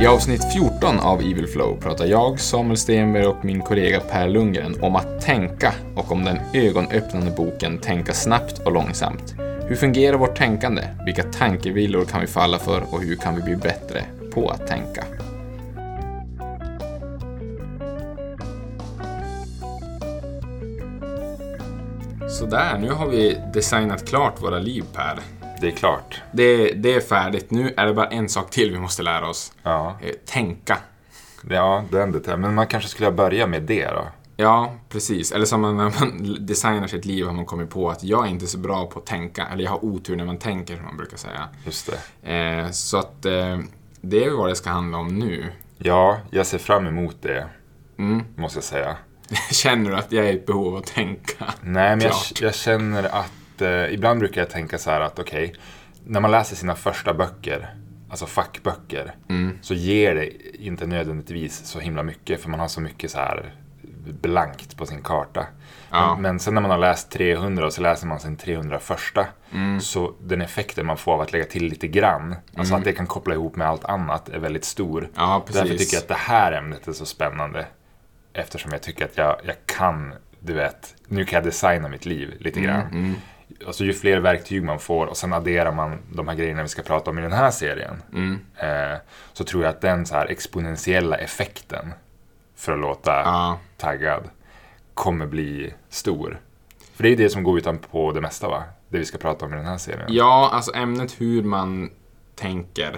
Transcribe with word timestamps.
I 0.00 0.06
avsnitt 0.06 0.52
14 0.52 1.00
av 1.00 1.20
Evil 1.20 1.46
Flow 1.46 1.76
pratar 1.80 2.06
jag, 2.06 2.40
Samuel 2.40 2.76
Stenberg 2.76 3.26
och 3.26 3.44
min 3.44 3.60
kollega 3.60 4.00
Per 4.00 4.28
Lundgren 4.28 4.82
om 4.82 4.96
att 4.96 5.20
tänka 5.20 5.74
och 5.96 6.12
om 6.12 6.24
den 6.24 6.38
ögonöppnande 6.54 7.30
boken 7.30 7.78
Tänka 7.78 8.12
snabbt 8.12 8.58
och 8.58 8.72
långsamt. 8.72 9.34
Hur 9.68 9.76
fungerar 9.76 10.16
vårt 10.16 10.36
tänkande? 10.36 10.82
Vilka 11.04 11.22
tankevillor 11.22 12.04
kan 12.04 12.20
vi 12.20 12.26
falla 12.26 12.58
för 12.58 12.94
och 12.94 13.02
hur 13.02 13.16
kan 13.16 13.36
vi 13.36 13.42
bli 13.42 13.56
bättre 13.56 14.04
på 14.34 14.48
att 14.48 14.66
tänka? 14.66 15.04
Sådär, 22.28 22.78
nu 22.78 22.90
har 22.90 23.06
vi 23.06 23.38
designat 23.54 24.08
klart 24.08 24.42
våra 24.42 24.58
liv 24.58 24.84
Per. 24.92 25.39
Det 25.60 25.66
är 25.66 25.70
klart. 25.70 26.22
Det, 26.32 26.72
det 26.72 26.94
är 26.94 27.00
färdigt. 27.00 27.50
Nu 27.50 27.74
är 27.76 27.86
det 27.86 27.94
bara 27.94 28.06
en 28.06 28.28
sak 28.28 28.50
till 28.50 28.70
vi 28.72 28.78
måste 28.78 29.02
lära 29.02 29.28
oss. 29.28 29.52
Ja, 29.62 29.96
Eh, 30.02 30.10
Tänka. 30.26 30.78
ja 31.50 31.84
den 31.90 32.12
det 32.12 32.36
Men 32.36 32.54
man 32.54 32.66
kanske 32.66 32.88
skulle 32.88 33.10
börja 33.10 33.46
med 33.46 33.62
det 33.62 33.86
då? 33.86 34.06
Ja, 34.36 34.72
precis. 34.88 35.32
Eller 35.32 35.44
som 35.44 35.62
när 35.62 35.72
man 35.72 36.36
designar 36.46 36.86
sitt 36.86 37.04
liv 37.04 37.26
har 37.26 37.32
man 37.32 37.44
kommit 37.46 37.70
på 37.70 37.90
att 37.90 38.04
jag 38.04 38.26
är 38.26 38.30
inte 38.30 38.46
så 38.46 38.58
bra 38.58 38.86
på 38.86 38.98
att 38.98 39.06
tänka. 39.06 39.46
Eller 39.52 39.64
jag 39.64 39.70
har 39.70 39.84
otur 39.84 40.16
när 40.16 40.24
man 40.24 40.38
tänker, 40.38 40.76
som 40.76 40.84
man 40.84 40.96
brukar 40.96 41.16
säga. 41.16 41.48
Just 41.66 41.90
det. 42.22 42.32
Eh, 42.32 42.70
så 42.70 42.98
att 42.98 43.24
eh, 43.26 43.58
det 44.00 44.24
är 44.24 44.30
vad 44.30 44.48
det 44.48 44.56
ska 44.56 44.70
handla 44.70 44.98
om 44.98 45.18
nu. 45.18 45.52
Ja, 45.78 46.18
jag 46.30 46.46
ser 46.46 46.58
fram 46.58 46.86
emot 46.86 47.16
det, 47.20 47.46
Mm. 47.98 48.22
måste 48.36 48.56
jag 48.56 48.64
säga. 48.64 48.96
Känner 49.52 49.90
du 49.90 49.96
att 49.96 50.12
jag 50.12 50.26
är 50.28 50.32
i 50.32 50.42
behov 50.46 50.66
av 50.68 50.76
att 50.76 50.86
tänka? 50.86 51.44
Nej, 51.60 51.96
men 51.96 52.00
jag, 52.00 52.14
jag 52.40 52.54
känner 52.54 53.02
att 53.04 53.32
eh, 53.62 53.94
ibland 53.94 54.20
brukar 54.20 54.40
jag 54.40 54.50
tänka 54.50 54.78
så 54.78 54.90
här 54.90 55.00
att 55.00 55.18
okej, 55.18 55.54
när 56.04 56.20
man 56.20 56.30
läser 56.30 56.56
sina 56.56 56.74
första 56.74 57.14
böcker, 57.14 57.74
alltså 58.10 58.26
fackböcker, 58.26 59.14
Mm. 59.28 59.58
så 59.62 59.74
ger 59.74 60.14
det 60.14 60.56
inte 60.62 60.86
nödvändigtvis 60.86 61.64
så 61.66 61.80
himla 61.80 62.02
mycket 62.02 62.40
för 62.42 62.48
man 62.50 62.60
har 62.60 62.68
så 62.68 62.80
mycket 62.80 63.10
så 63.10 63.18
här 63.18 63.54
blankt 64.20 64.76
på 64.76 64.86
sin 64.86 65.02
karta. 65.02 65.46
Ja. 65.90 66.12
Men, 66.14 66.22
men 66.22 66.40
sen 66.40 66.54
när 66.54 66.60
man 66.60 66.70
har 66.70 66.78
läst 66.78 67.10
300 67.10 67.66
och 67.66 67.72
så 67.72 67.82
läser 67.82 68.06
man 68.06 68.20
sin 68.20 68.36
301 68.36 69.26
Mm. 69.52 69.80
så 69.80 70.14
den 70.20 70.40
effekten 70.42 70.86
man 70.86 70.96
får 70.96 71.12
av 71.12 71.20
att 71.20 71.32
lägga 71.32 71.44
till 71.44 71.64
lite 71.64 71.88
grann, 71.88 72.36
alltså 72.56 72.74
att 72.74 72.84
det 72.84 72.92
kan 72.92 73.06
koppla 73.06 73.34
ihop 73.34 73.56
med 73.56 73.66
allt 73.68 73.84
annat, 73.84 74.28
är 74.28 74.38
väldigt 74.38 74.64
stor. 74.64 75.08
Ja. 75.14 75.44
Därför 75.46 75.68
tycker 75.68 75.94
jag 75.96 76.00
att 76.02 76.08
det 76.08 76.14
här 76.14 76.52
ämnet 76.52 76.88
är 76.88 76.92
så 76.92 77.06
spännande. 77.06 77.66
Eftersom 78.32 78.72
jag 78.72 78.82
tycker 78.82 79.04
att 79.04 79.16
jag, 79.16 79.40
jag 79.44 79.56
kan, 79.66 80.14
du 80.40 80.52
vet, 80.52 80.94
nu 81.08 81.24
kan 81.24 81.36
jag 81.36 81.44
designa 81.44 81.88
mitt 81.88 82.06
liv 82.06 82.34
lite 82.40 82.60
grann. 82.60 82.80
Mm. 82.92 83.14
Alltså 83.66 83.84
ju 83.84 83.92
fler 83.92 84.18
verktyg 84.20 84.62
man 84.64 84.78
får 84.78 85.06
och 85.06 85.16
sen 85.16 85.32
adderar 85.32 85.72
man 85.72 85.98
de 86.12 86.28
här 86.28 86.34
grejerna 86.34 86.62
vi 86.62 86.68
ska 86.68 86.82
prata 86.82 87.10
om 87.10 87.18
i 87.18 87.22
den 87.22 87.32
här 87.32 87.50
serien. 87.50 88.02
Mm. 88.12 88.38
Eh, 88.56 88.98
så 89.32 89.44
tror 89.44 89.62
jag 89.62 89.70
att 89.70 89.80
den 89.80 90.06
så 90.06 90.14
här 90.14 90.26
exponentiella 90.26 91.16
effekten, 91.16 91.92
för 92.56 92.72
att 92.72 92.78
låta 92.80 93.10
Ja. 93.10 93.58
taggad, 93.76 94.24
kommer 94.94 95.26
bli 95.26 95.74
stor. 95.88 96.40
För 96.94 97.02
det 97.02 97.08
är 97.08 97.10
ju 97.10 97.16
det 97.16 97.30
som 97.30 97.42
går 97.42 97.58
utanpå 97.58 98.12
det 98.12 98.20
mesta 98.20 98.48
va? 98.48 98.62
Det 98.88 98.98
vi 98.98 99.04
ska 99.04 99.18
prata 99.18 99.44
om 99.46 99.52
i 99.52 99.56
den 99.56 99.66
här 99.66 99.78
serien. 99.78 100.06
Ja, 100.08 100.50
alltså 100.52 100.74
ämnet 100.74 101.20
hur 101.20 101.42
man 101.42 101.90
tänker 102.34 102.96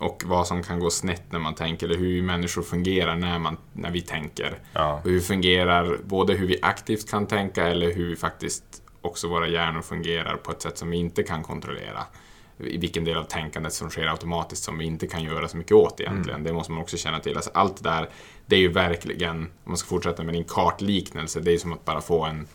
och 0.00 0.22
vad 0.26 0.46
som 0.46 0.62
kan 0.62 0.80
gå 0.80 0.90
snett 0.90 1.22
när 1.32 1.38
man 1.38 1.54
tänker, 1.54 1.86
eller 1.86 1.98
hur 1.98 2.22
människor 2.22 2.62
fungerar 2.62 3.16
när, 3.16 3.38
man, 3.38 3.56
när 3.72 3.90
vi 3.90 4.00
tänker. 4.00 4.58
Ja. 4.72 5.00
Och 5.04 5.10
hur 5.10 5.20
fungerar, 5.20 5.96
både 6.04 6.34
hur 6.34 6.46
vi 6.46 6.58
aktivt 6.62 7.10
kan 7.10 7.26
tänka 7.26 7.66
eller 7.68 7.92
hur 7.92 8.08
vi 8.08 8.16
faktiskt 8.16 8.81
också 9.02 9.28
våra 9.28 9.48
hjärnor 9.48 9.82
fungerar 9.82 10.36
på 10.36 10.50
ett 10.50 10.62
sätt 10.62 10.78
som 10.78 10.90
vi 10.90 10.96
inte 10.96 11.22
kan 11.22 11.42
kontrollera. 11.42 12.04
I 12.58 12.78
vilken 12.78 13.04
del 13.04 13.16
av 13.16 13.24
tänkandet 13.24 13.72
som 13.72 13.90
sker 13.90 14.06
automatiskt 14.06 14.64
som 14.64 14.78
vi 14.78 14.84
inte 14.84 15.06
kan 15.06 15.22
göra 15.22 15.48
så 15.48 15.56
mycket 15.56 15.72
åt 15.72 16.00
egentligen. 16.00 16.44
Det 16.44 16.52
måste 16.52 16.72
man 16.72 16.82
också 16.82 16.96
känna 16.96 17.20
till. 17.20 17.36
Alltså 17.36 17.50
allt 17.54 17.82
det 17.82 17.90
där, 17.90 18.08
det 18.46 18.56
är 18.56 18.60
ju 18.60 18.72
verkligen, 18.72 19.36
om 19.36 19.48
man 19.64 19.76
ska 19.76 19.88
fortsätta 19.88 20.22
med 20.22 20.34
din 20.34 20.44
kartliknelse, 20.44 21.40
det 21.40 21.52
är 21.52 21.58
som 21.58 21.72
att 21.72 21.84
bara 21.84 22.00
få 22.00 22.24
en 22.24 22.46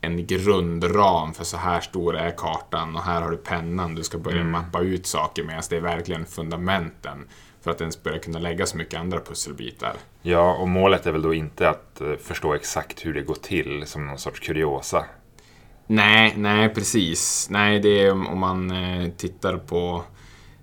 en 0.00 0.26
grundram 0.26 1.34
för 1.34 1.44
så 1.44 1.56
här 1.56 1.80
stor 1.80 2.16
är 2.16 2.30
kartan 2.30 2.96
och 2.96 3.02
här 3.02 3.22
har 3.22 3.30
du 3.30 3.36
pennan 3.36 3.94
du 3.94 4.02
ska 4.02 4.18
börja 4.18 4.44
mappa 4.44 4.80
ut 4.80 5.06
saker 5.06 5.44
med. 5.44 5.56
Alltså 5.56 5.70
det 5.70 5.76
är 5.76 5.80
verkligen 5.80 6.26
fundamenten 6.26 7.28
för 7.60 7.70
att 7.70 7.80
ens 7.80 8.02
börja 8.02 8.18
kunna 8.18 8.38
lägga 8.38 8.66
så 8.66 8.76
mycket 8.76 9.00
andra 9.00 9.20
pusselbitar. 9.20 9.96
ja, 10.22 10.54
och 10.54 10.68
målet 10.68 11.06
är 11.06 11.12
väl 11.12 11.22
då 11.22 11.34
inte 11.34 11.68
att 11.68 12.00
eh, 12.00 12.16
förstå 12.16 12.54
exakt 12.54 13.06
hur 13.06 13.14
det 13.14 13.22
går 13.22 13.34
till 13.34 13.86
som 13.86 14.06
någon 14.06 14.18
sorts 14.18 14.40
kuriosa. 14.40 15.04
Nej, 15.92 16.34
nej 16.36 16.68
precis. 16.68 17.48
Nej, 17.50 17.80
det 17.80 18.00
är 18.00 18.12
om, 18.12 18.38
man 18.38 18.70
eh, 18.70 19.10
tittar 19.10 19.56
på 19.56 20.04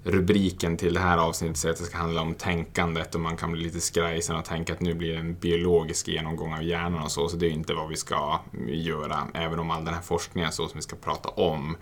rubriken 0.03 0.77
till 0.77 0.93
det 0.93 0.99
här 0.99 1.17
avsnittet 1.17 1.57
säger 1.57 1.73
att 1.73 1.79
det 1.79 1.85
ska 1.85 1.97
handla 1.97 2.21
om 2.21 2.33
tänkandet 2.33 3.15
och 3.15 3.21
man 3.21 3.37
kan 3.37 3.51
bli 3.51 3.63
lite 3.63 3.81
skraj 3.81 4.21
sen 4.21 4.35
och 4.35 4.45
tänka 4.45 4.73
att 4.73 4.81
nu 4.81 4.93
blir 4.93 5.13
det 5.13 5.19
en 5.19 5.33
biologisk 5.33 6.07
genomgång 6.07 6.53
av 6.53 6.63
hjärnan 6.63 7.03
och 7.03 7.11
så, 7.11 7.27
så 7.29 7.37
det 7.37 7.45
är 7.45 7.49
inte 7.49 7.73
vad 7.73 7.89
vi 7.89 7.95
ska 7.95 8.39
göra. 8.67 9.27
Även 9.33 9.59
om 9.59 9.71
all 9.71 9.85
den 9.85 9.93
här 9.93 10.01
forskningen 10.01 10.51
så 10.51 10.67
som 10.67 10.77
vi 10.77 10.81
ska 10.81 10.95
prata 10.95 11.29
om, 11.29 11.77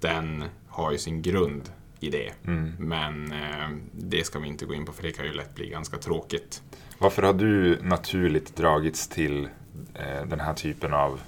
den 0.00 0.44
har 0.68 0.92
ju 0.92 0.98
sin 0.98 1.22
grund 1.22 1.70
i 2.00 2.10
det. 2.10 2.32
Men 2.78 3.32
eh, 3.32 3.68
det 3.92 4.26
ska 4.26 4.38
vi 4.38 4.48
inte 4.48 4.64
gå 4.64 4.74
in 4.74 4.84
på 4.84 4.92
för 4.92 5.02
det 5.02 5.12
kan 5.12 5.24
ju 5.24 5.32
lätt 5.32 5.54
bli 5.54 5.68
ganska 5.68 5.96
tråkigt. 5.96 6.62
Varför 6.98 7.22
har 7.22 7.34
du 7.34 7.78
naturligt 7.82 8.56
dragits 8.56 9.08
till 9.08 9.48
eh, 9.94 10.26
den 10.26 10.40
här 10.40 10.54
typen 10.54 10.94
av 10.94 11.20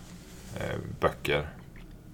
eh, 0.57 0.77
böcker? 1.01 1.49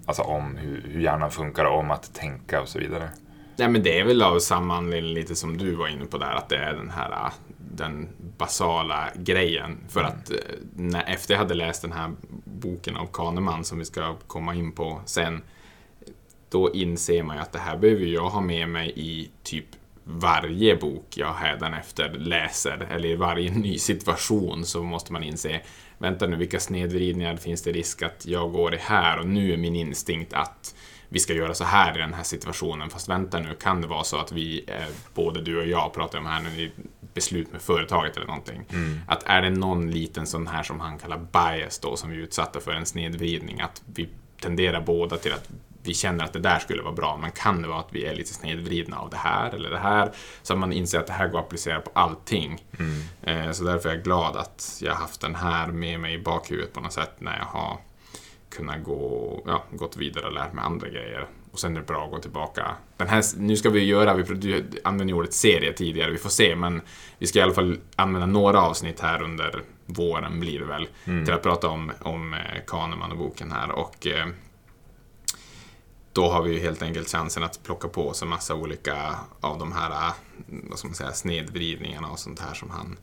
Alltså 0.06 0.22
om 0.22 0.56
hur, 0.56 0.82
hur 0.88 1.00
hjärnan 1.00 1.30
funkar 1.30 1.64
och 1.64 1.78
om 1.78 1.90
att 1.90 2.14
tänka 2.14 2.60
och 2.60 2.68
så 2.68 2.78
vidare. 2.78 3.10
Nej 3.56 3.68
men 3.68 3.82
det 3.82 4.00
är 4.00 4.04
väl 4.04 4.22
av 4.22 4.38
samma 4.38 4.76
anledning 4.76 5.14
lite 5.14 5.34
som 5.34 5.56
du 5.56 5.74
var 5.74 5.88
inne 5.88 6.06
på 6.06 6.18
där, 6.18 6.34
att 6.34 6.48
det 6.48 6.56
är 6.56 6.72
den 6.74 6.90
här 6.90 7.10
äh, 7.10 7.32
den 7.58 8.08
basala 8.38 9.08
grejen. 9.14 9.78
För 9.88 10.02
att 10.02 10.30
äh, 10.30 10.36
när, 10.74 11.04
efter 11.04 11.34
jag 11.34 11.38
hade 11.38 11.54
läst 11.54 11.82
den 11.82 11.92
här 11.92 12.12
boken 12.44 12.96
av 12.96 13.06
Kahneman 13.12 13.64
som 13.64 13.78
vi 13.78 13.84
ska 13.84 14.16
komma 14.26 14.54
in 14.54 14.72
på 14.72 15.00
sen, 15.04 15.42
då 16.48 16.74
inser 16.74 17.22
man 17.22 17.36
ju 17.36 17.42
att 17.42 17.52
det 17.52 17.58
här 17.58 17.76
behöver 17.76 18.04
jag 18.04 18.28
ha 18.30 18.40
med 18.40 18.68
mig 18.68 18.92
i 18.96 19.30
typ 19.42 19.66
varje 20.04 20.76
bok 20.76 21.06
jag 21.16 21.32
hädanefter 21.32 22.10
läser, 22.10 22.88
eller 22.90 23.08
i 23.08 23.16
varje 23.16 23.50
ny 23.54 23.78
situation 23.78 24.64
så 24.64 24.82
måste 24.82 25.12
man 25.12 25.22
inse, 25.22 25.60
vänta 25.98 26.26
nu, 26.26 26.36
vilka 26.36 26.60
snedvridningar 26.60 27.36
finns 27.36 27.62
det 27.62 27.72
risk 27.72 28.02
att 28.02 28.26
jag 28.26 28.52
går 28.52 28.74
i 28.74 28.78
här 28.78 29.18
och 29.18 29.26
nu 29.26 29.52
är 29.52 29.56
min 29.56 29.76
instinkt 29.76 30.32
att 30.32 30.74
vi 31.08 31.18
ska 31.18 31.32
göra 31.32 31.54
så 31.54 31.64
här 31.64 31.96
i 31.96 32.00
den 32.00 32.14
här 32.14 32.22
situationen, 32.22 32.90
fast 32.90 33.08
vänta 33.08 33.40
nu, 33.40 33.54
kan 33.60 33.80
det 33.80 33.86
vara 33.86 34.04
så 34.04 34.16
att 34.16 34.32
vi, 34.32 34.64
eh, 34.66 34.94
både 35.14 35.42
du 35.42 35.60
och 35.60 35.66
jag 35.66 35.92
pratar 35.94 36.18
om 36.18 36.26
här 36.26 36.42
när 36.42 36.50
vi 36.50 36.70
beslut 37.14 37.52
med 37.52 37.62
företaget 37.62 38.16
eller 38.16 38.26
någonting, 38.26 38.64
att 39.08 39.22
är 39.26 39.42
det 39.42 39.50
någon 39.50 39.90
liten 39.90 40.26
sån 40.26 40.46
här 40.46 40.62
som 40.62 40.80
han 40.80 40.98
kallar 40.98 41.18
bias 41.18 41.78
då, 41.78 41.96
som 41.96 42.10
vi 42.10 42.16
är 42.16 42.20
utsatta 42.20 42.60
för 42.60 42.72
en 42.72 42.86
snedvridning, 42.86 43.60
att 43.60 43.82
vi 43.94 44.08
tenderar 44.40 44.80
båda 44.80 45.16
till 45.16 45.32
att 45.32 45.48
vi 45.88 45.94
känner 45.94 46.24
att 46.24 46.32
det 46.32 46.38
där 46.38 46.58
skulle 46.58 46.82
vara 46.82 46.92
bra, 46.94 47.18
men 47.22 47.30
kan 47.30 47.62
det 47.62 47.68
vara 47.68 47.80
att 47.80 47.88
vi 47.92 48.04
är 48.06 48.14
lite 48.14 48.34
snedvridna 48.34 48.98
av 48.98 49.10
det 49.10 49.16
här 49.16 49.54
eller 49.54 49.70
det 49.70 49.78
här? 49.78 50.10
Så 50.42 50.52
att 50.52 50.58
man 50.58 50.72
inser 50.72 50.98
att 51.00 51.06
det 51.06 51.12
här 51.12 51.28
går 51.28 51.38
att 51.38 51.44
applicera 51.44 51.80
på 51.80 51.90
allting. 51.94 52.64
Eh, 53.22 53.50
Så 53.50 53.64
därför 53.64 53.88
är 53.88 53.94
jag 53.94 54.04
glad 54.04 54.36
att 54.36 54.78
jag 54.82 54.92
har 54.92 55.00
haft 55.00 55.20
den 55.20 55.34
här 55.34 55.66
med 55.66 56.00
mig 56.00 56.14
i 56.14 56.18
bakhuvudet 56.18 56.72
på 56.72 56.80
något 56.80 56.92
sätt 56.92 57.12
när 57.18 57.38
jag 57.38 57.44
har 57.44 57.76
kunnat 58.56 58.84
gå, 58.84 59.42
ja, 59.46 59.64
gått 59.72 59.96
vidare 59.96 60.26
och 60.26 60.32
lärt 60.32 60.52
mig 60.52 60.64
andra 60.64 60.88
grejer. 60.88 61.26
Och 61.52 61.58
sen 61.58 61.76
är 61.76 61.80
det 61.80 61.86
bra 61.86 62.04
att 62.04 62.10
gå 62.10 62.18
tillbaka. 62.18 62.70
Den 62.96 63.08
här, 63.08 63.22
nu 63.36 63.56
ska 63.56 63.70
vi 63.70 63.84
göra, 63.84 64.14
vi 64.14 64.34
du 64.34 64.64
använde 64.84 65.12
ordet 65.12 65.32
serie 65.34 65.72
tidigare, 65.72 66.10
vi 66.10 66.18
får 66.18 66.30
se, 66.30 66.56
men 66.56 66.80
vi 67.18 67.26
ska 67.26 67.38
i 67.38 67.42
alla 67.42 67.52
fall 67.54 67.78
använda 67.96 68.26
några 68.26 68.60
avsnitt 68.60 69.00
här 69.00 69.22
under 69.22 69.62
våren 69.86 70.40
blir 70.40 70.58
det 70.58 70.64
väl, 70.64 70.88
till 71.24 71.34
att 71.34 71.42
prata 71.42 71.68
om, 71.68 71.92
om 72.00 72.34
eh, 72.34 72.40
Kahneman 72.66 73.12
och 73.12 73.18
boken 73.18 73.52
här. 73.52 73.70
Och 73.70 74.06
eh, 74.06 74.26
då 76.16 76.28
har 76.28 76.42
vi 76.42 76.52
ju 76.54 76.60
helt 76.60 76.82
enkelt 76.82 77.08
chansen 77.08 77.42
att 77.42 77.62
plocka 77.62 77.88
på 77.88 78.08
oss 78.08 78.22
en 78.22 78.28
massa 78.28 78.54
olika 78.54 79.14
av 79.40 79.58
de 79.58 79.72
här 79.72 79.90
eh, 79.90 80.12
vad 80.48 80.78
ska 80.78 80.88
man 80.88 80.94
säga, 80.94 81.12
snedvridningarna 81.12 82.08
och 82.08 82.18
sånt 82.18 82.40
här 82.40 82.54
som 82.54 82.70
han 82.70 82.96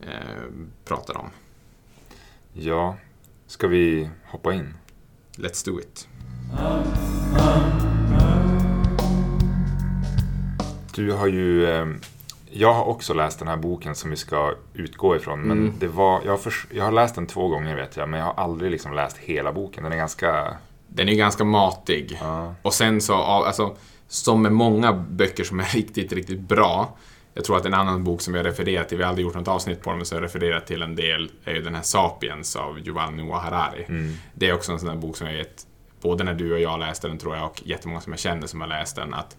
eh, 0.00 0.42
pratar 0.84 1.16
om. 1.16 1.30
Ja, 2.52 2.96
ska 3.46 3.66
vi 3.68 4.10
hoppa 4.24 4.54
in? 4.54 4.74
Let's 5.36 5.64
do 5.66 5.80
it. 5.80 6.08
Du 10.94 11.12
har 11.12 11.26
ju... 11.26 11.66
Eh, 11.70 11.86
jag 12.50 12.72
har 12.74 12.84
också 12.84 13.14
läst 13.14 13.38
den 13.38 13.48
här 13.48 13.56
boken 13.56 13.94
som 13.94 14.10
vi 14.10 14.16
ska 14.16 14.54
utgå 14.74 15.16
ifrån. 15.16 15.40
Men 15.40 15.58
Mm. 15.58 15.72
det 15.78 15.88
var, 15.88 16.22
jag, 16.24 16.30
har 16.32 16.38
förs- 16.38 16.66
jag 16.70 16.84
har 16.84 16.92
läst 16.92 17.14
den 17.14 17.26
två 17.26 17.48
gånger 17.48 17.76
vet 17.76 17.96
jag, 17.96 18.08
men 18.08 18.20
jag 18.20 18.26
har 18.26 18.34
aldrig 18.44 18.70
liksom 18.70 18.92
läst 18.92 19.16
hela 19.16 19.52
boken. 19.52 19.82
Den 19.84 19.92
är 19.92 19.96
ganska... 19.96 20.56
Den 20.96 21.08
är 21.08 21.14
ganska 21.14 21.44
matig. 21.44 22.18
Ja. 22.20 22.54
Och 22.62 22.74
sen 22.74 23.00
så, 23.00 23.14
alltså, 23.14 23.76
som 24.08 24.42
med 24.42 24.52
många 24.52 24.92
böcker 24.92 25.44
som 25.44 25.60
är 25.60 25.64
riktigt, 25.74 26.12
riktigt 26.12 26.40
bra. 26.40 26.96
Jag 27.34 27.44
tror 27.44 27.56
att 27.56 27.66
en 27.66 27.74
annan 27.74 28.04
bok 28.04 28.20
som 28.20 28.34
jag 28.34 28.46
refererat 28.46 28.88
till, 28.88 28.98
vi 28.98 29.04
har 29.04 29.08
aldrig 29.10 29.26
gjort 29.26 29.34
något 29.34 29.48
avsnitt 29.48 29.82
på 29.82 29.90
den, 29.90 29.98
men 29.98 30.06
som 30.06 30.16
jag 30.16 30.24
refererat 30.24 30.66
till 30.66 30.82
en 30.82 30.96
del, 30.96 31.30
är 31.44 31.54
ju 31.54 31.62
den 31.62 31.74
här 31.74 31.82
Sapiens 31.82 32.56
av 32.56 32.78
Yuval 32.78 33.14
Noah 33.14 33.42
Harari. 33.42 33.86
Det 34.34 34.48
är 34.48 34.54
också 34.54 34.72
en 34.72 34.78
sån 34.78 34.88
här 34.88 34.96
bok 34.96 35.16
som 35.16 35.26
jag 35.26 35.36
gett, 35.36 35.66
både 36.00 36.24
när 36.24 36.34
du 36.34 36.52
och 36.52 36.60
jag 36.60 36.80
läste 36.80 37.08
den 37.08 37.18
tror 37.18 37.36
jag, 37.36 37.44
och 37.44 37.62
jättemånga 37.64 38.00
som 38.00 38.12
jag 38.12 38.20
känner 38.20 38.46
som 38.46 38.60
har 38.60 38.68
läst 38.68 38.96
den, 38.96 39.14
att 39.14 39.36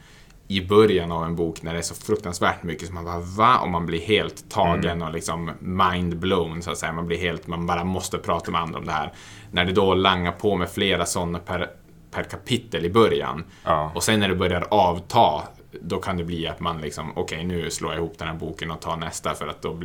i 0.48 0.68
början 0.68 1.12
av 1.12 1.24
en 1.24 1.36
bok 1.36 1.62
när 1.62 1.74
det 1.74 1.80
är 1.80 1.84
så 1.84 1.96
fruktansvärt 1.96 2.64
mycket 2.64 2.88
som 2.88 2.96
man 2.96 3.06
bara 3.06 3.20
va? 3.20 3.60
Och 3.60 3.70
man 3.70 3.86
blir 3.86 4.00
helt 4.00 4.50
tagen 4.50 5.02
och 5.02 5.14
liksom 5.14 5.52
mind-blown 5.60 6.62
så 6.62 6.72
att 6.72 6.78
säga. 6.78 6.94
Man 6.94 7.08
blir 7.08 7.18
helt, 7.18 7.48
man 7.48 7.66
bara 7.66 7.84
måste 7.84 8.18
prata 8.18 8.52
med 8.52 8.62
andra 8.62 8.80
om 8.80 8.86
det 8.86 8.92
här. 8.92 9.14
När 9.52 9.66
det 9.66 9.72
då 9.72 9.94
langar 9.94 10.32
på 10.32 10.56
med 10.56 10.70
flera 10.70 11.06
sådana 11.06 11.40
per, 11.40 11.70
per 12.12 12.24
kapitel 12.24 12.86
i 12.86 12.90
början. 12.90 13.44
Ja. 13.64 13.92
Och 13.96 14.04
sen 14.04 14.20
när 14.20 14.30
det 14.30 14.36
börjar 14.36 14.68
avta, 14.72 15.44
då 15.82 16.00
kan 16.00 16.18
det 16.18 16.24
bli 16.24 16.48
att 16.48 16.60
man 16.60 16.82
liksom, 16.82 17.12
okej 17.12 17.22
okay, 17.24 17.44
nu 17.48 17.70
slår 17.70 17.92
jag 17.92 18.00
ihop 18.00 18.18
den 18.18 18.28
här 18.28 18.36
boken 18.36 18.72
och 18.72 18.82
tar 18.82 18.98
nästa 18.98 19.34
för 19.34 19.48
att 19.48 19.62
då 19.62 19.82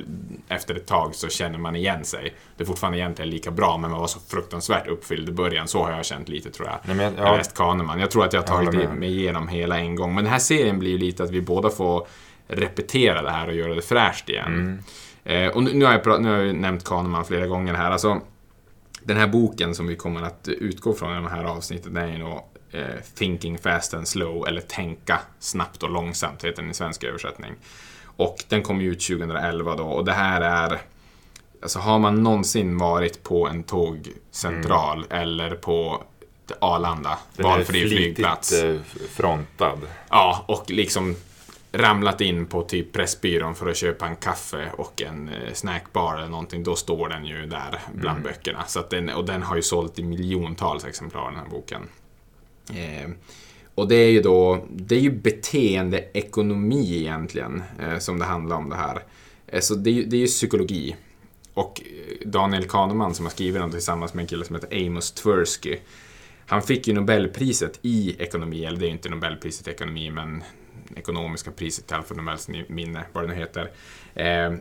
efter 0.48 0.74
ett 0.74 0.86
tag 0.86 1.14
så 1.14 1.28
känner 1.28 1.58
man 1.58 1.76
igen 1.76 2.04
sig. 2.04 2.34
Det 2.56 2.62
är 2.62 2.66
fortfarande 2.66 2.98
egentligen 2.98 3.30
lika 3.30 3.50
bra 3.50 3.76
men 3.78 3.90
man 3.90 4.00
var 4.00 4.06
så 4.06 4.20
fruktansvärt 4.20 4.86
uppfylld 4.88 5.28
i 5.28 5.32
början. 5.32 5.68
Så 5.68 5.82
har 5.84 5.90
jag 5.92 6.04
känt 6.04 6.28
lite 6.28 6.50
tror 6.50 6.68
jag. 6.68 6.78
Nej, 6.84 6.96
men 6.96 7.04
jag- 7.04 7.14
Jag 7.26 7.32
ja. 7.32 7.36
läst 7.36 7.54
Kahneman. 7.54 8.00
Jag 8.00 8.10
tror 8.10 8.24
att 8.24 8.32
jag 8.32 8.40
har 8.40 8.46
tagit 8.46 8.64
Jag 8.66 8.72
håller 8.72 8.82
det- 8.82 8.88
med. 8.88 8.98
mig 8.98 9.18
igenom 9.18 9.48
hela 9.48 9.78
en 9.78 9.96
gång. 9.96 10.14
Men 10.14 10.24
den 10.24 10.32
här 10.32 10.40
serien 10.40 10.78
blir 10.78 10.90
ju 10.90 10.98
lite 10.98 11.22
att 11.22 11.30
vi 11.30 11.40
båda 11.40 11.70
får 11.70 12.06
repetera 12.48 13.22
det 13.22 13.30
här 13.30 13.48
och 13.48 13.54
göra 13.54 13.74
det 13.74 13.82
fräscht 13.82 14.28
igen. 14.28 14.82
Eh, 15.24 15.46
och 15.48 15.62
nu, 15.62 15.70
nu, 15.74 15.84
har 15.84 15.92
jag 16.04 16.22
nu 16.22 16.28
har 16.30 16.36
jag 16.38 16.56
nämnt 16.56 16.84
Kahneman 16.84 17.24
flera 17.24 17.46
gånger 17.46 17.74
här. 17.74 17.90
Alltså, 17.90 18.20
den 19.02 19.16
här 19.16 19.26
boken 19.26 19.74
som 19.74 19.86
vi 19.86 19.96
kommer 19.96 20.22
att 20.22 20.48
utgå 20.48 20.92
från 20.92 21.12
i 21.12 21.14
de 21.14 21.26
här 21.26 21.44
avsnitten 21.44 21.94
den 21.94 22.08
är 22.08 22.12
ju 22.12 22.18
nog 22.18 22.40
eh, 22.72 23.00
Thinking 23.14 23.58
Fast 23.58 23.94
and 23.94 24.08
Slow, 24.08 24.48
eller 24.48 24.60
Tänka 24.60 25.20
snabbt 25.38 25.82
och 25.82 25.90
långsamt, 25.90 26.44
heter 26.44 26.62
den 26.62 26.70
i 26.70 26.74
svensk 26.74 27.04
översättning. 27.04 27.52
Och 28.16 28.44
den 28.48 28.62
kom 28.62 28.80
ut 28.80 29.00
2011 29.00 29.76
då, 29.76 29.84
och 29.84 30.04
det 30.04 30.12
här 30.12 30.40
är... 30.40 30.80
Alltså 31.62 31.78
har 31.78 31.98
man 31.98 32.22
någonsin 32.22 32.78
varit 32.78 33.22
på 33.22 33.48
en 33.48 33.62
tågcentral 33.62 35.06
eller 35.10 35.54
på 35.54 36.02
Arlanda, 36.60 37.18
Den 37.36 37.46
är 37.46 37.50
valfri 37.50 37.88
flygplats. 37.88 38.48
flitigt 38.60 39.00
eh, 39.02 39.06
frontad. 39.08 39.78
Ja, 40.08 40.44
och 40.48 40.70
liksom 40.70 41.16
ramlat 41.72 42.20
in 42.20 42.46
på 42.46 42.62
typ 42.62 42.92
Pressbyrån 42.92 43.54
för 43.54 43.68
att 43.70 43.76
köpa 43.76 44.06
en 44.06 44.16
kaffe 44.16 44.68
och 44.76 45.02
en 45.02 45.28
eh, 45.28 45.52
snackbar 45.52 46.16
eller 46.16 46.28
någonting, 46.28 46.62
då 46.62 46.76
står 46.76 47.08
den 47.08 47.24
ju 47.26 47.46
där 47.46 47.78
bland 47.94 48.22
böckerna. 48.22 48.64
Så 48.66 48.82
den, 48.90 49.08
och 49.08 49.24
den 49.24 49.42
har 49.42 49.56
ju 49.56 49.62
sålt 49.62 49.98
i 49.98 50.02
miljontals 50.02 50.84
exemplar 50.84 51.24
den 51.30 51.40
här 51.40 51.46
boken. 51.50 51.88
Eh, 52.76 53.10
och 53.74 53.88
det 53.88 53.94
är 53.94 54.10
ju 54.10 54.22
då, 54.22 54.66
det 54.70 54.94
är 54.96 55.00
ju 55.00 55.10
beteendeekonomi 55.10 56.96
egentligen 57.00 57.62
eh, 57.80 57.98
som 57.98 58.18
det 58.18 58.24
handlar 58.24 58.56
om 58.56 58.68
det 58.70 58.76
här. 58.76 59.02
Eh, 59.46 59.60
så 59.60 59.74
det 59.74 59.90
är, 59.90 59.94
ju- 59.94 60.04
det 60.04 60.16
är 60.16 60.20
ju 60.20 60.26
psykologi. 60.26 60.96
Och 61.54 61.80
eh, 61.84 62.28
Daniel 62.28 62.64
Kahneman 62.68 63.14
som 63.14 63.24
har 63.24 63.30
skrivit 63.30 63.60
den 63.62 63.70
tillsammans 63.70 64.14
med 64.14 64.22
en 64.22 64.26
kille 64.28 64.44
som 64.44 64.56
heter 64.56 64.86
Amos 64.86 65.12
Tversky. 65.12 65.76
Han 66.46 66.62
fick 66.62 66.88
ju 66.88 66.94
Nobelpriset 66.94 67.78
i 67.82 68.16
ekonomi, 68.18 68.64
eller 68.64 68.78
det 68.78 68.84
är 68.84 68.88
ju 68.88 68.92
inte 68.92 69.08
Nobelpriset 69.08 69.68
i 69.68 69.70
ekonomi, 69.70 70.10
men 70.10 70.42
ekonomiska 70.96 71.50
priset 71.50 71.86
till 71.86 71.96
Alfred 71.96 72.16
Nobels 72.18 72.48
minne, 72.68 73.04
vad 73.12 73.24
det 73.24 73.28
nu 73.28 73.34
heter. 73.34 73.70
Eh, 74.14 74.52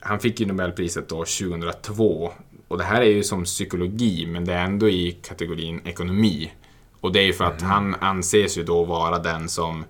han 0.00 0.20
fick 0.20 0.40
ju 0.40 0.46
Nobelpriset 0.46 1.08
då 1.08 1.16
2002. 1.24 2.32
Och 2.68 2.78
det 2.78 2.84
här 2.84 3.00
är 3.00 3.06
ju 3.06 3.22
som 3.22 3.44
psykologi, 3.44 4.26
men 4.26 4.44
det 4.44 4.52
är 4.54 4.64
ändå 4.64 4.88
i 4.88 5.12
kategorin 5.22 5.80
ekonomi. 5.84 6.52
Och 7.00 7.12
det 7.12 7.18
är 7.18 7.26
ju 7.26 7.32
för 7.32 7.44
att 7.44 7.62
han 7.62 7.94
anses 8.00 8.58
ju 8.58 8.62
då 8.62 8.84
vara 8.84 9.18
den 9.18 9.48
som 9.48 9.84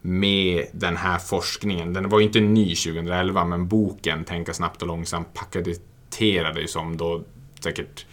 med 0.00 0.66
den 0.72 0.96
här 0.96 1.18
forskningen, 1.18 1.92
den 1.92 2.08
var 2.08 2.18
ju 2.18 2.24
inte 2.24 2.40
ny 2.40 2.74
2011, 2.74 3.44
men 3.44 3.68
boken 3.68 4.24
Tänka 4.24 4.54
snabbt 4.54 4.82
och 4.82 4.88
långsamt 4.88 5.34
paketerade 5.34 6.60
ju 6.60 6.68
som 6.68 6.96
då 6.96 7.22
säkert 7.60 8.06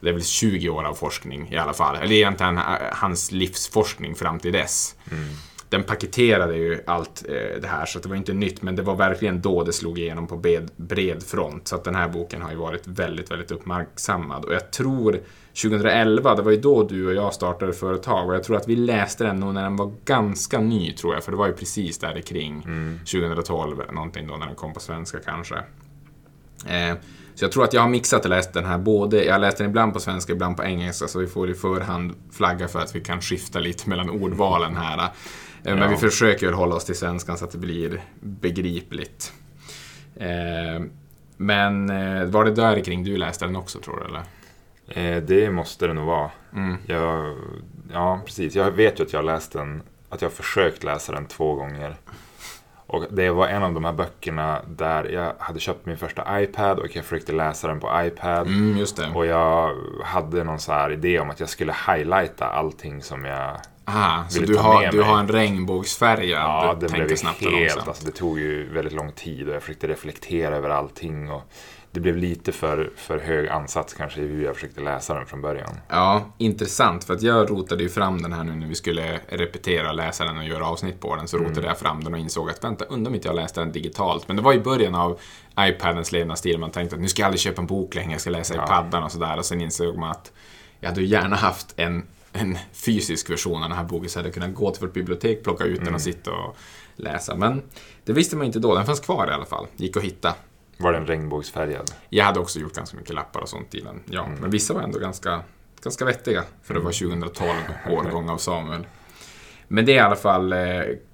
det 0.00 0.08
är 0.08 0.12
väl 0.12 0.24
20 0.24 0.68
år 0.68 0.84
av 0.84 0.94
forskning 0.94 1.48
i 1.52 1.56
alla 1.56 1.72
fall. 1.72 1.96
Eller 1.96 2.12
egentligen 2.12 2.58
eh, 2.58 2.64
hans 2.92 3.32
livsforskning 3.32 4.14
fram 4.14 4.38
till 4.38 4.52
dess. 4.52 4.96
Den 5.68 5.82
paketerade 5.82 6.56
ju 6.56 6.80
allt 6.86 7.24
eh, 7.28 7.60
det 7.60 7.68
här 7.68 7.86
så 7.86 7.98
det 7.98 8.08
var 8.08 8.16
inte 8.16 8.32
nytt 8.32 8.62
men 8.62 8.76
det 8.76 8.82
var 8.82 8.96
verkligen 8.96 9.40
då 9.40 9.64
det 9.64 9.72
slog 9.72 9.98
igenom 9.98 10.26
på 10.26 10.36
bred, 10.36 10.70
bred 10.76 11.22
front. 11.22 11.68
Så 11.68 11.76
att 11.76 11.84
den 11.84 11.94
här 11.94 12.08
boken 12.08 12.42
har 12.42 12.50
ju 12.50 12.56
varit 12.56 12.86
väldigt, 12.86 13.30
väldigt 13.30 13.50
uppmärksammad. 13.50 14.44
Och 14.44 14.54
jag 14.54 14.70
tror 14.70 15.20
2011, 15.62 16.34
det 16.34 16.42
var 16.42 16.50
ju 16.50 16.60
då 16.60 16.82
du 16.82 17.06
och 17.06 17.14
jag 17.14 17.34
startade 17.34 17.72
företag 17.72 18.28
och 18.28 18.34
jag 18.34 18.44
tror 18.44 18.56
att 18.56 18.68
vi 18.68 18.76
läste 18.76 19.24
den 19.24 19.36
nog 19.40 19.54
när 19.54 19.62
den 19.62 19.76
var 19.76 19.92
ganska 20.04 20.60
ny 20.60 20.92
tror 20.92 21.14
jag. 21.14 21.24
För 21.24 21.32
det 21.32 21.38
var 21.38 21.46
ju 21.46 21.52
precis 21.52 21.98
där 21.98 22.20
kring 22.20 22.62
2012, 22.98 23.76
någonting 23.92 24.26
då 24.26 24.36
när 24.36 24.46
den 24.46 24.54
kom 24.54 24.72
på 24.74 24.80
svenska 24.80 25.18
kanske. 25.24 25.54
Eh, 26.66 26.94
så 27.34 27.44
jag 27.44 27.52
tror 27.52 27.64
att 27.64 27.72
jag 27.72 27.80
har 27.80 27.88
mixat 27.88 28.24
och 28.24 28.30
läst 28.30 28.52
den 28.52 28.64
här 28.64 28.78
både, 28.78 29.24
jag 29.24 29.34
har 29.34 29.38
läst 29.38 29.58
den 29.58 29.66
ibland 29.70 29.92
på 29.92 30.00
svenska, 30.00 30.32
ibland 30.32 30.56
på 30.56 30.64
engelska, 30.64 31.08
så 31.08 31.18
vi 31.18 31.26
får 31.26 31.50
i 31.50 31.54
förhand 31.54 32.12
flagga 32.32 32.68
för 32.68 32.78
att 32.78 32.96
vi 32.96 33.00
kan 33.00 33.20
skifta 33.20 33.58
lite 33.58 33.88
mellan 33.88 34.10
ordvalen 34.10 34.76
här. 34.76 34.98
Eh, 34.98 35.08
Men 35.64 35.78
Ja. 35.78 35.88
vi 35.88 35.96
försöker 35.96 36.46
väl 36.46 36.54
hålla 36.54 36.74
oss 36.74 36.84
till 36.84 36.96
svenskan 36.96 37.38
så 37.38 37.44
att 37.44 37.52
det 37.52 37.58
blir 37.58 38.00
begripligt. 38.20 39.32
Eh, 40.16 40.82
Men 41.36 41.90
eh, 41.90 42.24
var 42.24 42.44
det 42.44 42.50
där 42.50 42.80
kring 42.84 43.04
du 43.04 43.16
läste 43.16 43.44
den 43.46 43.56
också 43.56 43.78
tror 43.78 43.96
du 44.00 44.04
eller? 44.04 44.22
Eh, 44.90 45.16
det 45.16 45.50
måste 45.50 45.86
det 45.86 45.92
nog 45.92 46.06
vara. 46.06 46.30
Mm. 46.52 46.76
Jag, 46.86 47.36
ja, 47.92 48.20
precis. 48.26 48.54
Jag 48.54 48.70
vet 48.70 49.00
ju 49.00 49.04
att 49.04 49.12
jag 49.12 49.20
har 49.20 49.24
läst 49.24 49.52
den, 49.52 49.82
att 50.08 50.22
jag 50.22 50.28
har 50.28 50.34
försökt 50.34 50.84
läsa 50.84 51.12
den 51.12 51.26
två 51.26 51.54
gånger. 51.54 51.96
Och 52.86 53.04
det 53.10 53.30
var 53.30 53.48
en 53.48 53.62
av 53.62 53.72
de 53.72 53.84
här 53.84 53.92
böckerna 53.92 54.60
där 54.68 55.04
jag 55.04 55.32
hade 55.38 55.60
köpt 55.60 55.86
min 55.86 55.96
första 55.96 56.42
iPad 56.42 56.78
och 56.78 56.96
jag 56.96 57.04
försökte 57.04 57.32
läsa 57.32 57.68
den 57.68 57.80
på 57.80 58.02
iPad. 58.04 58.46
Mm, 58.46 58.78
just 58.78 58.96
det. 58.96 59.08
Och 59.14 59.26
jag 59.26 59.74
hade 60.04 60.44
någon 60.44 60.58
så 60.58 60.72
här 60.72 60.92
idé 60.92 61.20
om 61.20 61.30
att 61.30 61.40
jag 61.40 61.48
skulle 61.48 61.74
highlighta 61.86 62.46
allting 62.46 63.02
som 63.02 63.24
jag... 63.24 63.56
Aha, 63.84 64.24
så 64.28 64.40
ville 64.40 64.52
du 64.52 64.56
ta 64.58 64.62
har, 64.62 64.80
med 64.82 64.90
du 64.92 64.98
mig. 64.98 65.06
har 65.08 65.18
en 65.18 65.28
regnbågsfärgad 65.28 66.40
Ja, 66.40 66.76
det 66.80 66.88
tänker 66.88 67.38
blev 67.38 67.52
och 67.52 67.58
helt... 67.58 67.88
Alltså, 67.88 68.06
det 68.06 68.12
tog 68.12 68.38
ju 68.38 68.72
väldigt 68.72 68.92
lång 68.94 69.12
tid 69.12 69.48
och 69.48 69.54
jag 69.54 69.62
försökte 69.62 69.88
reflektera 69.88 70.56
över 70.56 70.70
allting. 70.70 71.30
Och 71.30 71.42
det 71.92 72.00
blev 72.00 72.16
lite 72.16 72.52
för, 72.52 72.90
för 72.96 73.18
hög 73.18 73.48
ansats 73.48 73.94
kanske 73.94 74.20
i 74.20 74.26
hur 74.26 74.44
jag 74.44 74.54
försökte 74.54 74.80
läsa 74.80 75.14
den 75.14 75.26
från 75.26 75.40
början. 75.40 75.70
Ja, 75.88 76.24
intressant. 76.38 77.04
För 77.04 77.14
att 77.14 77.22
jag 77.22 77.50
rotade 77.50 77.82
ju 77.82 77.88
fram 77.88 78.22
den 78.22 78.32
här 78.32 78.44
nu 78.44 78.54
när 78.54 78.66
vi 78.66 78.74
skulle 78.74 79.20
repetera, 79.28 79.92
läsa 79.92 80.24
den 80.24 80.36
och 80.38 80.44
göra 80.44 80.66
avsnitt 80.66 81.00
på 81.00 81.16
den. 81.16 81.28
Så 81.28 81.36
rotade 81.38 81.66
jag 81.66 81.78
fram 81.78 82.04
den 82.04 82.14
och 82.14 82.20
insåg 82.20 82.50
att 82.50 82.64
vänta, 82.64 82.84
undrar 82.84 83.10
om 83.10 83.14
inte 83.14 83.28
jag 83.28 83.34
läste 83.36 83.60
den 83.60 83.72
digitalt. 83.72 84.28
Men 84.28 84.36
det 84.36 84.42
var 84.42 84.52
i 84.54 84.58
början 84.60 84.94
av 84.94 85.20
iPadens 85.60 86.12
levnadsstil. 86.12 86.58
Man 86.58 86.70
tänkte 86.70 86.96
att 86.96 87.02
nu 87.02 87.08
ska 87.08 87.22
jag 87.22 87.26
aldrig 87.26 87.40
köpa 87.40 87.60
en 87.60 87.66
bok 87.66 87.94
längre, 87.94 88.12
jag 88.12 88.20
ska 88.20 88.30
läsa 88.30 88.54
i 88.54 88.56
Ja. 88.56 88.66
paddan 88.66 89.02
och 89.02 89.12
sådär. 89.12 89.38
Och 89.38 89.44
sen 89.44 89.60
insåg 89.60 89.96
man 89.96 90.10
att 90.10 90.32
jag 90.80 90.88
hade 90.88 91.02
gärna 91.02 91.36
haft 91.36 91.74
en, 91.76 92.06
en 92.32 92.58
fysisk 92.72 93.30
version 93.30 93.62
av 93.62 93.68
den 93.68 93.78
här 93.78 93.84
boken 93.84 94.08
så 94.08 94.18
jag 94.18 94.22
hade 94.22 94.32
kunnat 94.34 94.54
gå 94.54 94.70
till 94.70 94.86
vårt 94.86 94.94
bibliotek, 94.94 95.42
plocka 95.44 95.64
ut 95.64 95.84
den 95.84 95.94
och 95.94 96.00
sitta 96.00 96.32
och 96.32 96.56
läsa. 96.96 97.34
Men 97.34 97.62
det 98.04 98.12
visste 98.12 98.36
man 98.36 98.46
inte 98.46 98.58
då. 98.58 98.74
Den 98.74 98.86
fanns 98.86 99.00
kvar 99.00 99.28
i 99.30 99.34
alla 99.34 99.44
fall. 99.44 99.66
Gick 99.76 99.96
att 99.96 100.02
hitta. 100.02 100.34
Var 100.80 100.92
den 100.92 101.06
regnbågsfärgad? 101.06 101.90
Jag 102.08 102.24
hade 102.24 102.40
också 102.40 102.58
gjort 102.58 102.74
ganska 102.74 102.96
mycket 102.96 103.14
lappar 103.14 103.40
och 103.40 103.48
sånt 103.48 103.74
i 103.74 103.80
den. 103.80 104.00
Ja, 104.06 104.28
men 104.40 104.50
vissa 104.50 104.74
var 104.74 104.82
ändå 104.82 104.98
ganska, 104.98 105.42
ganska 105.82 106.04
vettiga 106.04 106.44
för 106.62 106.74
det 106.74 106.80
var 106.80 106.92
2012 106.92 107.48
årgång 107.90 108.28
av 108.30 108.38
Samuel. 108.38 108.86
Men 109.68 109.84
det 109.86 109.92
är 109.92 109.96
i 109.96 109.98
alla 109.98 110.16
fall 110.16 110.52
eh, 110.52 110.58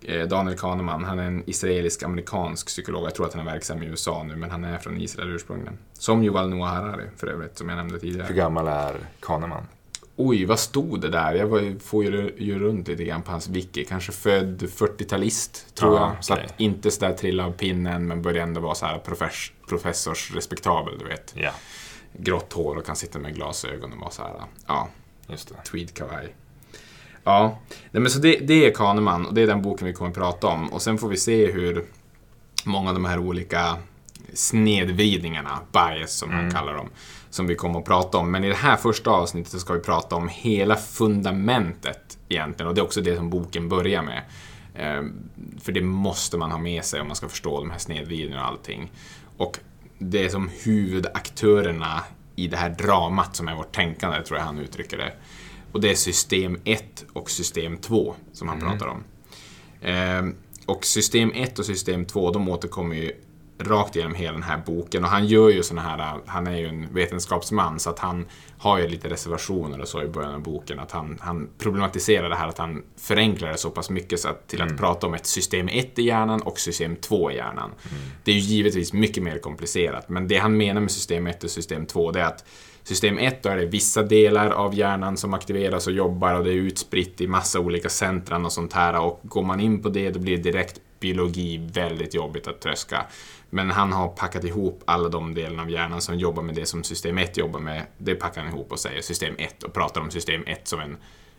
eh, 0.03 0.27
Daniel 0.29 0.59
Kahneman. 0.59 1.05
Han 1.05 1.19
är 1.19 1.25
en 1.25 1.43
israelisk-amerikansk 1.47 2.67
psykolog. 2.67 3.07
Jag 3.07 3.15
tror 3.15 3.27
att 3.27 3.35
han 3.35 3.47
är 3.47 3.53
verksam 3.53 3.83
i 3.83 3.87
USA 3.87 4.23
nu, 4.23 4.37
men 4.37 4.51
han 4.51 4.65
är 4.65 4.79
från 4.79 4.97
Israel 5.01 5.31
ursprungligen. 5.31 5.79
Som 5.93 6.23
Yuval 6.23 6.49
Noah 6.49 6.75
Harari 6.75 7.07
för 7.17 7.27
övrigt, 7.27 7.59
som 7.59 7.69
jag 7.69 7.77
nämnde 7.77 7.95
Hur 7.95 8.01
tidigare. 8.01 8.33
gammal 8.33 8.69
är 8.69 8.97
Kahneman? 9.21 9.67
Oj, 10.19 10.45
vad 10.45 10.59
stod 10.59 11.01
det 11.01 11.09
där? 11.09 11.35
Jag 11.35 11.47
var, 11.47 11.79
får 11.81 12.05
ju, 12.05 12.35
ju 12.39 12.59
runt 12.59 12.89
lite 12.89 13.05
grann 13.05 13.23
på 13.23 13.31
hans 13.31 13.49
wiki. 13.49 13.85
Kanske 13.85 14.13
född 14.13 14.63
40-talist, 14.63 15.75
tror 15.75 15.95
Ja, 15.97 16.13
jag. 16.15 16.25
Så 16.25 16.33
okej. 16.35 16.45
att 16.47 16.61
inte 16.61 16.91
så 16.91 17.01
där 17.01 17.13
trilla 17.13 17.47
av 17.47 17.51
pinnen, 17.53 18.07
men 18.07 18.23
började 18.23 18.43
ändå 18.43 18.61
vara 18.61 18.75
så 18.75 18.87
här 18.87 18.99
profess, 18.99 19.53
professorsrespektabel, 19.69 20.99
du 20.99 21.05
vet 21.05 21.35
Ja, 21.37 21.51
grått 22.13 22.53
hår 22.53 22.77
och 22.77 22.87
kan 22.87 22.97
sitta 22.97 23.19
med 23.19 23.35
glasögon 23.35 23.93
och 23.93 23.99
vara 23.99 24.11
så 24.11 24.23
här, 24.23 24.33
ja, 24.67 24.89
just 25.29 25.49
det. 25.49 25.71
tweedkavaj. 25.71 26.35
Ja, 27.25 27.59
nej, 27.91 28.01
men 28.03 28.11
så 28.11 28.19
det, 28.19 28.37
det 28.37 28.67
är 28.67 28.71
Kahneman 28.75 29.27
och 29.27 29.35
det 29.35 29.43
är 29.43 29.47
den 29.47 29.63
boken 29.63 29.87
vi 29.87 29.93
kommer 29.93 30.11
att 30.11 30.17
prata 30.17 30.47
om. 30.47 30.73
Och 30.73 30.83
sen 30.83 30.99
får 30.99 31.09
vi 31.09 31.17
se 31.17 31.53
hur 31.53 31.85
många 32.65 32.89
av 32.89 32.95
de 32.95 33.05
här 33.05 33.19
olika 33.19 33.77
snedvridningarna, 34.35 35.59
bias 35.73 36.13
som 36.13 36.31
man 36.31 36.51
kallar 36.51 36.75
dem, 36.75 36.89
som 37.31 37.47
vi 37.47 37.55
kommer 37.55 37.79
att 37.79 37.85
prata 37.85 38.19
om. 38.19 38.31
Men 38.31 38.45
i 38.45 38.49
det 38.49 38.55
här 38.55 38.77
första 38.77 39.11
avsnittet 39.11 39.53
så 39.53 39.59
ska 39.59 39.75
vi 39.75 39.81
prata 39.81 40.17
om 40.17 40.29
hela 40.29 40.77
fundamentet 40.77 42.19
egentligen 42.29 42.69
och 42.69 42.75
det 42.75 42.81
är 42.81 42.85
också 42.85 43.01
det 43.01 43.17
som 43.17 43.31
boken 43.31 43.69
börjar 43.69 44.03
med. 44.03 44.23
Ehm, 44.75 45.31
För 45.61 45.73
det 45.73 45.83
måste 45.83 46.39
man 46.39 46.51
ha 46.51 46.59
med 46.59 46.85
sig 46.85 47.01
om 47.01 47.07
man 47.07 47.17
ska 47.17 47.29
förstå 47.29 47.61
de 47.61 47.71
här 47.71 47.79
snedvridningarna 47.79 48.43
och 48.43 48.49
allting. 48.49 48.93
Och 49.37 49.59
det 49.99 50.25
är 50.25 50.29
som 50.29 50.51
huvudaktörerna 50.65 52.05
i 52.37 52.49
det 52.49 52.57
här 52.57 52.71
dramat 52.71 53.37
som 53.37 53.49
är 53.49 53.55
vårt 53.55 53.75
tänkande, 53.75 54.23
tror 54.23 54.39
jag 54.39 54.47
han 54.47 54.59
uttrycker 54.59 54.99
det. 54.99 55.13
Och 55.73 55.81
det 55.81 55.91
är 55.91 55.95
system 55.95 56.59
1 56.65 57.05
och 57.13 57.31
system 57.31 57.77
2 57.77 58.15
som 58.33 58.49
han 58.49 58.61
pratar 58.61 58.87
om. 58.87 59.05
Ehm, 59.83 60.35
och 60.67 60.85
system 60.85 61.33
1 61.35 61.59
och 61.59 61.65
system 61.67 62.05
2, 62.05 62.31
de 62.31 62.49
återkommer 62.49 62.97
ju 62.97 63.13
rakt 63.59 63.97
igenom 63.97 64.15
hela 64.15 64.33
den 64.33 64.43
här 64.43 64.63
boken. 64.67 65.05
Och 65.05 65.11
han 65.11 65.27
gör 65.27 65.51
ju 65.51 65.63
såna 65.63 65.83
här, 65.83 66.21
han 66.27 66.47
är 66.47 66.57
ju 66.57 66.67
en 66.67 66.95
vetenskapsman 66.95 67.79
så 67.79 67.91
att 67.91 67.99
han 67.99 68.27
har 68.59 68.79
ju 68.79 68.89
lite 68.89 69.09
reservationer 69.09 69.81
och 69.81 69.89
så 69.89 70.03
i 70.03 70.09
början 70.09 70.35
av 70.35 70.43
boken. 70.43 70.79
Att 70.79 70.93
han, 70.93 71.19
han 71.21 71.49
problematiserar 71.59 72.29
det 72.29 72.37
här 72.37 72.49
att 72.49 72.59
han 72.59 72.83
förenklar 72.97 73.49
det 73.49 73.59
så 73.59 73.71
pass 73.71 73.91
mycket 73.91 74.21
så 74.21 74.29
att, 74.29 74.49
till 74.49 74.63
att 74.63 74.77
prata 74.77 75.07
om 75.07 75.15
ett 75.15 75.27
system 75.27 75.69
1 75.69 75.99
i 75.99 76.03
hjärnan 76.03 76.43
och 76.43 76.59
system 76.59 76.97
2 76.97 77.31
i 77.31 77.37
hjärnan. 77.37 77.71
Det 78.25 78.31
är 78.31 78.35
ju 78.35 78.41
givetvis 78.41 78.93
mycket 78.93 79.23
mer 79.23 79.39
komplicerat, 79.39 80.09
men 80.09 80.29
det 80.29 80.37
han 80.37 80.57
menar 80.57 80.81
med 80.81 80.91
system 80.91 81.27
1 81.27 81.45
och 81.45 81.51
system 81.51 81.87
2 81.87 82.13
det 82.13 82.21
är 82.21 82.25
att 82.25 82.45
System 82.87 83.19
1 83.19 83.43
då 83.43 83.49
är 83.49 83.57
det 83.57 83.67
vissa 83.67 84.03
delar 84.03 84.51
av 84.51 84.75
hjärnan 84.75 85.17
som 85.17 85.35
aktiveras 85.35 85.87
och 85.87 85.93
jobbar 85.93 86.35
och 86.35 86.45
det 86.45 86.51
är 86.51 86.55
utspritt 86.55 87.21
i 87.21 87.27
massa 87.27 87.61
olika 87.61 87.89
centran 87.89 88.45
och 88.45 88.53
sånt 88.53 88.73
här 88.73 89.01
och 89.01 89.21
går 89.23 89.43
man 89.43 89.61
in 89.61 89.83
på 89.83 89.89
det 89.89 90.11
då 90.11 90.21
blir 90.21 90.39
direkt 90.39 90.81
biologi 91.01 91.71
väldigt 91.73 92.15
jobbigt 92.15 92.49
att 92.49 92.61
tröska. 92.61 93.07
Men 93.50 93.71
han 93.71 93.93
har 93.93 94.09
packat 94.09 94.45
ihop 94.45 94.83
alla 94.85 95.09
de 95.09 95.35
delarna 95.35 95.62
av 95.62 95.71
hjärnan 95.71 96.00
som 96.00 96.19
jobbar 96.19 96.43
med 96.43 96.55
det 96.55 96.67
som 96.67 96.85
system 96.85 97.19
1 97.19 97.37
jobbar 97.37 97.61
med. 97.61 97.87
Det 97.99 98.15
packar 98.15 98.43
han 98.43 98.55
ihop 98.55 98.73
och 98.73 98.79
säger 98.79 99.03
system 99.03 99.35
1 99.38 99.62
och 99.62 99.73
pratar 99.73 100.00
om 100.00 100.11
system 100.11 100.43
1 100.47 100.69
som 100.69 100.81
en 100.81 100.97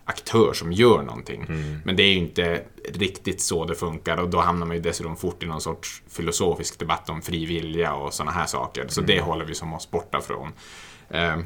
aktör 0.08 0.54
som 0.54 0.72
gör 0.72 1.04
någonting. 1.04 1.46
Mm. 1.50 1.80
Men 1.86 1.96
det 1.96 2.04
är 2.04 2.08
ju 2.08 2.18
inte 2.18 2.64
riktigt 2.94 3.42
så 3.42 3.66
det 3.66 3.76
funkar 3.76 4.18
och 4.18 4.30
då 4.30 4.40
hamnar 4.40 4.66
man 4.66 4.76
ju 4.76 4.82
dessutom 4.82 5.18
fort 5.18 5.44
i 5.44 5.46
någon 5.46 5.62
sorts 5.62 6.04
filosofisk 6.10 6.80
debatt 6.80 7.10
om 7.10 7.22
fri 7.22 7.46
vilja 7.46 7.94
och 7.94 8.14
sådana 8.14 8.32
här 8.32 8.46
saker. 8.46 8.86
Så 8.88 9.02
det 9.02 9.22
håller 9.22 9.46
vi 9.46 9.56
som 9.56 9.74
oss 9.74 9.92
borta 9.92 10.22
från. 10.22 10.52
Eh, 11.10 11.38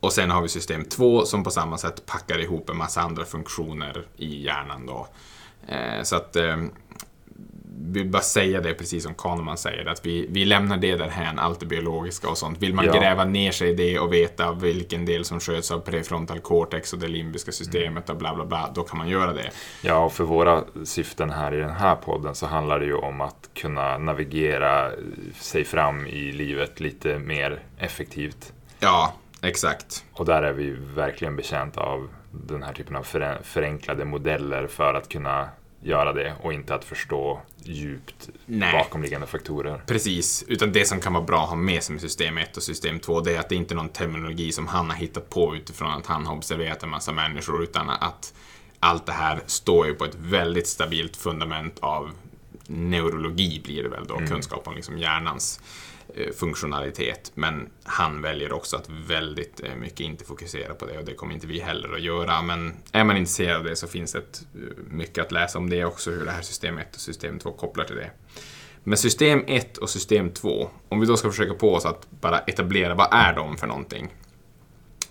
och 0.00 0.12
sen 0.12 0.30
har 0.30 0.42
vi 0.42 0.48
system 0.48 0.84
2 0.84 1.24
som 1.24 1.44
på 1.44 1.50
samma 1.50 1.78
sätt 1.78 2.06
packar 2.06 2.38
ihop 2.38 2.70
en 2.70 2.76
massa 2.76 3.00
andra 3.00 3.24
funktioner 3.24 4.06
i 4.16 4.44
hjärnan 4.44 4.86
då. 4.86 5.06
Eh, 5.68 6.02
så 6.02 6.16
att 6.16 6.36
eh, 6.36 6.56
vi 7.78 8.04
bara 8.04 8.22
säga 8.22 8.60
det 8.60 8.74
precis 8.74 9.04
som 9.04 9.14
Kahneman 9.14 9.56
säger, 9.56 9.86
att 9.86 10.06
vi, 10.06 10.26
vi 10.30 10.44
lämnar 10.44 10.76
det 10.76 10.96
därhän, 10.96 11.38
allt 11.38 11.60
det 11.60 11.66
biologiska 11.66 12.28
och 12.28 12.38
sånt. 12.38 12.62
Vill 12.62 12.74
man 12.74 12.84
Ja. 12.84 12.92
gräva 13.00 13.24
ner 13.24 13.50
sig 13.52 13.70
i 13.70 13.74
det 13.74 13.98
och 13.98 14.12
veta 14.12 14.52
vilken 14.52 15.04
del 15.06 15.24
som 15.24 15.40
sköts 15.40 15.70
av 15.70 15.80
prefrontal 15.80 16.40
cortex 16.40 16.92
och 16.92 16.98
det 16.98 17.08
limbiska 17.08 17.52
systemet 17.52 18.10
och 18.10 18.16
bla 18.16 18.34
bla 18.34 18.44
bla, 18.46 18.70
då 18.74 18.82
kan 18.82 18.98
man 18.98 19.08
göra 19.08 19.32
det. 19.32 19.50
Ja, 19.82 19.98
och 20.04 20.12
för 20.12 20.24
våra 20.24 20.64
syften 20.84 21.30
här 21.30 21.54
i 21.54 21.56
den 21.56 21.70
här 21.70 21.96
podden 21.96 22.34
så 22.34 22.46
handlar 22.46 22.80
det 22.80 22.86
ju 22.86 22.94
om 22.94 23.20
att 23.20 23.50
kunna 23.54 23.98
navigera 23.98 24.90
sig 25.34 25.64
fram 25.64 26.06
i 26.06 26.32
livet 26.32 26.80
lite 26.80 27.18
mer 27.18 27.62
effektivt. 27.78 28.52
Ja, 28.80 29.12
exakt. 29.42 30.04
Och 30.12 30.24
där 30.24 30.42
är 30.42 30.52
vi 30.52 30.70
verkligen 30.94 31.36
betjänta 31.36 31.80
av 31.80 32.08
den 32.30 32.62
här 32.62 32.72
typen 32.72 32.96
av 32.96 33.02
före- 33.02 33.42
förenklade 33.42 34.04
modeller 34.04 34.66
för 34.66 34.94
att 34.94 35.08
kunna 35.08 35.48
göra 35.86 36.12
det 36.12 36.34
och 36.42 36.52
inte 36.52 36.74
att 36.74 36.84
förstå 36.84 37.40
djupt 37.64 38.28
Nej. 38.46 38.72
bakomliggande 38.72 39.26
faktorer. 39.26 39.82
Precis, 39.86 40.44
utan 40.48 40.72
det 40.72 40.84
som 40.84 41.00
kan 41.00 41.12
vara 41.12 41.24
bra 41.24 41.42
att 41.42 41.48
ha 41.48 41.56
med 41.56 41.82
sig 41.82 41.92
med 41.92 42.00
system 42.00 42.38
1 42.38 42.56
och 42.56 42.62
system 42.62 43.00
2 43.00 43.20
det 43.20 43.36
är 43.36 43.40
att 43.40 43.48
det 43.48 43.54
inte 43.54 43.74
är 43.74 43.76
någon 43.76 43.88
terminologi 43.88 44.52
som 44.52 44.66
han 44.66 44.90
har 44.90 44.96
hittat 44.96 45.30
på 45.30 45.56
utifrån 45.56 45.90
att 45.90 46.06
han 46.06 46.26
har 46.26 46.36
observerat 46.36 46.82
en 46.82 46.88
massa 46.88 47.12
människor 47.12 47.62
utan 47.62 47.90
att 47.90 48.34
allt 48.80 49.06
det 49.06 49.12
här 49.12 49.40
står 49.46 49.86
ju 49.86 49.94
på 49.94 50.04
ett 50.04 50.14
väldigt 50.14 50.66
stabilt 50.66 51.16
fundament 51.16 51.78
av 51.80 52.10
neurologi 52.66 53.60
blir 53.64 53.82
det 53.82 53.88
väl 53.88 54.06
då, 54.06 54.16
kunskap 54.16 54.68
om 54.68 54.74
liksom 54.74 54.98
hjärnans 54.98 55.60
Eh, 56.14 56.32
funktionalitet. 56.32 57.32
Men 57.34 57.68
han 57.84 58.22
väljer 58.22 58.52
också 58.52 58.76
att 58.76 58.88
väldigt 59.08 59.60
eh, 59.64 59.74
mycket 59.74 60.00
inte 60.00 60.24
fokusera 60.24 60.74
på 60.74 60.86
det 60.86 60.98
och 60.98 61.04
det 61.04 61.14
kommer 61.14 61.34
inte 61.34 61.46
vi 61.46 61.60
heller 61.60 61.94
att 61.94 62.02
göra. 62.02 62.42
Men 62.42 62.74
är 62.92 63.04
man 63.04 63.16
intresserad 63.16 63.56
av 63.56 63.64
det 63.64 63.76
så 63.76 63.86
finns 63.86 64.12
det 64.12 64.18
eh, 64.18 64.60
mycket 64.90 65.24
att 65.24 65.32
läsa 65.32 65.58
om 65.58 65.70
det 65.70 65.84
också, 65.84 66.10
hur 66.10 66.24
det 66.24 66.30
här 66.30 66.42
system 66.42 66.78
1 66.78 66.94
och 66.94 67.00
system 67.00 67.38
2 67.38 67.52
kopplar 67.52 67.84
till 67.84 67.96
det. 67.96 68.10
Men 68.84 68.98
system 68.98 69.44
1 69.46 69.78
och 69.78 69.90
system 69.90 70.30
2, 70.30 70.70
om 70.88 71.00
vi 71.00 71.06
då 71.06 71.16
ska 71.16 71.30
försöka 71.30 71.54
på 71.54 71.74
oss 71.74 71.86
att 71.86 72.10
bara 72.10 72.38
etablera 72.38 72.94
vad 72.94 73.08
är 73.10 73.32
de 73.34 73.56
för 73.56 73.66
någonting? 73.66 74.14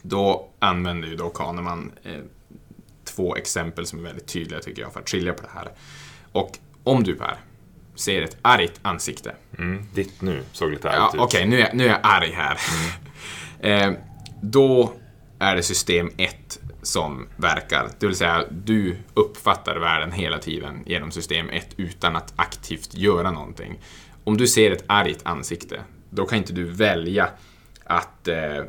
Då 0.02 0.50
använder 0.60 1.08
ju 1.08 1.16
då 1.16 1.30
Kahneman 1.30 1.92
eh, 2.04 2.22
två 3.04 3.36
exempel 3.36 3.86
som 3.86 4.00
är 4.00 4.04
väldigt 4.04 4.28
tydliga 4.28 4.60
tycker 4.60 4.82
jag 4.82 4.94
för 4.94 5.00
att 5.00 5.10
skilja 5.10 5.34
på 5.34 5.42
det 5.42 5.52
här. 5.54 5.72
Och 6.32 6.58
om 6.84 7.04
du 7.04 7.16
Per 7.16 7.40
ser 7.96 8.22
ett 8.22 8.38
argt 8.42 8.80
ansikte. 8.82 9.36
Mm, 9.58 9.86
ditt 9.94 10.22
nu 10.22 10.44
såg 10.52 10.72
lite 10.72 10.88
Ja, 10.88 10.94
argt 10.94 11.16
ut. 11.16 11.22
Okej, 11.22 11.46
nu, 11.46 11.62
är, 11.62 11.74
nu 11.74 11.86
är 11.86 11.90
jag 11.90 12.00
arg 12.04 12.32
här. 12.32 12.58
eh, 13.60 13.92
då 14.42 14.94
är 15.40 15.56
det 15.56 15.64
system 15.64 16.12
1 16.18 16.60
som 16.82 17.28
verkar. 17.36 17.90
Det 18.00 18.08
vill 18.08 18.16
säga, 18.16 18.44
du 18.52 18.98
uppfattar 19.14 19.76
världen 19.76 20.12
hela 20.12 20.38
tiden 20.38 20.84
genom 20.86 21.12
system 21.12 21.50
1 21.50 21.68
utan 21.78 22.16
att 22.16 22.34
aktivt 22.36 22.94
göra 22.94 23.32
någonting. 23.32 23.80
Om 24.24 24.38
du 24.38 24.48
ser 24.48 24.72
ett 24.72 24.84
argt 24.88 25.20
ansikte, 25.24 25.82
då 26.10 26.26
kan 26.26 26.38
inte 26.38 26.54
du 26.54 26.64
välja 26.64 27.30
att 27.84 28.28
eh, 28.28 28.64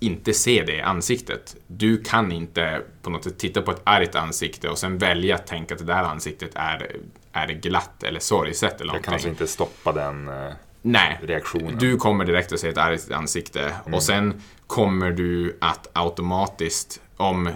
inte 0.00 0.32
se 0.32 0.64
det 0.66 0.80
ansiktet. 0.80 1.56
Du 1.66 2.02
kan 2.02 2.32
inte 2.32 2.82
på 3.02 3.10
något 3.10 3.24
sätt 3.24 3.38
titta 3.38 3.62
på 3.62 3.70
ett 3.70 3.82
argt 3.84 4.14
ansikte 4.14 4.68
och 4.68 4.78
sen 4.78 4.98
välja 4.98 5.34
att 5.34 5.46
tänka 5.46 5.74
att 5.74 5.80
det 5.80 5.86
där 5.86 6.02
ansiktet 6.02 6.50
är, 6.54 6.96
är 7.44 7.48
glatt 7.48 8.02
eller 8.02 8.20
sorgset 8.20 8.74
eller 8.80 8.80
Jag 8.80 8.86
någonting. 8.86 9.04
kan 9.04 9.14
alltså 9.14 9.28
inte 9.28 9.46
stoppa 9.46 9.92
den 9.92 10.28
eh, 10.28 10.52
Nej, 10.82 11.20
reaktionen. 11.22 11.78
du 11.78 11.96
kommer 11.96 12.24
direkt 12.24 12.52
att 12.52 12.60
se 12.60 12.68
ett 12.68 12.78
argt 12.78 13.10
ansikte 13.10 13.72
och 13.92 14.02
sen 14.02 14.42
kommer 14.66 15.10
du 15.10 15.58
att 15.60 15.88
automatiskt 15.92 17.00
om, 17.16 17.50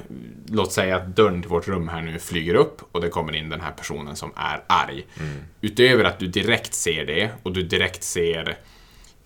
låt 0.47 0.73
säga 0.73 0.97
att 0.97 1.17
dörren 1.17 1.43
till 1.43 1.51
vårt 1.51 1.69
rum 1.69 1.89
här 1.89 2.03
nu 2.03 2.19
flyger 2.19 2.55
upp 2.55 2.83
och 2.93 3.01
det 3.01 3.09
kommer 3.09 3.37
in 3.37 3.49
den 3.49 3.61
här 3.61 3.73
personen 3.73 4.17
som 4.17 4.31
är 4.37 4.63
arg. 4.67 5.07
Utöver 5.61 6.05
att 6.05 6.19
du 6.19 6.27
direkt 6.27 6.75
ser 6.75 7.07
det 7.07 7.31
och 7.43 7.53
du 7.53 7.63
direkt 7.63 8.03
ser 8.03 8.57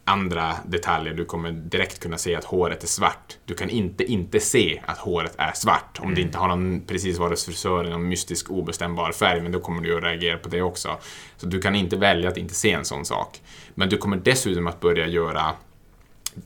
andra 0.09 0.57
detaljer, 0.67 1.15
du 1.15 1.25
kommer 1.25 1.53
direkt 1.53 2.01
kunna 2.01 2.19
se 2.19 2.35
att 2.35 2.45
håret 2.45 2.83
är 2.83 2.87
svart. 2.87 3.39
Du 3.45 3.55
kan 3.55 3.71
inte 3.71 4.05
inte 4.05 4.41
se 4.41 4.83
att 4.87 4.99
håret 4.99 5.35
är 5.39 5.53
svart 5.53 5.99
om 6.01 6.15
det 6.15 6.21
inte 6.21 6.39
har 6.39 6.49
någon, 6.49 6.81
precis 6.87 7.19
var 7.19 7.31
hos 7.31 7.45
frisören, 7.45 7.91
någon 7.91 8.09
mystisk 8.09 8.51
obestämbar 8.51 9.13
färg, 9.13 9.43
men 9.43 9.53
då 9.53 9.61
kommer 9.61 9.83
du 9.83 9.97
att 9.97 10.03
reagera 10.03 10.39
på 10.39 10.49
det 10.49 10.63
också. 10.63 10.99
Så 11.37 11.47
du 11.47 11.61
kan 11.61 11.75
inte 11.75 11.97
välja 11.97 12.29
att 12.29 12.37
inte 12.37 12.55
se 12.55 12.73
en 12.73 12.85
sån 12.85 13.05
sak. 13.05 13.43
Men 13.75 13.89
du 13.89 13.97
kommer 13.97 14.17
dessutom 14.17 14.67
att 14.67 14.81
börja 14.81 15.07
göra 15.07 15.53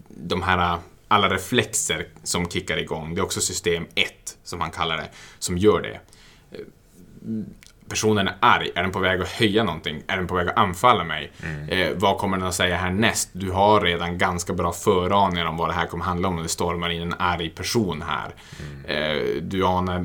de 0.08 0.42
här 0.42 0.78
alla 1.08 1.28
reflexer 1.28 2.06
som 2.22 2.48
kickar 2.48 2.76
igång. 2.76 3.14
Det 3.14 3.20
är 3.20 3.24
också 3.24 3.40
system 3.40 3.86
1, 3.94 4.12
som 4.44 4.60
han 4.60 4.70
kallar 4.70 4.96
det, 4.96 5.08
som 5.38 5.58
gör 5.58 5.82
det. 5.82 6.00
Personen 7.90 8.28
är 8.28 8.34
arg. 8.40 8.70
Är 8.74 8.82
den 8.82 8.92
på 8.92 8.98
väg 8.98 9.20
att 9.20 9.28
höja 9.28 9.64
någonting? 9.64 10.02
Är 10.06 10.16
den 10.16 10.26
på 10.26 10.34
väg 10.34 10.48
att 10.48 10.56
anfalla 10.56 11.04
mig? 11.04 11.32
Eh, 11.68 11.88
vad 11.94 12.18
kommer 12.18 12.36
den 12.38 12.46
att 12.46 12.54
säga 12.54 12.76
härnäst? 12.76 13.30
Du 13.32 13.50
har 13.50 13.80
redan 13.80 14.18
ganska 14.18 14.52
bra 14.52 14.72
föraningar 14.72 15.46
om 15.46 15.56
vad 15.56 15.68
det 15.68 15.72
här 15.72 15.86
kommer 15.86 16.04
handla 16.04 16.28
om 16.28 16.36
när 16.36 16.42
det 16.42 16.48
stormar 16.48 16.90
in 16.90 17.02
en 17.02 17.14
arg 17.18 17.50
person 17.50 18.04
här. 18.08 18.34
Eh, 18.86 19.42
du 19.42 19.66
anar... 19.66 20.04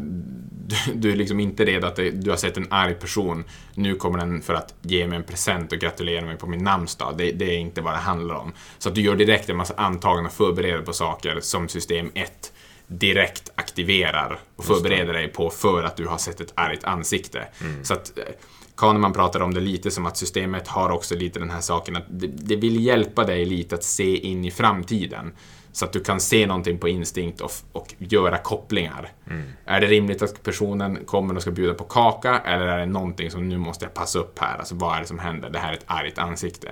Du, 0.68 0.76
du 0.94 1.12
är 1.12 1.16
liksom 1.16 1.40
inte 1.40 1.66
redo 1.66 1.88
att 1.88 1.96
det, 1.96 2.12
du 2.12 2.30
har 2.30 2.38
sett 2.38 2.58
en 2.58 2.68
arg 2.70 2.94
person. 2.94 3.44
Nu 3.74 3.96
kommer 3.96 4.20
den 4.20 4.42
för 4.42 4.54
att 4.54 4.74
ge 4.82 5.08
mig 5.08 5.18
en 5.18 5.24
present 5.24 5.72
och 5.72 5.78
gratulera 5.78 6.26
mig 6.26 6.38
på 6.38 6.48
min 6.48 6.64
namnsdag. 6.64 7.14
Det, 7.18 7.32
det 7.32 7.56
är 7.56 7.58
inte 7.58 7.82
vad 7.82 7.94
det 7.94 7.98
handlar 7.98 8.36
om. 8.36 8.54
Så 8.78 8.90
att 8.90 8.96
du 8.96 9.02
gör 9.02 9.16
direkt 9.16 9.50
en 9.50 9.58
massa 9.58 9.74
antaganden 9.78 10.26
och 10.26 10.32
förbereder 10.32 10.82
på 10.82 10.94
saker 10.94 11.40
som 11.42 11.68
system 11.68 12.12
1 12.14 12.52
direkt 12.88 13.52
aktiverar 13.56 14.40
och 14.56 14.66
förbereder 14.66 15.14
dig 15.14 15.28
på 15.28 15.50
för 15.50 15.84
att 15.84 15.98
du 15.98 16.08
har 16.08 16.18
sett 16.18 16.42
ett 16.42 16.54
argt 16.56 16.84
ansikte. 16.84 17.48
Så 17.84 17.94
att 17.94 18.18
eh, 18.18 18.24
Kahneman 18.78 19.14
pratar 19.14 19.40
om 19.40 19.54
det 19.54 19.62
lite 19.62 19.92
som 19.92 20.06
att 20.06 20.18
systemet 20.18 20.68
har 20.68 20.90
också 20.90 21.16
lite 21.16 21.40
den 21.40 21.50
här 21.50 21.62
saken 21.62 21.96
att 21.96 22.06
det, 22.08 22.28
det 22.28 22.56
vill 22.56 22.86
hjälpa 22.86 23.24
dig 23.24 23.46
lite 23.46 23.76
att 23.76 23.84
se 23.84 24.18
in 24.18 24.46
i 24.46 24.52
framtiden. 24.52 25.32
Så 25.72 25.86
att 25.86 25.94
du 25.94 26.00
kan 26.00 26.20
se 26.20 26.48
någonting 26.48 26.78
på 26.78 26.90
instinkt 26.90 27.42
och, 27.42 27.52
och 27.72 27.94
göra 27.98 28.38
kopplingar. 28.38 29.12
Är 29.66 29.82
det 29.82 29.88
rimligt 29.88 30.22
att 30.22 30.44
personen 30.44 31.06
kommer 31.06 31.36
och 31.36 31.42
ska 31.42 31.52
bjuda 31.52 31.74
på 31.74 31.84
kaka 31.84 32.40
eller 32.40 32.66
är 32.66 32.78
det 32.78 32.86
någonting 32.86 33.32
som 33.32 33.50
nu 33.50 33.58
måste 33.58 33.86
jag 33.86 33.94
passa 33.94 34.20
upp 34.20 34.40
här? 34.40 34.58
Alltså 34.58 34.76
vad 34.76 34.96
är 34.96 35.02
det 35.02 35.08
som 35.08 35.20
händer? 35.20 35.50
Det 35.50 35.60
här 35.60 35.70
är 35.70 35.78
ett 35.78 35.84
argt 35.86 36.18
ansikte. 36.18 36.72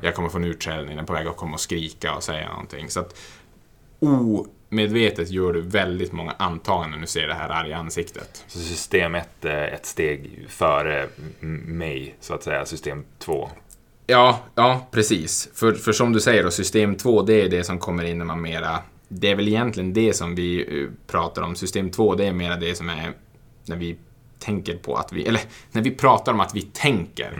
Jag 0.00 0.14
kommer 0.14 0.28
få 0.28 0.38
en 0.38 0.44
utskällning, 0.44 0.88
den 0.88 0.98
är 0.98 1.06
på 1.06 1.12
väg 1.12 1.26
att 1.26 1.36
komma 1.36 1.54
och 1.54 1.60
skrika 1.60 2.14
och 2.14 2.22
säga 2.22 2.48
någonting. 2.48 2.90
Så 2.90 3.00
att 3.00 3.20
omedvetet 4.00 5.30
gör 5.30 5.52
du 5.52 5.60
väldigt 5.60 6.12
många 6.12 6.32
antaganden 6.38 6.90
när 6.90 6.98
du 6.98 7.06
ser 7.06 7.26
det 7.26 7.34
här 7.34 7.48
arga 7.48 7.76
ansiktet. 7.76 8.44
Så 8.46 8.58
system 8.58 9.14
1 9.14 9.44
är 9.44 9.68
ett 9.68 9.86
steg 9.86 10.46
före 10.48 11.08
mig, 11.66 12.14
så 12.20 12.34
att 12.34 12.42
säga, 12.42 12.66
system 12.66 13.04
2. 13.18 13.50
Ja, 14.06 14.40
ja 14.54 14.88
precis. 14.90 15.48
För, 15.54 15.72
för 15.72 15.92
som 15.92 16.12
du 16.12 16.20
säger 16.20 16.44
då, 16.44 16.50
system 16.50 16.96
2, 16.96 17.22
det 17.22 17.42
är 17.42 17.48
det 17.48 17.64
som 17.64 17.78
kommer 17.78 18.04
in 18.04 18.18
när 18.18 18.24
man 18.24 18.42
mera... 18.42 18.78
Det 19.08 19.30
är 19.30 19.36
väl 19.36 19.48
egentligen 19.48 19.92
det 19.92 20.12
som 20.12 20.34
vi 20.34 20.80
eh, 20.82 20.88
pratar 21.06 21.42
om. 21.42 21.54
System 21.54 21.90
2, 21.90 22.14
det 22.14 22.26
är 22.26 22.32
mera 22.32 22.56
det 22.56 22.74
som 22.74 22.88
är 22.88 23.12
när 23.66 23.76
vi 23.76 23.96
tänker 24.38 24.76
på 24.76 24.94
att 24.94 25.12
vi... 25.12 25.26
Eller 25.26 25.40
när 25.72 25.82
vi 25.82 25.90
pratar 25.90 26.32
om 26.32 26.40
att 26.40 26.54
vi 26.54 26.62
tänker. 26.62 27.32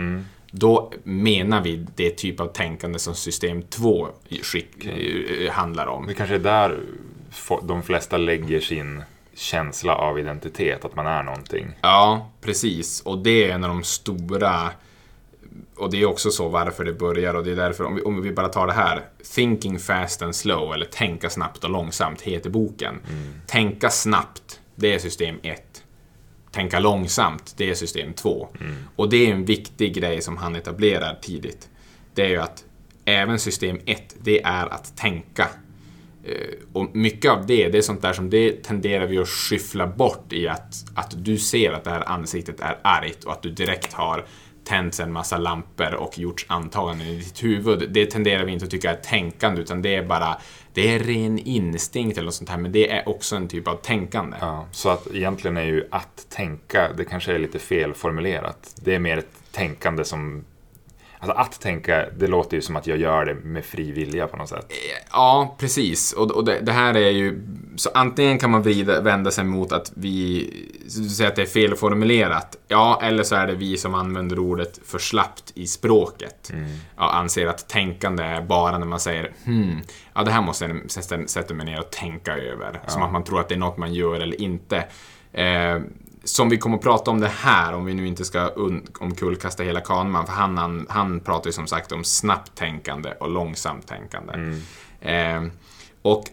Då 0.51 0.93
menar 1.05 1.63
vi 1.63 1.87
det 1.97 2.11
typ 2.11 2.41
av 2.41 2.47
tänkande 2.47 2.99
som 2.99 3.15
system 3.15 3.63
2 3.63 4.09
skick, 4.43 4.85
eh, 4.85 5.53
handlar 5.53 5.87
om. 5.87 6.07
Det 6.07 6.15
kanske 6.15 6.35
är 6.35 6.39
där 6.39 6.81
de 7.63 7.83
flesta 7.83 8.17
lägger 8.17 8.61
sin 8.61 9.03
känsla 9.35 9.95
av 9.95 10.19
identitet, 10.19 10.85
att 10.85 10.97
man 10.97 11.07
är 11.07 11.23
någonting. 11.23 11.67
Ja, 11.81 12.31
precis. 12.41 13.01
Och 13.01 13.19
det 13.19 13.51
är 13.51 13.55
en 13.55 13.65
av 13.65 13.71
de 13.71 13.83
stora 13.83 14.71
och 15.77 15.91
det 15.91 16.03
är 16.03 16.07
också 16.07 16.31
så 16.31 16.49
varför 16.49 16.85
det 16.85 16.93
börjar 16.93 17.35
och 17.35 17.45
det 17.45 17.51
är 17.51 17.57
därför, 17.57 17.85
om 17.85 17.95
vi, 17.95 18.03
om 18.03 18.23
vi 18.23 18.33
bara 18.33 18.49
tar 18.49 18.67
det 18.67 18.73
här. 18.73 19.05
Thinking 19.35 19.79
fast 19.79 20.23
and 20.23 20.37
slow, 20.37 20.75
eller 20.75 20.87
tänka 20.87 21.31
snabbt 21.31 21.65
och 21.65 21.71
långsamt, 21.71 22.21
heter 22.21 22.51
boken. 22.51 23.01
Tänka 23.47 23.91
snabbt, 23.91 24.61
det 24.75 24.95
är 24.95 24.99
system 24.99 25.37
1. 25.43 25.83
Tänka 26.53 26.79
långsamt, 26.79 27.55
det 27.57 27.71
är 27.71 27.75
system 27.75 28.13
2. 28.13 28.49
Och 28.97 29.09
det 29.11 29.17
är 29.27 29.33
en 29.35 29.45
viktig 29.45 29.95
grej 29.95 30.23
som 30.23 30.37
han 30.37 30.57
etablerar 30.57 31.19
tidigt. 31.23 31.69
Det 32.15 32.23
är 32.23 32.29
ju 32.29 32.37
att 32.41 32.65
även 33.05 33.39
system 33.39 33.79
1, 33.87 34.17
det 34.23 34.43
är 34.43 34.67
att 34.67 34.97
tänka. 34.97 35.49
Eh, 36.25 36.33
Och 36.73 36.97
mycket 36.97 37.31
av 37.31 37.47
det, 37.47 37.69
det 37.69 37.79
är 37.79 37.83
sånt 37.83 38.03
där 38.03 38.13
som 38.13 38.31
det 38.31 38.63
tenderar 38.65 39.07
vi 39.07 39.19
att 39.19 39.29
skyffla 39.29 39.87
bort 39.87 40.33
i 40.33 40.49
att, 40.49 40.85
att 40.95 41.25
du 41.25 41.39
ser 41.39 41.73
att 41.73 41.85
det 41.85 41.91
här 41.91 42.09
ansiktet 42.09 42.61
är 42.61 42.79
argt 42.83 43.25
och 43.25 43.33
att 43.33 43.43
du 43.43 43.51
direkt 43.51 43.93
har 43.93 44.25
tänts 44.69 45.01
en 45.01 45.13
massa 45.13 45.39
lampor 45.39 45.95
och 45.95 46.19
gjorts 46.19 46.47
antaganden 46.49 47.07
i 47.07 47.17
ditt 47.17 47.45
huvud. 47.45 47.91
Det 47.93 48.07
tenderar 48.07 48.45
vi 48.45 48.53
inte 48.53 48.65
att 48.65 48.71
tycka 48.71 48.91
är 48.91 48.97
tänkande 48.97 49.61
utan 49.61 49.83
det 49.83 49.95
är 49.95 50.03
bara, 50.03 50.37
det 50.73 50.95
är 50.95 50.99
ren 50.99 51.39
instinkt 51.39 52.19
eller 52.19 52.25
något 52.25 52.35
sånt 52.35 52.51
här 52.51 52.59
men 52.59 52.73
det 52.73 52.91
är 52.91 53.09
också 53.09 53.37
en 53.37 53.49
typ 53.49 53.69
av 53.69 53.77
tänkande. 53.77 54.37
Ja, 54.41 54.67
så 54.73 54.89
att 54.89 55.07
egentligen 55.15 55.57
är 55.57 55.65
ju 55.65 55.89
att 55.91 56.27
tänka, 56.29 56.93
det 56.97 57.05
kanske 57.05 57.35
är 57.35 57.39
lite 57.39 57.59
felformulerat. 57.59 58.75
Det 58.83 58.95
är 58.95 58.99
mer 58.99 59.19
ett 59.19 59.53
tänkande 59.53 60.05
som... 60.05 60.45
Alltså 61.21 61.39
att 61.39 61.61
tänka, 61.61 62.07
det 62.19 62.27
låter 62.27 62.57
ju 62.57 62.63
som 62.63 62.77
att 62.77 62.87
jag 62.87 62.99
gör 62.99 63.25
det 63.25 63.35
med 63.35 63.65
fri 63.65 63.93
vilja 63.93 64.27
på 64.27 64.37
något 64.37 64.49
sätt. 64.49 64.73
Ja, 65.11 65.57
precis. 65.59 66.13
Och, 66.13 66.31
och 66.31 66.45
det, 66.45 66.61
det 66.61 66.73
här 66.73 66.97
är 66.97 67.11
ju... 67.11 67.41
Så 67.77 67.91
antingen 67.95 68.39
kan 68.39 68.51
man 68.51 68.63
vrida, 68.63 69.01
vända 69.01 69.31
sig 69.31 69.45
mot 69.45 69.73
att 69.73 69.93
vi... 69.95 70.51
Du 70.85 71.09
säger 71.09 71.31
att 71.31 71.37
det 71.37 71.43
är 71.43 71.47
felformulerat. 71.47 72.57
Ja, 72.69 73.01
eller 73.03 73.23
så 73.23 73.35
är 73.35 73.47
det 73.47 73.55
vi 73.55 73.77
som 73.77 73.95
använder 73.95 74.39
ordet 74.39 74.81
för 74.85 74.99
slappt 74.99 75.53
i 75.55 75.67
språket. 75.67 76.53
Ja, 76.97 77.11
anser 77.11 77.47
att 77.47 77.69
tänkande 77.69 78.23
är 78.23 78.43
bara 78.43 78.79
när 78.79 78.87
man 78.87 79.01
säger 79.01 79.33
hmm, 79.45 79.81
ja 80.15 80.23
det 80.23 80.31
här 80.31 80.43
måste 80.43 80.65
jag 80.65 81.31
sätta, 81.31 81.55
mig 81.55 81.67
ner 81.67 81.81
och 81.81 81.91
tänka 81.91 82.37
över. 82.37 82.81
Som 82.87 83.03
att 83.03 83.13
man 83.13 83.25
tror 83.25 83.41
att 83.41 83.49
det 83.49 83.55
är 83.55 83.59
något 83.59 83.77
man 83.77 83.95
gör 83.95 84.21
eller 84.21 84.41
inte. 84.41 84.85
Eh, 85.33 85.79
som 86.29 86.49
vi 86.49 86.59
kommer 86.59 86.77
att 86.77 86.83
prata 86.83 87.11
om 87.11 87.21
det 87.21 87.29
här, 87.29 87.73
om 87.75 87.85
vi 87.85 87.95
nu 87.95 88.07
inte 88.07 88.25
ska 88.25 88.51
omkullkasta 89.01 89.63
hela 89.63 89.81
Kahneman, 89.81 90.27
för 90.27 90.33
han, 90.33 90.59
han, 90.59 90.87
han 90.89 91.21
pratar 91.21 91.47
ju 91.49 91.53
som 91.53 91.67
sagt 91.67 91.93
om 91.93 92.05
snabbt 92.05 92.55
tänkande 92.55 93.13
och 93.21 93.29
långsamt 93.31 93.87
tänkande. 93.87 94.33
Eh, 95.01 95.43
och 96.03 96.25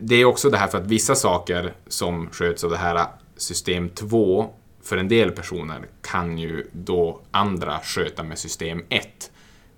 det 0.00 0.16
är 0.16 0.24
också 0.24 0.50
det 0.50 0.58
här 0.58 0.66
för 0.68 0.78
att 0.78 0.86
vissa 0.86 1.14
saker 1.14 1.72
som 1.88 2.28
sköts 2.30 2.64
av 2.64 2.70
det 2.70 2.76
här 2.76 3.06
system 3.36 3.88
2 3.88 4.50
för 4.82 4.96
en 4.96 5.08
del 5.08 5.30
personer 5.30 5.80
kan 6.02 6.38
ju 6.38 6.66
då 6.72 7.20
andra 7.30 7.78
sköta 7.82 8.22
med 8.22 8.38
system 8.38 8.82
1 8.88 9.30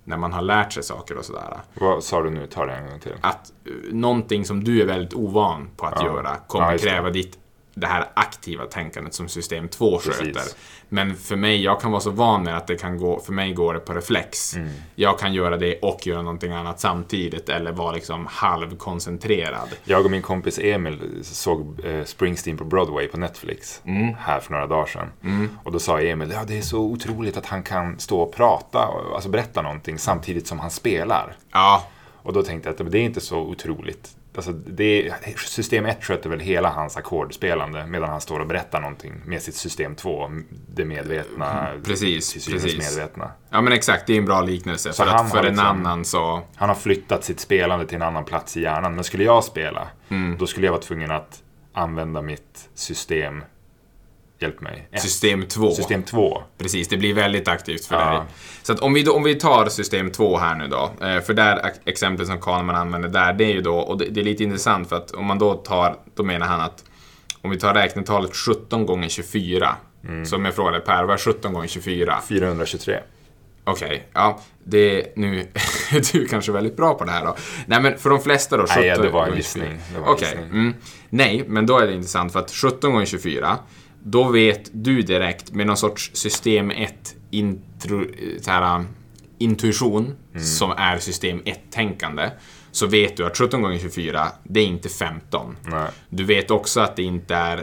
när 0.03 0.17
man 0.17 0.33
har 0.33 0.41
lärt 0.41 0.73
sig 0.73 0.83
saker 0.83 1.17
och 1.17 1.25
sådär. 1.25 1.57
Vad 1.73 2.03
sa 2.03 2.21
du 2.21 2.29
nu? 2.29 2.47
Ta 2.47 2.65
det 2.65 2.73
en 2.73 2.89
gång 2.89 2.99
till. 2.99 3.13
Att 3.21 3.53
eh, 3.65 3.71
någonting 3.93 4.45
som 4.45 4.63
du 4.63 4.81
är 4.81 4.85
väldigt 4.85 5.13
ovan 5.13 5.67
på 5.77 5.85
att 5.85 5.93
Ja. 5.99 6.05
göra 6.05 6.35
kommer 6.47 6.71
Ja, 6.71 6.77
kräva 6.77 7.09
ditt 7.09 7.37
det 7.77 7.87
här 7.87 8.05
aktiva 8.13 8.65
tänkandet 8.65 9.13
som 9.13 9.27
system 9.27 9.67
2 9.67 9.97
Precis. 9.97 10.15
sköter. 10.21 10.41
Men 10.89 11.15
för 11.15 11.35
mig, 11.35 11.63
jag 11.63 11.81
kan 11.81 11.91
vara 11.91 12.01
så 12.01 12.09
van 12.09 12.43
med 12.43 12.57
att 12.57 12.67
det 12.67 12.75
kan 12.75 12.97
gå, 12.97 13.19
för 13.19 13.33
mig 13.33 13.53
går 13.53 13.73
det 13.73 13.79
på 13.79 13.93
reflex. 13.93 14.55
Mm. 14.55 14.69
Jag 14.95 15.19
kan 15.19 15.33
göra 15.33 15.57
det 15.57 15.79
och 15.79 16.07
göra 16.07 16.21
någonting 16.21 16.51
annat 16.51 16.79
samtidigt 16.79 17.49
eller 17.49 17.71
vara 17.71 17.91
liksom 17.91 18.27
halvkoncentrerad. 18.29 19.69
Jag 19.83 20.05
och 20.05 20.11
min 20.11 20.21
kompis 20.21 20.59
Emil 20.59 21.19
såg 21.23 21.85
eh, 21.85 22.03
Springsteen 22.03 22.57
på 22.57 22.63
Broadway 22.63 23.07
på 23.07 23.17
Netflix 23.17 23.81
Mm. 23.85 24.13
här 24.19 24.39
för 24.39 24.51
några 24.51 24.67
dagar 24.67 24.85
sedan. 24.85 25.49
Och 25.63 25.71
då 25.71 25.79
sa 25.79 25.99
Emil, 26.01 26.31
ja 26.31 26.43
det 26.47 26.57
är 26.57 26.61
så 26.61 26.79
otroligt 26.79 27.37
att 27.37 27.45
han 27.45 27.63
kan 27.63 27.99
stå 27.99 28.21
och 28.21 28.33
prata, 28.35 28.89
alltså 29.15 29.29
berätta 29.29 29.61
någonting 29.61 29.99
samtidigt 29.99 30.47
som 30.47 30.59
han 30.59 30.71
spelar. 30.71 31.35
Ja, 31.51 31.87
Och 32.23 32.33
då 32.33 32.43
tänkte 32.43 32.69
jag 32.69 32.81
att 32.85 32.91
det 32.91 32.97
är 32.99 33.03
inte 33.03 33.21
så 33.21 33.37
otroligt. 33.39 34.15
Alltså, 34.35 34.51
det, 34.51 35.13
system 35.37 35.85
1 35.85 36.03
sköter 36.03 36.29
väl 36.29 36.39
hela 36.39 36.69
hans 36.69 36.97
ackordspelande 36.97 37.85
medan 37.87 38.09
han 38.09 38.21
står 38.21 38.39
och 38.39 38.47
berättar 38.47 38.81
någonting 38.81 39.13
med 39.25 39.41
sitt 39.41 39.55
system 39.55 39.95
2, 39.95 40.31
det 40.75 40.85
medvetna, 40.85 41.67
precis, 41.83 42.33
till 42.45 42.53
precis. 42.53 42.77
medvetna. 42.95 43.31
ja 43.49 43.61
men 43.61 43.73
exakt, 43.73 44.07
det 44.07 44.13
är 44.13 44.17
en 44.17 44.25
bra 44.25 44.41
liknelse. 44.41 44.93
Så 44.93 45.03
för 45.03 45.11
han 45.11 45.25
att 45.25 45.31
för 45.31 45.37
en 45.39 45.45
liksom- 45.45 45.67
annan 45.67 46.05
så... 46.05 46.41
Han 46.55 46.69
har 46.69 46.75
flyttat 46.75 47.23
sitt 47.23 47.39
spelande 47.39 47.85
till 47.87 47.95
en 47.95 48.01
annan 48.01 48.25
plats 48.25 48.57
i 48.57 48.61
hjärnan. 48.61 48.95
Men 48.95 49.03
skulle 49.03 49.23
jag 49.23 49.43
spela, 49.43 49.87
Mm. 50.09 50.37
då 50.37 50.47
skulle 50.47 50.67
jag 50.67 50.71
vara 50.71 50.81
tvungen 50.81 51.11
att 51.11 51.41
använda 51.73 52.21
mitt 52.21 52.69
system, 52.73 53.43
hjälp 54.39 54.61
mig, 54.61 54.87
Ett. 54.91 55.01
System 55.01 55.45
2. 55.47 55.71
system 55.71 56.03
2. 56.03 56.43
Precis, 56.57 56.87
det 56.87 56.97
blir 56.97 57.13
väldigt 57.13 57.47
aktivt 57.47 57.85
för 57.85 57.95
Ja. 57.95 58.09
dig. 58.11 58.21
Så 58.63 58.73
att 58.73 58.79
om 58.79 58.93
vi, 58.93 59.03
då, 59.03 59.13
om 59.13 59.23
vi 59.23 59.35
tar 59.35 59.65
system 59.69 60.11
2 60.11 60.37
här 60.37 60.55
nu 60.55 60.67
då. 60.67 60.91
eh, 61.05 61.21
För 61.21 61.33
där 61.33 61.65
ex- 61.67 61.79
exemplet 61.85 62.27
som 62.27 62.39
Kahneman 62.41 62.75
använder 62.75 63.09
där, 63.09 63.33
det 63.33 63.43
är 63.45 63.53
ju 63.53 63.61
då, 63.61 63.75
och 63.77 63.97
det, 63.97 64.05
det 64.05 64.19
är 64.19 64.23
lite 64.25 64.43
intressant 64.43 64.89
för 64.89 64.95
att 64.95 65.11
om 65.11 65.25
man 65.25 65.39
då 65.39 65.53
tar, 65.53 65.95
då 66.15 66.23
menar 66.23 66.45
han 66.47 66.61
att 66.61 66.83
om 67.41 67.49
vi 67.51 67.59
tar 67.59 67.73
räknetalet 67.73 68.35
17 68.35 68.85
gånger 68.85 69.09
24. 69.09 69.75
Mm. 70.07 70.25
Som 70.25 70.45
jag 70.45 70.53
frågade 70.55 70.79
Per, 70.79 71.03
vad 71.03 71.13
är 71.13 71.17
17 71.17 71.53
gånger 71.53 71.67
24? 71.67 72.19
423. 72.29 72.99
Okej, 73.67 74.07
ja, 74.13 74.39
det 74.63 75.15
nu 75.15 75.39
är 75.91 76.11
du 76.13 76.27
kanske 76.27 76.51
väldigt 76.51 76.75
bra 76.77 76.93
på 76.93 77.03
det 77.05 77.11
här 77.11 77.25
då. 77.25 77.35
Nej, 77.65 77.81
men 77.81 77.97
för 77.97 78.09
de 78.09 78.21
flesta 78.21 78.57
då, 78.57 78.63
17 78.63 78.81
Nej, 78.81 78.97
det 79.01 79.09
var 79.09 79.27
en 79.27 79.35
gissning. 79.35 79.63
24. 79.67 79.79
Det 79.93 79.99
var 79.99 80.07
en 80.07 80.13
Okej, 80.13 80.27
gissning. 80.27 80.49
mm. 80.49 80.73
nej, 81.09 81.43
men 81.47 81.65
då 81.65 81.79
är 81.79 81.87
det 81.87 81.93
intressant 81.93 82.33
för 82.33 82.39
att 82.39 82.51
17 82.51 82.91
gånger 82.91 83.05
24, 83.05 83.57
då 84.07 84.31
vet 84.31 84.69
du 84.73 85.01
direkt 85.01 85.51
med 85.51 85.67
någon 85.67 85.77
sorts 85.77 86.11
system 86.13 86.71
1 86.71 87.15
intro, 87.31 88.05
här, 88.47 88.75
um, 88.75 88.87
intuition, 89.37 90.15
Mm. 90.31 90.45
som 90.45 90.71
är 90.71 90.97
system 90.97 91.41
1-tänkande, 91.45 92.29
så 92.71 92.87
vet 92.87 93.17
du 93.17 93.25
att 93.25 93.37
17 93.37 93.61
gånger 93.61 93.79
24, 93.79 94.27
det 94.43 94.59
är 94.59 94.65
inte 94.65 94.89
15. 94.89 95.57
Nej. 95.63 95.89
Du 96.09 96.23
vet 96.23 96.51
också 96.51 96.79
att 96.79 96.95
det 96.95 97.03
inte 97.03 97.35
är 97.35 97.57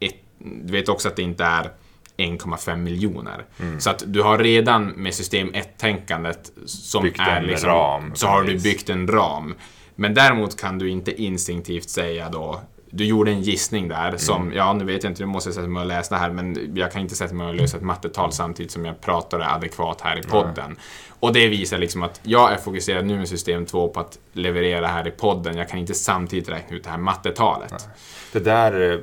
ett, 0.00 0.16
du 0.38 0.72
vet 0.72 0.88
också 0.88 1.08
att 1.08 1.16
det 1.16 1.22
inte 1.22 1.44
är 1.44 1.70
1,5 2.16 2.76
miljoner. 2.76 3.44
Mm. 3.60 3.80
Så 3.80 3.90
att 3.90 4.02
du 4.06 4.22
har 4.22 4.38
redan 4.38 4.86
med 4.86 5.14
system 5.14 5.50
1-tänkandet 5.50 6.52
som 6.66 7.02
Byggt 7.02 7.20
är 7.20 7.42
liksom, 7.42 7.68
ram, 7.68 8.14
så 8.14 8.26
har 8.26 8.42
du 8.42 8.58
byggt 8.58 8.90
en 8.90 9.08
ram. 9.08 9.54
Men 9.94 10.14
däremot 10.14 10.60
kan 10.60 10.78
du 10.78 10.90
inte 10.90 11.22
instinktivt 11.22 11.90
säga 11.90 12.28
då 12.28 12.60
du 12.90 13.04
gjorde 13.04 13.30
en 13.30 13.42
gissning 13.42 13.88
där 13.88 14.16
som, 14.16 14.42
Mm. 14.42 14.56
ja 14.56 14.72
nu 14.72 14.84
vet 14.84 15.02
jag 15.04 15.10
inte, 15.10 15.22
nu 15.22 15.26
måste 15.26 15.48
jag 15.48 15.54
sätta 15.54 15.68
mig 15.68 15.80
och 15.80 15.86
läsa 15.86 16.14
det 16.14 16.20
här 16.20 16.30
men 16.30 16.76
jag 16.76 16.92
kan 16.92 17.00
inte 17.00 17.14
sätta 17.14 17.34
mig 17.34 17.46
och 17.48 17.54
lösa 17.54 17.76
ett 17.76 17.82
mattetal 17.82 18.32
samtidigt 18.32 18.72
som 18.72 18.84
jag 18.84 19.00
pratar 19.00 19.40
adekvat 19.40 20.00
här 20.00 20.18
i 20.18 20.22
podden. 20.22 20.76
Och 21.20 21.32
det 21.32 21.48
visar 21.48 21.78
liksom 21.78 22.02
att 22.02 22.20
jag 22.22 22.52
är 22.52 22.56
fokuserad 22.56 23.04
nu 23.06 23.16
med 23.18 23.28
system 23.28 23.66
2 23.66 23.88
på 23.88 24.00
att 24.00 24.18
leverera 24.32 24.86
här 24.86 25.08
i 25.08 25.10
podden. 25.10 25.56
Jag 25.56 25.68
kan 25.68 25.78
inte 25.78 25.94
samtidigt 25.94 26.48
räkna 26.48 26.76
ut 26.76 26.84
det 26.84 26.90
här 26.90 26.98
mattetalet. 26.98 27.88
Det 28.32 28.40
där 28.40 28.92
eh, 28.92 28.98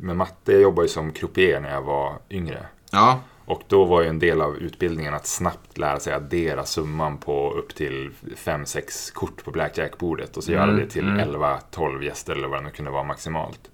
med 0.00 0.16
matte, 0.16 0.52
jag 0.52 0.60
jobbade 0.62 0.84
ju 0.86 0.92
som 0.92 1.12
croupier 1.12 1.60
när 1.60 1.70
jag 1.72 1.82
var 1.82 2.12
yngre. 2.30 2.66
Ja, 2.90 3.20
Och 3.46 3.62
då 3.68 3.84
var 3.84 4.02
ju 4.02 4.08
en 4.08 4.18
del 4.18 4.40
av 4.40 4.56
utbildningen 4.56 5.14
att 5.14 5.26
snabbt 5.26 5.78
lära 5.78 6.00
sig 6.00 6.12
addera 6.12 6.64
summan 6.64 7.18
på 7.18 7.52
upp 7.52 7.74
till 7.74 8.10
5-6 8.44 9.12
kort 9.12 9.44
på 9.44 9.50
blackjack-bordet 9.50 10.36
och 10.36 10.44
så 10.44 10.52
göra 10.52 10.66
det 10.72 10.86
till 10.86 11.04
11-12 11.04 12.02
gäster 12.02 12.32
eller 12.32 12.48
vad 12.48 12.58
det 12.58 12.64
nu 12.64 12.70
kunde 12.70 12.90
vara 12.90 13.02
maximalt. 13.02 13.70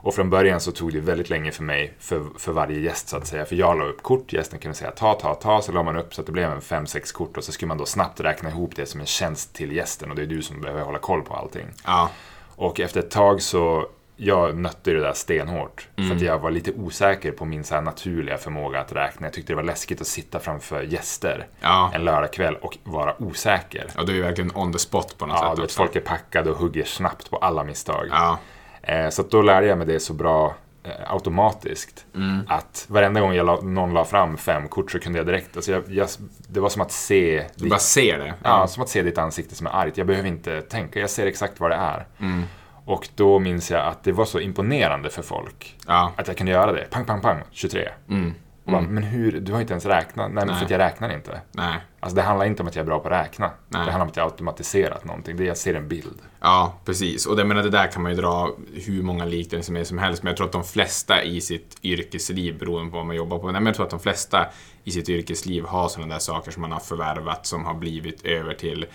Och 0.00 0.14
från 0.14 0.30
början 0.30 0.60
så 0.60 0.72
tog 0.72 0.92
det 0.92 1.00
väldigt 1.00 1.30
länge 1.30 1.52
för 1.52 1.62
mig, 1.62 1.94
för, 1.98 2.22
för 2.38 2.52
varje 2.52 2.80
gäst 2.80 3.08
så 3.08 3.16
att 3.16 3.26
säga. 3.26 3.44
För 3.44 3.56
jag 3.56 3.78
la 3.78 3.84
upp 3.84 4.02
kort, 4.02 4.32
gästen 4.32 4.58
kunde 4.58 4.76
säga 4.76 4.90
ta, 4.90 5.14
ta, 5.14 5.34
ta, 5.34 5.62
så 5.62 5.72
la 5.72 5.82
man 5.82 5.96
upp 5.96 6.14
så 6.14 6.20
att 6.20 6.26
det 6.26 6.32
blev 6.32 6.50
en 6.50 6.60
5-6 6.60 7.12
kort 7.12 7.36
och 7.36 7.44
så 7.44 7.52
skulle 7.52 7.68
man 7.68 7.78
då 7.78 7.86
snabbt 7.86 8.20
räkna 8.20 8.48
ihop 8.50 8.76
det 8.76 8.86
som 8.86 9.00
en 9.00 9.06
tjänst 9.06 9.54
till 9.54 9.72
gästen 9.72 10.10
och 10.10 10.16
det 10.16 10.22
är 10.22 10.26
du 10.26 10.42
som 10.42 10.60
behöver 10.60 10.82
hålla 10.82 10.98
koll 10.98 11.22
på 11.22 11.34
allting. 11.34 11.66
ja, 11.84 12.10
Och 12.56 12.80
efter 12.80 13.00
ett 13.00 13.10
tag 13.10 13.42
så, 13.42 13.86
jag 14.16 14.56
nötte 14.56 14.90
det 14.92 15.00
där 15.00 15.12
stenhårt. 15.12 15.88
För 15.96 16.14
att 16.14 16.20
jag 16.20 16.38
var 16.38 16.50
lite 16.50 16.72
osäker 16.72 17.32
på 17.32 17.44
min 17.44 17.64
så 17.64 17.80
naturliga 17.80 18.38
förmåga 18.38 18.80
att 18.80 18.92
räkna. 18.92 19.26
Jag 19.26 19.32
tyckte 19.34 19.52
det 19.52 19.56
var 19.56 19.62
läskigt 19.62 20.00
att 20.00 20.06
sitta 20.06 20.40
framför 20.40 20.82
gäster 20.82 21.46
ja. 21.60 21.90
en 21.94 22.04
lördagkväll 22.04 22.56
och 22.56 22.78
vara 22.84 23.22
osäker. 23.22 23.86
Ja, 23.96 24.02
du 24.02 24.18
är 24.18 24.22
verkligen 24.22 24.50
on 24.54 24.72
the 24.72 24.78
spot 24.78 25.18
på 25.18 25.26
något 25.26 25.38
Ja, 25.40 25.50
sätt 25.56 25.64
också. 25.64 25.76
folk 25.76 25.96
är 25.96 26.00
packade 26.00 26.50
och 26.50 26.56
hugger 26.56 26.84
snabbt 26.84 27.30
på 27.30 27.36
alla 27.36 27.64
misstag. 27.64 28.06
Ja, 28.10 28.38
Eh, 28.86 29.08
så 29.08 29.22
då 29.22 29.42
lärde 29.42 29.66
jag 29.66 29.78
mig 29.78 29.86
det 29.86 30.00
så 30.00 30.12
bra 30.12 30.54
eh, 30.84 31.12
automatiskt. 31.12 32.06
Mm. 32.14 32.40
Att 32.48 32.86
varenda 32.88 33.20
gång 33.20 33.34
la, 33.34 33.60
någon 33.60 33.94
la 33.94 34.04
fram 34.04 34.36
fem 34.36 34.68
kort 34.68 34.90
så 34.90 34.98
kunde 34.98 35.18
jag 35.18 35.26
direkt, 35.26 35.56
alltså 35.56 35.72
jag, 35.72 35.82
jag, 35.88 36.08
det 36.48 36.60
var 36.60 36.68
som 36.68 36.82
att 36.82 36.92
se 36.92 37.44
du 37.54 37.68
bara 37.68 37.78
ser 37.78 38.18
det. 38.18 38.34
Ja, 38.42 38.66
som 38.66 38.82
att 38.82 38.88
se 38.88 39.02
ditt 39.02 39.18
ansikte 39.18 39.54
som 39.54 39.66
är 39.66 39.70
argt. 39.70 39.96
Jag 39.98 40.06
behöver 40.06 40.28
inte 40.28 40.60
tänka, 40.62 41.00
jag 41.00 41.10
ser 41.10 41.26
exakt 41.26 41.60
vad 41.60 41.70
det 41.70 41.76
är. 41.76 42.06
Mm. 42.20 42.42
Och 42.84 43.08
då 43.14 43.38
minns 43.38 43.70
jag 43.70 43.86
att 43.86 44.04
det 44.04 44.12
var 44.12 44.24
så 44.24 44.40
imponerande 44.40 45.10
för 45.10 45.22
folk 45.22 45.76
Ja, 45.86 46.12
att 46.16 46.28
jag 46.28 46.36
kunde 46.36 46.52
göra 46.52 46.72
det. 46.72 46.90
Pang, 46.90 47.04
pang, 47.04 47.20
pang, 47.20 47.42
23. 47.50 47.88
mm. 48.08 48.34
Bara, 48.66 48.80
men 48.80 49.02
hur, 49.02 49.40
du 49.40 49.52
har 49.52 49.60
inte 49.60 49.72
ens 49.72 49.86
räknat. 49.86 50.32
Nej, 50.32 50.46
men 50.46 50.56
för 50.56 50.64
att 50.64 50.70
jag 50.70 50.78
räknar 50.78 51.14
inte. 51.14 51.40
Nej. 51.52 51.78
Alltså 52.00 52.16
det 52.16 52.22
handlar 52.22 52.46
inte 52.46 52.62
om 52.62 52.68
att 52.68 52.76
jag 52.76 52.82
är 52.82 52.86
bra 52.86 52.98
på 52.98 53.08
att 53.08 53.24
räkna. 53.26 53.46
Nej. 53.46 53.54
Det 53.68 53.78
handlar 53.78 54.00
om 54.00 54.08
att 54.08 54.16
jag 54.16 54.24
automatiserat 54.24 55.04
någonting. 55.04 55.36
Det 55.36 55.44
är 55.44 55.46
jag 55.46 55.56
ser 55.56 55.74
en 55.74 55.88
bild. 55.88 56.18
Ja, 56.40 56.74
precis. 56.84 57.26
Och 57.26 57.36
det, 57.36 57.44
menar, 57.44 57.62
det 57.62 57.70
där 57.70 57.86
kan 57.86 58.02
man 58.02 58.12
ju 58.12 58.20
dra 58.20 58.50
hur 58.86 59.02
många 59.02 59.24
liknelser 59.24 59.72
med 59.72 59.86
som 59.86 59.98
helst, 59.98 60.22
men 60.22 60.30
jag 60.30 60.36
tror 60.36 60.46
att 60.46 60.52
de 60.52 60.64
flesta 60.64 61.22
i 61.22 61.40
sitt 61.40 61.76
yrkesliv, 61.82 62.58
beroende 62.58 62.90
på 62.90 62.96
vad 62.96 63.06
man 63.06 63.16
jobbar 63.16 63.38
på, 63.38 63.52
men 63.52 63.66
jag 63.66 63.74
tror 63.74 63.84
att 63.84 63.90
de 63.90 64.00
flesta 64.00 64.46
i 64.84 64.90
sitt 64.90 65.08
yrkesliv 65.08 65.64
har 65.64 65.88
sådana 65.88 66.14
där 66.14 66.20
saker 66.20 66.50
som 66.50 66.60
man 66.60 66.72
har 66.72 66.80
förvärvat 66.80 67.46
som 67.46 67.64
har 67.64 67.74
blivit 67.74 68.24
över 68.24 68.54
till 68.54 68.86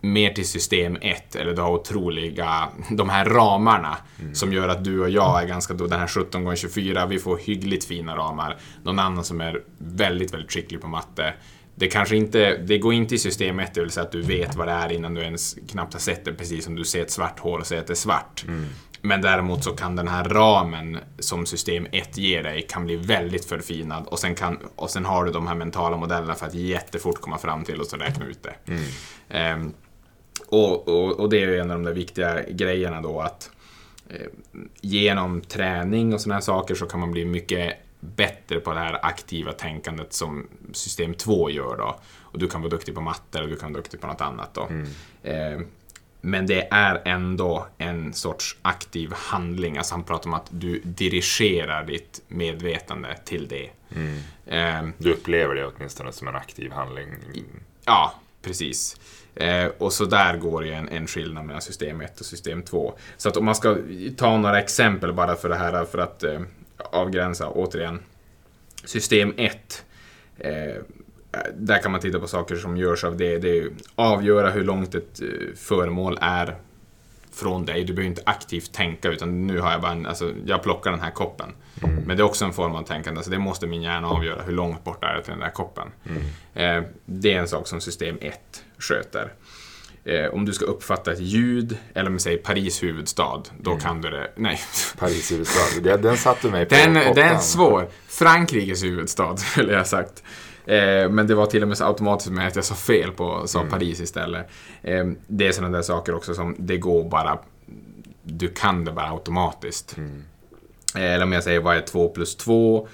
mer 0.00 0.32
till 0.32 0.48
system 0.48 0.96
1, 1.00 1.36
eller 1.36 1.54
du 1.54 1.62
har 1.62 1.70
otroliga, 1.70 2.68
de 2.90 3.08
här 3.08 3.24
ramarna 3.24 3.96
som 4.32 4.52
gör 4.52 4.68
att 4.68 4.84
du 4.84 5.00
och 5.00 5.10
jag 5.10 5.42
är 5.42 5.46
ganska, 5.46 5.74
då 5.74 5.86
den 5.86 6.00
här 6.00 6.06
17 6.06 6.52
x 6.52 6.60
24 6.60 7.06
vi 7.06 7.18
får 7.18 7.38
hyggligt 7.38 7.84
fina 7.84 8.16
ramar. 8.16 8.56
Någon 8.82 8.98
annan 8.98 9.24
som 9.24 9.40
är 9.40 9.62
väldigt, 9.78 10.34
väldigt 10.34 10.52
skicklig 10.52 10.80
på 10.80 10.88
matte, 10.88 11.34
det 11.74 11.88
kanske 11.88 12.16
inte, 12.16 12.56
det 12.56 12.78
går 12.78 12.94
inte 12.94 13.14
i 13.14 13.18
system 13.18 13.60
1, 13.60 13.74
det 13.74 13.80
vill 13.80 13.90
säga 13.90 14.04
att 14.04 14.12
du 14.12 14.22
vet 14.22 14.56
vad 14.56 14.68
det 14.68 14.72
är 14.72 14.92
innan 14.92 15.14
du 15.14 15.20
ens 15.20 15.56
knappt 15.68 15.92
har 15.92 16.00
sett 16.00 16.24
det, 16.24 16.32
precis 16.32 16.64
som 16.64 16.76
du 16.76 16.84
ser 16.84 17.02
ett 17.02 17.10
svart 17.10 17.38
hål 17.38 17.60
och 17.60 17.66
säger 17.66 17.82
att 17.82 17.86
det 17.86 17.92
är 17.92 17.94
svart. 17.94 18.44
Men 19.02 19.20
däremot 19.20 19.64
så 19.64 19.70
kan 19.72 19.96
den 19.96 20.08
här 20.08 20.24
ramen 20.24 20.98
som 21.18 21.46
system 21.46 21.86
1 21.92 22.18
ger 22.18 22.42
dig 22.42 22.66
kan 22.70 22.84
bli 22.84 22.96
väldigt 22.96 23.44
förfinad 23.44 24.06
och 24.06 24.18
sen, 24.18 24.34
kan, 24.34 24.58
och 24.76 24.90
sen 24.90 25.04
har 25.04 25.24
du 25.24 25.32
de 25.32 25.46
här 25.46 25.54
mentala 25.54 25.96
modellerna 25.96 26.34
för 26.34 26.46
att 26.46 26.54
jättefort 26.54 27.20
komma 27.20 27.38
fram 27.38 27.64
till 27.64 27.80
och 27.80 27.86
så 27.86 27.96
räkna 27.96 28.26
ut 28.26 28.42
det. 28.42 28.72
Ehm, 29.28 29.74
och, 30.48 30.88
och, 30.88 31.20
och 31.20 31.28
det 31.28 31.42
är 31.42 31.46
ju 31.48 31.58
en 31.58 31.70
av 31.70 31.76
de 31.76 31.84
där 31.84 31.92
viktiga 31.92 32.42
grejerna 32.50 33.00
då 33.00 33.20
att 33.20 33.50
eh, 34.10 34.26
genom 34.80 35.40
träning 35.40 36.14
och 36.14 36.20
sådana 36.20 36.34
här 36.34 36.40
saker 36.42 36.74
så 36.74 36.86
kan 36.86 37.00
man 37.00 37.10
bli 37.12 37.24
mycket 37.24 37.74
bättre 38.00 38.60
på 38.60 38.72
det 38.72 38.80
här 38.80 38.98
aktiva 39.06 39.52
tänkandet 39.52 40.12
som 40.12 40.46
system 40.72 41.14
2 41.14 41.50
gör 41.50 41.76
då. 41.76 41.98
Och 42.20 42.38
du 42.38 42.48
kan 42.48 42.60
vara 42.62 42.70
duktig 42.70 42.94
på 42.94 43.00
matte 43.00 43.42
och 43.42 43.48
du 43.48 43.56
kan 43.56 43.72
vara 43.72 43.82
duktig 43.82 44.00
på 44.00 44.06
något 44.06 44.20
annat 44.20 44.54
då. 44.54 44.68
Eh, 45.22 45.60
men 46.20 46.46
det 46.46 46.68
är 46.70 47.02
ändå 47.04 47.66
en 47.78 48.12
sorts 48.12 48.56
aktiv 48.62 49.12
handling. 49.14 49.76
Alltså 49.78 49.94
han 49.94 50.04
pratar 50.04 50.28
om 50.30 50.34
att 50.34 50.46
du 50.50 50.80
dirigerar 50.84 51.84
ditt 51.84 52.22
medvetande 52.28 53.16
till 53.24 53.48
det. 53.48 53.70
Eh, 54.46 54.88
Du 54.98 55.12
upplever 55.12 55.54
det 55.54 55.66
åtminstone 55.66 56.12
som 56.12 56.28
en 56.28 56.34
aktiv 56.36 56.72
handling. 56.72 57.06
Ja, 57.84 58.12
precis. 58.48 58.96
Eh, 59.34 59.66
och 59.78 59.92
så 59.92 60.04
där 60.04 60.36
går 60.36 60.64
ju 60.64 60.72
en, 60.72 60.88
en 60.88 61.06
skillnad 61.06 61.44
mellan 61.44 61.62
system 61.62 62.00
1 62.00 62.20
och 62.20 62.26
system 62.26 62.62
2. 62.62 62.94
Så 63.16 63.28
att 63.28 63.36
om 63.36 63.44
man 63.44 63.54
ska 63.54 63.76
ta 64.16 64.36
några 64.36 64.60
exempel 64.60 65.12
bara 65.12 65.36
för 65.36 65.48
det 65.48 65.56
här 65.56 65.84
för 65.84 65.98
att 65.98 66.22
eh, 66.22 66.40
avgränsa 66.76 67.48
återigen. 67.48 68.00
System 68.84 69.34
1. 69.36 69.84
Eh, 70.38 70.82
där 71.54 71.82
kan 71.82 71.92
man 71.92 72.00
titta 72.00 72.20
på 72.20 72.26
saker 72.26 72.56
som 72.56 72.76
görs 72.76 73.04
av 73.04 73.16
det. 73.16 73.38
Det 73.38 73.50
är 73.50 73.54
ju 73.54 73.72
avgöra 73.94 74.50
hur 74.50 74.64
långt 74.64 74.94
ett 74.94 75.22
eh, 75.22 75.28
föremål 75.56 76.18
är 76.20 76.56
från 77.38 77.64
dig. 77.66 77.84
Du 77.84 77.92
behöver 77.92 78.08
inte 78.10 78.22
aktivt 78.26 78.72
tänka 78.72 79.08
utan 79.08 79.46
nu 79.46 79.60
har 79.60 79.72
jag 79.72 79.80
bara 79.80 79.92
en, 79.92 80.06
alltså, 80.06 80.32
jag 80.46 80.62
plockar 80.62 80.90
den 80.90 81.00
här 81.00 81.10
koppen. 81.10 81.52
Men 82.06 82.16
det 82.16 82.22
är 82.22 82.24
också 82.24 82.44
en 82.44 82.52
form 82.52 82.74
av 82.74 82.82
tänkande, 82.82 83.22
så 83.22 83.30
det 83.30 83.38
måste 83.38 83.66
min 83.66 83.82
hjärna 83.82 84.08
avgöra 84.08 84.42
hur 84.42 84.52
långt 84.52 84.84
bort 84.84 85.04
är 85.04 85.14
det 85.14 85.22
till 85.22 85.30
den 85.30 85.40
där 85.40 85.50
koppen. 85.50 85.88
Eh, 86.54 86.82
det 87.04 87.32
är 87.34 87.38
en 87.38 87.48
sak 87.48 87.66
som 87.68 87.80
system 87.80 88.18
1 88.20 88.40
sköter. 88.78 89.32
Eh, 90.04 90.26
om 90.26 90.44
du 90.44 90.52
ska 90.52 90.64
uppfatta 90.64 91.12
ett 91.12 91.20
ljud, 91.20 91.76
eller 91.94 92.06
om 92.06 92.12
vi 92.12 92.20
säger 92.20 92.38
Paris 92.38 92.82
huvudstad, 92.82 93.42
då 93.60 93.76
kan 93.76 94.00
du 94.00 94.10
det. 94.10 94.30
Nej, 94.36 94.60
Paris 94.98 95.32
huvudstad. 95.32 95.80
Det- 95.82 95.96
Den 95.96 96.16
satte 96.16 96.48
mig 96.50 96.64
på 96.66 96.74
den, 96.74 96.94
den 96.94 97.18
är 97.18 97.38
svår. 97.38 97.88
Frankrikes 98.08 98.82
huvudstad, 98.84 99.36
skulle 99.36 99.72
jag 99.72 99.78
ha 99.78 99.84
sagt. 99.84 100.22
Eh, 100.68 101.10
men 101.10 101.26
det 101.26 101.34
var 101.34 101.46
till 101.46 101.62
och 101.62 101.68
med 101.68 101.78
så 101.78 101.84
automatiskt 101.84 102.30
med 102.30 102.46
att 102.46 102.56
jag 102.56 102.64
sa 102.64 102.74
fel 102.74 103.12
på 103.12 103.42
sa 103.46 103.64
Paris 103.70 104.00
istället. 104.00 104.46
Eh, 104.82 105.06
det 105.26 105.46
är 105.46 105.52
sådana 105.52 105.76
där 105.76 105.82
saker 105.82 106.14
också 106.14 106.34
som 106.34 106.54
det 106.58 106.76
går 106.76 107.08
bara... 107.08 107.38
Du 108.22 108.48
kan 108.48 108.84
det 108.84 108.92
bara 108.92 109.10
automatiskt. 109.10 109.96
Eh, 110.94 111.02
eller 111.02 111.24
om 111.24 111.32
jag 111.32 111.44
säger 111.44 111.60
vad 111.60 111.76
är 111.76 111.80
2 111.80 112.08
plus 112.08 112.36
2? 112.36 112.88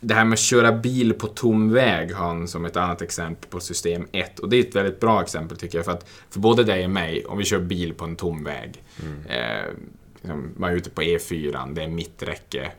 Det 0.00 0.14
här 0.14 0.24
med 0.24 0.32
att 0.32 0.40
köra 0.40 0.72
bil 0.72 1.14
på 1.14 1.26
tom 1.26 1.72
väg 1.72 2.14
har 2.14 2.26
han 2.26 2.48
som 2.48 2.64
ett 2.64 2.76
annat 2.76 3.02
exempel 3.02 3.50
på 3.50 3.60
system 3.60 4.06
1. 4.12 4.38
Och 4.38 4.48
det 4.48 4.56
är 4.56 4.60
ett 4.60 4.76
väldigt 4.76 5.00
bra 5.00 5.22
exempel 5.22 5.58
tycker 5.58 5.78
jag. 5.78 5.84
För 5.84 5.92
att 5.92 6.08
för 6.30 6.40
både 6.40 6.64
dig 6.64 6.84
och 6.84 6.90
mig, 6.90 7.24
om 7.24 7.38
vi 7.38 7.44
kör 7.44 7.60
bil 7.60 7.94
på 7.94 8.04
en 8.04 8.16
tom 8.16 8.44
väg. 8.44 8.82
Eh, 9.28 9.72
liksom, 10.14 10.48
man 10.56 10.70
är 10.70 10.74
ute 10.74 10.90
på 10.90 11.02
E4, 11.02 11.74
det 11.74 11.82
är 11.82 11.88
mitträcke. 11.88 12.72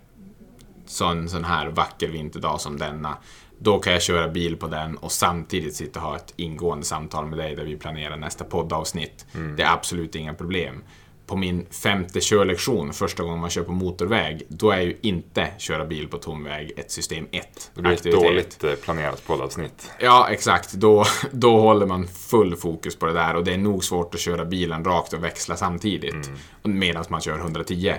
Så 0.85 1.05
en 1.05 1.29
sån 1.29 1.43
här 1.43 1.67
vacker 1.67 2.07
vinterdag 2.07 2.61
som 2.61 2.77
denna. 2.77 3.17
Då 3.63 3.79
kan 3.79 3.93
jag 3.93 4.01
köra 4.01 4.27
bil 4.27 4.57
på 4.57 4.67
den 4.67 4.97
och 4.97 5.11
samtidigt 5.11 5.75
sitta 5.75 5.99
och 5.99 6.05
ha 6.05 6.15
ett 6.15 6.33
ingående 6.35 6.85
samtal 6.85 7.25
med 7.25 7.37
dig 7.37 7.55
där 7.55 7.63
vi 7.63 7.77
planerar 7.77 8.17
nästa 8.17 8.43
poddavsnitt. 8.43 9.25
Det 9.57 9.63
är 9.63 9.73
absolut 9.73 10.15
inga 10.15 10.33
problem. 10.33 10.83
På 11.27 11.35
min 11.37 11.65
femte 11.83 12.19
körlektion, 12.21 12.93
första 12.93 13.23
gången 13.23 13.39
man 13.39 13.49
kör 13.49 13.63
på 13.63 13.71
motorväg, 13.71 14.43
då 14.47 14.71
är 14.71 14.81
ju 14.81 14.97
inte 15.01 15.47
köra 15.57 15.85
bil 15.85 16.07
på 16.07 16.17
tom 16.17 16.43
väg 16.43 16.71
ett 16.77 16.91
system 16.91 17.27
1 17.31 17.71
Det 17.75 17.81
blir 17.81 17.91
ett 17.91 18.03
dåligt 18.03 18.63
eh, 18.63 18.73
planerat 18.73 19.27
poddavsnitt. 19.27 19.91
Ja, 19.99 20.29
exakt. 20.29 20.73
Då, 20.73 21.05
då 21.31 21.59
håller 21.59 21.85
man 21.85 22.07
full 22.07 22.55
fokus 22.55 22.95
på 22.95 23.05
det 23.05 23.13
där 23.13 23.35
och 23.35 23.43
det 23.43 23.53
är 23.53 23.57
nog 23.57 23.83
svårt 23.83 24.15
att 24.15 24.21
köra 24.21 24.45
bilen 24.45 24.83
rakt 24.83 25.13
och 25.13 25.23
växla 25.23 25.57
samtidigt 25.57 26.31
medan 26.63 27.05
man 27.09 27.21
kör 27.21 27.37
110. 27.37 27.93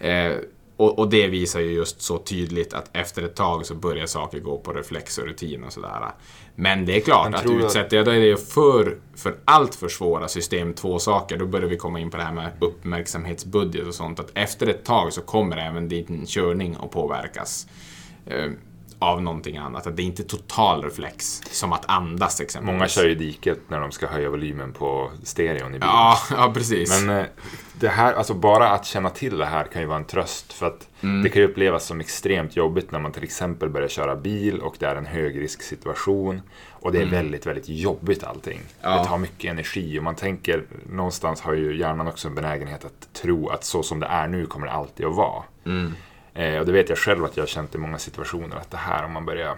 Eh, 0.00 0.32
och, 0.76 0.98
och 0.98 1.10
det 1.10 1.26
visar 1.26 1.60
ju 1.60 1.70
just 1.70 2.02
så 2.02 2.18
tydligt 2.18 2.74
att 2.74 2.96
efter 2.96 3.22
ett 3.22 3.34
tag 3.34 3.66
så 3.66 3.74
börjar 3.74 4.06
saker 4.06 4.40
gå 4.40 4.58
på 4.58 4.72
reflex 4.72 5.18
och 5.18 5.26
rutin 5.26 5.64
och 5.64 5.72
sådär. 5.72 6.10
Men 6.54 6.86
det 6.86 6.96
är 6.96 7.00
klart 7.00 7.34
att 7.34 7.46
utsätter 7.46 7.96
jag 7.96 8.06
dig 8.06 8.36
för, 8.36 8.98
för 9.14 9.36
allt 9.44 9.74
för 9.74 9.88
svåra 9.88 10.28
system 10.28 10.74
2-saker, 10.74 11.36
då 11.36 11.46
börjar 11.46 11.68
vi 11.68 11.76
komma 11.76 12.00
in 12.00 12.10
på 12.10 12.16
det 12.16 12.22
här 12.22 12.32
med 12.32 12.50
uppmärksamhetsbudget 12.60 13.86
och 13.86 13.94
sånt. 13.94 14.20
Att 14.20 14.30
efter 14.34 14.66
ett 14.66 14.84
tag 14.84 15.12
så 15.12 15.20
kommer 15.20 15.56
även 15.56 15.88
din 15.88 16.26
körning 16.26 16.76
att 16.80 16.90
påverkas. 16.90 17.66
Av 18.98 19.22
någonting 19.22 19.56
annat. 19.56 19.86
Att 19.86 19.96
det 19.96 20.02
är 20.02 20.04
inte 20.04 20.22
total 20.24 20.82
reflex, 20.84 21.42
som 21.50 21.72
att 21.72 21.84
andas 21.90 22.40
exempelvis. 22.40 22.74
Många 22.78 22.88
kör 22.88 23.08
i 23.08 23.14
diket 23.14 23.58
när 23.68 23.80
de 23.80 23.92
ska 23.92 24.06
höja 24.06 24.30
volymen 24.30 24.72
på 24.72 25.10
stereon 25.22 25.68
i 25.70 25.72
bilen. 25.72 25.88
Ja, 25.88 26.18
ja 26.30 26.50
precis. 26.54 27.04
Men 27.04 27.18
eh, 27.18 27.24
det 27.80 27.88
här, 27.88 28.12
alltså 28.14 28.34
bara 28.34 28.68
att 28.70 28.86
känna 28.86 29.10
till 29.10 29.38
det 29.38 29.44
här 29.46 29.64
kan 29.64 29.82
ju 29.82 29.88
vara 29.88 29.98
en 29.98 30.04
tröst. 30.04 30.52
För 30.52 30.66
att 30.66 30.88
Mm. 31.00 31.22
det 31.22 31.28
kan 31.28 31.42
ju 31.42 31.48
upplevas 31.48 31.84
som 31.86 32.00
extremt 32.00 32.56
jobbigt 32.56 32.90
när 32.90 32.98
man 32.98 33.12
till 33.12 33.22
exempel 33.24 33.68
börjar 33.68 33.88
köra 33.88 34.16
bil 34.16 34.60
och 34.60 34.74
det 34.78 34.86
är 34.86 34.96
en 34.96 35.06
högrisksituation. 35.06 36.42
Och 36.70 36.92
det 36.92 37.02
är 37.02 37.06
väldigt, 37.06 37.46
väldigt 37.46 37.68
jobbigt 37.68 38.24
allting. 38.24 38.56
Mm. 38.58 38.66
Ja. 38.82 38.98
Det 38.98 39.04
tar 39.04 39.18
mycket 39.18 39.50
energi 39.50 39.98
och 39.98 40.02
man 40.02 40.14
tänker, 40.14 40.64
någonstans 40.90 41.40
har 41.40 41.54
ju 41.54 41.78
hjärnan 41.78 42.08
också 42.08 42.28
en 42.28 42.34
benägenhet 42.34 42.84
att 42.84 43.12
tro 43.22 43.48
att 43.48 43.64
så 43.64 43.82
som 43.82 44.00
det 44.00 44.06
är 44.06 44.28
nu 44.28 44.46
kommer 44.46 44.66
det 44.66 44.72
alltid 44.72 45.06
att 45.06 45.14
vara. 45.16 45.42
Mm. 45.66 45.94
Eh, 46.36 46.58
och 46.58 46.66
det 46.66 46.72
vet 46.72 46.88
jag 46.88 46.98
själv 46.98 47.24
att 47.24 47.36
jag 47.36 47.42
har 47.42 47.48
känt 47.48 47.74
i 47.74 47.78
många 47.78 47.98
situationer 47.98 48.56
att 48.56 48.70
det 48.70 48.76
här 48.76 49.04
om 49.04 49.12
man 49.12 49.24
börjar 49.24 49.56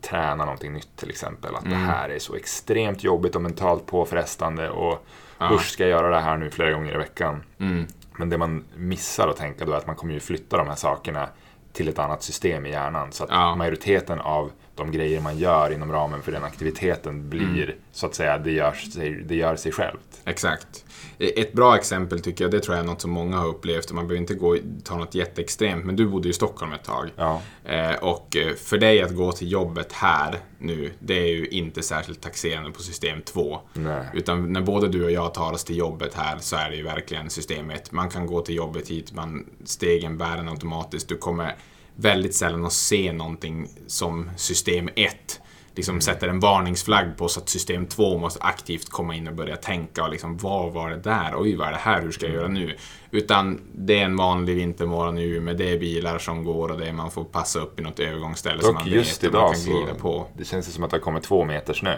träna 0.00 0.44
någonting 0.44 0.72
nytt 0.72 0.96
till 0.96 1.10
exempel. 1.10 1.54
Att 1.54 1.64
det 1.64 1.70
Mm. 1.74 1.82
här 1.86 2.08
är 2.08 2.18
så 2.18 2.34
extremt 2.34 3.04
jobbigt 3.04 3.36
och 3.36 3.42
mentalt 3.42 3.86
påfrestande 3.86 4.70
och 4.70 5.06
Ja. 5.38 5.50
usch 5.54 5.66
ska 5.70 5.82
jag 5.82 5.90
göra 5.90 6.10
det 6.10 6.20
här 6.20 6.36
nu 6.36 6.50
flera 6.50 6.70
gånger 6.72 6.94
i 6.94 6.98
veckan. 6.98 7.42
Mm. 7.60 7.86
Men 8.18 8.30
det 8.30 8.38
man 8.38 8.64
missar 8.76 9.28
att 9.28 9.36
tänka 9.36 9.64
då 9.64 9.72
är 9.72 9.76
att 9.76 9.86
man 9.86 9.96
kommer 9.96 10.14
ju 10.14 10.20
flytta 10.20 10.56
de 10.56 10.68
här 10.68 10.74
sakerna 10.74 11.28
till 11.72 11.88
ett 11.88 11.98
annat 11.98 12.22
system 12.22 12.66
i 12.66 12.70
hjärnan. 12.70 13.12
Så 13.12 13.24
att 13.24 13.30
Ja. 13.30 13.54
majoriteten 13.56 14.20
av 14.20 14.50
de 14.74 14.92
grejer 14.92 15.20
man 15.20 15.38
gör 15.38 15.70
inom 15.72 15.92
ramen 15.92 16.22
för 16.22 16.32
den 16.32 16.44
aktiviteten 16.44 17.30
blir 17.30 17.62
Mm. 17.64 17.76
så 17.92 18.06
att 18.06 18.14
säga, 18.14 18.38
det 18.38 18.50
gör 18.52 18.72
sig, 18.72 19.10
det 19.22 19.34
gör 19.34 19.56
sig 19.56 19.72
självt. 19.72 20.20
Exakt. 20.24 20.84
Ett 21.18 21.52
bra 21.52 21.76
exempel 21.76 22.20
tycker 22.20 22.44
jag, 22.44 22.50
det 22.50 22.60
tror 22.60 22.76
jag 22.76 22.84
är 22.84 22.88
något 22.88 23.00
som 23.00 23.10
många 23.10 23.36
har 23.36 23.46
upplevt. 23.46 23.92
Man 23.92 24.06
behöver 24.06 24.20
inte 24.20 24.34
gå, 24.34 24.56
ta 24.84 24.96
något 24.96 25.14
jätteextremt, 25.14 25.84
men 25.84 25.96
du 25.96 26.06
bodde 26.06 26.28
i 26.28 26.32
Stockholm 26.32 26.72
ett 26.72 26.84
tag. 26.84 27.10
Ja. 27.16 27.40
Eh, 27.64 27.94
och 27.94 28.36
eh, 28.36 28.54
för 28.54 28.78
dig 28.78 29.02
att 29.02 29.14
gå 29.16 29.32
till 29.32 29.52
jobbet 29.52 29.92
här 29.92 30.38
nu, 30.58 30.92
det 30.98 31.14
är 31.14 31.28
ju 31.28 31.46
inte 31.46 31.82
särskilt 31.82 32.20
taxerande 32.20 32.70
på 32.70 32.82
system 32.82 33.22
2. 33.22 33.60
Nej. 33.72 34.06
Utan 34.14 34.52
när 34.52 34.60
både 34.60 34.88
du 34.88 35.04
och 35.04 35.10
jag 35.10 35.34
tar 35.34 35.52
oss 35.52 35.64
till 35.64 35.76
jobbet 35.76 36.14
här 36.14 36.38
så 36.38 36.56
är 36.56 36.70
det 36.70 36.76
ju 36.76 36.82
verkligen 36.82 37.30
system 37.30 37.70
1. 37.70 37.92
Man 37.92 38.10
kan 38.10 38.26
gå 38.26 38.40
till 38.40 38.54
jobbet 38.54 38.88
hit, 38.88 39.12
man, 39.12 39.46
stegen 39.64 40.18
bär 40.18 40.36
en 40.36 40.48
automatiskt. 40.48 41.08
Du 41.08 41.16
kommer 41.16 41.56
väldigt 41.94 42.34
sällan 42.34 42.64
att 42.64 42.72
se 42.72 43.12
någonting 43.12 43.68
som 43.86 44.30
system 44.36 44.88
1 44.94 45.40
liksom 45.78 46.00
sätter 46.00 46.28
en 46.28 46.40
varningsflagg 46.40 47.16
på 47.16 47.28
så 47.28 47.40
att 47.40 47.48
system 47.48 47.86
2 47.86 48.18
måste 48.18 48.40
aktivt 48.42 48.88
komma 48.88 49.14
in 49.14 49.28
och 49.28 49.34
börja 49.34 49.56
tänka 49.56 50.02
och 50.04 50.10
liksom 50.10 50.36
vad 50.36 50.72
var 50.72 50.90
det 50.90 50.96
där? 50.96 51.32
Oj, 51.36 51.56
vad 51.56 51.68
är 51.68 51.72
det 51.72 51.78
här? 51.78 52.02
Hur 52.02 52.10
ska 52.10 52.26
jag 52.26 52.34
göra 52.34 52.48
nu? 52.48 52.76
Utan 53.10 53.60
det 53.74 54.00
är 54.00 54.04
en 54.04 54.16
vanlig 54.16 54.56
vintermorgon 54.56 55.18
i 55.18 55.24
Umeå, 55.24 55.54
det 55.54 55.72
är 55.72 55.78
bilar 55.78 56.18
som 56.18 56.44
går 56.44 56.68
och 56.68 56.78
det 56.78 56.88
är 56.88 56.92
man 56.92 57.10
får 57.10 57.24
passa 57.24 57.58
upp 57.60 57.80
i 57.80 57.82
något 57.82 58.00
övergångsställe 58.00 58.62
som 58.62 58.74
Dock 58.74 58.84
man 58.84 58.92
just 58.92 59.24
vet 59.24 59.34
och 59.34 59.40
man 59.40 59.54
idag 59.54 59.54
kan 59.64 59.74
glida 59.74 59.94
på. 59.94 60.26
det 60.36 60.44
känns 60.44 60.72
som 60.74 60.84
att 60.84 60.90
det 60.90 60.96
har 60.96 61.02
kommit 61.02 61.22
två 61.22 61.44
meter 61.44 61.74
snö. 61.74 61.96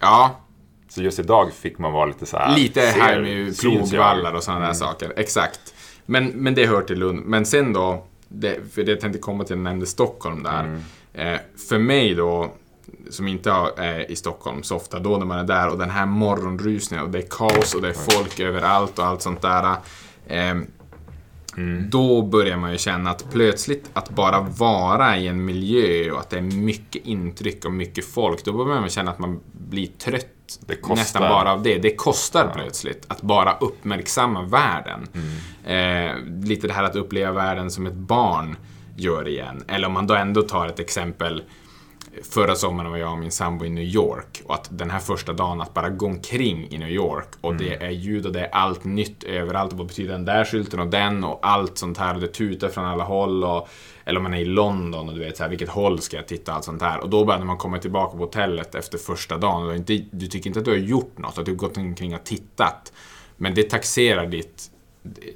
Ja, 0.00 0.40
Så 0.88 1.02
just 1.02 1.18
idag 1.18 1.52
fick 1.52 1.78
man 1.78 1.92
vara 1.92 2.06
lite 2.06 2.26
så 2.26 2.36
här. 2.36 2.56
Lite 2.56 2.80
här 2.80 3.20
med 3.20 3.58
plogvallar 3.60 4.32
och 4.34 4.42
sådana 4.42 4.66
där 4.66 4.72
saker. 4.72 5.12
Exakt. 5.16 5.74
Men, 6.06 6.26
men 6.26 6.54
det 6.54 6.66
hör 6.66 6.82
till 6.82 6.98
Lund. 6.98 7.20
Men 7.24 7.46
sen 7.46 7.72
då, 7.72 8.06
det, 8.28 8.72
för 8.74 8.82
det 8.82 8.90
jag 8.90 9.00
tänkte 9.00 9.18
komma 9.18 9.44
till, 9.44 9.56
jag 9.56 9.62
nämnde 9.62 9.86
Stockholm 9.86 10.42
där. 10.42 10.80
Eh, 11.14 11.38
för 11.68 11.78
mig 11.78 12.14
då, 12.14 12.52
som 13.12 13.28
inte 13.28 13.50
är 13.76 14.10
i 14.10 14.16
Stockholm 14.16 14.62
så 14.62 14.76
ofta, 14.76 14.98
då 14.98 15.16
när 15.16 15.26
man 15.26 15.38
är 15.38 15.44
där 15.44 15.68
och 15.68 15.78
den 15.78 15.90
här 15.90 16.06
morgonrusningen 16.06 17.04
och 17.04 17.10
det 17.10 17.18
är 17.18 17.26
kaos 17.30 17.74
och 17.74 17.82
det 17.82 17.88
är 17.88 18.12
folk 18.12 18.40
överallt 18.40 18.98
och 18.98 19.06
allt 19.06 19.22
sånt 19.22 19.42
där. 19.42 19.76
Eh, 20.26 20.54
Mm. 21.56 21.90
Då 21.90 22.22
börjar 22.22 22.56
man 22.56 22.72
ju 22.72 22.78
känna 22.78 23.10
att 23.10 23.30
plötsligt 23.32 23.90
att 23.92 24.10
bara 24.10 24.40
vara 24.40 25.16
i 25.16 25.26
en 25.26 25.44
miljö 25.44 26.10
och 26.10 26.20
att 26.20 26.30
det 26.30 26.38
är 26.38 26.42
mycket 26.42 27.06
intryck 27.06 27.64
och 27.64 27.72
mycket 27.72 28.04
folk, 28.04 28.44
då 28.44 28.52
börjar 28.52 28.80
man 28.80 28.88
känna 28.88 29.10
att 29.10 29.18
man 29.18 29.40
blir 29.52 29.86
trött 29.86 30.26
nästan 30.88 31.22
bara 31.22 31.52
av 31.52 31.62
det. 31.62 31.78
Det 31.78 31.94
kostar 31.94 32.44
ja. 32.44 32.50
plötsligt 32.54 33.04
att 33.08 33.22
bara 33.22 33.56
uppmärksamma 33.60 34.42
världen. 34.42 35.08
Mm. 35.14 36.08
Eh, 36.10 36.44
lite 36.46 36.66
det 36.66 36.72
här 36.72 36.82
att 36.82 36.96
uppleva 36.96 37.32
världen 37.32 37.70
som 37.70 37.86
ett 37.86 37.94
barn 37.94 38.56
gör 38.96 39.28
igen. 39.28 39.64
Eller 39.68 39.86
om 39.86 39.92
man 39.92 40.06
då 40.06 40.14
ändå 40.14 40.42
tar 40.42 40.66
ett 40.66 40.80
exempel 40.80 41.42
Förra 42.22 42.54
sommaren 42.54 42.90
var 42.90 42.98
jag 42.98 43.12
och 43.12 43.18
min 43.18 43.30
sambo 43.30 43.64
i 43.64 43.70
New 43.70 43.84
York 43.84 44.42
och 44.46 44.54
att 44.54 44.68
den 44.70 44.90
här 44.90 44.98
första 44.98 45.32
dagen 45.32 45.60
att 45.60 45.74
bara 45.74 45.90
gå 45.90 46.06
omkring 46.06 46.68
i 46.70 46.78
New 46.78 46.88
York 46.88 47.28
och 47.40 47.50
mm. 47.50 47.62
det 47.62 47.84
är 47.86 47.90
ljud 47.90 48.26
och 48.26 48.32
det 48.32 48.40
är 48.40 48.50
allt 48.54 48.84
nytt 48.84 49.22
överallt. 49.22 49.72
Vad 49.72 49.86
betyder 49.86 50.12
den 50.12 50.24
där 50.24 50.44
skylten 50.44 50.80
och 50.80 50.86
den 50.86 51.24
och 51.24 51.38
allt 51.42 51.78
sånt 51.78 51.98
här 51.98 52.14
och 52.14 52.20
det 52.20 52.26
tutar 52.26 52.68
från 52.68 52.84
alla 52.84 53.04
håll. 53.04 53.44
Och, 53.44 53.68
eller 54.04 54.18
om 54.18 54.22
man 54.22 54.34
är 54.34 54.40
i 54.40 54.44
London 54.44 55.08
och 55.08 55.14
du 55.14 55.20
vet 55.20 55.36
så 55.36 55.42
här, 55.42 55.50
vilket 55.50 55.68
håll 55.68 56.00
ska 56.00 56.16
jag 56.16 56.28
titta 56.28 56.52
och 56.52 56.56
allt 56.56 56.64
sånt 56.64 56.82
här. 56.82 57.00
Och 57.00 57.10
då 57.10 57.24
bara 57.24 57.38
när 57.38 57.44
man 57.44 57.56
kommer 57.58 57.78
tillbaka 57.78 58.16
på 58.16 58.24
hotellet 58.24 58.74
efter 58.74 58.98
första 58.98 59.38
dagen 59.38 59.66
och 59.66 59.76
inte, 59.76 60.04
du 60.10 60.26
tycker 60.26 60.46
inte 60.46 60.58
att 60.58 60.64
du 60.64 60.70
har 60.70 60.78
gjort 60.78 61.18
något, 61.18 61.38
att 61.38 61.44
du 61.44 61.50
har 61.50 61.56
gått 61.56 61.76
omkring 61.76 62.14
och 62.14 62.24
tittat. 62.24 62.92
Men 63.36 63.54
det 63.54 63.62
taxerar 63.62 64.26
ditt... 64.26 64.68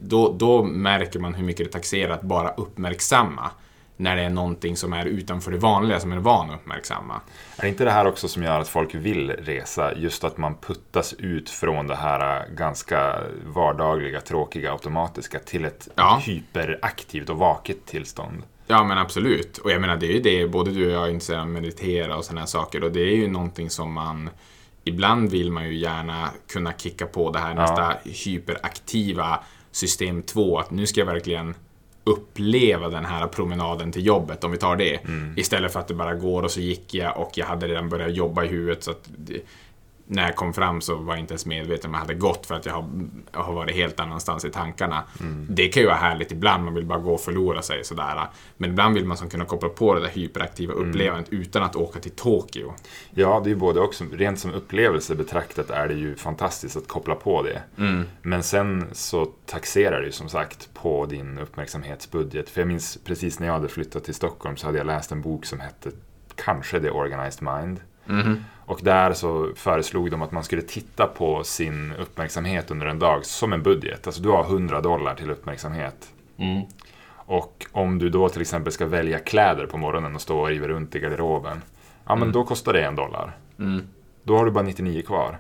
Då, 0.01 0.33
då 0.33 0.63
märker 0.63 1.19
man 1.19 1.35
hur 1.35 1.45
mycket 1.45 1.67
det 1.67 1.73
taxerar 1.73 2.15
att 2.15 2.23
bara 2.23 2.51
uppmärksamma 2.51 3.51
när 3.97 4.17
det 4.17 4.23
är 4.23 4.31
någonting 4.31 4.77
som 4.77 4.93
är 4.93 5.05
utanför 5.05 5.51
det 5.51 5.59
vanliga 5.59 6.01
som 6.01 6.13
är 6.13 6.17
van 6.17 6.51
att 6.51 6.57
uppmärksamma. 6.57 7.21
Är 7.57 7.67
inte 7.67 7.85
det 7.85 7.91
här 7.91 8.07
också 8.07 8.29
som 8.29 8.43
gör 8.43 8.61
att 8.61 8.69
folk 8.69 8.95
vill 8.95 9.31
resa? 9.31 9.95
Just 9.97 10.25
att 10.25 10.39
man 10.39 10.55
puttas 10.55 11.13
ut 11.13 11.51
från 11.51 11.87
det 11.87 11.97
här 11.97 12.49
ganska 12.49 13.21
vardagliga, 13.47 14.21
tråkiga, 14.21 14.73
automatiska 14.73 15.39
till 15.39 15.65
ett 15.65 15.89
ja. 15.95 16.23
hyperaktivt 16.27 17.29
och 17.29 17.39
vaket 17.39 17.87
tillstånd. 17.87 18.43
Ja 18.67 18.85
men 18.85 18.99
absolut. 18.99 19.59
Och 19.59 19.71
jag 19.71 19.81
menar 19.81 19.97
det 19.97 20.07
är 20.07 20.13
ju 20.13 20.21
det, 20.21 20.49
både 20.49 20.71
du 20.71 20.87
och 20.87 20.93
jag 20.93 21.05
är 21.05 21.11
intresserade 21.11 21.43
av 21.43 21.49
att 21.49 21.55
meditera 21.55 22.17
och 22.17 22.25
sådana 22.25 22.41
här 22.41 22.47
saker 22.47 22.85
och 22.85 22.93
det 22.93 23.01
är 23.01 23.17
ju 23.17 23.29
någonting 23.29 23.71
som 23.71 23.93
man 23.93 24.31
Ibland 24.89 25.31
vill 25.31 25.53
man 25.53 25.69
ju 25.69 25.75
gärna 25.75 26.31
kunna 26.49 26.73
kicka 26.73 27.07
på 27.07 27.31
det 27.31 27.39
här 27.39 27.55
ja. 27.55 27.61
nästa 27.61 27.97
hyperaktiva 28.05 29.41
system 29.71 30.23
2, 30.23 30.59
att 30.59 30.71
nu 30.71 30.87
ska 30.87 31.01
jag 31.01 31.07
verkligen 31.07 31.55
uppleva 32.07 32.89
den 32.89 33.05
här 33.05 33.27
promenaden 33.27 33.93
till 33.93 34.07
jobbet, 34.07 34.45
om 34.45 34.51
vi 34.51 34.59
tar 34.59 34.77
det. 34.77 34.95
Mm. 34.97 35.35
Istället 35.37 35.73
för 35.73 35.81
att 35.81 35.89
det 35.89 35.95
bara 35.95 36.15
går 36.15 36.43
och 36.43 36.51
så 36.51 36.61
gick 36.61 36.95
jag 36.95 37.19
och 37.19 37.31
jag 37.35 37.47
hade 37.47 37.69
redan 37.69 37.89
börjat 37.89 38.15
jobba 38.15 38.45
i 38.45 38.49
huvudet. 38.49 38.85
Så 38.85 38.91
att 38.91 39.09
när 40.09 40.23
jag 40.23 40.37
kom 40.37 40.53
fram 40.53 40.81
så 40.81 40.97
var 40.97 41.15
jag 41.15 41.21
inte 41.21 41.33
ens 41.33 41.47
medveten 41.47 41.91
om 41.91 41.95
jag 41.95 42.01
hade 42.01 42.15
gått 42.15 42.47
för 42.47 42.55
att 42.55 42.67
jag 42.67 42.73
har, 42.73 42.91
jag 43.33 43.43
har 43.43 43.53
varit 43.53 43.75
helt 43.75 44.01
annanstans 44.01 44.45
i 44.45 44.51
tankarna. 44.51 45.05
Mm. 45.21 45.47
Det 45.51 45.69
kan 45.69 45.83
ju 45.83 45.87
vara 45.87 45.99
härligt 45.99 46.33
ibland, 46.33 46.65
man 46.65 46.75
vill 46.75 46.85
bara 46.85 46.99
gå 46.99 47.15
och 47.15 47.21
förlora 47.21 47.63
sig 47.63 47.85
sådär. 47.85 48.29
Men 48.57 48.71
ibland 48.71 48.95
vill 48.95 49.05
man 49.05 49.17
som 49.17 49.29
kunna 49.29 49.45
koppla 49.45 49.69
på 49.69 49.95
det 49.95 50.01
där 50.01 50.09
hyperaktiva 50.09 50.75
mm. 50.75 50.89
upplevandet 50.89 51.33
mm. 51.33 51.43
utan 51.43 51.63
att 51.63 51.77
åka 51.77 52.01
till 52.01 52.11
Tokyo. 52.11 52.75
Ja, 53.11 53.41
det 53.45 53.49
är 53.49 53.51
ju 53.51 53.57
både 53.57 53.81
också, 53.81 54.05
rent 54.13 54.39
som 54.39 54.55
upplevelse 54.55 55.15
betraktat 55.15 55.71
är 55.71 55.89
det 55.89 55.95
ju 55.95 56.17
fantastiskt 56.17 56.77
att 56.77 56.89
koppla 56.89 57.15
på 57.15 57.43
det. 57.43 57.63
Mm. 57.79 58.05
Men 58.23 58.43
sen 58.43 58.87
så 58.93 59.25
taxerar 59.47 60.01
det 60.01 60.07
ju 60.07 60.13
som 60.13 60.29
sagt 60.29 60.75
på 60.75 61.07
din 61.07 61.39
uppmärksamhetsbudget. 61.39 62.51
För 62.51 62.61
jag 62.61 62.69
minns 62.69 62.99
precis 63.05 63.39
när 63.39 63.47
jag 63.47 63.55
hade 63.55 63.69
flyttat 63.69 64.05
till 64.05 64.15
Stockholm 64.15 64.57
så 64.57 64.67
hade 64.67 64.79
jag 64.79 64.87
läst 64.87 65.13
en 65.13 65.23
bok 65.23 65.45
som 65.45 65.61
hette 65.61 65.91
kanske 66.35 66.81
The 66.81 66.91
Organized 66.91 67.43
Mind. 67.43 67.81
Mm. 68.09 68.45
Och 68.67 68.81
där 68.83 69.13
så 69.13 69.51
föreslog 69.57 70.11
de 70.11 70.23
att 70.23 70.33
man 70.33 70.45
skulle 70.45 70.63
titta 70.63 71.07
på 71.07 71.45
sin 71.45 71.93
uppmärksamhet 71.93 72.71
under 72.71 72.87
en 72.87 72.99
dag 72.99 73.25
som 73.25 73.53
en 73.53 73.63
budget. 73.63 74.07
Alltså 74.07 74.23
du 74.23 74.29
har 74.29 74.45
100 74.45 74.81
dollar 74.81 75.15
till 75.15 75.31
uppmärksamhet. 75.31 76.13
Mm. 76.37 76.63
Och 77.09 77.67
om 77.73 77.99
du 77.99 78.09
då 78.09 78.29
till 78.29 78.41
exempel 78.41 78.73
ska 78.73 78.87
välja 78.87 79.19
kläder 79.19 79.67
på 79.67 79.79
morgonen 79.79 80.15
och 80.15 80.21
stå 80.21 80.41
och 80.41 80.49
riva 80.49 80.69
runt 80.69 80.95
i 80.95 81.01
garderoben. 81.01 81.63
Ja 82.05 82.15
men 82.15 82.23
mm. 82.23 82.33
då 82.33 82.45
kostar 82.45 82.73
det 82.73 82.85
en 82.85 82.97
dollar. 82.97 83.37
Mm. 83.59 83.87
Då 84.23 84.37
har 84.37 84.45
du 84.45 84.51
bara 84.51 84.65
99 84.65 85.03
kvar. 85.03 85.39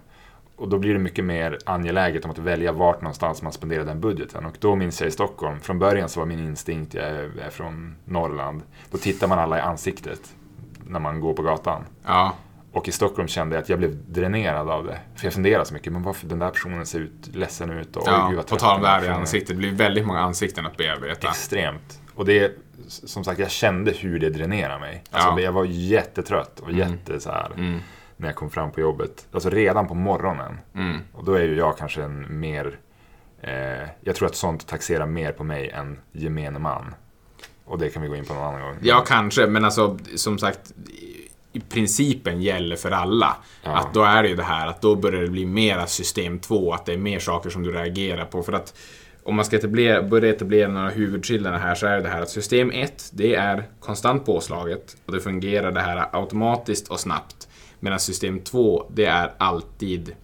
Och 0.56 0.68
då 0.68 0.78
blir 0.78 0.92
det 0.92 0.98
mycket 0.98 1.24
mer 1.24 1.58
angeläget 1.66 2.24
om 2.24 2.30
att 2.30 2.38
välja 2.38 2.72
vart 2.72 3.00
någonstans 3.00 3.42
man 3.42 3.52
spenderar 3.52 3.84
den 3.84 4.00
budgeten. 4.00 4.46
Och 4.46 4.56
då 4.60 4.76
minns 4.76 5.00
jag 5.00 5.08
i 5.08 5.10
Stockholm, 5.10 5.60
från 5.60 5.78
början 5.78 6.08
så 6.08 6.20
var 6.20 6.26
min 6.26 6.38
instinkt, 6.38 6.94
jag 6.94 7.04
är 7.04 7.50
från 7.50 7.96
Norrland, 8.04 8.62
då 8.90 8.98
tittar 8.98 9.28
man 9.28 9.38
alla 9.38 9.58
i 9.58 9.60
ansiktet 9.60 10.34
när 10.86 11.00
man 11.00 11.20
går 11.20 11.34
på 11.34 11.42
gatan. 11.42 11.84
Ja. 12.04 12.34
Och 12.76 12.88
i 12.88 12.92
Stockholm 12.92 13.28
kände 13.28 13.56
jag 13.56 13.62
att 13.62 13.68
jag 13.68 13.78
blev 13.78 14.12
dränerad 14.12 14.70
av 14.70 14.84
det. 14.84 14.98
För 15.14 15.26
jag 15.26 15.34
funderade 15.34 15.64
så 15.64 15.74
mycket, 15.74 15.92
men 15.92 16.02
varför 16.02 16.26
den 16.26 16.38
där 16.38 16.50
personen 16.50 16.86
ser 16.86 17.00
ut 17.00 17.30
ledsen 17.32 17.70
ut? 17.70 17.96
Och, 17.96 18.02
ja, 18.06 18.28
gud, 18.30 18.58
det 18.80 18.86
här 18.86 19.04
i 19.04 19.08
ansiktet, 19.08 19.48
det 19.48 19.54
blir 19.54 19.72
väldigt 19.72 20.06
många 20.06 20.20
ansikten 20.20 20.66
att 20.66 20.76
bearbeta. 20.76 21.28
Extremt. 21.28 22.00
Och 22.14 22.24
det, 22.24 22.52
som 22.88 23.24
sagt, 23.24 23.38
jag 23.38 23.50
kände 23.50 23.90
hur 23.90 24.18
det 24.18 24.30
dränerade 24.30 24.80
mig. 24.80 25.02
Alltså, 25.10 25.30
ja. 25.30 25.40
Jag 25.40 25.52
var 25.52 25.64
jättetrött 25.64 26.60
och 26.60 26.70
mm. 26.70 26.78
jätte 26.78 27.20
så 27.20 27.30
här, 27.30 27.50
mm. 27.56 27.80
när 28.16 28.28
jag 28.28 28.36
kom 28.36 28.50
fram 28.50 28.70
på 28.70 28.80
jobbet. 28.80 29.26
Alltså 29.32 29.50
redan 29.50 29.88
på 29.88 29.94
morgonen. 29.94 30.58
Mm. 30.74 31.00
Och 31.12 31.24
då 31.24 31.34
är 31.34 31.42
ju 31.42 31.56
jag 31.56 31.78
kanske 31.78 32.02
en 32.02 32.40
mer... 32.40 32.78
Eh, 33.40 33.88
jag 34.00 34.16
tror 34.16 34.28
att 34.28 34.34
sånt 34.34 34.66
taxerar 34.66 35.06
mer 35.06 35.32
på 35.32 35.44
mig 35.44 35.70
än 35.70 35.98
gemene 36.12 36.58
man. 36.58 36.94
Och 37.64 37.78
det 37.78 37.88
kan 37.88 38.02
vi 38.02 38.08
gå 38.08 38.16
in 38.16 38.24
på 38.24 38.34
någon 38.34 38.44
annan 38.44 38.60
gång. 38.60 38.76
Ja, 38.82 39.04
kanske. 39.06 39.46
Men 39.46 39.64
alltså, 39.64 39.98
som 40.16 40.38
sagt, 40.38 40.72
i 41.56 41.60
principen 41.60 42.42
gäller 42.42 42.76
för 42.76 42.90
alla. 42.90 43.36
Ja. 43.62 43.76
Att 43.76 43.94
då 43.94 44.02
är 44.02 44.22
det 44.22 44.28
ju 44.28 44.36
det 44.36 44.42
här 44.42 44.66
att 44.66 44.82
då 44.82 44.94
börjar 44.94 45.22
det 45.22 45.28
bli 45.28 45.46
mera 45.46 45.86
system 45.86 46.38
2, 46.38 46.72
att 46.72 46.86
det 46.86 46.92
är 46.92 46.98
mer 46.98 47.18
saker 47.18 47.50
som 47.50 47.62
du 47.62 47.72
reagerar 47.72 48.24
på. 48.24 48.42
För 48.42 48.52
att 48.52 48.74
om 49.22 49.36
man 49.36 49.44
ska 49.44 49.56
etablera, 49.56 50.02
börja 50.02 50.30
etablera 50.30 50.68
några 50.68 50.88
huvudskillnader 50.88 51.58
här 51.58 51.74
så 51.74 51.86
är 51.86 52.00
det 52.00 52.08
här 52.08 52.22
att 52.22 52.30
system 52.30 52.70
1, 52.70 53.10
det 53.12 53.34
är 53.34 53.64
konstant 53.80 54.26
påslaget 54.26 54.96
och 55.06 55.12
det 55.12 55.20
fungerar 55.20 55.72
det 55.72 55.80
här 55.80 56.08
automatiskt 56.12 56.88
och 56.88 57.00
snabbt. 57.00 57.48
Medan 57.80 58.00
system 58.00 58.40
2, 58.40 58.90
det 58.94 59.04
är 59.04 59.32
alltid 59.38 60.14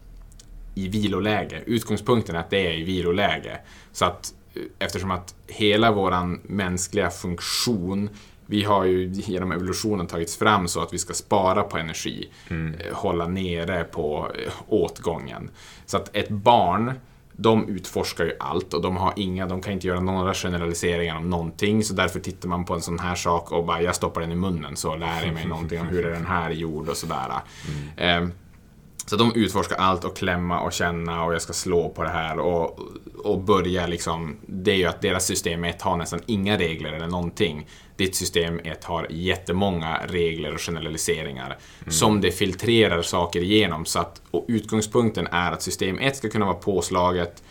i 0.74 0.88
viloläge. 0.88 1.62
Utgångspunkten 1.66 2.36
är 2.36 2.40
att 2.40 2.50
det 2.50 2.66
är 2.66 2.72
i 2.72 2.82
viloläge. 2.82 3.60
Så 3.92 4.04
att 4.04 4.34
eh, 4.54 4.62
eftersom 4.78 5.10
att 5.10 5.34
hela 5.46 5.92
våran 5.92 6.40
mänskliga 6.44 7.10
funktion 7.10 8.10
vi 8.52 8.64
har 8.64 8.84
ju 8.84 9.08
genom 9.12 9.52
evolutionen 9.52 10.06
tagits 10.06 10.36
fram 10.36 10.68
så 10.68 10.82
att 10.82 10.92
vi 10.92 10.98
ska 10.98 11.14
spara 11.14 11.62
på 11.62 11.78
energi, 11.78 12.28
mm. 12.48 12.74
Eh, 12.74 12.94
hålla 12.94 13.26
nere 13.26 13.84
på 13.84 14.30
eh, 14.34 14.52
åtgången. 14.68 15.50
Så 15.86 15.96
att 15.96 16.16
ett 16.16 16.28
barn, 16.28 16.92
de 17.32 17.68
utforskar 17.68 18.24
ju 18.24 18.32
allt 18.40 18.74
och 18.74 18.82
de 18.82 18.96
har 18.96 19.12
inga, 19.16 19.46
de 19.46 19.62
kan 19.62 19.72
inte 19.72 19.86
göra 19.86 20.00
några 20.00 20.34
generaliseringar 20.34 21.16
om 21.16 21.30
någonting. 21.30 21.84
Så 21.84 21.94
därför 21.94 22.20
tittar 22.20 22.48
man 22.48 22.64
på 22.64 22.74
en 22.74 22.80
sån 22.80 22.98
här 22.98 23.14
sak 23.14 23.52
och 23.52 23.66
bara, 23.66 23.82
jag 23.82 23.94
stoppar 23.94 24.20
den 24.20 24.32
i 24.32 24.36
munnen 24.36 24.76
så 24.76 24.96
lär 24.96 25.24
jag 25.24 25.34
mig 25.34 25.46
någonting 25.46 25.80
om 25.80 25.86
hur 25.86 26.06
är 26.06 26.10
den 26.10 26.26
här 26.26 26.50
gjord 26.50 26.88
och 26.88 26.96
sådär. 26.96 27.30
Mm. 27.96 28.24
Eh, 28.24 28.34
så 29.06 29.16
de 29.16 29.34
utforskar 29.34 29.76
allt 29.76 30.04
och 30.04 30.16
klämma 30.16 30.60
och 30.60 30.72
känna 30.72 31.24
och 31.24 31.34
jag 31.34 31.42
ska 31.42 31.52
slå 31.52 31.88
på 31.88 32.02
det 32.02 32.08
här 32.08 32.38
och, 32.38 32.78
och 33.24 33.40
börja 33.40 33.86
liksom. 33.86 34.36
Det 34.46 34.70
är 34.72 34.76
ju 34.76 34.86
att 34.86 35.02
deras 35.02 35.26
system 35.26 35.64
1 35.64 35.82
har 35.82 35.96
nästan 35.96 36.20
inga 36.26 36.58
regler 36.58 36.92
eller 36.92 37.06
någonting. 37.06 37.66
Ditt 37.96 38.16
system 38.16 38.60
1 38.64 38.84
har 38.84 39.06
jättemånga 39.10 40.00
regler 40.08 40.54
och 40.54 40.60
generaliseringar 40.60 41.58
mm. 41.80 41.92
som 41.92 42.20
det 42.20 42.30
filtrerar 42.30 43.02
saker 43.02 43.40
igenom. 43.40 43.84
Så 43.84 43.98
att, 43.98 44.22
och 44.30 44.44
utgångspunkten 44.48 45.26
är 45.26 45.52
att 45.52 45.62
system 45.62 45.98
1 45.98 46.16
ska 46.16 46.28
kunna 46.28 46.46
vara 46.46 46.56
påslaget 46.56 47.42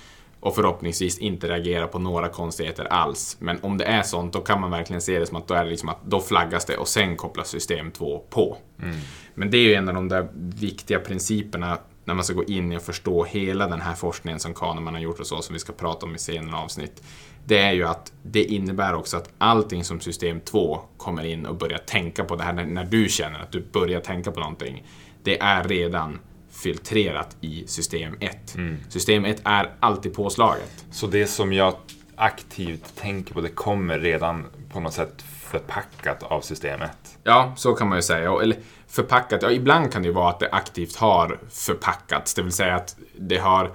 och 0.41 0.55
förhoppningsvis 0.55 1.17
inte 1.17 1.47
reagera 1.47 1.87
på 1.87 1.99
några 1.99 2.29
konstigheter 2.29 2.85
alls. 2.85 3.37
Men 3.39 3.59
om 3.61 3.77
det 3.77 3.85
är 3.85 4.03
sånt, 4.03 4.33
då 4.33 4.41
kan 4.41 4.61
man 4.61 4.71
verkligen 4.71 5.01
se 5.01 5.19
det 5.19 5.25
som 5.25 5.37
att 5.37 5.47
då, 5.47 5.53
är 5.53 5.63
det 5.63 5.69
liksom 5.69 5.89
att 5.89 6.03
då 6.05 6.19
flaggas 6.19 6.65
det 6.65 6.77
och 6.77 6.87
sen 6.87 7.17
kopplas 7.17 7.49
system 7.49 7.91
2 7.91 8.23
på. 8.29 8.57
Mm. 8.81 8.95
Men 9.35 9.51
det 9.51 9.57
är 9.57 9.61
ju 9.61 9.73
en 9.73 9.87
av 9.87 9.93
de 9.95 10.09
där 10.09 10.27
viktiga 10.33 10.99
principerna 10.99 11.77
när 12.05 12.13
man 12.13 12.23
ska 12.23 12.33
gå 12.33 12.43
in 12.43 12.75
och 12.75 12.81
förstå 12.81 13.23
hela 13.23 13.67
den 13.67 13.81
här 13.81 13.93
forskningen 13.93 14.39
som 14.39 14.53
Kahneman 14.53 14.93
har 14.93 15.01
gjort 15.01 15.19
och 15.19 15.27
så, 15.27 15.41
som 15.41 15.53
vi 15.53 15.59
ska 15.59 15.73
prata 15.73 16.05
om 16.05 16.15
i 16.15 16.17
senare 16.17 16.55
avsnitt. 16.55 17.03
Det 17.45 17.57
är 17.57 17.71
ju 17.71 17.83
att 17.83 18.13
det 18.23 18.43
innebär 18.43 18.93
också 18.93 19.17
att 19.17 19.29
allting 19.37 19.83
som 19.83 19.99
system 19.99 20.41
2 20.41 20.81
kommer 20.97 21.23
in 21.23 21.45
och 21.45 21.55
börjar 21.55 21.77
tänka 21.77 22.23
på 22.23 22.35
det 22.35 22.43
här, 22.43 22.53
när 22.53 22.85
du 22.85 23.09
känner 23.09 23.39
att 23.39 23.51
du 23.51 23.61
börjar 23.71 23.99
tänka 23.99 24.31
på 24.31 24.39
någonting. 24.39 24.83
Det 25.23 25.39
är 25.39 25.63
redan 25.63 26.19
filtrerat 26.49 27.37
i 27.41 27.67
system 27.67 28.15
1. 28.19 28.55
Mm. 28.55 28.77
System 28.89 29.25
1 29.25 29.41
är 29.45 29.71
alltid 29.79 30.13
påslaget. 30.13 30.85
Så 30.91 31.07
det 31.07 31.27
som 31.27 31.53
jag 31.53 31.75
aktivt 32.15 32.95
tänker 32.95 33.33
på, 33.33 33.41
det 33.41 33.49
kommer 33.49 33.99
redan 33.99 34.45
på 34.69 34.79
något 34.79 34.93
sätt 34.93 35.21
förpackat 35.21 36.23
av 36.23 36.41
system 36.41 36.81
1? 36.81 36.91
Ja, 37.23 37.53
så 37.57 37.73
kan 37.73 37.89
man 37.89 37.97
ju 37.97 38.01
säga. 38.01 38.31
Eller 38.41 38.57
förpackat, 38.91 39.41
ja 39.41 39.51
ibland 39.51 39.91
kan 39.91 40.03
det 40.03 40.11
vara 40.11 40.29
att 40.29 40.39
det 40.39 40.49
aktivt 40.51 40.95
har 40.95 41.39
förpackats, 41.49 42.33
det 42.33 42.41
vill 42.41 42.51
säga 42.51 42.75
att 42.75 42.95
det 43.17 43.37
har 43.37 43.71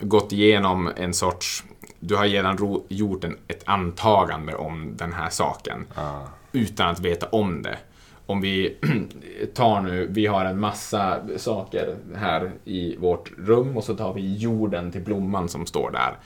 gått 0.00 0.32
igenom 0.32 0.90
en 0.96 1.14
sorts 1.14 1.64
du 2.04 2.16
har 2.16 2.24
redan 2.24 2.82
gjort 2.88 3.24
en, 3.24 3.36
ett 3.48 3.62
antagande 3.66 4.54
om 4.54 4.96
den 4.96 5.12
här 5.12 5.30
saken 5.30 5.86
ah. 5.94 6.20
utan 6.52 6.88
att 6.88 7.00
veta 7.00 7.26
om 7.26 7.62
det. 7.62 7.78
om 8.26 8.40
vi 8.40 8.76
tar 9.54 9.80
nu, 9.80 10.06
vi 10.10 10.26
har 10.26 10.44
en 10.44 10.60
massa 10.60 11.20
saker 11.36 11.96
här 12.16 12.52
i 12.64 12.96
vårt 12.96 13.32
rum 13.38 13.76
och 13.76 13.84
så 13.84 13.94
tar 13.94 14.14
vi 14.14 14.36
jorden 14.36 14.92
till 14.92 15.00
blomman 15.00 15.48
som 15.48 15.66
står 15.66 15.90
där. 15.90 16.16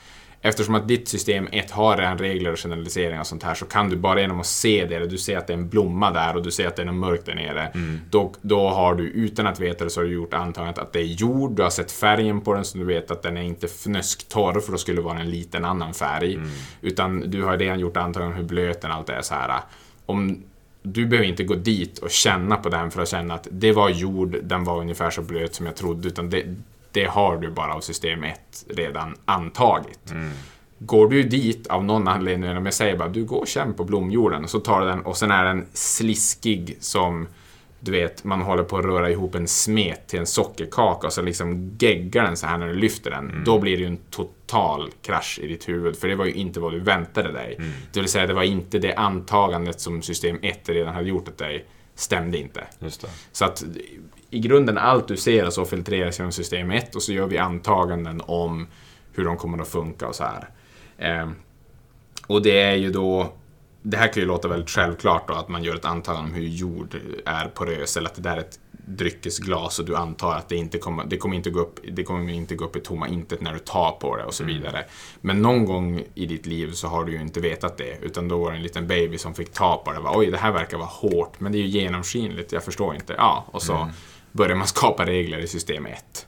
Eftersom 0.41 0.75
att 0.75 0.87
ditt 0.87 1.07
system 1.07 1.47
1 1.51 1.71
har 1.71 1.97
redan 1.97 2.17
regler 2.17 2.51
och 2.51 2.59
generaliseringar 2.59 3.19
och 3.19 3.27
sånt 3.27 3.43
här 3.43 3.55
så 3.55 3.65
kan 3.65 3.89
du 3.89 3.95
bara 3.95 4.21
genom 4.21 4.39
att 4.39 4.45
se 4.45 4.85
det, 4.85 5.07
du 5.07 5.17
ser 5.17 5.37
att 5.37 5.47
det 5.47 5.53
är 5.53 5.57
en 5.57 5.69
blomma 5.69 6.11
där 6.11 6.35
och 6.35 6.43
du 6.43 6.51
ser 6.51 6.67
att 6.67 6.75
det 6.75 6.81
är 6.81 6.85
något 6.85 6.95
mörkt 6.95 7.25
där 7.25 7.35
nere. 7.35 7.65
Mm. 7.65 7.99
Då, 8.09 8.33
då 8.41 8.69
har 8.69 8.95
du, 8.95 9.03
utan 9.03 9.47
att 9.47 9.59
veta 9.59 9.83
det, 9.83 9.89
så 9.89 9.99
har 9.99 10.05
du 10.05 10.13
gjort 10.13 10.33
antagandet 10.33 10.77
att 10.77 10.93
det 10.93 10.99
är 10.99 11.03
jord, 11.03 11.55
du 11.55 11.63
har 11.63 11.69
sett 11.69 11.91
färgen 11.91 12.41
på 12.41 12.53
den 12.53 12.65
så 12.65 12.77
du 12.77 12.83
vet 12.83 13.11
att 13.11 13.23
den 13.23 13.37
är 13.37 13.41
inte 13.41 13.67
fnösktorr 13.67 14.59
för 14.59 14.71
då 14.71 14.77
skulle 14.77 14.97
det 14.97 15.05
vara 15.05 15.19
en 15.19 15.29
liten 15.29 15.65
annan 15.65 15.93
färg. 15.93 16.33
Mm. 16.33 16.49
Utan 16.81 17.31
du 17.31 17.43
har 17.43 17.57
redan 17.57 17.79
gjort 17.79 17.97
antagandet 17.97 18.39
hur 18.39 18.43
blöt 18.43 18.81
den 18.81 18.91
allt 18.91 19.09
är 19.09 19.21
så 19.21 19.33
här. 19.33 19.59
Om, 20.05 20.43
du 20.81 21.05
behöver 21.05 21.27
inte 21.27 21.43
gå 21.43 21.55
dit 21.55 21.99
och 21.99 22.11
känna 22.11 22.55
på 22.55 22.69
den 22.69 22.91
för 22.91 23.01
att 23.01 23.09
känna 23.09 23.33
att 23.33 23.47
det 23.51 23.71
var 23.71 23.89
jord, 23.89 24.37
den 24.43 24.63
var 24.63 24.79
ungefär 24.79 25.09
så 25.09 25.21
blöt 25.21 25.55
som 25.55 25.65
jag 25.65 25.75
trodde, 25.75 26.07
utan 26.07 26.29
det, 26.29 26.55
det 26.97 27.05
har 27.05 27.37
du 27.37 27.49
bara 27.49 27.73
av 27.73 27.81
system 27.81 28.23
1 28.23 28.39
redan 28.69 29.15
antagit. 29.25 30.11
Mm. 30.11 30.31
Går 30.79 31.09
du 31.09 31.23
dit 31.23 31.67
av 31.67 31.85
någon 31.85 32.07
anledning, 32.07 32.57
om 32.57 32.65
jag 32.65 32.73
säger 32.73 32.97
bara 32.97 33.09
du 33.09 33.25
går 33.25 33.39
och 33.39 33.47
känn 33.47 33.73
på 33.73 33.83
blomjorden 33.83 34.43
och 34.43 34.49
så 34.49 34.59
tar 34.59 34.81
du 34.81 34.87
den 34.87 35.01
och 35.01 35.17
sen 35.17 35.31
är 35.31 35.45
den 35.45 35.65
sliskig 35.73 36.77
som 36.79 37.27
du 37.79 37.91
vet, 37.91 38.23
man 38.23 38.41
håller 38.41 38.63
på 38.63 38.77
att 38.77 38.85
röra 38.85 39.09
ihop 39.09 39.35
en 39.35 39.47
smet 39.47 40.07
till 40.07 40.19
en 40.19 40.25
sockerkaka 40.25 41.07
och 41.07 41.13
så 41.13 41.21
liksom 41.21 41.77
geggar 41.79 42.23
den 42.23 42.37
så 42.37 42.47
här 42.47 42.57
när 42.57 42.67
du 42.67 42.73
lyfter 42.73 43.11
den. 43.11 43.43
Då 43.45 43.59
blir 43.59 43.77
det 43.77 43.83
ju 43.83 43.87
en 43.87 43.99
total 44.09 44.89
krasch 45.01 45.39
i 45.43 45.47
ditt 45.47 45.69
huvud, 45.69 45.97
för 45.97 46.07
det 46.07 46.15
var 46.15 46.25
ju 46.25 46.33
inte 46.33 46.59
vad 46.59 46.71
du 46.71 46.79
väntade 46.79 47.31
dig. 47.31 47.59
Det 47.93 47.99
vill 47.99 48.09
säga, 48.09 48.27
det 48.27 48.33
var 48.33 48.43
inte 48.43 48.79
det 48.79 48.93
antagandet 48.93 49.79
som 49.79 50.01
system 50.01 50.39
1 50.41 50.69
redan 50.69 50.93
hade 50.93 51.09
gjort 51.09 51.27
åt 51.27 51.37
dig, 51.37 51.65
stämde 51.95 52.37
inte. 52.37 52.63
Så 53.31 53.45
att 53.45 53.63
i 54.29 54.39
grunden 54.39 54.77
allt 54.77 55.07
du 55.07 55.17
ser 55.17 55.49
så 55.49 55.65
filtreras 55.65 56.19
genom 56.19 56.31
system 56.31 56.71
1 56.71 56.95
och 56.95 57.03
så 57.03 57.13
gör 57.13 57.27
vi 57.27 57.37
antaganden 57.37 58.21
om 58.25 58.67
hur 59.13 59.25
de 59.25 59.37
kommer 59.37 59.61
att 59.61 59.67
funka 59.67 60.07
och 60.07 60.15
så 60.15 60.23
här. 60.23 60.49
Eh, 60.97 61.29
och 62.27 62.41
det 62.41 62.61
är 62.61 62.75
ju 62.75 62.91
då 62.91 63.33
det 63.89 63.97
här 63.97 64.13
kan 64.13 64.21
ju 64.21 64.27
låta 64.27 64.47
väldigt 64.47 64.69
självklart 64.69 65.27
då, 65.27 65.33
att 65.33 65.49
man 65.49 65.63
gör 65.63 65.75
ett 65.75 65.85
antagande 65.85 66.29
om 66.29 66.35
hur 66.35 66.47
jord 66.47 66.95
är 67.25 67.47
porös, 67.47 67.97
eller 67.97 68.09
att 68.09 68.15
det 68.15 68.21
där 68.21 68.37
är 68.37 68.41
ett 68.41 68.59
dryckesglas 68.71 69.79
och 69.79 69.85
du 69.85 69.95
antar 69.95 70.35
att 70.35 70.49
det 70.49 70.55
inte 70.55 70.77
kommer, 70.77 71.05
det 71.05 71.17
kommer 71.17 71.35
inte 71.35 71.49
gå 71.49 71.59
upp, 71.59 71.79
det 71.91 72.03
kommer 72.03 72.33
inte 72.33 72.55
gå 72.55 72.65
upp 72.65 72.75
i 72.75 72.79
tomma 72.79 73.07
intet 73.07 73.41
när 73.41 73.53
du 73.53 73.59
tar 73.59 73.91
på 73.91 74.17
det 74.17 74.23
och 74.23 74.33
så 74.33 74.43
vidare. 74.43 74.85
Men 75.21 75.41
någon 75.41 75.65
gång 75.65 76.03
i 76.15 76.25
ditt 76.25 76.45
liv 76.45 76.71
så 76.71 76.87
har 76.87 77.05
du 77.05 77.11
ju 77.11 77.21
inte 77.21 77.39
vetat 77.39 77.77
det, 77.77 77.97
utan 78.01 78.27
då 78.27 78.37
var 78.37 78.51
det 78.51 78.57
en 78.57 78.63
liten 78.63 78.87
baby 78.87 79.17
som 79.17 79.33
fick 79.33 79.53
ta 79.53 79.81
på 79.85 79.93
det. 79.93 79.99
Bara, 79.99 80.17
Oj, 80.17 80.31
det 80.31 80.37
här 80.37 80.51
verkar 80.51 80.77
vara 80.77 80.87
hårt, 80.87 81.39
men 81.39 81.51
det 81.51 81.57
är 81.57 81.61
ju 81.61 81.67
genomskinligt, 81.67 82.51
jag 82.51 82.63
förstår 82.63 82.95
inte. 82.95 83.15
Ja, 83.17 83.45
och 83.51 83.61
så 83.61 83.89
börjar 84.37 84.55
man 84.55 84.67
skapa 84.67 85.05
regler 85.05 85.37
i 85.37 85.47
system 85.47 85.85
1. 85.85 86.27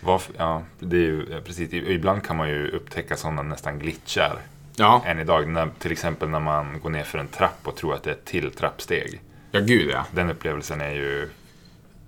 Varför, 0.00 0.34
ja, 0.38 0.62
det 0.78 0.96
är 0.96 1.00
ju, 1.00 1.40
precis. 1.40 1.72
Ibland 1.72 2.24
kan 2.24 2.36
man 2.36 2.48
ju 2.48 2.68
upptäcka 2.68 3.16
sådana 3.16 3.42
nästan 3.42 3.78
glitchar 3.78 4.38
Ja, 4.76 5.02
än 5.06 5.18
idag. 5.18 5.48
När, 5.48 5.70
till 5.78 5.92
exempel 5.92 6.28
när 6.28 6.40
man 6.40 6.80
går 6.82 6.90
ner 6.90 7.02
för 7.02 7.18
en 7.18 7.28
trapp 7.28 7.58
och 7.62 7.76
tror 7.76 7.94
att 7.94 8.02
det 8.02 8.10
är 8.10 8.14
ett 8.14 8.24
till 8.24 8.50
trappsteg. 8.50 9.20
ja 9.50 9.60
gud 9.60 9.90
ja. 9.90 10.06
Den 10.10 10.30
upplevelsen 10.30 10.80
är 10.80 10.90
ju... 10.90 11.28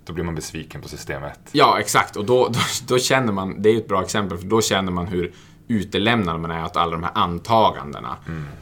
Då 0.05 0.13
blir 0.13 0.23
man 0.23 0.35
besviken 0.35 0.81
på 0.81 0.89
systemet. 0.89 1.39
Ja, 1.51 1.79
exakt. 1.79 2.15
Och 2.15 2.25
då, 2.25 2.47
då, 2.47 2.59
då 2.87 2.99
känner 2.99 3.33
man, 3.33 3.61
det 3.61 3.69
är 3.69 3.77
ett 3.77 3.87
bra 3.87 4.01
exempel, 4.03 4.37
för 4.37 4.45
då 4.45 4.61
känner 4.61 4.91
man 4.91 5.07
hur 5.07 5.31
utelämnad 5.67 6.39
man 6.39 6.51
är 6.51 6.65
åt 6.65 6.75
alla 6.75 6.91
de 6.91 7.03
här 7.03 7.11
antagandena. 7.15 8.17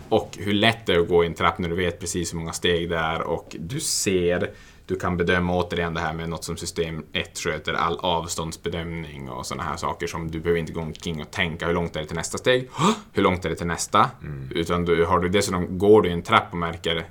Och 0.09 0.37
hur 0.39 0.53
lätt 0.53 0.85
det 0.85 0.93
är 0.93 0.99
att 0.99 1.07
gå 1.07 1.23
i 1.23 1.27
en 1.27 1.33
trapp 1.33 1.57
när 1.57 1.69
du 1.69 1.75
vet 1.75 1.99
precis 1.99 2.33
hur 2.33 2.37
många 2.37 2.53
steg 2.53 2.89
det 2.89 2.97
är 2.97 3.21
och 3.21 3.55
du 3.59 3.79
ser, 3.79 4.51
du 4.87 4.95
kan 4.95 5.17
bedöma 5.17 5.53
återigen 5.53 5.93
det 5.93 5.99
här 5.99 6.13
med 6.13 6.29
något 6.29 6.43
som 6.43 6.57
system 6.57 7.05
1 7.13 7.39
sköter, 7.39 7.73
all 7.73 7.99
avståndsbedömning 7.99 9.29
och 9.29 9.45
sådana 9.45 9.63
här 9.63 9.77
saker 9.77 10.07
som 10.07 10.31
du 10.31 10.39
behöver 10.39 10.59
inte 10.59 10.73
gå 10.73 10.81
omkring 10.81 11.21
och 11.21 11.31
tänka 11.31 11.67
hur 11.67 11.73
långt 11.73 11.95
är 11.95 11.99
det 11.99 12.05
till 12.05 12.15
nästa 12.15 12.37
steg, 12.37 12.69
hur 13.13 13.23
långt 13.23 13.45
är 13.45 13.49
det 13.49 13.55
till 13.55 13.67
nästa? 13.67 14.09
Utan 14.51 14.85
du, 14.85 15.05
har 15.05 15.19
du 15.19 15.29
dessutom, 15.29 15.77
går 15.77 16.01
du 16.01 16.09
i 16.09 16.11
en 16.11 16.21
trapp 16.21 16.47
och 16.51 16.57
märker 16.57 16.95
en 16.95 17.05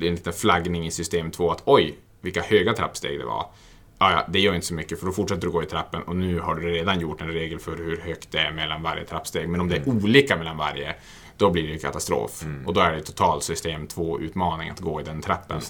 liten 0.00 0.32
flaggning 0.32 0.86
i 0.86 0.90
system 0.90 1.30
2 1.30 1.50
att 1.50 1.62
oj, 1.64 1.98
vilka 2.20 2.42
höga 2.42 2.72
trappsteg 2.72 3.18
det 3.18 3.24
var. 3.24 3.46
Ja, 3.98 4.12
ja, 4.12 4.24
det 4.28 4.40
gör 4.40 4.54
inte 4.54 4.66
så 4.66 4.74
mycket 4.74 4.98
för 4.98 5.06
då 5.06 5.12
fortsätter 5.12 5.42
du 5.42 5.50
gå 5.50 5.62
i 5.62 5.66
trappen 5.66 6.02
och 6.02 6.16
nu 6.16 6.40
har 6.40 6.54
du 6.54 6.68
redan 6.68 7.00
gjort 7.00 7.20
en 7.20 7.28
regel 7.28 7.58
för 7.58 7.76
hur 7.76 7.96
högt 7.96 8.30
det 8.30 8.38
är 8.38 8.52
mellan 8.52 8.82
varje 8.82 9.04
trappsteg. 9.04 9.48
Men 9.48 9.60
om 9.60 9.68
det 9.68 9.76
är 9.76 9.88
olika 9.88 10.36
mellan 10.36 10.56
varje, 10.56 10.94
då 11.36 11.50
blir 11.50 11.68
det 11.68 11.78
katastrof. 11.78 12.44
Och 12.66 12.74
då 12.74 12.80
är 12.80 12.92
det 12.92 13.00
total 13.00 13.42
system 13.42 13.86
2-utmaning 13.86 14.70
att 14.70 14.80
gå 14.80 15.00
i 15.00 15.04
den 15.04 15.22
trappen. 15.22 15.60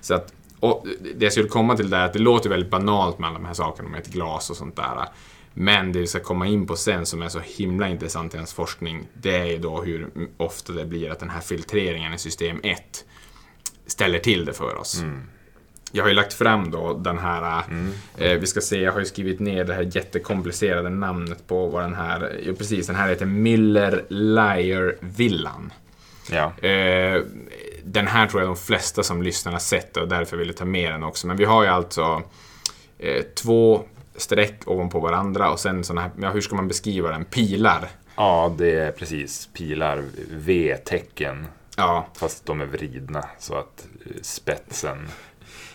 Så 0.00 0.14
att, 0.14 0.32
och 0.60 0.86
det 1.14 1.24
jag 1.24 1.32
skulle 1.32 1.48
komma 1.48 1.76
till 1.76 1.90
det 1.90 1.96
är 1.96 2.04
att 2.04 2.12
det 2.12 2.18
låter 2.18 2.50
väldigt 2.50 2.70
banalt 2.70 3.18
med 3.18 3.28
alla 3.28 3.38
de 3.38 3.46
här 3.46 3.54
sakerna 3.54 3.88
med 3.88 4.00
ett 4.00 4.12
glas 4.12 4.50
och 4.50 4.56
sånt 4.56 4.76
där. 4.76 5.08
Men 5.54 5.92
det 5.92 6.00
vi 6.00 6.06
ska 6.06 6.20
komma 6.20 6.46
in 6.46 6.66
på 6.66 6.76
sen 6.76 7.06
som 7.06 7.22
är 7.22 7.28
så 7.28 7.40
himla 7.44 7.88
intressant 7.88 8.34
i 8.34 8.36
ens 8.36 8.54
forskning, 8.54 9.06
det 9.14 9.36
är 9.36 9.44
ju 9.44 9.58
då 9.58 9.82
hur 9.82 10.08
ofta 10.36 10.72
det 10.72 10.84
blir 10.84 11.10
att 11.10 11.20
den 11.20 11.30
här 11.30 11.40
filtreringen 11.40 12.14
i 12.14 12.18
system 12.18 12.60
1 12.62 13.04
ställer 13.86 14.18
till 14.18 14.44
det 14.44 14.52
för 14.52 14.76
oss. 14.76 15.02
Jag 15.92 16.04
har 16.04 16.08
ju 16.08 16.14
lagt 16.14 16.34
fram 16.34 16.70
då 16.70 16.92
den 16.92 17.18
här, 17.18 17.62
eh, 18.18 18.38
vi 18.38 18.46
ska 18.46 18.60
se, 18.60 18.80
jag 18.80 18.92
har 18.92 19.00
ju 19.00 19.06
skrivit 19.06 19.40
ner 19.40 19.64
det 19.64 19.74
här 19.74 19.90
jättekomplicerade 19.96 20.90
namnet 20.90 21.46
på 21.46 21.66
vad 21.66 21.82
den 21.82 21.94
här, 21.94 22.40
jo 22.42 22.54
precis, 22.54 22.86
den 22.86 22.96
här 22.96 23.08
heter 23.08 23.26
Müller-Lyer-villan. 23.26 25.70
Ja. 26.30 26.68
Eh, 26.68 27.22
den 27.84 28.06
här 28.06 28.26
tror 28.26 28.42
jag 28.42 28.48
de 28.48 28.56
flesta 28.56 29.02
som 29.02 29.22
lyssnar 29.22 29.52
har 29.52 29.58
sett 29.58 29.96
och 29.96 30.08
därför 30.08 30.36
vill 30.36 30.46
jag 30.46 30.56
ta 30.56 30.64
med 30.64 30.92
den 30.92 31.02
också. 31.02 31.26
Men 31.26 31.36
vi 31.36 31.44
har 31.44 31.62
ju 31.62 31.68
alltså 31.68 32.22
eh, 32.98 33.22
två 33.22 33.82
streck 34.16 34.62
ovanpå 34.66 35.00
varandra 35.00 35.50
och 35.50 35.60
sen 35.60 35.84
såna 35.84 36.00
här, 36.00 36.10
ja, 36.20 36.30
hur 36.30 36.40
ska 36.40 36.56
man 36.56 36.68
beskriva 36.68 37.10
den? 37.10 37.24
Pilar. 37.24 37.88
ja, 38.16 38.54
det 38.58 38.74
är 38.74 38.92
precis 38.92 39.48
pilar, 39.52 40.02
V-tecken. 40.30 41.46
Ja, 41.76 42.06
Fast 42.16 42.46
de 42.46 42.60
är 42.60 42.66
vridna 42.66 43.24
så 43.38 43.54
att 43.54 43.86
eh, 44.06 44.22
spetsen... 44.22 45.08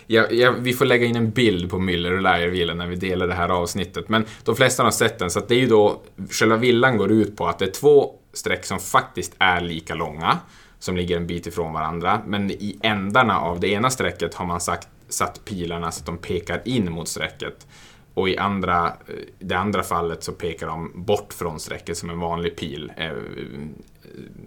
Ja, 0.07 0.27
ja, 0.31 0.51
vi 0.59 0.73
får 0.73 0.85
lägga 0.85 1.05
in 1.05 1.15
en 1.15 1.29
bild 1.31 1.69
på 1.69 1.77
Müller 1.79 2.11
och 2.11 2.21
Lyer-villan 2.21 2.77
när 2.77 2.87
vi 2.87 2.95
delar 2.95 3.27
det 3.27 3.33
här 3.33 3.49
avsnittet. 3.49 4.09
Men 4.09 4.25
de 4.43 4.55
flesta 4.55 4.83
har 4.83 4.91
sett 4.91 5.19
den, 5.19 5.31
så 5.31 5.39
att 5.39 5.47
det 5.47 5.55
är 5.55 5.59
ju 5.59 5.67
då... 5.67 6.01
Själva 6.29 6.55
villan 6.55 6.97
går 6.97 7.11
ut 7.11 7.37
på 7.37 7.47
att 7.47 7.59
det 7.59 7.65
är 7.65 7.71
två 7.71 8.15
streck 8.33 8.65
som 8.65 8.79
faktiskt 8.79 9.35
är 9.39 9.61
lika 9.61 9.95
långa, 9.95 10.39
som 10.79 10.97
ligger 10.97 11.17
en 11.17 11.27
bit 11.27 11.47
ifrån 11.47 11.73
varandra. 11.73 12.21
Men 12.25 12.51
i 12.51 12.79
ändarna 12.83 13.39
av 13.39 13.59
det 13.59 13.67
ena 13.67 13.89
strecket 13.89 14.33
har 14.33 14.45
man 14.45 14.61
sagt, 14.61 14.87
satt 15.09 15.45
pilarna 15.45 15.91
så 15.91 15.99
att 15.99 16.05
de 16.05 16.17
pekar 16.17 16.61
in 16.65 16.91
mot 16.91 17.07
strecket. 17.07 17.67
Och 18.13 18.29
i 18.29 18.37
andra, 18.37 18.87
eh, 18.87 19.15
det 19.39 19.55
andra 19.55 19.83
fallet 19.83 20.23
så 20.23 20.31
pekar 20.31 20.67
de 20.67 20.91
bort 20.95 21.33
från 21.33 21.59
strecket 21.59 21.97
som 21.97 22.09
en 22.09 22.19
vanlig 22.19 22.55
pil 22.57 22.91
eh, 22.97 23.11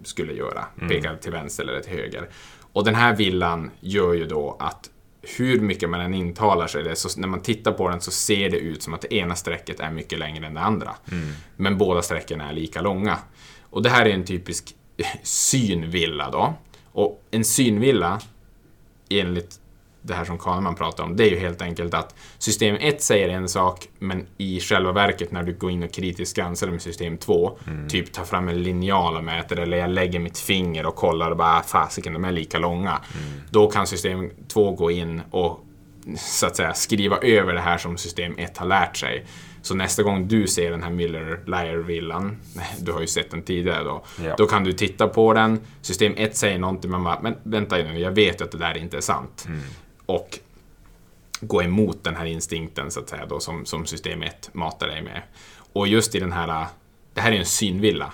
skulle 0.04 0.32
göra. 0.32 0.64
Pekar 0.88 1.16
till 1.16 1.32
vänster 1.32 1.64
eller 1.64 1.80
till 1.80 1.92
höger. 1.92 2.28
Och 2.72 2.84
den 2.84 2.94
här 2.94 3.16
villan 3.16 3.70
gör 3.80 4.14
ju 4.14 4.26
då 4.26 4.56
att 4.60 4.90
hur 5.36 5.60
mycket 5.60 5.90
man 5.90 6.00
än 6.00 6.14
intalar 6.14 6.66
sig 6.66 6.82
det, 6.82 6.96
så 6.96 7.20
när 7.20 7.28
man 7.28 7.40
tittar 7.40 7.72
på 7.72 7.88
den 7.88 8.00
så 8.00 8.10
ser 8.10 8.50
det 8.50 8.56
ut 8.58 8.82
som 8.82 8.94
att 8.94 9.00
det 9.00 9.14
ena 9.14 9.34
strecket 9.34 9.80
är 9.80 9.90
mycket 9.90 10.18
längre 10.18 10.46
än 10.46 10.54
det 10.54 10.60
andra. 10.60 10.94
Men 11.56 11.78
båda 11.78 12.02
strecken 12.02 12.40
är 12.40 12.52
lika 12.52 12.80
långa. 12.80 13.18
Och 13.74 13.82
det 13.82 13.90
här 13.90 14.06
är 14.06 14.10
en 14.10 14.24
typisk 14.24 14.74
synvilla 15.22 16.30
då. 16.30 16.54
Och 16.92 17.22
en 17.30 17.44
synvilla, 17.44 18.20
enligt 19.10 19.60
det 20.02 20.14
här 20.14 20.24
som 20.24 20.38
Kahneman 20.38 20.74
pratar 20.74 21.04
om, 21.04 21.16
det 21.16 21.24
är 21.24 21.30
ju 21.30 21.38
helt 21.38 21.62
enkelt 21.62 21.94
att 21.94 22.14
system 22.38 22.76
1 22.80 23.02
säger 23.02 23.28
en 23.28 23.48
sak, 23.48 23.88
men 23.98 24.26
i 24.38 24.60
själva 24.60 24.92
verket 24.92 25.32
när 25.32 25.42
du 25.42 25.54
går 25.54 25.70
in 25.70 25.82
och 25.82 25.92
kritiskt 25.92 26.36
granskar 26.36 26.68
med 26.68 26.82
system 26.82 27.16
2, 27.16 27.58
typ 27.88 28.12
tar 28.12 28.24
fram 28.24 28.48
en 28.48 28.62
linjal 28.62 29.16
och 29.16 29.24
mäter, 29.24 29.58
eller 29.58 29.76
jag 29.76 29.90
lägger 29.90 30.18
mitt 30.18 30.38
finger 30.38 30.86
och 30.86 30.94
kollar 30.96 31.30
och 31.30 31.36
bara, 31.36 31.58
"Ah, 31.58 31.62
fasiken, 31.62 32.12
de 32.12 32.24
är 32.24 32.32
lika 32.32 32.58
långa. 32.58 33.00
Då 33.50 33.70
kan 33.70 33.86
system 33.86 34.30
2 34.48 34.70
gå 34.70 34.90
in 34.90 35.22
och 35.30 35.60
så 36.18 36.46
att 36.46 36.56
säga 36.56 36.74
skriva 36.74 37.16
över 37.18 37.54
det 37.54 37.60
här 37.60 37.78
som 37.78 37.96
system 37.98 38.34
1 38.38 38.58
har 38.58 38.66
lärt 38.66 38.96
sig. 38.96 39.24
Så 39.64 39.74
nästa 39.74 40.02
gång 40.02 40.28
du 40.28 40.46
ser 40.46 40.70
den 40.70 40.82
här 40.82 40.90
Miller-Lyer-villan, 40.90 42.36
du 42.78 42.92
har 42.92 43.00
ju 43.00 43.06
sett 43.06 43.30
den 43.30 43.42
tidigare 43.42 43.84
då, 43.84 44.04
Ja. 44.24 44.34
då 44.38 44.46
kan 44.46 44.64
du 44.64 44.72
titta 44.72 45.08
på 45.08 45.32
den, 45.32 45.60
system 45.80 46.14
1 46.16 46.36
säger 46.36 46.58
någonting, 46.58 46.90
man 46.90 47.04
bara, 47.04 47.20
men 47.22 47.34
vänta 47.42 47.76
nu, 47.76 47.98
jag 47.98 48.10
vet 48.10 48.40
att 48.42 48.50
det 48.52 48.58
där 48.58 48.76
inte 48.76 48.96
är 48.96 49.00
sant. 49.00 49.46
Och 50.06 50.38
gå 51.40 51.62
emot 51.62 52.04
den 52.04 52.16
här 52.16 52.24
instinkten 52.24 52.90
så 52.90 53.00
att 53.00 53.08
säga 53.08 53.26
då 53.26 53.40
som, 53.40 53.64
som 53.66 53.86
system 53.86 54.22
1 54.22 54.50
matar 54.52 54.86
dig 54.86 55.02
med. 55.02 55.22
Och 55.72 55.88
just 55.88 56.14
i 56.14 56.20
den 56.20 56.32
här, 56.32 56.66
det 57.14 57.20
här 57.20 57.28
är 57.28 57.32
ju 57.34 57.38
en 57.40 57.46
synvilla. 57.46 58.12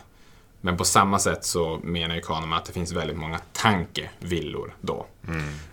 Men 0.61 0.77
på 0.77 0.85
samma 0.85 1.19
sätt 1.19 1.45
så 1.45 1.81
menar 1.83 2.15
ju 2.15 2.21
Kahneman 2.21 2.59
att 2.59 2.65
det 2.65 2.73
finns 2.73 2.93
väldigt 2.93 3.17
många 3.17 3.41
tankevillor 3.53 4.75
då. 4.81 5.07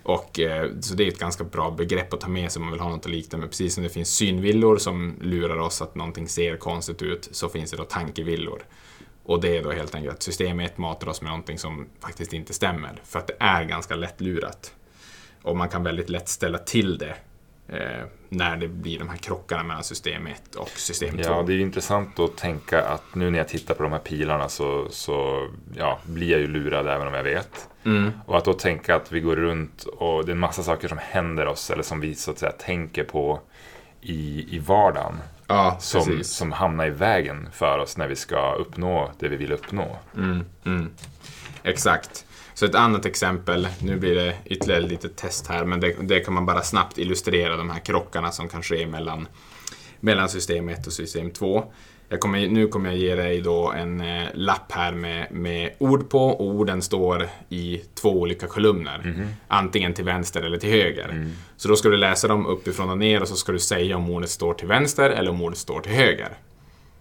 Och, 0.04 0.40
eh, 0.40 0.72
så 0.82 0.96
det 0.96 1.04
är 1.04 1.08
ett 1.08 1.20
ganska 1.20 1.44
bra 1.44 1.72
begrepp 1.72 2.14
att 2.14 2.22
ta 2.22 2.28
med 2.28 2.52
sig 2.52 2.60
om 2.60 2.66
man 2.66 2.72
vill 2.72 2.82
ha 2.82 2.90
något 2.90 3.06
att 3.06 3.12
likna 3.12 3.38
med. 3.38 3.50
Precis 3.50 3.74
som 3.74 3.84
det 3.84 3.90
finns 3.90 4.10
synvillor 4.10 4.78
som 4.78 5.16
lurar 5.22 5.58
oss 5.58 5.82
att 5.82 5.96
någonting 5.96 6.28
ser 6.28 6.58
konstigt 6.58 7.02
ut, 7.02 7.30
så 7.32 7.50
finns 7.50 7.72
det 7.72 7.78
då 7.78 7.84
tankevillor. 7.84 8.64
Och 9.24 9.42
det 9.42 9.58
är 9.58 9.64
då 9.64 9.72
helt 9.72 9.96
enkelt 9.96 10.16
att 10.16 10.24
system 10.24 10.60
1 10.60 10.78
matar 10.78 11.10
oss 11.10 11.22
med 11.22 11.30
någonting 11.30 11.58
som 11.58 11.88
faktiskt 12.00 12.34
inte 12.34 12.54
stämmer. 12.54 13.02
För 13.04 13.20
att 13.20 13.28
det 13.28 13.36
är 13.40 13.64
ganska 13.64 13.96
lättlurat. 13.96 14.74
Och 15.42 15.58
man 15.58 15.70
kan 15.70 15.84
väldigt 15.84 16.10
lätt 16.10 16.30
ställa 16.30 16.58
till 16.58 16.98
det 16.98 17.16
eh, 17.68 18.06
när 18.30 18.58
det 18.58 18.68
blir 18.68 19.00
de 19.00 19.10
här 19.10 19.18
krockarna 19.18 19.64
mellan 19.64 19.84
system 19.84 20.28
1 20.28 20.56
och 20.56 20.70
system 20.70 21.18
2. 21.18 21.24
Ja, 21.24 21.44
det 21.48 21.54
är 21.54 21.60
intressant 21.60 22.20
att 22.20 22.38
tänka 22.38 22.84
att 22.84 23.16
nu 23.16 23.30
när 23.32 23.38
jag 23.38 23.48
tittar 23.48 23.76
på 23.76 23.84
de 23.84 23.92
här 23.92 24.00
pilarna 24.00 24.50
så, 24.50 24.88
så 24.90 25.48
ja, 25.76 26.00
blir 26.04 26.32
jag 26.32 26.40
ju 26.40 26.48
lurad 26.48 26.88
även 26.88 27.08
om 27.08 27.14
jag 27.14 27.24
vet. 27.24 27.70
Mm. 27.84 28.12
Och 28.26 28.38
att 28.38 28.46
då 28.46 28.54
tänka 28.54 28.96
att 28.96 29.12
vi 29.12 29.20
går 29.20 29.36
runt 29.36 29.84
och 29.84 30.26
det 30.26 30.32
är 30.32 30.34
en 30.34 30.40
massa 30.40 30.64
saker 30.64 30.88
som 30.88 30.98
händer 31.02 31.46
oss 31.46 31.70
eller 31.72 31.84
som 31.84 32.00
vi 32.00 32.16
så 32.16 32.32
att 32.32 32.40
säga 32.40 32.52
tänker 32.52 33.04
på 33.04 33.40
i, 34.02 34.56
i 34.56 34.60
vardagen. 34.60 35.14
Ja, 35.48 35.78
Som, 35.80 36.06
precis. 36.06 36.30
som 36.30 36.52
hamnar 36.52 36.88
i 36.88 36.90
vägen 36.90 37.50
för 37.54 37.80
oss 37.80 37.98
när 37.98 38.08
vi 38.08 38.16
ska 38.16 38.54
uppnå 38.54 39.12
det 39.20 39.28
vi 39.28 39.36
vill 39.36 39.52
uppnå. 39.52 39.98
Mm, 40.18 40.46
mm. 40.66 40.90
Exakt. 41.64 42.26
Så 42.58 42.66
ett 42.66 42.76
annat 42.76 43.06
exempel, 43.06 43.68
nu 43.80 43.98
blir 43.98 44.16
det 44.16 44.36
ytterligare 44.46 44.84
ett 44.84 44.90
litet 44.90 45.16
test 45.16 45.48
här, 45.48 45.66
men 45.66 45.80
det, 45.80 45.96
det 46.02 46.20
kan 46.20 46.34
man 46.34 46.46
bara 46.46 46.62
snabbt 46.62 46.98
illustrera 46.98 47.58
de 47.58 47.70
här 47.70 47.80
krockarna 47.80 48.32
som 48.32 48.48
kan 48.48 48.64
ske 48.64 48.88
mellan, 48.88 49.28
mellan 50.00 50.30
system 50.30 50.70
1 50.70 50.88
och 50.88 50.94
system 50.94 51.32
2. 51.32 51.64
Jag 52.10 52.20
kommer, 52.20 52.48
nu 52.48 52.68
kommer 52.68 52.90
jag 52.90 52.98
ge 52.98 53.16
dig 53.16 53.42
då 53.42 53.72
en 53.72 54.02
eh, 54.02 54.28
lapp 54.34 54.72
här 54.72 54.92
med, 54.92 55.32
med 55.32 55.74
ord 55.78 56.10
på 56.10 56.20
och 56.20 56.46
orden 56.46 56.82
står 56.82 57.28
i 57.50 57.82
två 57.96 58.10
olika 58.10 58.48
kolumner. 58.48 59.28
Antingen 59.48 59.94
till 59.94 60.06
vänster 60.06 60.42
eller 60.42 60.58
till 60.58 60.70
höger. 60.70 61.08
Så 61.58 61.68
då 61.68 61.76
ska 61.76 61.90
du 61.90 61.98
läsa 61.98 62.28
dem 62.28 62.46
uppifrån 62.46 62.90
och 62.90 62.98
ner 62.98 63.22
och 63.22 63.28
så 63.28 63.36
ska 63.36 63.52
du 63.52 63.60
säga 63.60 63.98
om 63.98 64.10
ordet 64.10 64.30
står 64.30 64.54
till 64.54 64.68
vänster 64.68 65.10
eller 65.10 65.32
om 65.32 65.42
ordet 65.42 65.58
står 65.58 65.82
till 65.82 65.92
höger. 65.92 66.30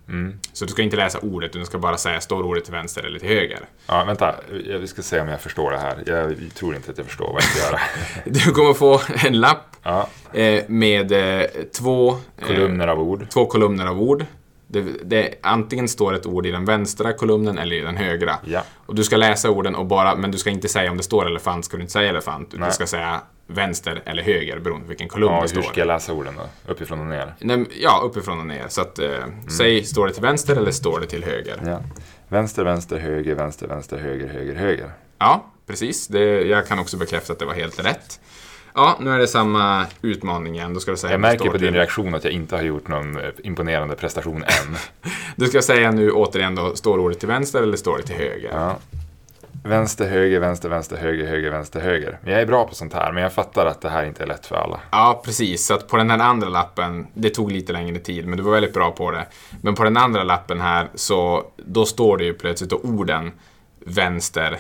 Mm. 0.09 0.39
Så 0.53 0.65
du 0.65 0.71
ska 0.71 0.83
inte 0.83 0.97
läsa 0.97 1.19
ordet, 1.19 1.53
du 1.53 1.65
ska 1.65 1.79
bara 1.79 1.97
säga 1.97 2.21
står 2.21 2.43
ordet 2.43 2.65
till 2.65 2.73
vänster 2.73 3.03
eller 3.03 3.19
till 3.19 3.29
höger. 3.29 3.61
Ja, 3.87 4.05
vänta, 4.05 4.35
vi 4.81 4.87
ska 4.87 5.03
se 5.03 5.21
om 5.21 5.29
jag 5.29 5.41
förstår 5.41 5.71
det 5.71 5.79
här. 5.79 6.03
Jag 6.07 6.55
tror 6.55 6.77
inte 6.77 6.91
att 6.91 6.99
jag 6.99 7.07
förstår 7.07 7.33
vad 7.33 7.43
jag 7.43 7.43
ska 7.43 7.67
göra. 7.67 7.81
Du 8.25 8.53
kommer 8.53 8.75
få 8.75 9.01
en 9.27 9.41
lapp 9.41 9.77
Ja, 9.83 10.09
eh, 10.33 10.65
med 10.69 11.13
eh, 11.13 11.47
två, 11.79 12.11
eh, 12.11 12.47
kolumner 12.47 12.89
av 12.89 13.01
ord. 13.01 13.31
två 13.31 13.47
kolumner 13.47 13.87
av 13.87 14.03
ord. 14.03 14.25
Det, 14.69 14.85
det, 15.05 15.35
antingen 15.43 15.89
står 15.89 16.15
ett 16.15 16.27
ord 16.27 16.47
i 16.47 16.51
den 16.51 16.65
vänstra 16.65 17.13
kolumnen 17.13 17.59
eller 17.59 17.77
i 17.77 17.81
den 17.81 17.97
högra. 17.97 18.39
Ja. 18.45 18.63
Och 18.87 18.95
du 18.95 19.05
ska 19.05 19.17
läsa 19.17 19.51
orden, 19.51 19.75
och 19.75 19.87
bara, 19.87 20.17
men 20.17 20.31
du 20.31 20.39
ska 20.39 20.51
inte 20.51 20.69
säga 20.69 20.91
om 20.91 20.97
det 20.97 21.03
står 21.03 21.27
elefant, 21.27 21.65
ska 21.65 21.77
du 21.77 21.81
inte 21.81 21.93
säga 21.93 22.11
elefant. 22.11 22.51
Du 22.51 22.73
ska 22.73 22.87
säga 22.87 23.21
vänster 23.47 24.03
eller 24.05 24.23
höger 24.23 24.59
beroende 24.59 24.85
på 24.85 24.89
vilken 24.89 25.09
kolumn 25.09 25.33
Ja, 25.35 25.37
det 25.37 25.55
hur 25.55 25.63
står. 25.63 25.71
ska 25.73 25.81
jag 25.81 25.87
läsa 25.87 26.13
orden 26.13 26.35
då? 26.37 26.73
Uppifrån 26.73 27.01
och 27.01 27.07
ner? 27.07 27.35
Nej, 27.41 27.65
Ja, 27.81 28.01
uppifrån 28.05 28.41
och 28.41 28.47
ner. 28.47 28.65
Så 28.69 28.81
att, 28.81 28.99
eh, 28.99 29.11
säg, 29.59 29.85
står 29.85 30.07
det 30.07 30.13
till 30.13 30.23
vänster 30.23 30.57
eller 30.57 30.71
står 30.71 31.01
det 31.01 31.07
till 31.07 31.25
höger? 31.25 31.57
Ja. 31.67 31.81
Vänster, 32.29 32.65
vänster, 32.65 32.99
höger, 32.99 33.35
vänster, 33.35 33.67
vänster, 33.67 33.97
höger, 33.99 34.29
höger, 34.29 34.55
höger. 34.55 34.91
Ja, 35.19 35.45
precis. 35.67 36.07
Det, 36.09 36.21
jag 36.43 36.67
kan 36.67 36.79
också 36.79 36.97
bekräfta 36.97 37.33
att 37.33 37.39
det 37.39 37.45
var 37.45 37.55
helt 37.55 37.85
rätt. 37.85 38.21
Ja, 38.75 38.97
nu 39.01 39.11
är 39.11 39.19
det 39.19 39.27
samma 39.27 39.87
utmaning 40.03 40.55
igen. 40.57 40.75
Då 40.75 40.81
ska 40.81 40.91
du 40.91 40.97
säga 40.97 41.11
Jag 41.13 41.21
märker 41.21 41.45
på 41.51 41.53
din 41.53 41.61
till- 41.61 41.75
reaktion 41.75 42.15
att 42.15 42.25
jag 42.25 42.33
inte 42.33 42.57
har 42.57 42.63
gjort 42.63 42.89
någon 42.89 43.19
eh, 43.19 43.25
imponerande 43.45 43.97
prestation 43.97 44.43
än. 44.43 44.77
Du 45.37 45.47
ska 45.47 45.63
säga 45.63 45.91
nu 45.91 46.11
återigen 46.11 46.55
då, 46.55 46.77
står 46.77 46.99
ordet 46.99 47.19
till 47.19 47.29
vänster 47.29 47.63
eller 47.63 47.77
står 47.77 47.97
det 47.97 48.03
till 48.03 48.17
höger? 48.17 48.51
Ja. 48.53 48.77
Vänster, 49.67 50.09
höger, 50.09 50.41
vänster, 50.41 50.69
vänster, 50.69 50.97
höger, 50.97 51.27
höger, 51.27 51.51
vänster, 51.51 51.81
höger. 51.81 52.19
Men 52.23 52.33
jag 52.33 52.43
är 52.43 52.47
bra 52.47 52.67
på 52.67 52.75
sånt 52.75 52.93
här, 52.93 53.13
men 53.13 53.23
jag 53.23 53.33
fattar 53.33 53.67
att 53.67 53.81
det 53.81 53.89
här 53.89 54.05
inte 54.05 54.23
är 54.23 54.27
lätt 54.27 54.47
för 54.47 54.57
alla. 54.57 54.81
Ja, 54.91 55.23
precis. 55.25 55.67
Så 55.67 55.75
att 55.75 55.89
på 55.89 55.97
den 55.97 56.11
här 56.11 56.19
andra 56.19 56.49
lappen, 56.49 57.07
det 57.15 57.31
tog 57.31 57.53
lite 57.53 57.73
längre 57.73 57.99
tid, 57.99 58.27
men 58.27 58.37
du 58.37 58.45
var 58.45 58.53
väldigt 58.53 58.75
bra 58.75 58.91
på 58.91 59.11
det. 59.11 59.27
Men 59.61 59.75
på 59.75 59.85
den 59.85 59.97
andra 59.97 60.25
lappen 60.25 60.61
här, 60.61 60.89
så 60.95 61.45
då 61.57 61.85
står 61.85 62.19
det 62.19 62.25
ju 62.25 62.35
plötsligt 62.35 62.71
då 62.71 62.77
orden 62.77 63.33
vänster, 63.85 64.59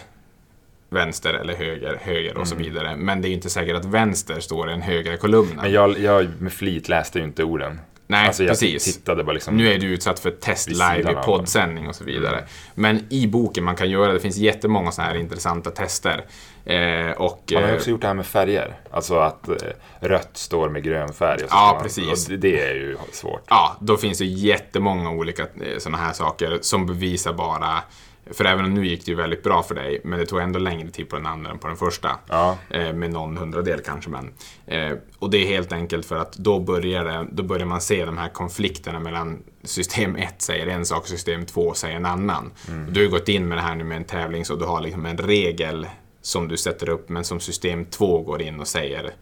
vänster 0.90 1.34
eller 1.34 1.54
höger, 1.54 1.98
höger 2.02 2.38
och 2.38 2.48
så 2.48 2.54
vidare. 2.54 2.96
Men 2.96 3.22
det 3.22 3.28
är 3.28 3.30
ju 3.30 3.34
inte 3.34 3.50
säkert 3.50 3.76
att 3.76 3.84
vänster 3.84 4.40
står 4.40 4.68
i 4.68 4.72
den 4.72 4.82
högra 4.82 5.16
kolumnen. 5.16 5.52
Mm. 5.52 5.62
Men 5.62 5.72
jag, 5.72 5.98
jag 5.98 6.28
med 6.38 6.52
flit 6.52 6.88
läste 6.88 7.18
ju 7.18 7.24
inte 7.24 7.44
orden. 7.44 7.80
Nej, 8.07 8.26
alltså 8.26 8.42
jag 8.42 8.50
precis. 8.50 8.84
tittade 8.84 9.24
bara 9.24 9.32
liksom. 9.32 9.57
Nu 9.57 9.72
är 9.72 9.78
du 9.78 9.86
utsatt 9.86 10.18
för 10.18 10.30
test 10.30 10.68
live 10.68 11.12
i 11.12 11.14
poddsändning 11.24 11.88
och 11.88 11.94
så 11.94 12.04
vidare. 12.04 12.44
Men 12.74 13.04
i 13.11 13.26
boken 13.26 13.64
man 13.64 13.76
kan 13.76 13.90
göra, 13.90 14.12
det 14.12 14.20
finns 14.20 14.36
jättemånga 14.36 14.92
sådana 14.92 15.12
här 15.12 15.18
intressanta 15.20 15.70
tester. 15.70 16.24
Eh, 16.64 17.11
och, 17.11 17.42
Man 17.54 17.62
har 17.62 17.70
eh, 17.70 17.74
också 17.76 17.90
gjort 17.90 18.00
det 18.00 18.07
här 18.07 18.14
med 18.14 18.26
färger. 18.26 18.80
Alltså 18.90 19.18
att 19.18 19.48
eh, 19.48 19.54
rött 20.00 20.30
står 20.36 20.68
med 20.68 20.82
grön 20.82 21.12
färg. 21.12 21.40
Ja, 21.50 21.72
man- 21.74 21.82
precis. 21.82 22.26
Och 22.26 22.30
det, 22.30 22.36
det 22.36 22.61
är 22.61 22.74
ju 22.74 22.96
svårt. 23.12 23.42
Ja, 23.48 23.76
då 23.80 23.96
finns 23.96 24.18
det 24.18 24.24
jättemånga 24.24 25.11
olika 25.11 25.46
sådana 25.78 25.98
här 25.98 26.12
saker 26.12 26.59
som 26.62 26.86
bevisar 26.86 27.32
bara 27.32 27.82
för 28.31 28.45
även 28.45 28.64
om 28.64 28.74
nu 28.74 28.87
gick 28.87 29.07
det 29.07 29.11
ju 29.11 29.16
väldigt 29.16 29.43
bra 29.43 29.62
för 29.62 29.74
dig, 29.74 30.01
men 30.05 30.18
det 30.18 30.27
tog 30.27 30.41
ändå 30.41 30.59
längre 30.59 30.91
tid 30.91 31.09
på 31.09 31.16
den 31.16 31.27
andra 31.27 31.51
än 31.51 31.59
på 31.59 31.68
den 31.68 31.77
första. 31.77 32.18
Ja. 32.29 32.59
Eh, 32.70 32.93
med 32.93 33.11
någon 33.11 33.37
hundradel 33.37 33.81
kanske. 33.81 34.11
Men, 34.11 34.33
eh, 34.66 34.99
och 35.18 35.31
det 35.31 35.39
är 35.39 35.47
helt 35.47 35.72
enkelt 35.72 36.07
för 36.07 36.16
att 36.16 36.33
då 36.33 36.61
börjar, 36.61 37.05
det, 37.05 37.27
då 37.33 37.43
börjar 37.43 37.66
man 37.66 37.81
se 37.81 38.05
de 38.05 38.18
här 38.18 38.29
konflikterna 38.29 39.01
mellan 39.01 39.43
system 39.64 40.16
1 40.16 40.43
säger 40.43 40.66
en 40.66 40.87
sak 40.87 41.03
och 41.03 41.09
system 41.09 41.47
2 41.47 41.74
säger 41.74 41.97
en 41.97 42.07
annan. 42.07 42.53
Du 42.89 43.05
har 43.05 43.11
gått 43.11 43.29
in 43.29 43.49
med 43.49 43.59
det 43.59 43.62
här 43.62 43.74
nu 43.74 43.85
med 43.85 43.97
en 43.97 44.05
tävling 44.05 44.45
så 44.45 44.57
du 44.57 44.64
har 44.64 44.81
liksom 44.81 45.07
en 45.07 45.18
regel 45.18 45.87
som 46.22 46.49
du 46.49 46.57
sätter 46.57 46.89
upp 46.89 47.09
men 47.09 47.24
som 47.24 47.41
system 47.41 47.85
2 47.85 48.22
går 48.22 48.43
in 48.43 48.61
och 48.61 48.68
säger 48.68 49.14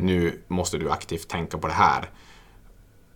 nu 0.00 0.40
måste 0.48 0.78
du 0.78 0.90
aktivt 0.90 1.28
tänka 1.28 1.58
på 1.58 1.66
det 1.66 1.72
här. 1.72 2.10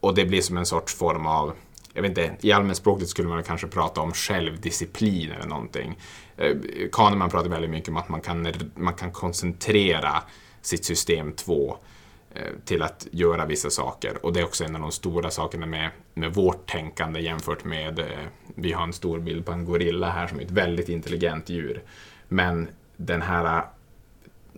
Och 0.01 0.15
det 0.15 0.25
blir 0.25 0.43
som 0.43 0.57
en 0.57 0.67
sorts 0.67 0.95
form 0.95 1.27
av, 1.27 1.53
jag 1.97 2.03
vet 2.03 2.09
inte, 2.09 2.37
i 2.41 2.53
allmänspråket 2.53 3.09
skulle 3.09 3.29
man 3.29 3.43
kanske 3.43 3.67
prata 3.67 4.01
om 4.01 4.13
självdisciplin 4.13 5.31
eller 5.31 5.47
någonting. 5.47 5.99
Eh, 6.37 6.57
Kahneman 6.93 7.31
pratar 7.31 7.49
väldigt 7.49 7.71
mycket 7.71 7.89
om 7.89 7.97
att 7.97 8.09
man 8.09 8.21
kan, 8.21 8.49
man 8.75 8.95
kan 8.95 9.11
koncentrera 9.11 10.23
sitt 10.63 10.85
system 10.85 11.33
2 11.33 11.77
eh, 12.35 12.43
till 12.65 12.83
att 12.83 13.07
göra 13.11 13.47
vissa 13.47 13.71
saker. 13.71 14.27
Och 14.27 14.33
det 14.33 14.41
är 14.41 14.45
också 14.45 14.65
en 14.65 14.75
av 14.75 14.81
de 14.81 14.93
stora 14.93 15.31
sakerna 15.31 15.67
med, 15.67 15.91
med 16.15 16.35
vårt 16.35 16.71
tänkande 16.71 17.21
jämfört 17.21 17.65
med, 17.65 17.99
eh, 17.99 18.07
vi 18.55 18.73
har 18.73 18.83
en 18.83 18.93
stor 18.93 19.19
bild 19.19 19.47
på 19.47 19.53
en 19.53 19.65
gorilla 19.65 20.11
här 20.11 20.27
som 20.27 20.39
är 20.39 20.45
ett 20.45 20.51
väldigt 20.51 20.89
intelligent 20.89 21.49
djur. 21.49 21.83
Men 22.29 22.69
den 22.97 23.23
här 23.23 23.65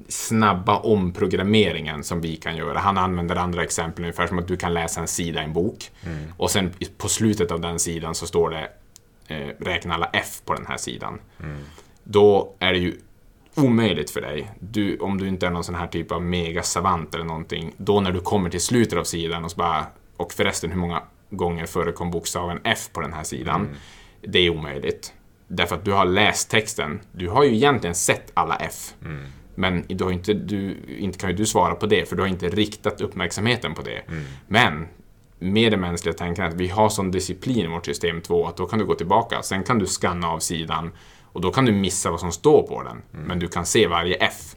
snabba 0.09 0.77
omprogrammeringen 0.79 2.05
som 2.05 2.21
vi 2.21 2.37
kan 2.37 2.57
göra. 2.57 2.79
Han 2.79 2.99
använder 2.99 3.37
andra 3.37 3.63
exempel 3.63 4.05
ungefär 4.05 4.27
som 4.27 4.39
att 4.39 4.49
du 4.49 4.57
kan 4.57 4.75
läsa 4.75 5.01
en 5.01 5.09
sida 5.09 5.41
i 5.41 5.45
en 5.45 5.53
bok 5.53 5.91
och 6.37 6.51
sen 6.51 6.71
på 6.99 7.09
slutet 7.09 7.51
av 7.51 7.61
den 7.61 7.79
sidan 7.79 8.15
så 8.15 8.27
står 8.27 8.51
det 8.51 8.71
eh, 9.35 9.49
räkna 9.61 9.95
alla 9.95 10.11
F 10.13 10.41
på 10.45 10.55
den 10.55 10.67
här 10.67 10.77
sidan. 10.77 11.21
Då 12.05 12.55
är 12.59 12.73
det 12.73 12.79
ju 12.79 12.95
omöjligt 13.55 14.11
för 14.11 14.21
dig, 14.21 14.51
du, 14.61 14.99
om 14.99 15.19
du 15.19 15.29
inte 15.29 15.47
är 15.47 15.51
någon 15.51 15.65
sån 15.65 15.75
här 15.75 15.87
typ 15.87 16.13
av 16.13 16.23
megasavant 16.23 17.15
eller 17.15 17.25
någonting, 17.25 17.73
då 17.77 18.01
när 18.01 18.13
du 18.13 18.21
kommer 18.21 18.51
till 18.51 18.61
slutet 18.61 18.99
av 18.99 19.05
sidan 19.05 19.45
och 19.45 19.51
så 19.51 19.57
bara, 19.57 19.87
och 20.17 20.33
förresten 20.33 20.71
hur 20.71 20.79
många 20.79 21.03
gånger 21.31 21.67
förekom 21.67 22.11
bokstaven 22.11 22.61
F 22.65 22.89
på 22.93 23.01
den 23.01 23.13
här 23.13 23.25
sidan? 23.25 23.69
Det 24.21 24.39
är 24.39 24.51
omöjligt. 24.51 25.13
Därför 25.49 25.77
att 25.77 25.85
du 25.85 25.93
har 25.93 26.05
läst 26.05 26.51
texten, 26.51 27.01
du 27.13 27.29
har 27.29 27.45
ju 27.45 27.55
egentligen 27.55 27.95
sett 27.95 28.31
alla 28.35 28.57
F. 28.57 28.95
Men 29.59 29.85
du 29.89 30.05
har 30.05 30.11
inte, 30.11 30.35
du, 30.35 30.77
inte 30.99 31.19
kan 31.19 31.31
ju 31.31 31.37
du 31.37 31.47
svara 31.47 31.75
på 31.75 31.87
det, 31.87 32.09
för 32.09 32.17
du 32.17 32.23
har 32.23 32.29
inte 32.29 32.49
riktat 32.49 33.01
uppmärksamheten 33.01 33.75
på 33.75 33.83
det. 33.83 34.03
Men 34.47 34.89
med 35.39 35.73
det 35.73 35.77
mänskliga 35.77 36.15
tänkandet, 36.15 36.61
vi 36.61 36.69
har 36.69 36.89
sån 36.89 37.11
disciplin 37.11 37.65
i 37.65 37.67
vårt 37.67 37.87
system 37.87 38.21
2 38.21 38.47
att 38.47 38.57
då 38.57 38.67
kan 38.67 38.79
du 38.79 38.85
gå 38.85 38.95
tillbaka, 38.95 39.43
sen 39.43 39.63
kan 39.63 39.79
du 39.79 39.87
scanna 39.87 40.29
av 40.29 40.39
sidan 40.39 40.91
och 41.33 41.41
då 41.41 41.51
kan 41.51 41.65
du 41.65 41.73
missa 41.73 42.11
vad 42.11 42.21
som 42.21 42.33
står 42.33 42.63
på 42.63 42.83
den. 42.83 43.03
Men 43.27 43.39
du 43.39 43.49
kan 43.49 43.67
se 43.67 43.87
varje 43.87 44.15
F. 44.15 44.57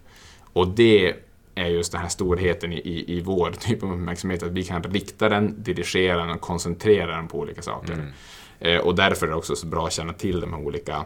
Och 0.54 0.68
det 0.68 1.16
är 1.56 1.68
just 1.68 1.92
den 1.92 2.02
här 2.02 2.10
storheten 2.10 2.74
i, 2.74 2.78
i, 2.78 3.18
i 3.18 3.22
vår 3.22 3.52
typ 3.52 3.84
av 3.84 3.94
uppmärksamhet, 3.94 4.44
att 4.44 4.52
vi 4.52 4.64
kan 4.64 4.84
rikta 4.84 5.30
den, 5.30 5.64
dirigera 5.64 6.18
den 6.18 6.30
och 6.30 6.42
koncentrera 6.42 7.16
den 7.16 7.28
på 7.28 7.40
olika 7.40 7.62
saker. 7.62 8.14
Eh, 8.60 8.78
och 8.78 8.96
därför 8.96 9.26
är 9.26 9.32
det 9.32 9.38
också 9.38 9.56
så 9.56 9.68
bra 9.68 9.86
att 9.86 9.94
känna 9.94 10.14
till 10.14 10.40
de 10.40 10.54
här 10.54 10.62
olika 10.62 11.06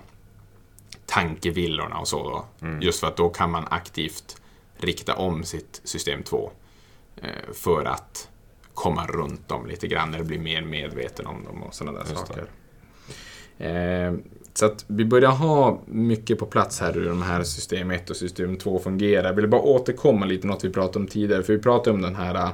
tankevillorna 1.05 1.97
och 1.97 2.07
så. 2.07 2.23
Då. 2.23 2.67
Just 2.81 2.99
för 2.99 3.07
att 3.07 3.17
då 3.17 3.29
kan 3.29 3.51
man 3.51 3.65
aktivt 3.69 4.41
rikta 4.77 5.15
om 5.15 5.43
sitt 5.43 5.81
system 5.83 6.23
2 6.23 6.51
eh, 7.15 7.53
för 7.53 7.85
att 7.85 8.29
komma 8.73 9.07
runt 9.07 9.47
dem 9.47 9.65
lite 9.65 9.87
grann, 9.87 10.13
eller 10.13 10.23
bli 10.23 10.37
mer 10.37 10.61
medveten 10.61 11.25
om 11.25 11.43
dem 11.43 11.63
och 11.63 11.73
sådana 11.73 11.99
där 11.99 12.09
Just 12.09 12.27
saker. 12.27 12.47
Eh, 13.57 14.13
så 14.53 14.65
att 14.65 14.85
vi 14.87 15.05
börjar 15.05 15.31
ha 15.31 15.81
mycket 15.85 16.39
på 16.39 16.45
plats 16.45 16.79
här 16.79 16.93
hur 16.93 17.05
de 17.05 17.21
här 17.21 17.43
system 17.43 17.91
1 17.91 18.09
och 18.09 18.15
system 18.15 18.57
2 18.57 18.79
fungerar. 18.79 19.23
Jag 19.23 19.33
vill 19.33 19.47
bara 19.47 19.61
återkomma 19.61 20.25
lite 20.25 20.41
till 20.41 20.49
något 20.49 20.63
vi 20.63 20.69
pratade 20.69 20.99
om 20.99 21.07
tidigare, 21.07 21.43
för 21.43 21.53
vi 21.53 21.59
pratade 21.59 21.95
om 21.95 22.01
den 22.01 22.15
här 22.15 22.35
eh, 22.35 22.49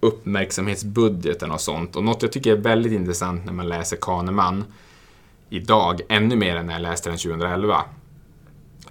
uppmärksamhetsbudgeten 0.00 1.50
och 1.50 1.60
sånt. 1.60 1.96
Och 1.96 2.04
något 2.04 2.22
jag 2.22 2.32
tycker 2.32 2.52
är 2.52 2.56
väldigt 2.56 2.92
intressant 2.92 3.44
när 3.44 3.52
man 3.52 3.68
läser 3.68 3.96
Kahneman 3.96 4.64
idag, 5.50 6.00
ännu 6.08 6.36
mer 6.36 6.56
än 6.56 6.66
när 6.66 6.72
jag 6.72 6.82
läste 6.82 7.10
den 7.10 7.18
2011. 7.18 7.84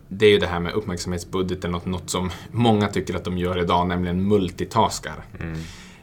Det 0.08 0.26
är 0.26 0.30
ju 0.30 0.38
det 0.38 0.48
här 0.48 0.60
med 0.60 0.74
uppmärksamhetsbudgeten, 0.74 1.72
något, 1.72 1.86
något 1.86 2.10
som 2.10 2.32
många 2.52 2.88
tycker 2.88 3.16
att 3.16 3.24
de 3.24 3.38
gör 3.38 3.60
idag, 3.60 3.88
nämligen 3.88 4.28
multitaskar. 4.28 5.26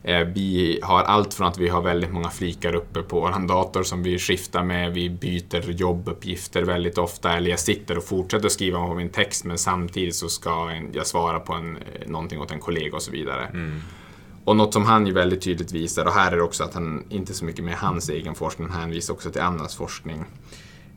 Eh, 0.02 0.20
vi 0.20 0.80
har 0.82 1.02
allt 1.02 1.34
från 1.34 1.46
att 1.46 1.58
vi 1.58 1.68
har 1.68 1.82
väldigt 1.82 2.12
många 2.12 2.30
flikar 2.30 2.74
uppe 2.74 3.02
på 3.02 3.20
vår 3.20 3.48
dator 3.48 3.82
som 3.82 4.02
vi 4.02 4.18
skiftar 4.18 4.62
med, 4.64 4.92
vi 4.92 5.10
byter 5.10 5.70
jobbuppgifter 5.70 6.62
väldigt 6.62 6.98
ofta, 6.98 7.36
eller 7.36 7.50
jag 7.50 7.60
sitter 7.60 7.98
och 7.98 8.04
fortsätter 8.04 8.48
skriva 8.48 8.86
på 8.86 8.94
min 8.94 9.08
text 9.08 9.44
men 9.44 9.58
samtidigt 9.58 10.14
så 10.14 10.28
ska 10.28 10.70
jag 10.92 11.06
svara 11.06 11.40
på 11.40 11.52
en, 11.52 11.76
eh, 11.76 12.08
någonting 12.08 12.40
åt 12.40 12.50
en 12.50 12.60
kollega 12.60 12.96
och 12.96 13.02
så 13.02 13.10
vidare. 13.10 13.46
Mm. 13.46 13.80
Och 14.44 14.56
något 14.56 14.72
som 14.72 14.84
han 14.84 15.06
ju 15.06 15.12
väldigt 15.12 15.42
tydligt 15.42 15.72
visar, 15.72 16.04
och 16.04 16.12
här 16.12 16.32
är 16.32 16.36
det 16.36 16.42
också 16.42 16.64
att 16.64 16.74
han 16.74 17.04
inte 17.08 17.34
så 17.34 17.44
mycket 17.44 17.64
med 17.64 17.74
hans 17.74 18.08
egen 18.08 18.34
forskning, 18.34 18.68
han 18.68 18.80
hänvisar 18.80 19.14
också 19.14 19.30
till 19.30 19.40
andras 19.40 19.76
forskning, 19.76 20.24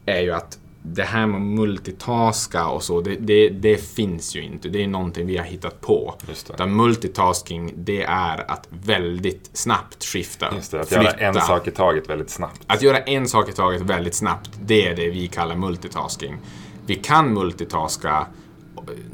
är 0.06 0.22
ju 0.22 0.32
att 0.32 0.60
det 0.82 1.04
här 1.04 1.28
med 1.28 1.42
multitaska 1.42 2.68
och 2.68 2.84
så, 2.84 3.02
det, 3.02 3.16
det, 3.16 3.50
det, 3.50 3.78
finns 3.78 4.36
ju 4.36 4.44
inte. 4.44 4.70
Det 4.70 4.84
är 4.84 4.88
någonting 4.88 5.28
vi 5.28 5.38
har 5.38 5.46
hittat 5.46 5.82
på. 5.82 6.16
Just 6.28 6.48
det. 6.48 6.54
Utan 6.54 6.76
multitasking, 6.76 7.74
det 7.76 8.04
är 8.04 8.52
att 8.52 8.68
väldigt 8.70 9.50
snabbt 9.54 10.04
skifta. 10.04 10.48
Just 10.56 10.72
det, 10.72 10.82
att 10.82 10.92
göra 10.92 11.12
en 11.12 11.34
sak 11.34 11.68
i 11.68 11.72
taget 11.72 12.10
väldigt 12.10 12.30
snabbt. 12.30 12.62
Att 12.68 12.82
göra 12.82 12.98
en 12.98 13.28
sak 13.28 13.50
i 13.50 13.52
taget 13.52 13.82
väldigt 13.82 14.16
snabbt, 14.16 14.50
det 14.62 14.88
är 14.88 14.96
det 14.96 15.10
vi 15.10 15.28
kallar 15.28 15.56
multitasking. 15.56 16.38
Vi 16.86 16.96
kan 16.96 17.34
multitaska 17.34 18.28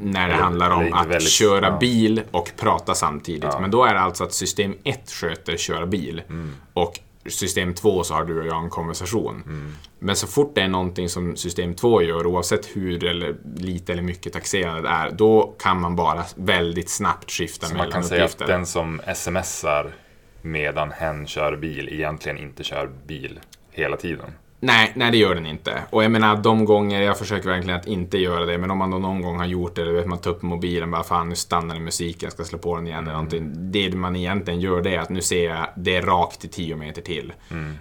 när 0.00 0.28
det 0.28 0.34
handlar 0.34 0.70
om 0.70 0.76
eller 0.78 0.86
inte 0.86 0.98
att 0.98 1.06
väldigt- 1.08 1.30
köra 1.30 1.66
ja. 1.68 1.76
bil 1.78 2.22
och 2.30 2.50
prata 2.56 2.94
samtidigt. 2.94 3.44
Ja. 3.44 3.60
Men 3.60 3.70
då 3.70 3.84
är 3.84 3.94
det 3.94 4.00
alltså 4.00 4.24
att 4.24 4.32
system 4.32 4.74
1 4.84 5.10
sköter 5.12 5.56
köra 5.56 5.86
bil 5.86 6.22
Mm. 6.28 6.52
och 6.72 7.00
system 7.26 7.74
2 7.74 8.04
så 8.04 8.14
har 8.14 8.24
du 8.24 8.40
och 8.40 8.46
jag 8.46 8.62
en 8.64 8.70
konversation. 8.70 9.42
Mm. 9.46 9.72
Men 9.98 10.16
så 10.16 10.26
fort 10.26 10.52
det 10.54 10.60
är 10.60 10.68
någonting 10.68 11.08
som 11.08 11.36
system 11.36 11.74
2 11.74 12.02
gör, 12.02 12.26
oavsett 12.26 12.66
hur 12.76 13.04
eller 13.04 13.36
lite 13.56 13.92
eller 13.92 14.02
mycket 14.02 14.32
taxerande 14.32 14.82
det 14.82 14.88
är, 14.88 15.10
då 15.10 15.54
kan 15.58 15.80
man 15.80 15.96
bara 15.96 16.24
väldigt 16.36 16.90
snabbt 16.90 17.30
skifta 17.30 17.66
Så 17.66 17.72
mellan 17.72 17.86
man 17.86 17.92
kan 17.92 18.04
säga 18.04 18.24
att 18.24 18.30
uppgifter. 18.34 18.52
den 18.52 18.66
som 18.66 19.00
smsar 19.14 19.94
medan 20.42 20.92
hen 20.92 21.26
kör 21.26 21.56
bil 21.56 21.88
egentligen 21.92 22.38
inte 22.38 22.64
kör 22.64 22.90
bil 23.06 23.40
hela 23.70 23.96
tiden. 23.96 24.30
Nej, 24.64 24.92
nej 24.94 25.10
det 25.10 25.16
gör 25.18 25.34
den 25.34 25.46
inte. 25.46 25.82
Och 25.90 26.04
jag 26.04 26.10
menar 26.10 26.36
de 26.36 26.64
gånger, 26.64 27.00
jag 27.02 27.18
försöker 27.18 27.48
verkligen 27.48 27.80
att 27.80 27.86
inte 27.86 28.18
göra 28.18 28.44
det, 28.46 28.58
men 28.58 28.70
om 28.70 28.78
man 28.78 28.90
då 28.90 28.98
någon 28.98 29.22
gång 29.22 29.38
har 29.38 29.46
gjort 29.46 29.74
det, 29.74 29.82
eller 29.82 29.92
vet 29.92 30.06
man 30.06 30.18
tar 30.18 30.30
upp 30.30 30.42
mobilen 30.42 30.90
bara 30.90 31.02
fan 31.02 31.28
nu 31.28 31.34
stannar 31.34 31.80
musiken, 31.80 32.26
jag 32.26 32.32
ska 32.32 32.44
slå 32.44 32.58
på 32.58 32.76
den 32.76 32.86
igen 32.86 33.02
eller 33.02 33.12
någonting. 33.12 33.52
Det 33.72 33.94
man 33.94 34.16
egentligen 34.16 34.60
gör 34.60 34.82
det 34.82 34.94
är 34.94 34.98
att 34.98 35.10
nu 35.10 35.20
ser 35.22 35.44
jag 35.44 35.66
det 35.76 35.96
är 35.96 36.02
rakt 36.02 36.44
i 36.44 36.48
10 36.48 36.76
meter 36.76 37.02
till. 37.02 37.32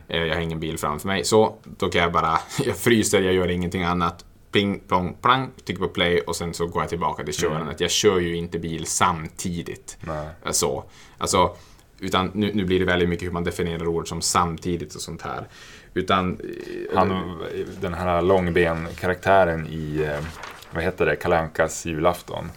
Eh, 0.07 0.23
Jag 0.23 0.35
har 0.35 0.41
ingen 0.41 0.59
bil 0.59 0.77
framför 0.77 1.07
mig, 1.07 1.23
så 1.23 1.55
då 1.63 1.89
kan 1.89 2.01
jag 2.01 2.11
bara, 2.11 2.39
jag 2.65 2.77
fryser, 2.77 3.21
jag 3.21 3.33
gör 3.33 3.47
ingenting 3.49 3.83
annat. 3.83 4.25
Pling, 4.51 4.79
plong, 4.79 5.17
plang, 5.21 5.49
trycker 5.65 5.83
på 5.83 5.89
play 5.89 6.19
och 6.19 6.35
sen 6.35 6.53
så 6.53 6.67
går 6.67 6.81
jag 6.81 6.89
tillbaka 6.89 7.23
till 7.23 7.33
körandet. 7.33 7.79
Jag 7.79 7.91
kör 7.91 8.19
ju 8.19 8.35
inte 8.35 8.59
bil 8.59 8.85
samtidigt. 8.85 9.97
Nej. 10.01 10.27
Så. 10.51 10.83
Alltså, 11.17 11.55
utan 11.99 12.31
nu, 12.33 12.51
nu 12.53 12.65
blir 12.65 12.79
det 12.79 12.85
väldigt 12.85 13.09
mycket 13.09 13.25
hur 13.27 13.31
man 13.31 13.43
definierar 13.43 13.87
ord 13.87 14.07
som 14.09 14.21
samtidigt 14.21 14.95
och 14.95 15.01
sånt 15.01 15.21
här. 15.21 15.47
Utan... 15.93 16.39
Han, 16.95 17.37
den 17.81 17.93
här 17.93 18.21
långben-karaktären 18.21 19.67
i, 19.67 20.03
eh, 20.03 20.25
vad 20.71 20.83
heter 20.83 21.05
det, 21.05 21.15
Kalankas 21.15 21.85
julafton. 21.85 22.51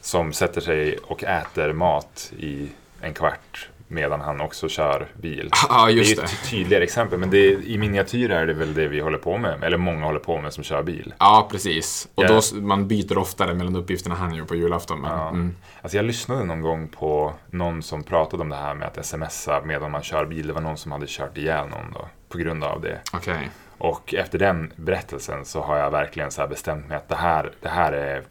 Som 0.00 0.32
sätter 0.32 0.60
sig 0.60 0.96
och 0.96 1.24
äter 1.24 1.72
mat 1.72 2.32
i 2.38 2.68
en 3.00 3.14
kvart 3.14 3.68
medan 3.88 4.20
han 4.20 4.40
också 4.40 4.68
kör 4.68 5.06
bil. 5.16 5.50
Just 5.90 6.16
det 6.16 6.22
är 6.22 6.26
ju 6.26 6.32
ett 6.34 6.50
tydligare 6.50 6.84
exempel, 6.84 7.18
men 7.18 7.30
det 7.30 7.38
är, 7.38 7.62
i 7.66 7.78
miniatyr 7.78 8.30
är 8.30 8.46
det 8.46 8.52
väl 8.54 8.74
det 8.74 8.88
vi 8.88 9.00
håller 9.00 9.18
på 9.18 9.38
med, 9.38 9.64
eller 9.64 9.76
många 9.76 10.04
håller 10.06 10.18
på 10.20 10.40
med 10.40 10.52
som 10.52 10.64
kör 10.64 10.82
bil. 10.82 11.14
Ja, 11.18 11.48
precis. 11.50 12.08
Och 12.14 12.24
Ja. 12.24 12.28
då, 12.52 12.60
man 12.60 12.88
byter 12.88 13.18
oftare 13.18 13.54
mellan 13.54 13.76
uppgifterna 13.76 14.14
han 14.14 14.34
gör 14.34 14.44
på 14.44 14.54
julafton. 14.54 15.00
Men, 15.00 15.10
Ja. 15.10 15.28
mm. 15.28 15.54
Alltså 15.82 15.96
jag 15.96 16.04
lyssnade 16.04 16.44
någon 16.44 16.60
gång 16.60 16.88
på 16.88 17.32
någon 17.50 17.82
som 17.82 18.02
pratade 18.02 18.42
om 18.42 18.48
det 18.48 18.56
här 18.56 18.74
med 18.74 18.88
att 18.88 19.06
smsa 19.06 19.60
medan 19.64 19.90
man 19.90 20.02
kör 20.02 20.24
bil. 20.24 20.46
Det 20.46 20.52
var 20.52 20.60
någon 20.60 20.76
som 20.76 20.92
hade 20.92 21.06
kört 21.08 21.38
ihjäl 21.38 21.68
någon 21.68 21.92
då, 21.94 22.08
på 22.28 22.38
grund 22.38 22.64
av 22.64 22.80
det. 22.80 22.98
Okej. 23.12 23.50
Och 23.78 24.14
efter 24.14 24.38
den 24.38 24.72
berättelsen 24.76 25.44
så 25.44 25.60
har 25.60 25.76
jag 25.76 25.90
verkligen 25.90 26.30
så 26.30 26.46
bestämt 26.46 26.88
mig 26.88 26.96
att 26.96 27.08
det 27.08 27.16
här, 27.16 27.52
det 27.60 27.68
här 27.68 27.92
är 27.92 28.22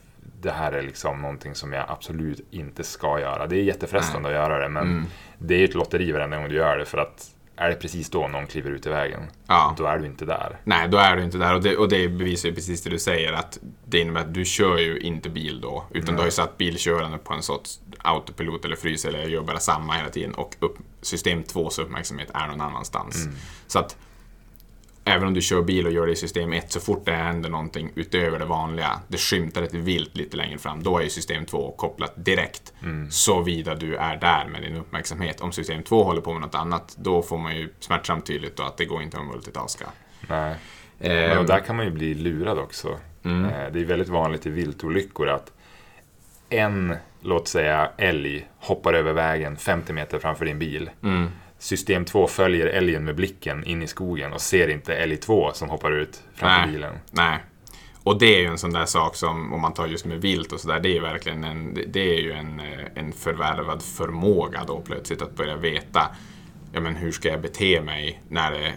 det 0.43 0.51
här 0.51 0.71
är 0.71 0.81
liksom 0.81 1.21
någonting 1.21 1.55
som 1.55 1.73
jag 1.73 1.85
absolut 1.87 2.47
inte 2.51 2.83
ska 2.83 3.19
göra. 3.19 3.47
Det 3.47 3.55
är 3.55 3.63
jättefrestande 3.63 4.29
att 4.29 4.35
göra 4.35 4.59
det, 4.59 4.69
men 4.69 4.83
Mm. 4.83 5.05
det 5.37 5.53
är 5.53 5.57
ju 5.59 5.65
ett 5.65 5.75
lotteri 5.75 6.11
varenda 6.11 6.37
gång 6.37 6.49
du 6.49 6.55
gör 6.55 6.77
det. 6.77 6.85
För 6.85 6.97
att 6.97 7.29
är 7.55 7.69
det 7.69 7.75
precis 7.75 8.09
då 8.09 8.27
någon 8.27 8.47
kliver 8.47 8.71
ut 8.71 8.85
i 8.85 8.89
vägen, 8.89 9.21
Ja. 9.47 9.75
då 9.77 9.85
är 9.85 9.97
du 9.97 10.05
inte 10.05 10.25
där. 10.25 10.57
Nej, 10.63 10.87
då 10.87 10.97
är 10.97 11.15
du 11.15 11.23
inte 11.23 11.37
där. 11.37 11.55
Och 11.55 11.61
det, 11.63 11.77
och 11.77 11.89
det 11.89 12.07
bevisar 12.09 12.49
ju 12.49 12.55
precis 12.55 12.83
det 12.83 12.89
du 12.89 12.99
säger. 12.99 13.33
Att 13.33 13.59
det 13.85 13.99
innebär 13.99 14.21
att 14.21 14.33
du 14.33 14.45
kör 14.45 14.77
ju 14.77 14.99
inte 14.99 15.29
bil 15.29 15.61
då. 15.61 15.83
Utan 15.91 16.15
du 16.15 16.21
har 16.21 16.25
ju 16.25 16.31
satt 16.31 16.57
bilkörande 16.57 17.17
på 17.17 17.33
en 17.33 17.41
sorts 17.41 17.79
autopilot 17.97 18.65
eller 18.65 18.75
frys 18.75 19.05
eller 19.05 19.27
gör 19.27 19.41
bara 19.41 19.59
samma 19.59 19.93
hela 19.93 20.09
tiden. 20.09 20.33
Och 20.33 20.55
upp, 20.59 20.77
system 21.01 21.43
2s 21.43 21.81
uppmärksamhet 21.81 22.27
är 22.33 22.47
någon 22.47 22.61
annanstans. 22.61 23.27
Så 23.67 23.79
att 23.79 23.97
även 25.05 25.27
om 25.27 25.33
du 25.33 25.41
kör 25.41 25.61
bil 25.61 25.85
och 25.85 25.91
gör 25.91 26.05
det 26.05 26.11
i 26.11 26.15
system 26.15 26.53
1, 26.53 26.71
så 26.71 26.79
fort 26.79 27.05
det 27.05 27.11
händer 27.11 27.49
någonting 27.49 27.91
utöver 27.95 28.39
det 28.39 28.45
vanliga, 28.45 28.99
det 29.07 29.17
skymtar 29.17 29.61
ett 29.63 29.73
vilt 29.73 30.17
lite 30.17 30.37
längre 30.37 30.57
fram, 30.57 30.83
då 30.83 30.99
är 30.99 31.07
system 31.07 31.45
2 31.45 31.71
kopplat 31.77 32.13
direkt. 32.15 32.73
Såvida 33.09 33.75
du 33.75 33.95
är 33.95 34.17
där 34.17 34.45
med 34.51 34.61
din 34.61 34.75
uppmärksamhet. 34.75 35.41
Om 35.41 35.51
system 35.51 35.83
2 35.83 36.03
håller 36.03 36.21
på 36.21 36.33
med 36.33 36.41
något 36.41 36.55
annat, 36.55 36.95
då 36.97 37.21
får 37.21 37.37
man 37.37 37.55
ju 37.55 37.69
smärtsamt 37.79 38.25
tydligt 38.25 38.59
att 38.59 38.77
det 38.77 38.85
går 38.85 39.01
inte 39.01 39.17
att 39.17 39.25
multitaska. 39.25 39.85
Nej. 40.29 40.55
Eh, 40.99 41.09
Men 41.35 41.45
där 41.45 41.59
kan 41.59 41.75
man 41.75 41.85
ju 41.85 41.91
bli 41.91 42.13
lurad 42.13 42.57
också. 42.59 42.99
Mm. 43.23 43.45
Eh, 43.45 43.71
Det 43.71 43.79
är 43.79 43.85
väldigt 43.85 44.09
vanligt 44.09 44.45
i 44.45 44.49
viltolyckor 44.49 45.29
att 45.29 45.51
en, 46.49 46.95
låt 47.21 47.47
säga 47.47 47.89
älg, 47.97 48.47
hoppar 48.59 48.93
över 48.93 49.13
vägen 49.13 49.57
50 49.57 49.93
meter 49.93 50.19
framför 50.19 50.45
din 50.45 50.59
bil. 50.59 50.89
mm, 51.03 51.31
System 51.63 52.05
2 52.05 52.27
följer 52.27 52.65
älgen 52.67 53.05
med 53.05 53.15
blicken 53.15 53.63
in 53.63 53.83
i 53.83 53.87
skogen 53.87 54.33
och 54.33 54.41
ser 54.41 54.67
inte 54.67 54.95
älg 54.95 55.17
2 55.17 55.51
som 55.53 55.69
hoppar 55.69 55.91
ut 55.91 56.23
framför 56.35 56.71
bilen. 56.71 56.93
Nej. 57.11 57.37
Och 58.03 58.19
det 58.19 58.35
är 58.35 58.39
ju 58.39 58.45
en 58.47 58.57
sån 58.57 58.73
där 58.73 58.85
sak 58.85 59.15
som, 59.15 59.53
om 59.53 59.61
man 59.61 59.73
tar 59.73 59.87
just 59.87 60.05
med 60.05 60.21
vilt 60.21 60.51
och 60.51 60.59
sådär, 60.59 60.79
det 60.79 60.89
är 60.89 60.93
ju 60.93 60.99
verkligen 60.99 61.43
en, 61.43 61.73
det- 61.73 61.85
det 61.85 62.15
är 62.17 62.21
ju 62.21 62.31
en, 62.31 62.59
eh, 62.59 62.85
en 62.95 63.11
förvärvad 63.13 63.81
förmåga 63.83 64.63
då 64.67 64.81
plötsligt 64.81 65.21
att 65.21 65.35
börja 65.35 65.55
veta 65.55 66.15
Ja 66.75 66.79
men 66.79 66.95
hur 66.95 67.11
ska 67.11 67.29
jag 67.29 67.41
bete 67.41 67.81
mig 67.81 68.21
när 68.29 68.51
det 68.51 68.73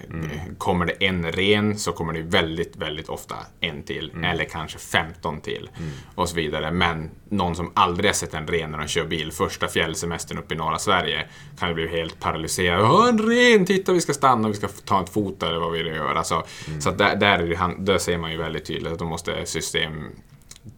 kommer 0.59 0.87
det 0.87 1.07
en 1.07 1.33
ren 1.33 1.79
så 1.79 1.93
kommer 1.93 2.13
det 2.13 2.23
väldigt, 2.23 2.77
väldigt 2.77 3.09
ofta 3.09 3.37
en 3.61 3.83
till 3.83 4.13
eller 4.25 4.45
kanske 4.45 4.79
15 4.79 5.41
till 5.41 5.71
och 6.15 6.29
så 6.29 6.37
vidare. 6.37 6.71
Men 6.71 7.11
någon 7.29 7.57
som 7.57 7.73
aldrig 7.75 8.09
har 8.09 8.15
sett 8.15 8.35
en 8.35 8.47
ren 8.47 8.71
när 8.71 8.79
de 8.79 8.89
kör 8.89 9.05
bil 9.05 9.33
första 9.33 9.69
fjällsemestern 9.69 10.39
uppe 10.39 10.55
i 10.55 10.57
norra 10.57 10.79
Sverige 10.79 11.27
kan 11.59 11.69
ju 11.69 11.75
bli 11.75 11.89
helt 11.89 12.21
paralyserad. 12.21 13.09
En 13.09 13.19
ren! 13.19 13.67
Titta 13.67 13.93
vi 13.93 14.01
ska 14.01 14.13
stanna, 14.13 14.49
vi 14.49 14.55
ska 14.55 14.69
ta 14.69 15.03
ett 15.03 15.11
foto 15.11 15.47
eller 15.47 15.59
vad 15.59 15.73
vi 15.73 15.83
vill 15.83 15.95
göra. 15.95 16.25
Så, 16.25 16.43
så 16.81 16.91
där, 16.91 17.17
där, 17.17 17.39
är 17.39 17.47
det, 17.47 17.75
där 17.79 17.99
ser 17.99 18.19
man 18.19 18.31
ju 18.33 18.37
väldigt 18.37 18.65
tydligt 18.65 18.93
att 18.93 18.99
då 18.99 19.05
måste 19.05 19.47
system 19.47 20.11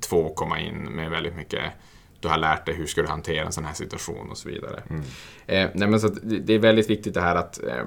2 0.00 0.34
komma 0.34 0.60
in 0.60 0.76
med 0.76 1.10
väldigt 1.10 1.36
mycket 1.36 1.62
du 2.20 2.28
har 2.28 2.38
lärt 2.38 2.66
dig 2.66 2.74
hur 2.74 2.86
ska 2.86 3.02
du 3.02 3.08
hantera 3.08 3.46
en 3.46 3.52
sån 3.52 3.64
här 3.64 3.74
situation 3.74 4.30
och 4.30 4.38
så 4.38 4.48
vidare. 4.48 4.82
Eh, 5.46 5.70
nej, 5.74 5.88
men 5.88 6.00
så 6.00 6.08
det, 6.08 6.54
är 6.54 6.58
väldigt 6.58 6.90
viktigt 6.90 7.14
det 7.14 7.20
här 7.20 7.36
att, 7.36 7.62
eh, 7.64 7.84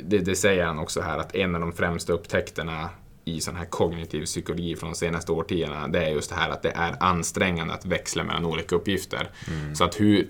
det, 0.00 0.18
det 0.18 0.36
säger 0.36 0.64
han 0.64 0.78
också 0.78 1.00
här, 1.00 1.18
att 1.18 1.34
en 1.34 1.54
av 1.54 1.60
de 1.60 1.72
främsta 1.72 2.12
upptäckterna 2.12 2.90
i 3.24 3.40
sån 3.40 3.56
här 3.56 3.64
kognitiv 3.64 4.24
psykologi 4.24 4.76
från 4.76 4.90
de 4.90 4.96
senaste 4.96 5.32
årtiondena, 5.32 5.88
det 5.88 6.04
är 6.04 6.10
just 6.10 6.30
det 6.30 6.36
här 6.36 6.50
att 6.50 6.62
det 6.62 6.70
är 6.70 6.96
ansträngande 7.00 7.74
att 7.74 7.86
växla 7.86 8.24
mellan 8.24 8.44
olika 8.44 8.76
uppgifter. 8.76 9.30
Så 9.74 9.84
att 9.84 10.00
hur 10.00 10.28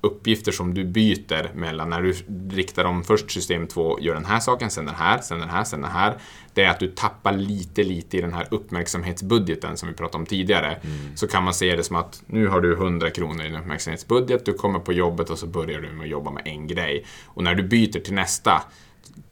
uppgifter 0.00 0.52
som 0.52 0.74
du 0.74 0.84
byter 0.84 1.54
mellan, 1.54 1.90
när 1.90 2.02
du 2.02 2.14
riktar 2.56 2.84
om 2.84 3.04
först 3.04 3.30
system 3.30 3.66
2, 3.66 4.00
gör 4.00 4.14
den 4.14 4.24
här 4.24 4.40
saken, 4.40 4.70
sen 4.70 4.86
den 4.86 4.94
här, 4.94 5.20
sen 5.20 5.38
den 5.38 5.48
här, 5.48 5.64
sen 5.64 5.82
den 5.82 5.90
här. 5.90 6.18
Det 6.54 6.64
är 6.64 6.70
att 6.70 6.80
du 6.80 6.88
tappar 6.88 7.32
lite, 7.32 7.82
lite 7.82 8.16
i 8.16 8.20
den 8.20 8.32
här 8.32 8.48
uppmärksamhetsbudgeten 8.50 9.76
som 9.76 9.88
vi 9.88 9.94
pratade 9.94 10.18
om 10.18 10.26
tidigare. 10.26 10.80
Så 11.14 11.28
kan 11.28 11.44
man 11.44 11.54
se 11.54 11.76
det 11.76 11.84
som 11.84 11.96
att 11.96 12.22
nu 12.26 12.46
har 12.46 12.60
du 12.60 12.72
100 12.72 13.10
kronor 13.10 13.44
i 13.44 13.48
din 13.48 13.56
uppmärksamhetsbudget, 13.56 14.44
du 14.44 14.52
kommer 14.54 14.78
på 14.78 14.92
jobbet 14.92 15.30
och 15.30 15.38
så 15.38 15.46
börjar 15.46 15.80
du 15.80 15.88
med 15.88 16.04
att 16.04 16.10
jobba 16.10 16.30
med 16.30 16.42
en 16.46 16.66
grej. 16.66 17.04
Och 17.26 17.42
när 17.42 17.54
du 17.54 17.62
byter 17.62 18.00
till 18.00 18.14
nästa 18.14 18.62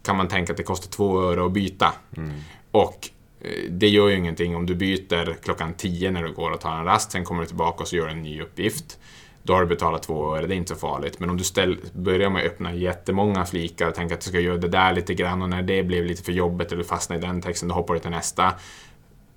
kan 0.03 0.16
man 0.16 0.28
tänka 0.28 0.53
att 0.53 0.57
det 0.57 0.62
kostar 0.62 0.90
2 0.90 1.22
öre 1.22 1.47
att 1.47 1.53
byta. 1.53 1.92
Och 2.70 3.11
eh, 3.40 3.70
det 3.70 3.88
gör 3.88 4.09
ju 4.09 4.16
ingenting 4.16 4.57
om 4.57 4.66
du 4.66 4.74
byter 4.74 5.34
klockan 5.42 5.74
10 5.74 6.11
när 6.11 6.22
du 6.22 6.32
går 6.32 6.51
och 6.51 6.61
tar 6.61 6.78
en 6.78 6.84
rast, 6.84 7.11
sen 7.11 7.24
kommer 7.24 7.40
du 7.40 7.47
tillbaka 7.47 7.82
och 7.82 7.88
så 7.88 7.97
gör 7.97 8.07
du 8.07 8.12
en 8.12 8.22
ny 8.22 8.42
uppgift. 8.42 8.99
Då 9.47 9.53
har 9.53 9.61
du 9.61 9.66
betalat 9.66 10.03
två 10.03 10.36
öre, 10.36 10.47
det 10.47 10.55
är 10.55 10.57
inte 10.57 10.74
så 10.74 10.80
farligt. 10.80 11.20
Men 11.20 11.30
om 11.30 11.36
du 11.36 11.44
ställ, 11.44 11.76
börjar 11.92 12.30
med 12.30 12.40
att 12.40 12.53
öppna 12.53 12.74
jättemånga 12.74 13.44
flikar 13.44 13.88
och 13.88 13.94
tänker 13.94 14.14
att 14.14 14.20
du 14.20 14.28
ska 14.28 14.40
göra 14.40 14.57
det 14.57 14.68
där 14.68 14.92
lite 14.92 15.14
grann 15.14 15.42
och 15.42 15.49
när 15.49 15.62
det 15.62 15.82
blev 15.82 16.05
lite 16.05 16.22
för 16.22 16.32
jobbigt 16.32 16.72
eller 16.72 16.82
du 16.82 16.88
fastnar 16.88 17.16
i 17.16 17.20
den 17.20 17.42
texten, 17.42 17.68
då 17.68 17.74
hoppar 17.74 17.94
du 17.94 18.01
till 18.01 18.11
nästa 18.11 18.53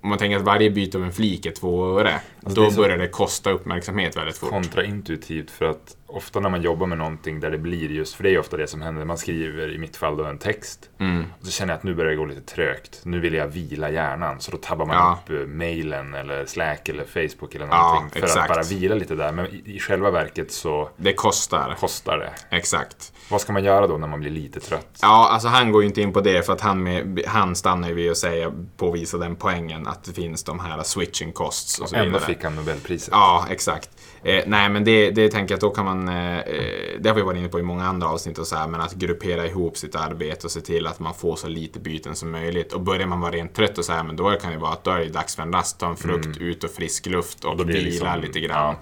om 0.01 0.09
man 0.09 0.17
tänker 0.17 0.37
att 0.37 0.43
varje 0.43 0.69
byte 0.69 0.97
av 0.97 1.03
en 1.03 1.11
flik 1.11 1.45
är 1.45 1.51
två 1.51 1.99
öre, 1.99 2.21
Alltså, 2.43 2.61
det 2.61 2.65
då 2.67 2.71
så- 2.71 2.81
börjar 2.81 2.97
det 2.97 3.07
kosta 3.07 3.51
uppmärksamhet 3.51 4.17
väldigt 4.17 4.37
fort. 4.37 4.49
kontraintuitivt 4.49 5.51
för 5.51 5.65
att 5.65 5.95
ofta 6.07 6.39
när 6.39 6.49
man 6.49 6.61
jobbar 6.61 6.87
med 6.87 6.97
någonting 6.97 7.39
där 7.39 7.51
det 7.51 7.57
blir 7.57 7.89
just, 7.91 8.15
för 8.15 8.23
det 8.23 8.29
är 8.29 8.39
ofta 8.39 8.57
det 8.57 8.67
som 8.67 8.81
händer, 8.81 9.05
man 9.05 9.17
skriver 9.17 9.71
i 9.75 9.77
mitt 9.77 9.97
fall 9.97 10.17
då 10.17 10.23
en 10.23 10.37
text 10.37 10.89
Mm. 10.99 11.25
och 11.39 11.45
så 11.45 11.51
känner 11.51 11.73
jag 11.73 11.77
att 11.77 11.83
nu 11.83 11.93
börjar 11.93 12.09
det 12.11 12.17
gå 12.17 12.25
lite 12.25 12.41
trögt. 12.41 13.01
Nu 13.03 13.19
vill 13.19 13.33
jag 13.33 13.47
vila 13.47 13.89
hjärnan 13.91 14.39
så 14.39 14.51
då 14.51 14.57
tabbar 14.57 14.85
man 14.85 14.95
Ja. 14.95 15.19
upp 15.23 15.41
eh, 15.41 15.47
mailen 15.47 16.13
eller 16.13 16.45
Slack 16.45 16.89
eller 16.89 17.03
Facebook 17.03 17.55
eller 17.55 17.67
Ja, 17.67 17.93
någonting 17.93 18.21
för 18.21 18.27
exakt. 18.27 18.49
att 18.51 18.55
bara 18.55 18.63
vila 18.79 18.95
lite 18.95 19.15
där. 19.15 19.31
Men 19.31 19.45
i, 19.45 19.63
i 19.65 19.79
själva 19.79 20.11
verket 20.11 20.51
så 20.51 20.89
Det 20.97 21.13
kostar. 21.13 21.75
kostar 21.79 22.17
det. 22.17 22.55
Exakt. 22.57 23.13
Vad 23.31 23.41
ska 23.41 23.53
man 23.53 23.63
göra 23.63 23.87
då 23.87 23.97
när 23.97 24.07
man 24.07 24.19
blir 24.19 24.31
lite 24.31 24.59
trött? 24.59 24.99
Ja, 25.01 25.29
alltså 25.31 25.47
han 25.47 25.71
går 25.71 25.81
ju 25.81 25.87
inte 25.87 26.01
in 26.01 26.13
på 26.13 26.21
det 26.21 26.45
för 26.45 26.53
att 26.53 26.61
han, 26.61 26.83
med, 26.83 27.21
han 27.27 27.55
stannar 27.55 27.87
ju 27.87 27.93
vid 27.93 28.11
att 28.11 28.17
säga, 28.17 28.51
påvisa 28.77 29.17
den 29.17 29.35
poängen 29.35 29.87
att 29.89 30.03
det 30.03 30.13
finns 30.13 30.43
de 30.43 30.59
här 30.59 30.83
switching 30.83 31.31
costs 31.31 31.79
och 31.79 31.89
så 31.89 31.95
Ändå 31.95 32.05
vidare. 32.05 32.21
fick 32.25 32.43
han 32.43 32.55
Nobelpriset. 32.55 33.09
Ja, 33.11 33.45
exakt. 33.49 33.89
Eh, 34.23 34.43
nej, 34.47 34.69
men 34.69 34.83
det, 34.83 35.11
det 35.11 35.29
tänker 35.29 35.51
jag 35.53 35.57
att 35.57 35.61
då 35.61 35.69
kan 35.69 35.85
man, 35.85 36.07
eh, 36.09 36.37
eh, 36.39 36.99
det 36.99 37.09
har 37.09 37.15
vi 37.15 37.21
varit 37.21 37.37
inne 37.37 37.47
på 37.47 37.59
i 37.59 37.63
många 37.63 37.85
andra 37.85 38.07
avsnitt 38.07 38.37
och 38.37 38.47
så 38.47 38.55
här, 38.55 38.67
men 38.67 38.81
att 38.81 38.93
gruppera 38.93 39.45
ihop 39.45 39.77
sitt 39.77 39.95
arbete 39.95 40.47
och 40.47 40.51
se 40.51 40.61
till 40.61 40.87
att 40.87 40.99
man 40.99 41.13
får 41.13 41.35
så 41.35 41.47
lite 41.47 41.79
byten 41.79 42.15
som 42.15 42.31
möjligt. 42.31 42.73
Och 42.73 42.81
börjar 42.81 43.07
man 43.07 43.19
vara 43.21 43.31
rent 43.31 43.53
trött 43.55 43.77
och 43.77 43.85
så 43.85 43.93
här, 43.93 44.03
men 44.03 44.15
då 44.15 44.31
kan 44.41 44.51
det 44.51 44.57
vara 44.57 44.71
att 44.73 44.83
då 44.83 44.91
är 44.91 44.99
det 44.99 45.09
dags 45.09 45.35
för 45.35 45.43
en 45.43 45.53
rast, 45.53 45.79
ta 45.79 45.89
en 45.89 45.95
frukt, 45.97 46.37
ut 46.37 46.63
och 46.63 46.69
frisk 46.71 47.05
luft 47.05 47.45
och 47.45 47.53
Mm. 47.53 47.67
vila 47.67 47.79
liksom- 47.85 48.21
lite 48.21 48.39
grann. 48.39 48.57
ja. 48.75 48.79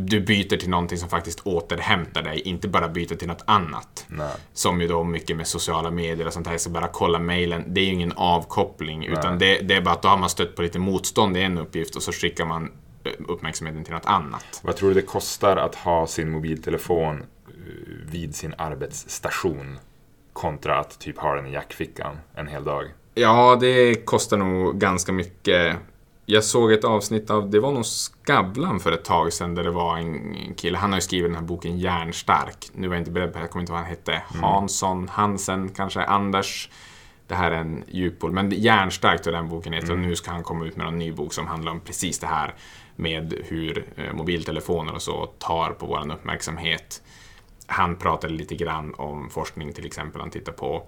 Du 0.00 0.20
byter 0.20 0.56
till 0.56 0.70
någonting 0.70 0.98
som 0.98 1.08
faktiskt 1.08 1.40
återhämtar 1.40 2.22
dig, 2.22 2.40
inte 2.40 2.68
bara 2.68 2.88
byter 2.88 3.16
till 3.16 3.28
något 3.28 3.42
annat. 3.46 4.06
Nej. 4.08 4.30
Som 4.52 4.80
ju 4.80 4.88
då 4.88 5.04
mycket 5.04 5.36
med 5.36 5.46
sociala 5.46 5.90
medier 5.90 6.26
och 6.26 6.32
sånt 6.32 6.46
här, 6.46 6.58
så 6.58 6.70
bara 6.70 6.88
kolla 6.88 7.18
mailen. 7.18 7.64
Det 7.66 7.80
är 7.80 7.84
ju 7.84 7.92
ingen 7.92 8.12
avkoppling, 8.12 9.04
utan 9.04 9.38
det, 9.38 9.60
det 9.60 9.74
är 9.74 9.80
bara 9.80 9.94
att 9.94 10.02
då 10.02 10.08
har 10.08 10.18
man 10.18 10.28
stött 10.28 10.56
på 10.56 10.62
lite 10.62 10.78
motstånd 10.78 11.36
i 11.36 11.42
en 11.42 11.58
uppgift 11.58 11.96
och 11.96 12.02
så 12.02 12.12
skickar 12.12 12.44
man 12.44 12.72
eh, 13.04 13.12
uppmärksamheten 13.28 13.84
till 13.84 13.94
något 13.94 14.06
annat. 14.06 14.60
Vad 14.62 14.76
tror 14.76 14.88
du 14.88 14.94
det 14.94 15.02
kostar 15.02 15.56
att 15.56 15.74
ha 15.74 16.06
sin 16.06 16.30
mobiltelefon 16.30 17.16
eh, 17.16 17.24
vid 18.10 18.34
sin 18.34 18.54
arbetsstation 18.58 19.78
kontra 20.32 20.78
att 20.78 20.98
typ 20.98 21.18
ha 21.18 21.34
den 21.34 21.46
i 21.46 21.52
jackfickan 21.52 22.16
en 22.34 22.46
hel 22.46 22.64
dag? 22.64 22.84
Ja, 23.14 23.56
det 23.60 23.94
kostar 23.94 24.36
nog 24.36 24.78
ganska 24.78 25.12
mycket. 25.12 25.76
Jag 26.30 26.44
såg 26.44 26.72
ett 26.72 26.84
avsnitt 26.84 27.30
av, 27.30 27.50
det 27.50 27.60
var 27.60 27.72
nog 27.72 27.86
Skavlan 27.86 28.80
för 28.80 28.92
ett 28.92 29.04
tag 29.04 29.32
sedan, 29.32 29.54
där 29.54 29.64
det 29.64 29.70
var 29.70 29.96
en 29.96 30.54
kille, 30.56 30.78
han 30.78 30.90
har 30.90 30.96
ju 30.96 31.00
skrivit 31.00 31.30
den 31.30 31.34
här 31.34 31.42
boken 31.42 31.78
Järnstark. 31.78 32.70
Nu 32.72 32.88
var 32.88 32.94
jag 32.94 33.00
inte 33.00 33.10
beredd 33.10 33.32
på 33.32 33.38
det, 33.38 33.42
jag 33.42 33.50
kommer 33.50 33.60
inte 33.60 33.72
ihåg 33.72 33.78
vad 33.78 33.86
han 33.86 33.90
hette. 33.90 34.22
Hansson, 34.42 35.08
Hansen, 35.08 35.68
kanske 35.68 36.04
Anders. 36.04 36.70
Det 37.26 37.34
här 37.34 37.50
är 37.50 37.56
en 37.56 37.84
djuphål, 37.88 38.32
men 38.32 38.50
Järnstark 38.50 39.20
jag 39.24 39.34
den 39.34 39.48
boken 39.48 39.72
heter 39.72 39.92
och 39.92 39.98
nu 39.98 40.16
ska 40.16 40.30
han 40.30 40.42
komma 40.42 40.64
ut 40.64 40.76
med 40.76 40.86
en 40.86 40.98
ny 40.98 41.12
bok 41.12 41.32
som 41.32 41.46
handlar 41.46 41.72
om 41.72 41.80
precis 41.80 42.18
det 42.18 42.26
här 42.26 42.54
med 42.96 43.34
hur 43.44 43.86
eh, 43.96 44.12
mobiltelefoner 44.12 44.94
och 44.94 45.02
så 45.02 45.26
tar 45.26 45.70
på 45.70 45.86
vår 45.86 46.12
uppmärksamhet. 46.12 47.02
Han 47.66 47.96
pratade 47.96 48.34
lite 48.34 48.54
grann 48.54 48.94
om 48.94 49.30
forskning 49.30 49.72
till 49.72 49.86
exempel, 49.86 50.20
han 50.20 50.30
tittar 50.30 50.52
på 50.52 50.86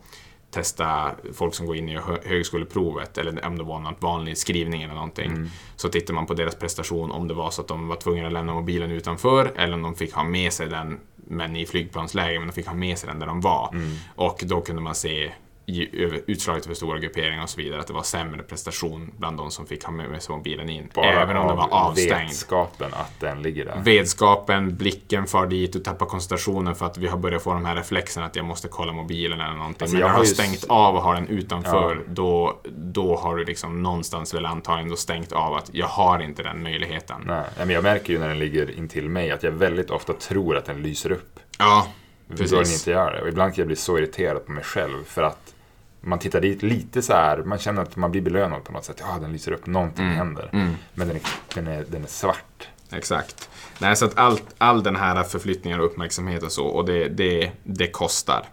testa 0.51 1.11
folk 1.35 1.55
som 1.55 1.67
går 1.67 1.77
in 1.77 1.89
i 1.89 1.97
hö- 1.97 2.19
högskoleprovet 2.25 3.19
eller 3.19 3.47
om 3.47 3.59
det 3.59 3.65
var 3.65 3.79
något 3.79 4.03
vanlig 4.03 4.39
skrivning 4.39 4.83
eller 4.83 4.95
någonting. 4.95 5.51
Så 5.77 5.89
tittar 5.89 6.15
man 6.15 6.27
på 6.27 6.35
deras 6.35 6.55
prestation 6.55 7.11
om 7.11 7.29
det 7.29 7.35
var 7.35 7.51
så 7.51 7.61
att 7.61 7.69
de 7.69 7.89
var 7.89 7.97
tvungna 7.97 8.27
att 8.27 8.33
lämna 8.33 8.55
mobilen 8.55 8.91
utanför 8.91 9.53
eller 9.57 9.75
om 9.75 9.83
de 9.83 9.95
fick 9.95 10.13
ha 10.15 10.25
med 10.25 10.53
sig 10.53 10.69
den 10.69 11.01
men 11.17 11.57
i 11.57 11.67
flygplansläge, 11.67 12.39
men 12.39 12.49
de 12.49 12.55
fick 12.55 12.67
ha 12.67 12.75
med 12.75 12.99
sig 12.99 13.09
den 13.09 13.19
där 13.19 13.27
de 13.27 13.41
var. 13.41 13.75
Och 14.17 14.41
då 14.47 14.61
kunde 14.61 14.83
man 14.83 14.95
se 14.95 15.33
i- 15.71 16.23
utslaget 16.27 16.67
för 16.67 16.75
stora 16.75 16.99
grupperingar 16.99 17.43
och 17.43 17.49
så 17.51 17.61
vidare 17.61 17.81
att 17.81 17.87
det 17.87 17.93
var 17.93 18.03
sämre 18.03 18.43
prestation 18.43 19.11
bland 19.19 19.37
de 19.37 19.51
som 19.51 19.67
fick 19.67 19.85
ha 19.85 19.93
med 19.93 20.23
sig 20.23 20.37
mobilen 20.37 20.69
in. 20.71 20.91
även 20.97 21.37
om 21.37 21.47
den 21.49 21.57
var 21.57 21.65
av 21.65 21.73
avstängd. 21.73 22.11
vetskapen 22.29 22.91
att 22.95 23.21
den 23.21 23.43
ligger 23.43 23.65
där. 23.65 23.81
Vedskapen, 23.85 24.77
blicken 24.77 25.27
far 25.27 25.47
dit, 25.47 25.73
du 25.73 25.79
tappar 25.79 26.07
koncentrationen 26.07 26.75
för 26.75 26.87
att 26.87 26.99
vi 26.99 27.07
har 27.07 27.19
börjat 27.19 27.43
få 27.43 27.53
de 27.53 27.65
här 27.65 27.77
reflexerna 27.77 28.27
att 28.27 28.37
jag 28.37 28.45
måste 28.45 28.69
kolla 28.69 28.93
mobilen 28.93 29.41
eller 29.41 29.55
någonting. 29.57 29.83
Alltså, 29.83 29.95
Men 29.97 30.01
jag 30.01 30.07
när 30.07 30.13
du 30.13 30.13
har 30.13 30.19
har 30.19 30.25
ju 30.25 30.35
stängt 30.35 30.65
av 30.69 30.97
och 30.97 31.03
har 31.03 31.15
den 31.15 31.29
utanför, 31.29 32.03
då, 32.09 32.61
då 32.71 33.17
har 33.17 33.37
du 33.37 33.45
liksom 33.45 33.83
någonstans 33.83 34.35
väl 34.35 34.47
antagligen 34.47 34.89
då 34.91 34.97
stängt 34.97 35.33
av 35.33 35.55
att 35.55 35.71
jag 35.75 35.87
har 35.87 36.19
inte 36.23 36.43
den 36.43 36.63
möjligheten. 36.63 37.23
Nej, 37.27 37.45
men 37.59 37.71
jag 37.71 37.83
märker 37.83 38.13
ju 38.13 38.19
när 38.19 38.29
den 38.29 38.39
ligger 38.39 38.71
intill 38.79 39.09
mig 39.09 39.31
att 39.31 39.43
jag 39.43 39.51
väldigt 39.53 39.91
ofta 39.91 40.13
tror 40.13 40.57
att 40.57 40.65
den 40.65 40.83
lyser 40.83 41.13
upp. 41.13 41.41
Ja, 41.59 41.87
Då 42.29 42.35
den 42.37 42.49
precis. 42.49 42.79
inte 42.81 42.91
gör 42.91 43.13
det. 43.13 43.23
Och 43.23 43.29
ibland 43.29 43.55
kan 43.55 43.63
jag 43.63 43.67
bli 43.67 43.77
så 43.77 43.99
irriterad 43.99 44.47
på 44.47 44.53
mig 44.53 44.65
själv 44.65 45.05
för 45.07 45.23
att 45.23 45.55
man 46.01 46.19
tittar 46.19 46.41
dit 46.41 46.63
lite 46.63 47.03
så 47.03 47.13
här, 47.13 47.39
man 47.39 47.59
känner 47.59 47.83
att 47.83 47.97
man 47.97 48.11
blir 48.11 48.23
belönad 48.23 48.65
på 48.65 48.73
något 48.73 48.85
sätt. 48.85 48.97
Ja, 49.01 49.19
den 49.21 49.33
lyser 49.33 49.53
upp, 49.53 49.67
någonting 49.67 50.05
Mm. 50.05 50.17
händer. 50.17 50.49
Men 50.95 51.09
den 51.09 51.17
är, 51.17 51.23
den, 51.55 51.67
är, 51.67 51.85
den 51.89 52.03
är 52.03 52.09
svart. 52.09 52.69
Exakt. 52.93 53.49
Nej, 53.79 53.97
så 53.97 54.05
att 54.05 54.19
allt, 54.19 54.45
all 54.59 54.83
den 54.83 54.97
här 54.97 55.23
förflyttningen 55.23 55.81
och 55.81 55.87
uppmärksamhet 55.87 56.43
och 56.43 56.53
så, 56.53 56.67
och 56.67 56.85
det, 56.85 57.09
det, 57.09 57.51
det 57.63 57.87
kostar. 57.87 58.45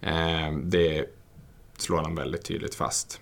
Eh, 0.00 0.52
det 0.62 1.04
slår 1.76 2.02
han 2.02 2.14
väldigt 2.14 2.44
tydligt 2.44 2.74
fast. 2.74 3.20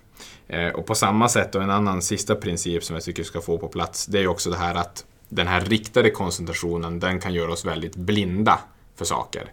Eh, 0.49 0.69
och 0.69 0.87
på 0.87 0.95
samma 0.95 1.29
sätt, 1.29 1.55
och 1.55 1.63
en 1.63 1.71
annan 1.71 2.03
sista 2.03 2.35
princip 2.35 2.85
som 2.85 2.95
jag 2.97 3.03
tycker 3.05 3.23
ska 3.23 3.41
få 3.41 3.59
på 3.59 3.69
plats, 3.69 4.07
det 4.07 4.19
är 4.19 4.27
också 4.27 4.51
det 4.51 4.57
här 4.57 4.75
att 4.75 5.05
den 5.29 5.47
här 5.47 5.61
riktade 5.61 6.11
koncentrationen, 6.11 7.01
den 7.01 7.21
kan 7.21 7.35
göra 7.35 7.53
oss 7.53 7.65
väldigt 7.65 7.97
blinda 7.97 8.59
för 8.97 9.05
saker. 9.05 9.53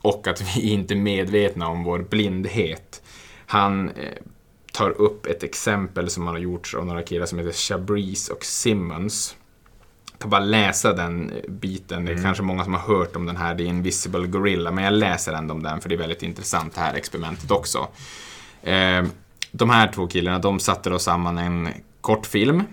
Och 0.00 0.26
att 0.26 0.56
vi 0.56 0.60
inte 0.72 0.94
är 0.94 0.96
medvetna 0.96 1.68
om 1.68 1.84
vår 1.84 1.98
blindhet. 1.98 3.02
Han 3.46 3.88
eh, 3.88 4.12
tar 4.72 4.90
upp 4.90 5.26
ett 5.26 5.42
exempel 5.42 6.10
som 6.10 6.26
har 6.26 6.38
gjorts 6.38 6.74
av 6.74 6.86
några 6.86 7.02
killar 7.02 7.26
som 7.26 7.38
heter 7.38 7.52
Chabris 7.52 8.28
och 8.28 8.44
Simmons. 8.44 9.36
Jag 10.12 10.20
kan 10.20 10.30
bara 10.30 10.40
läsa 10.40 10.92
den 10.92 11.30
eh, 11.30 11.50
biten. 11.50 12.04
Det 12.04 12.12
är 12.12 12.22
kanske 12.22 12.42
många 12.42 12.64
som 12.64 12.74
har 12.74 12.96
hört 12.96 13.16
om 13.16 13.26
den 13.26 13.36
här, 13.36 13.54
The 13.54 13.64
Invisible 13.64 14.26
Gorilla, 14.26 14.70
men 14.70 14.84
jag 14.84 14.92
läser 14.92 15.32
ändå 15.32 15.54
om 15.54 15.62
den 15.62 15.80
för 15.80 15.88
det 15.88 15.94
är 15.94 15.98
väldigt 15.98 16.22
intressant 16.22 16.74
det 16.74 16.80
här 16.80 16.94
experimentet 16.94 17.50
också. 17.50 17.88
Eh, 18.62 19.04
de 19.52 19.70
här 19.70 19.92
två 19.92 20.06
killarna, 20.06 20.38
de 20.38 20.60
satte 20.60 20.90
då 20.90 20.98
samman 20.98 21.38
en 21.38 21.68
kortfilm 22.00 22.64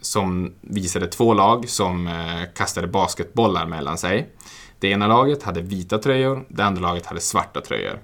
som 0.00 0.54
visade 0.60 1.06
två 1.06 1.34
lag 1.34 1.68
som 1.68 2.24
kastade 2.54 2.86
basketbollar 2.86 3.66
mellan 3.66 3.98
sig. 3.98 4.30
Det 4.78 4.88
ena 4.88 5.06
laget 5.06 5.42
hade 5.42 5.60
vita 5.60 5.98
tröjor, 5.98 6.44
det 6.48 6.64
andra 6.64 6.82
laget 6.82 7.06
hade 7.06 7.20
svarta 7.20 7.60
tröjor. 7.60 7.98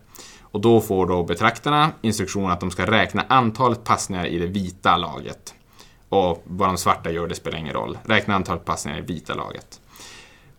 Och 0.54 0.60
då 0.60 0.80
får 0.80 1.06
då 1.06 1.22
betraktarna 1.22 1.92
instruktion 2.02 2.50
att 2.50 2.60
de 2.60 2.70
ska 2.70 2.86
räkna 2.86 3.24
antalet 3.28 3.84
passningar 3.84 4.26
i 4.26 4.38
det 4.38 4.46
vita 4.46 4.96
laget. 4.96 5.54
Och 6.08 6.42
vad 6.44 6.68
de 6.68 6.76
svarta 6.76 7.10
gör, 7.10 7.28
det 7.28 7.34
spelar 7.34 7.58
ingen 7.58 7.74
roll. 7.74 7.98
Räkna 8.04 8.34
antalet 8.34 8.64
passningar 8.64 8.98
i 8.98 9.00
det 9.00 9.06
vita 9.06 9.34
laget. 9.34 9.80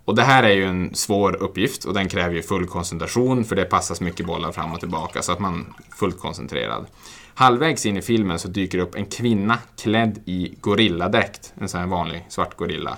Och 0.05 0.15
det 0.15 0.23
här 0.23 0.43
är 0.43 0.53
ju 0.53 0.65
en 0.65 0.95
svår 0.95 1.35
uppgift 1.35 1.85
och 1.85 1.93
den 1.93 2.09
kräver 2.09 2.35
ju 2.35 2.41
full 2.41 2.67
koncentration 2.67 3.45
för 3.45 3.55
det 3.55 3.65
passas 3.65 4.01
mycket 4.01 4.25
bollar 4.25 4.51
fram 4.51 4.73
och 4.73 4.79
tillbaka 4.79 5.21
så 5.21 5.31
att 5.31 5.39
man 5.39 5.73
är 5.77 5.95
fullt 5.95 6.19
koncentrerad. 6.19 6.85
Halvvägs 7.33 7.85
in 7.85 7.97
i 7.97 8.01
filmen 8.01 8.39
så 8.39 8.47
dyker 8.47 8.77
det 8.77 8.83
upp 8.83 8.95
en 8.95 9.05
kvinna 9.05 9.59
klädd 9.77 10.21
i 10.25 10.55
gorilladräkt, 10.61 11.53
en 11.57 11.69
sån 11.69 11.79
här 11.79 11.87
vanlig 11.87 12.25
svart 12.29 12.57
gorilla. 12.57 12.97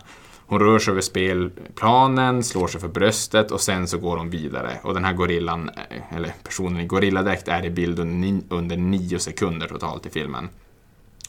Hon 0.49 0.59
rör 0.59 0.79
sig 0.79 0.91
över 0.91 1.01
spelplanen, 1.01 2.43
slår 2.43 2.67
sig 2.67 2.81
för 2.81 2.87
bröstet 2.87 3.51
och 3.51 3.61
sen 3.61 3.87
så 3.87 3.97
går 3.97 4.17
hon 4.17 4.29
vidare. 4.29 4.79
Och 4.83 4.93
den 4.93 5.05
här 5.05 5.13
gorillan, 5.13 5.69
eh, 5.89 6.15
eller 6.17 6.33
personen 6.43 6.79
i 6.81 6.85
gorilladräkt 6.85 7.47
är 7.47 7.65
i 7.65 7.69
bild 7.69 7.99
under 7.99 8.15
ni- 8.15 8.43
under 8.49 8.77
nio 8.77 9.19
sekunder 9.19 9.67
totalt 9.67 10.05
i 10.05 10.09
filmen. 10.09 10.49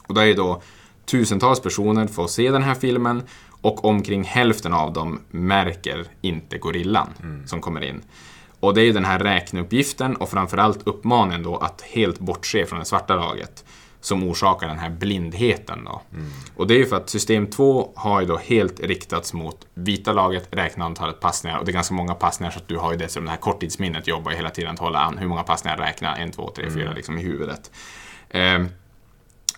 Och 0.07 0.13
då 0.13 0.21
är 0.21 0.25
ju 0.25 0.33
då 0.33 0.61
tusentals 1.05 1.59
personer 1.59 2.07
får 2.07 2.27
se 2.27 2.51
den 2.51 2.63
här 2.63 2.75
filmen 2.75 3.23
och 3.61 3.85
omkring 3.85 4.23
hälften 4.23 4.73
av 4.73 4.93
dem 4.93 5.19
märker 5.31 6.05
inte 6.21 6.57
gorillan 6.57 7.07
som 7.45 7.61
kommer 7.61 7.83
in. 7.83 8.01
Och 8.59 8.73
det 8.73 8.81
är 8.81 8.85
ju 8.85 8.91
den 8.91 9.05
här 9.05 9.19
räkneuppgiften 9.19 10.15
och 10.15 10.29
framförallt 10.29 10.79
uppmaningen 10.87 11.43
då 11.43 11.57
att 11.57 11.81
helt 11.81 12.19
bortse 12.19 12.65
från 12.65 12.79
det 12.79 12.85
svarta 12.85 13.15
laget 13.15 13.65
som 14.01 14.23
orsakar 14.23 14.67
den 14.67 14.79
här 14.79 14.89
blindheten 14.89 15.83
då. 15.85 16.01
Och 16.55 16.67
det 16.67 16.73
är 16.73 16.77
ju 16.77 16.85
för 16.85 16.95
att 16.95 17.09
system 17.09 17.47
2 17.47 17.91
har 17.95 18.21
ju 18.21 18.27
då 18.27 18.37
helt 18.37 18.79
riktats 18.79 19.33
mot 19.33 19.67
vita 19.73 20.13
laget, 20.13 20.47
räkna 20.51 20.85
antalet 20.85 21.19
passningar 21.19 21.57
och 21.57 21.65
det 21.65 21.71
är 21.71 21.73
ganska 21.73 21.93
många 21.93 22.13
passningar 22.13 22.51
så 22.51 22.59
att 22.59 22.67
du 22.67 22.77
har 22.77 22.91
ju 22.91 22.97
dessutom 22.97 23.25
det 23.25 23.31
här 23.31 23.37
korttidsminnet 23.37 24.07
jobbar 24.07 24.31
ju 24.31 24.37
hela 24.37 24.49
tiden 24.49 24.73
att 24.73 24.79
hålla 24.79 24.99
an. 24.99 25.17
Hur 25.17 25.27
många 25.27 25.43
passningar 25.43 25.77
räkna? 25.77 26.15
En, 26.15 26.31
två, 26.31 26.51
tre, 26.55 26.69
fyra 26.71 26.93
liksom 26.93 27.17
i 27.17 27.21
huvudet. 27.21 27.71
Ehm, 28.29 28.67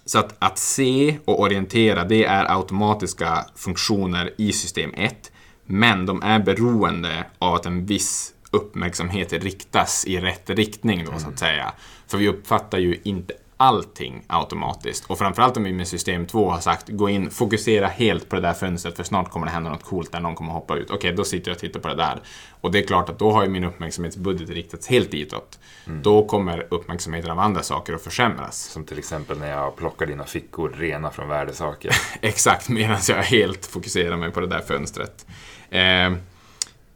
så 0.06 0.20
att, 0.20 0.36
att 0.39 0.58
se 0.58 1.18
och 1.26 1.39
orientera, 1.42 2.04
det 2.04 2.26
är 2.26 2.52
automatiska 2.58 3.46
funktioner 3.56 4.34
i 4.38 4.52
system 4.54 4.94
1. 4.96 5.32
Men 5.66 6.06
de 6.06 6.24
är 6.24 6.39
beroende 6.39 7.26
av 7.39 7.54
att 7.54 7.66
en 7.66 7.86
viss 7.86 8.34
uppmärksamhet 8.52 9.34
riktas 9.34 10.06
i 10.06 10.20
rätt 10.20 10.50
riktning 10.50 11.06
då, 11.06 11.20
så 11.20 11.30
att 11.30 11.39
säga. 11.39 11.74
För 12.08 12.18
vi 12.18 12.28
uppfattar 12.28 12.78
ju 12.78 13.00
inte 13.04 13.34
allting 13.62 14.24
automatiskt. 14.28 15.05
Och 15.05 15.18
framförallt 15.18 15.57
om 15.57 15.64
vi 15.64 15.74
med 15.74 15.88
system 15.88 16.26
2 16.26 16.49
har 16.49 16.59
sagt 16.59 16.89
gå 16.89 17.09
in, 17.09 17.32
fokusera 17.32 17.88
helt 17.88 18.30
på 18.30 18.36
det 18.36 18.41
där 18.41 18.53
fönstret 18.53 18.97
för 18.97 19.03
snart 19.03 19.30
kommer 19.30 19.45
det 19.45 19.51
hända 19.51 19.70
något 19.70 19.84
coolt 19.84 20.12
där 20.12 20.20
någon 20.20 20.36
kommer 20.36 20.53
hoppa 20.53 20.78
ut. 20.78 20.91
Okej, 20.91 21.14
då 21.14 21.24
sitter 21.24 21.51
jag 21.51 21.55
och 21.55 21.62
tittar 21.62 21.80
på 21.80 21.88
det 21.88 21.95
där. 21.95 22.22
Och 22.62 22.72
det 22.72 22.80
är 22.80 22.84
klart 22.88 23.09
att 23.09 23.20
då 23.20 23.32
har 23.32 23.43
ju 23.43 23.49
min 23.49 23.64
uppmärksamhetsbudget 23.64 24.49
riktats 24.49 24.88
helt 24.88 25.12
ditåt. 25.12 25.59
Då 25.86 26.26
kommer 26.26 26.68
uppmärksamheten 26.70 27.32
av 27.32 27.39
andra 27.39 27.64
saker 27.64 27.93
att 27.93 28.03
försämras. 28.03 28.57
Som 28.57 28.86
till 28.86 28.99
exempel 28.99 29.39
när 29.39 29.49
jag 29.49 29.76
plockar 29.76 30.05
dina 30.05 30.24
fickor 30.24 30.70
rena 30.78 31.12
från 31.12 31.28
värdesaker. 31.28 31.91
Exakt, 32.22 32.70
medan 32.70 32.97
jag 33.07 33.24
helt 33.24 33.66
fokuserar 33.66 34.18
mig 34.18 34.32
på 34.32 34.39
det 34.39 34.47
där 34.47 34.62
fönstret. 34.62 35.26
Eh, 35.70 36.12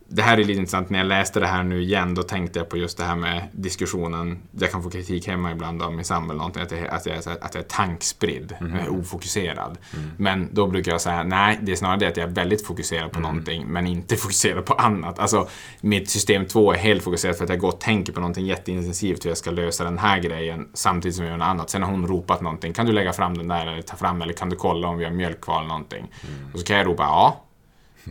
det 0.07 0.21
här 0.21 0.37
är 0.37 0.43
lite 0.43 0.59
intressant, 0.59 0.89
när 0.89 0.99
jag 0.99 1.07
läste 1.07 1.39
det 1.39 1.47
här 1.47 1.63
nu 1.63 1.81
igen, 1.81 2.15
då 2.15 2.23
tänkte 2.23 2.59
jag 2.59 2.69
på 2.69 2.77
just 2.77 2.97
det 2.97 3.03
här 3.03 3.15
med 3.15 3.47
diskussionen. 3.51 4.39
Jag 4.59 4.71
kan 4.71 4.83
få 4.83 4.89
kritik 4.89 5.27
hemma 5.27 5.51
ibland 5.51 5.81
av 5.81 5.93
min 5.93 6.05
sambo 6.05 6.31
eller 6.31 6.37
någonting, 6.37 6.63
att 6.63 6.71
jag, 6.71 6.87
att 6.87 7.05
jag, 7.05 7.17
att 7.17 7.55
jag 7.55 7.63
är 7.63 7.67
tankspridd, 7.67 8.55
jag 8.59 8.81
är 8.81 8.89
ofokuserad. 8.89 9.77
Men 10.17 10.49
då 10.51 10.67
brukar 10.67 10.91
jag 10.91 11.01
säga, 11.01 11.23
nej, 11.23 11.59
det 11.61 11.71
är 11.71 11.75
snarare 11.75 11.99
det 11.99 12.07
att 12.07 12.17
jag 12.17 12.29
är 12.29 12.33
väldigt 12.33 12.65
fokuserad 12.65 13.11
på 13.11 13.19
någonting, 13.19 13.65
men 13.67 13.87
inte 13.87 14.15
fokuserad 14.25 14.65
på 14.65 14.73
annat. 14.73 15.19
Alltså, 15.19 15.47
mitt 15.81 16.09
system 16.09 16.45
2 16.45 16.73
är 16.73 16.77
helt 16.77 17.03
fokuserat 17.03 17.37
för 17.37 17.43
att 17.43 17.49
jag 17.49 17.59
går 17.59 17.67
och 17.67 17.79
tänker 17.79 18.13
på 18.13 18.19
någonting 18.19 18.45
jätteintensivt, 18.45 19.25
hur 19.25 19.29
jag 19.29 19.37
ska 19.37 19.51
lösa 19.51 19.83
den 19.83 19.97
här 19.97 20.19
grejen, 20.19 20.67
samtidigt 20.73 21.15
som 21.15 21.25
jag 21.25 21.31
gör 21.31 21.37
något 21.37 21.47
annat. 21.47 21.69
Sen 21.69 21.83
har 21.83 21.91
hon 21.91 22.07
ropat 22.07 22.41
någonting, 22.41 22.73
kan 22.73 22.85
du 22.85 22.91
lägga 22.91 23.13
fram 23.13 23.37
den 23.37 23.47
där, 23.47 23.67
eller 23.67 23.81
ta 23.81 23.95
fram 23.95 24.21
eller 24.21 24.33
kan 24.33 24.49
du 24.49 24.55
kolla 24.55 24.87
om 24.87 24.97
vi 24.97 25.05
har 25.05 25.11
mjölk 25.11 25.41
kvar 25.41 25.57
eller 25.57 25.67
någonting? 25.67 26.05
Och 26.53 26.59
så 26.59 26.65
kan 26.65 26.77
jag 26.77 26.87
ropa, 26.87 27.03
ja. 27.03 27.44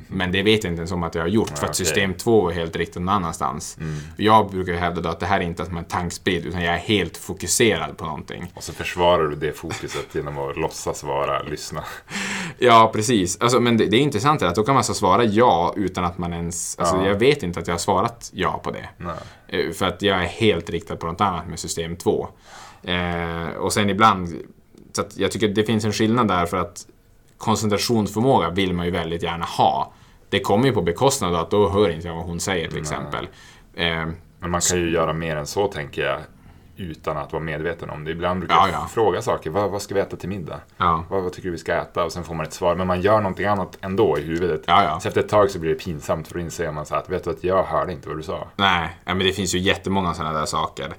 Men 0.09 0.33
det 0.33 0.43
vet 0.43 0.65
jag 0.65 0.73
inte 0.73 0.81
ens 0.81 0.93
om 0.93 1.03
att 1.03 1.15
jag 1.15 1.23
har 1.23 1.29
gjort, 1.29 1.49
för 1.49 1.55
att. 1.55 1.63
Mm. 1.63 1.75
system 1.75 2.15
2 2.15 2.51
är 2.51 2.55
helt 2.55 2.77
riktat 2.77 3.03
någon 3.03 3.09
annanstans. 3.09 3.79
Jag 4.17 4.51
brukar 4.51 4.73
hävda 4.75 5.11
att 5.11 5.21
det 5.21 5.27
här 5.27 5.41
är 5.41 5.45
inte 5.45 5.63
att 5.63 5.73
man 5.73 5.85
är 5.85 5.89
tankspridd, 5.89 6.47
utan 6.47 6.63
jag 6.63 6.75
är 6.75 6.79
helt 6.79 7.17
fokuserad 7.17 7.97
på 7.97 8.05
någonting. 8.05 8.53
Och 8.55 8.63
så 8.63 8.73
försvarar 8.73 9.29
du 9.29 9.37
det 9.37 9.53
fokuset 9.53 10.15
genom 10.15 10.39
att 10.39 10.57
låtsas 10.57 11.05
vara 11.05 11.43
lyssna. 11.43 11.85
Ja, 12.59 12.91
precis. 12.95 13.41
Alltså, 13.41 13.61
men 13.61 13.77
det, 13.77 13.87
det 13.87 13.97
är 13.97 14.01
intressant 14.01 14.43
att 14.43 14.55
då 14.55 14.63
kan 14.65 14.75
man 14.75 14.79
alltså 14.79 14.95
svara 14.95 15.25
ja 15.25 15.75
utan 15.77 16.05
att 16.05 16.19
man 16.19 16.33
ens... 16.33 16.79
Alltså, 16.79 16.97
Ja. 16.97 17.07
Jag 17.07 17.15
vet 17.15 17.43
inte 17.43 17.61
att 17.61 17.67
jag 17.67 17.75
har 17.75 17.79
svarat 17.79 18.31
ja 18.35 18.61
på 18.65 18.71
det. 18.71 18.89
Nej. 18.99 19.15
Eh, 19.67 19.73
För 19.73 19.87
att 19.87 20.03
jag 20.03 20.23
är 20.23 20.27
helt 20.27 20.71
riktad 20.71 20.97
på 20.97 21.07
något 21.07 21.21
annat 21.21 21.49
med 21.49 21.59
system 21.59 21.97
2. 21.97 22.29
Eh, 22.83 23.49
och 23.59 23.73
sen 23.73 23.91
ibland... 23.91 24.35
Så 24.93 25.05
jag 25.17 25.31
tycker 25.33 25.49
det 25.49 25.65
finns 25.65 25.85
en 25.85 25.93
skillnad 25.93 26.29
där 26.29 26.47
för 26.47 26.57
att 26.57 26.87
koncentrationsförmåga 27.45 28.51
vill 28.51 28.73
man 28.75 28.87
ju 28.87 28.93
väldigt 28.93 29.23
gärna 29.23 29.45
ha. 29.45 29.93
Det 30.29 30.41
kommer 30.41 30.67
ju 30.67 30.73
på 30.73 30.83
bekostnad 30.83 31.35
av 31.35 31.41
att 31.41 31.51
då 31.51 31.69
hör 31.69 31.89
inte 31.91 32.09
jag 32.09 32.15
vad 32.15 32.25
hon 32.25 32.41
säger 32.41 32.69
till 32.69 32.79
exempel. 32.79 33.29
Eh, 33.75 34.07
Men 34.41 34.51
man 34.51 34.61
kan 34.61 34.79
ju 34.79 34.91
göra 34.91 35.13
mer 35.13 35.37
än 35.37 35.47
så 35.47 35.67
tänker 35.67 36.03
jag. 36.03 36.19
Utan 36.77 37.17
att 37.17 37.33
vara 37.33 37.43
medveten 37.43 37.91
om 37.91 38.05
det. 38.05 38.11
Ibland 38.11 38.41
brukar 38.41 38.55
Ja, 38.55 38.67
jag 38.69 38.75
ja. 38.75 38.87
fråga 38.91 39.23
saker. 39.23 39.51
Vad, 39.51 39.71
vad 39.71 39.83
ska 39.83 39.95
vi 39.95 40.01
äta 40.01 40.17
till 40.17 40.29
middag? 40.29 40.61
ja. 40.77 41.05
Vad, 41.11 41.23
vad 41.23 41.33
tycker 41.33 41.49
du 41.49 41.53
vi 41.53 41.59
ska 41.59 41.75
äta? 41.75 42.05
Och 42.05 42.13
sen 42.13 42.25
får 42.25 42.35
man 42.35 42.47
ett 42.47 42.53
svar. 42.53 42.75
Men 42.75 42.87
man 42.87 43.01
gör 43.01 43.17
någonting 43.21 43.47
annat 43.47 43.79
ändå 43.81 44.19
i 44.19 44.23
huvudet. 44.23 44.63
Ja. 44.67 44.99
Så 45.03 45.09
efter 45.09 45.21
ett 45.21 45.29
tag 45.29 45.51
så 45.51 45.59
blir 45.59 45.71
det 45.71 45.77
pinsamt. 45.81 46.29
För 46.29 46.35
då 46.35 46.41
inser 46.41 46.73
man 46.73 46.87
så 46.87 46.95
att 46.95 47.11
vet 47.11 47.25
du 47.25 47.31
att 47.31 47.45
jag 47.45 47.63
hörde 47.65 47.93
inte 47.93 48.09
vad 48.09 48.17
du 48.19 48.23
sa. 48.23 48.49
Nej, 48.57 48.89
men 49.05 49.19
det 49.19 49.33
finns 49.33 49.55
ju 49.55 49.59
jättemånga 49.59 50.15
sådana 50.15 50.39
där 50.39 50.47
saker. 50.47 50.95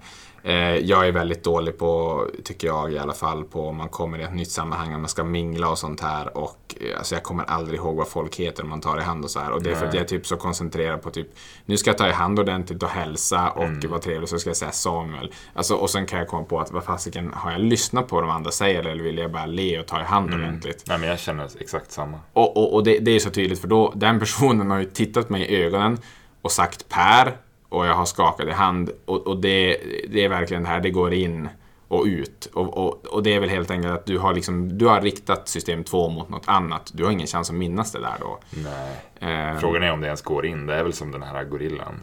Eh, 0.48 0.78
jag 0.78 1.08
är 1.08 1.12
väldigt 1.12 1.44
dålig 1.44 1.78
på, 1.78 2.22
tycker 2.44 2.68
jag 2.68 2.92
i 2.94 3.00
alla 3.00 3.14
fall, 3.14 3.44
på 3.44 3.68
om 3.68 3.76
man 3.78 3.90
kommer 3.90 4.20
i 4.20 4.24
ett 4.24 4.36
nytt 4.36 4.52
sammanhang, 4.52 4.96
om 4.96 5.02
man 5.02 5.10
ska 5.10 5.24
mingla 5.24 5.70
och 5.70 5.78
sånt 5.78 6.02
här. 6.02 6.38
Och 6.38 6.76
eh, 6.82 6.98
alltså 6.98 7.16
jag 7.16 7.24
kommer 7.24 7.44
aldrig 7.44 7.80
ihåg 7.80 7.96
vad 7.96 8.08
folk 8.08 8.36
heter 8.36 8.64
om 8.64 8.70
man 8.70 8.82
tar 8.82 8.98
i 9.00 9.02
hand 9.02 9.24
och 9.24 9.30
så 9.32 9.40
här. 9.40 9.52
Och 9.52 9.64
det 9.64 9.72
är 9.72 9.76
för 9.76 9.86
att 9.86 9.94
jag 9.94 10.04
är 10.04 10.08
typ 10.08 10.28
så 10.28 10.38
koncentrerad 10.38 11.02
på 11.02 11.10
typ, 11.10 11.28
nu 11.66 11.78
ska 11.78 11.90
jag 11.90 11.98
ta 11.98 12.08
i 12.08 12.12
hand 12.12 12.40
ordentligt 12.40 12.84
och 12.84 12.90
hälsa 12.90 13.50
och 13.50 13.64
Mm. 13.64 13.90
vara 13.90 14.00
trevlig, 14.02 14.30
så 14.30 14.40
ska 14.40 14.50
jag 14.50 14.58
säga 14.58 14.72
Samuel. 14.72 15.34
Alltså, 15.54 15.76
och 15.76 15.90
sen 15.90 16.06
kan 16.06 16.20
jag 16.20 16.28
komma 16.28 16.44
på 16.44 16.60
att 16.60 16.72
vad 16.72 16.84
fasiken, 16.84 17.32
har 17.34 17.52
jag 17.52 17.62
lyssnat 17.62 18.08
på 18.08 18.16
vad 18.16 18.24
de 18.24 18.30
andra 18.32 18.52
säger 18.52 18.84
eller 18.84 19.04
vill 19.04 19.18
jag 19.18 19.32
bara 19.32 19.46
le 19.46 19.80
och 19.80 19.86
ta 19.86 20.00
i 20.02 20.04
hand 20.04 20.30
Mm. 20.34 20.40
ordentligt? 20.42 20.84
Nej 20.88 20.98
men 21.00 21.10
jag 21.10 21.20
känner 21.20 21.50
exakt 21.60 21.92
samma. 21.92 22.20
Och, 22.34 22.58
och, 22.58 22.74
och 22.74 22.84
det, 22.84 23.00
det 23.00 23.12
är 23.12 23.20
så 23.20 23.30
tydligt 23.30 23.60
för 23.60 23.68
då, 23.68 23.94
den 23.96 24.20
personen 24.20 24.72
har 24.72 24.80
ju 24.80 24.86
tittat 24.86 25.30
mig 25.30 25.42
i 25.42 25.64
ögonen 25.64 26.00
och 26.42 26.52
sagt 26.52 26.90
Per 26.90 27.38
och 27.76 27.86
jag 27.86 27.94
har 27.94 28.06
skakat 28.06 28.48
i 28.48 28.52
hand 28.52 28.90
och, 29.06 29.28
och 29.28 29.38
det, 29.38 29.78
det 30.10 30.26
är 30.26 30.30
verkligen 30.30 30.64
det 30.64 30.70
här, 30.70 30.80
det 30.80 30.90
går 30.90 31.14
in 31.14 31.50
och 31.88 32.04
ut. 32.06 32.50
Och, 32.54 32.78
och, 32.78 33.06
och 33.06 33.24
det 33.24 33.34
är 33.34 33.40
väl 33.40 33.50
helt 33.50 33.72
enkelt 33.72 33.94
att 33.94 34.06
du 34.06 34.18
har, 34.18 34.34
liksom, 34.34 34.78
du 34.78 34.86
har 34.86 35.02
riktat 35.02 35.48
system 35.48 35.84
2 35.84 36.10
mot 36.10 36.30
något 36.30 36.44
annat. 36.48 36.92
Du 36.94 37.04
har 37.04 37.12
ingen 37.12 37.28
chans 37.28 37.50
att 37.50 37.56
minnas 37.56 37.92
det 37.92 38.00
där 38.00 38.16
då. 38.20 38.40
Nej. 38.50 39.52
Eh, 39.52 39.60
Frågan 39.60 39.84
är 39.84 39.92
om 39.92 40.02
det 40.02 40.08
ens 40.08 40.22
går 40.22 40.46
in. 40.46 40.66
Det 40.66 40.76
är 40.76 40.84
väl 40.84 40.94
som 40.94 41.12
den 41.12 41.24
här 41.24 41.44
gorillan. 41.44 41.94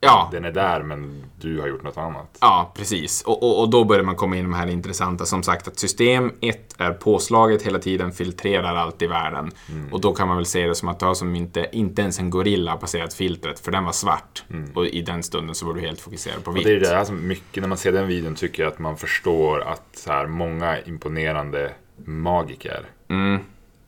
Ja, 0.00 0.28
Den 0.32 0.44
är 0.44 0.52
där 0.52 0.82
men 0.82 1.24
du 1.40 1.60
har 1.60 1.68
gjort 1.68 1.82
något 1.82 1.96
annat. 1.96 2.38
Ja, 2.40 2.72
precis. 2.76 3.22
Och, 3.22 3.42
och, 3.42 3.60
och 3.60 3.70
då 3.70 3.84
börjar 3.84 4.02
man 4.04 4.16
komma 4.16 4.36
in 4.36 4.40
i 4.40 4.42
de 4.42 4.52
här 4.54 4.66
intressanta, 4.66 5.26
som 5.26 5.42
sagt 5.42 5.68
att 5.68 5.78
system 5.78 6.32
1 6.40 6.74
är 6.78 6.92
påslaget 6.92 7.62
hela 7.62 7.78
tiden, 7.78 8.12
filtrerar 8.12 8.76
allt 8.76 9.02
i 9.02 9.06
världen. 9.06 9.50
Mm. 9.68 9.92
Och 9.92 10.00
då 10.00 10.14
kan 10.14 10.28
man 10.28 10.36
väl 10.36 10.46
se 10.46 10.66
det 10.66 10.74
som 10.74 10.88
att 10.88 11.00
du 11.00 11.14
som 11.14 11.36
inte, 11.36 11.68
inte 11.72 12.02
ens 12.02 12.18
en 12.18 12.30
gorilla 12.30 12.70
har 12.70 12.78
passerat 12.78 13.14
filtret, 13.14 13.60
för 13.60 13.72
den 13.72 13.84
var 13.84 13.92
svart. 13.92 14.44
Och 14.74 14.86
i 14.86 15.02
den 15.02 15.22
stunden 15.22 15.54
så 15.54 15.66
var 15.66 15.74
du 15.74 15.80
helt 15.80 16.00
fokuserad 16.00 16.44
på 16.44 16.50
Mm. 16.50 16.60
Och 16.60 16.66
vitt. 16.66 16.80
det 16.80 16.86
är 16.86 16.90
det 16.90 16.96
här 16.96 17.04
som 17.04 17.26
mycket, 17.28 17.60
när 17.62 17.68
man 17.68 17.78
ser 17.78 17.92
den 17.92 18.06
videon 18.06 18.34
tycker 18.34 18.62
jag 18.62 18.72
att 18.72 18.78
man 18.78 18.96
förstår 18.96 19.60
att 19.60 19.82
så 19.92 20.12
här, 20.12 20.26
många 20.26 20.80
imponerande 20.80 21.70
magiker, 22.04 22.84
Mm. 23.08 23.40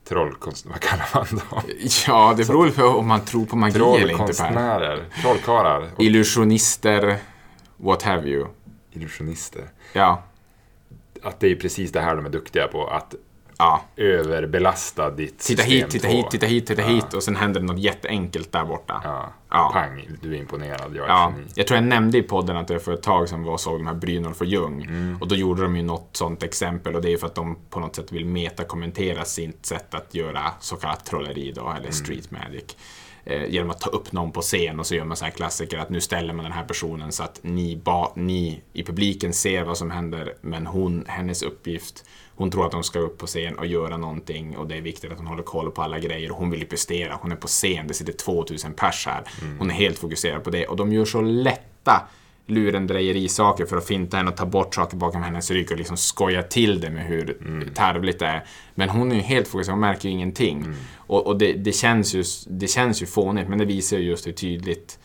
Trollkonst, 0.09 0.67
vad 0.67 0.81
kallar 0.81 1.09
man 1.15 1.27
dem? 1.31 1.63
Ja, 2.07 2.35
det 2.37 2.47
beror 2.47 2.71
på 2.71 2.83
om 2.85 3.07
man 3.09 3.21
tror 3.21 3.47
på 3.47 3.57
magi 3.57 3.77
eller 3.79 3.97
inte. 3.97 4.07
Trollkonstnärer, 4.17 5.05
trollkarlar 5.23 5.91
och 5.97 6.03
Illusionister, 6.03 7.17
what 7.77 8.03
have 8.03 8.29
you. 8.29 8.47
illusionister. 8.93 9.69
Ja, 9.93 10.23
Att 11.23 11.41
det 11.41 11.47
är 11.51 11.57
precis 11.57 11.93
det 11.93 12.01
här 12.01 12.17
de 12.17 12.27
är 12.27 12.31
duktiga 12.31 12.69
på, 12.69 12.87
att 12.87 13.15
ja. 13.97 14.03
överbelasta 14.37 15.11
ditt 15.11 15.39
Titta 15.39 15.63
system 15.63 15.79
hit, 15.79 15.91
titta 15.91 16.09
hit, 16.09 16.31
titta 16.31 16.47
hit, 16.47 16.67
titta 16.67 16.83
Ja. 16.83 16.89
hit 16.89 17.15
och 17.15 17.23
sen 17.23 17.37
händer 17.37 17.61
det 17.61 17.67
något 17.67 17.79
jätteenkelt 17.79 18.53
där 18.53 18.65
borta. 18.65 19.01
Ja. 19.05 19.33
Ja. 19.51 19.71
Pang, 19.73 20.09
du 20.23 20.35
är 20.35 20.39
imponerad, 20.39 20.97
jag 20.97 21.05
är 21.05 21.09
Ja, 21.09 21.33
geni. 21.37 21.49
jag 21.55 21.67
tror 21.67 21.77
jag 21.77 21.85
nämnde 21.85 22.19
i 22.19 22.23
podden 22.23 22.57
att 22.57 22.71
jag 22.71 22.83
för 22.83 22.93
ett 22.93 23.03
tag 23.03 23.29
sedan 23.29 23.43
var 23.45 23.53
och 23.53 23.61
såg 23.61 23.79
de 23.81 23.87
här 23.87 23.95
Brynolf 23.95 24.41
och 24.41 24.47
Ljung. 24.47 24.89
Och 25.21 25.29
då 25.29 25.35
gjorde 25.35 25.63
de 25.63 25.77
ju 25.77 25.83
något 25.83 26.09
sånt 26.13 26.43
exempel 26.43 26.95
och 26.95 27.03
det 27.03 27.13
är 27.13 27.17
för 27.17 27.27
att 27.27 27.35
de 27.35 27.57
på 27.71 27.81
något 27.81 27.97
sätt 27.97 28.13
vill 28.13 28.25
metakommentera 28.27 29.25
sitt 29.25 29.67
sätt 29.67 29.95
att 29.95 30.15
göra 30.15 30.41
så 30.61 30.77
kallat 30.77 31.05
trolleri 31.07 31.53
då, 31.53 31.75
eller 31.79 31.91
street 31.91 32.31
magic. 32.31 32.77
Eh, 33.25 33.45
genom 33.45 33.71
att 33.71 33.81
ta 33.81 33.91
upp 33.91 34.13
någon 34.13 34.33
på 34.33 34.41
scen 34.41 34.81
och 34.81 34.87
så 34.87 34.95
gör 34.95 35.05
man 35.05 35.17
så 35.17 35.25
här 35.25 35.33
klassiker 35.33 35.79
att 35.79 35.91
nu 35.91 36.01
ställer 36.01 36.35
man 36.35 36.45
den 36.45 36.53
här 36.53 36.65
personen 36.65 37.13
så 37.13 37.23
att 37.23 37.39
ni, 37.43 37.77
ba, 37.77 38.13
ni 38.17 38.63
i 38.73 38.83
publiken 38.83 39.33
ser 39.33 39.63
vad 39.65 39.79
som 39.79 39.91
händer 39.91 40.35
men 40.41 40.67
hon, 40.67 41.05
hennes 41.09 41.43
uppgift 41.43 42.05
hon 42.37 42.51
tror 42.51 42.67
att 42.67 42.73
hon 42.73 42.85
ska 42.85 42.99
upp 42.99 43.19
på 43.19 43.27
scen 43.27 43.59
och 43.59 43.67
göra 43.67 43.97
någonting 43.97 44.57
och 44.57 44.67
det 44.67 44.77
är 44.77 44.81
viktigt 44.81 45.13
att 45.13 45.19
hon 45.19 45.27
håller 45.27 45.43
koll 45.43 45.71
på 45.71 45.83
alla 45.83 45.99
grejer. 45.99 46.31
Hon 46.31 46.51
vill 46.51 46.61
ju 46.61 46.67
prestera, 46.67 47.19
hon 47.23 47.33
är 47.33 47.37
på 47.37 47.47
scen, 47.47 47.87
det 47.87 47.95
sitter 47.95 48.13
2000 48.13 48.75
pers 48.75 49.07
här. 49.07 49.25
Hon 49.59 49.71
är 49.71 49.75
helt 49.75 49.99
fokuserad 49.99 50.45
på 50.45 50.51
det 50.51 50.67
och 50.67 50.77
de 50.77 50.93
gör 50.93 51.05
så 51.05 51.21
lätta 51.21 52.09
lurendrejerisaker 52.47 53.67
för 53.67 53.77
att 53.77 53.87
finta 53.87 54.17
henne 54.17 54.31
och 54.31 54.37
ta 54.37 54.47
bort 54.47 54.75
saker 54.75 54.97
bakom 54.97 55.23
hennes 55.23 55.51
rygg 55.51 55.73
och 55.73 55.79
liksom 55.79 55.97
skoja 55.97 56.43
till 56.43 56.81
det 56.81 56.91
med 56.91 57.07
hur 57.07 57.39
tarvligt 57.75 58.19
det 58.19 58.27
är. 58.27 58.45
Men 58.75 58.89
hon 58.89 59.13
är 59.13 59.17
ju 59.17 59.21
helt 59.21 59.49
fokuserad, 59.49 59.75
hon 59.75 59.81
märker 59.81 60.09
ju 60.09 60.15
ingenting. 60.15 60.67
Och, 60.97 61.27
och 61.27 61.39
det, 61.39 61.53
det, 61.53 61.73
känns 61.73 62.15
ju, 62.15 62.25
det 62.47 62.67
känns 62.67 63.03
ju 63.03 63.07
fånigt, 63.07 63.49
men 63.49 63.59
det 63.59 63.65
visar 63.65 63.97
ju 63.99 64.05
just 64.05 64.27
hur 64.27 64.33
tydligt 64.33 64.99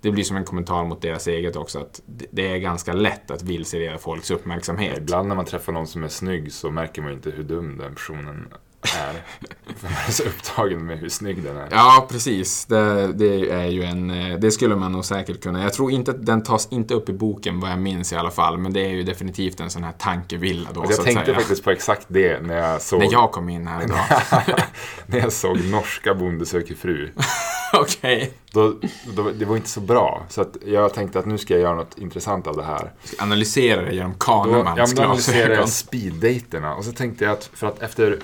det 0.00 0.10
blir 0.10 0.24
som 0.24 0.36
en 0.36 0.44
kommentar 0.44 0.84
mot 0.84 1.02
deras 1.02 1.26
eget 1.26 1.56
också, 1.56 1.78
att 1.78 2.00
det- 2.32 2.46
är 2.52 2.58
ganska 2.58 2.92
lätt 2.92 3.30
att 3.30 3.42
vilseleda 3.42 3.98
folks 3.98 4.30
uppmärksamhet. 4.30 4.98
Ibland 4.98 5.28
när 5.28 5.34
man 5.34 5.44
träffar 5.44 5.72
någon 5.72 5.86
som 5.86 6.04
är 6.04 6.08
snygg 6.08 6.52
så 6.52 6.70
märker 6.70 7.02
man 7.02 7.12
inte 7.12 7.30
hur 7.30 7.42
dum 7.44 7.78
den 7.78 7.94
personen 7.94 8.48
är. 8.82 9.12
För 9.76 9.88
man 9.88 9.96
är 10.08 10.10
så 10.12 10.22
upptagen 10.22 10.86
med 10.86 10.98
hur 10.98 11.08
snygg 11.08 11.42
den 11.42 11.56
är. 11.56 11.68
Ja, 11.70 12.06
precis. 12.10 12.64
Det, 12.66 13.12
det 13.12 13.50
är 13.50 13.66
ju 13.66 13.82
en... 13.82 14.10
eh, 14.10 14.38
Det 14.38 14.50
skulle 14.50 14.76
man 14.76 14.92
nog 14.92 15.04
säkert 15.04 15.42
kunna. 15.42 15.62
Jag 15.62 15.72
tror 15.72 15.90
inte 15.92 16.10
att 16.10 16.26
den 16.26 16.42
tas 16.42 16.68
inte 16.70 16.94
upp 16.94 17.08
i 17.08 17.12
boken, 17.12 17.60
vad 17.60 17.70
jag 17.70 17.78
minns 17.78 18.12
i 18.12 18.16
alla 18.16 18.30
fall. 18.30 18.58
Men 18.58 18.72
det 18.72 18.80
är 18.84 18.88
ju 18.90 19.02
definitivt 19.02 19.60
en 19.60 19.70
sån 19.70 19.84
här 19.84 19.92
tankevilla 19.92 20.68
då, 20.72 20.80
Alltså, 20.80 20.96
så 20.96 21.00
jag 21.02 21.08
att 21.08 21.14
tänkte 21.14 21.24
säga. 21.24 21.38
faktiskt 21.38 21.64
på 21.64 21.70
exakt 21.70 22.06
det 22.08 22.42
när 22.42 22.56
jag 22.56 22.82
såg, 22.82 22.98
När 23.00 23.12
jag 23.12 23.32
kom 23.32 23.48
in 23.48 23.66
här 23.66 23.82
idag. 23.84 23.98
när 25.06 25.18
jag 25.18 25.32
såg 25.32 25.64
norska 25.64 26.14
Bonde 26.14 26.46
söker 26.46 26.74
fru. 26.74 27.10
Okej. 27.72 28.32
Då, 28.52 28.74
då, 29.16 29.30
det 29.30 29.44
var 29.44 29.56
inte 29.56 29.68
så 29.68 29.80
bra. 29.80 30.26
Så 30.28 30.44
jag 30.66 30.94
tänkte 30.94 31.18
att 31.18 31.26
nu 31.26 31.38
ska 31.38 31.54
jag 31.54 31.60
göra 31.60 31.74
något 31.74 31.98
intressant 31.98 32.46
av 32.46 32.56
det 32.56 32.62
här. 32.62 32.92
Ska 33.04 33.22
Analysera 33.22 33.82
det 33.82 33.94
genom 33.94 34.10
ja, 34.10 34.16
Kahnemans 34.18 34.90
men 34.90 34.96
då 34.96 35.02
analyserade 35.02 35.54
jag 35.54 35.68
speeddaterna. 35.68 36.74
Och 36.74 36.84
så 36.84 36.92
tänkte 36.92 37.24
jag 37.24 37.32
att, 37.32 37.50
för 37.54 37.66
att 37.66 37.82
efter, 37.82 38.18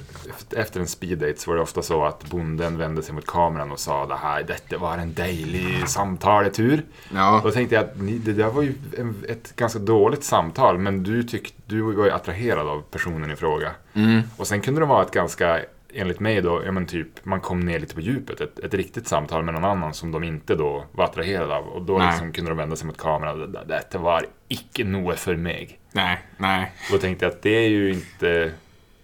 efter 0.50 0.80
en 0.80 0.86
speeddate 0.86 1.34
så 1.36 1.50
var 1.50 1.56
det 1.56 1.62
ofta 1.62 1.82
så 1.82 2.04
att 2.04 2.30
bonden 2.30 2.78
vände 2.78 3.02
sig 3.02 3.14
mot 3.14 3.26
kameran 3.26 3.72
och 3.72 3.78
sa 3.78 4.06
det 4.06 4.16
här, 4.16 4.42
detta 4.42 4.78
var 4.78 4.98
en 4.98 5.14
dejlig 5.14 5.88
samtaletur. 5.88 6.84
Ja. 7.14 7.40
Då 7.44 7.50
tänkte 7.50 7.74
jag 7.74 7.84
att 7.84 8.00
ni, 8.00 8.18
det 8.18 8.32
där 8.32 8.50
var 8.50 8.62
ju 8.62 8.74
en, 8.98 9.24
ett 9.28 9.56
ganska 9.56 9.78
dåligt 9.78 10.24
samtal, 10.24 10.78
men 10.78 11.02
du, 11.02 11.22
tyck, 11.22 11.54
du 11.66 11.80
var 11.80 12.04
ju 12.04 12.10
attraherad 12.10 12.68
av 12.68 12.82
personen 12.90 13.30
i 13.30 13.36
fråga. 13.36 13.70
Mm. 13.94 14.22
Och 14.36 14.46
sen 14.46 14.60
kunde 14.60 14.80
det 14.80 14.86
vara 14.86 15.02
ett 15.02 15.10
ganska 15.10 15.60
enligt 15.96 16.20
mig 16.20 16.40
då, 16.42 16.62
ja 16.64 16.72
men 16.72 16.86
typ, 16.86 17.24
man 17.24 17.40
kom 17.40 17.60
ner 17.60 17.78
lite 17.80 17.94
på 17.94 18.00
djupet. 18.00 18.40
Ett, 18.40 18.58
ett 18.58 18.74
riktigt 18.74 19.08
samtal 19.08 19.42
med 19.44 19.54
någon 19.54 19.64
annan 19.64 19.94
som 19.94 20.12
de 20.12 20.24
inte 20.24 20.54
då 20.54 20.84
var 20.92 21.04
attraherade 21.04 21.54
av. 21.56 21.64
Och 21.66 21.82
då 21.82 21.98
Nej. 21.98 22.06
liksom 22.06 22.32
kunde 22.32 22.50
de 22.50 22.56
vända 22.58 22.76
sig 22.76 22.86
mot 22.86 22.98
kameran. 22.98 23.52
Det- 23.52 23.64
Detta 23.68 23.98
var 23.98 24.26
icke 24.48 24.84
noe 24.84 25.16
för 25.16 25.36
mig. 25.36 25.78
Nej, 25.92 26.18
nej. 26.36 26.72
Och 26.86 26.92
då 26.92 26.98
tänkte 26.98 27.24
jag 27.24 27.32
att 27.32 27.42
det 27.42 27.50
är 27.64 27.68
ju 27.68 27.92
inte... 27.92 28.52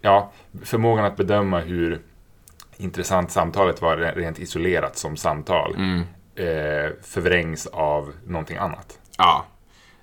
Ja, 0.01 0.33
förmågan 0.65 1.05
att 1.05 1.17
bedöma 1.17 1.61
hur 1.61 2.01
intressant 2.77 3.31
samtalet 3.31 3.83
var 3.83 3.97
rent 3.97 4.39
isolerat 4.39 4.97
som 4.97 5.17
samtal 5.17 5.75
Mm. 5.75 6.01
eh, 6.35 6.91
förvrängs 7.03 7.67
av 7.67 8.13
någonting 8.27 8.57
annat. 8.57 8.99
Ja. 9.19 9.47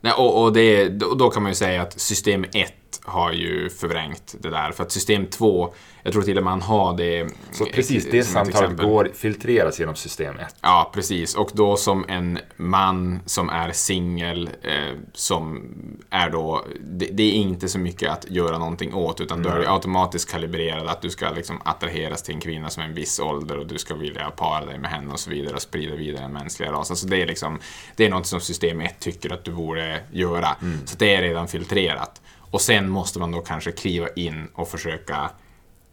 Nej, 0.01 0.13
och, 0.17 0.43
och 0.43 0.53
det, 0.53 0.89
då, 0.89 1.13
då 1.13 1.29
kan 1.29 1.43
man 1.43 1.51
ju 1.51 1.55
säga 1.55 1.81
att 1.81 1.99
system 1.99 2.43
1 2.53 2.73
har 3.09 3.31
ju 3.31 3.69
förvrängt 3.69 4.35
det 4.39 4.49
där. 4.49 4.71
För 4.71 4.83
att 4.83 4.91
system 4.91 5.25
2, 5.25 5.73
jag 6.03 6.13
tror 6.13 6.23
till 6.23 6.37
och 6.37 6.43
med 6.43 6.51
man 6.51 6.61
har 6.61 6.97
det... 6.97 7.27
Så 7.51 7.65
precis, 7.65 8.07
det 8.11 8.23
samtalet 8.23 8.77
går, 8.77 9.11
filtreras 9.13 9.79
genom 9.79 9.95
system 9.95 10.39
1. 10.39 10.55
Ja, 10.61 10.91
precis. 10.93 11.35
Och 11.35 11.51
då 11.53 11.75
som 11.77 12.05
en 12.07 12.39
man 12.57 13.19
som 13.25 13.49
är 13.49 13.71
singel, 13.71 14.49
eh, 14.61 14.97
som 15.13 15.63
är 16.09 16.29
då... 16.29 16.65
Det, 16.81 17.05
det 17.05 17.23
är 17.23 17.33
inte 17.33 17.69
så 17.69 17.79
mycket 17.79 18.11
att 18.11 18.25
göra 18.29 18.57
någonting 18.57 18.93
åt, 18.93 19.21
utan 19.21 19.43
då 19.43 19.49
är 19.49 19.73
automatiskt 19.73 20.31
kalibrerad 20.31 20.87
att 20.87 21.01
du 21.01 21.09
ska 21.09 21.29
liksom 21.29 21.61
attraheras 21.65 22.23
till 22.23 22.35
en 22.35 22.41
kvinna 22.41 22.69
som 22.69 22.83
är 22.83 22.87
en 22.87 22.93
viss 22.93 23.19
ålder 23.19 23.57
och 23.57 23.67
du 23.67 23.77
ska 23.77 23.95
vilja 23.95 24.29
para 24.29 24.65
dig 24.65 24.79
med 24.79 24.91
henne 24.91 25.13
och 25.13 25.19
så 25.19 25.29
vidare 25.29 25.55
och 25.55 25.61
sprida 25.61 25.95
vidare 25.95 26.21
den 26.21 26.33
mänskliga 26.33 26.71
rasen. 26.71 26.95
Så 26.95 27.07
det 27.07 27.21
är 27.21 27.27
liksom... 27.27 27.59
Det 27.95 28.05
är 28.05 28.09
något 28.09 28.27
som 28.27 28.39
system 28.39 28.81
1 28.81 28.99
tycker 28.99 29.33
att 29.33 29.43
du 29.43 29.51
borde 29.51 29.99
göra. 30.11 30.55
Så 30.85 30.95
det 30.97 31.15
är 31.15 31.21
redan 31.21 31.47
filtrerat. 31.47 32.21
Och 32.51 32.61
sen 32.61 32.89
måste 32.89 33.19
man 33.19 33.31
då 33.31 33.41
kanske 33.41 33.71
kliva 33.71 34.07
in 34.15 34.47
och 34.53 34.67
försöka 34.67 35.31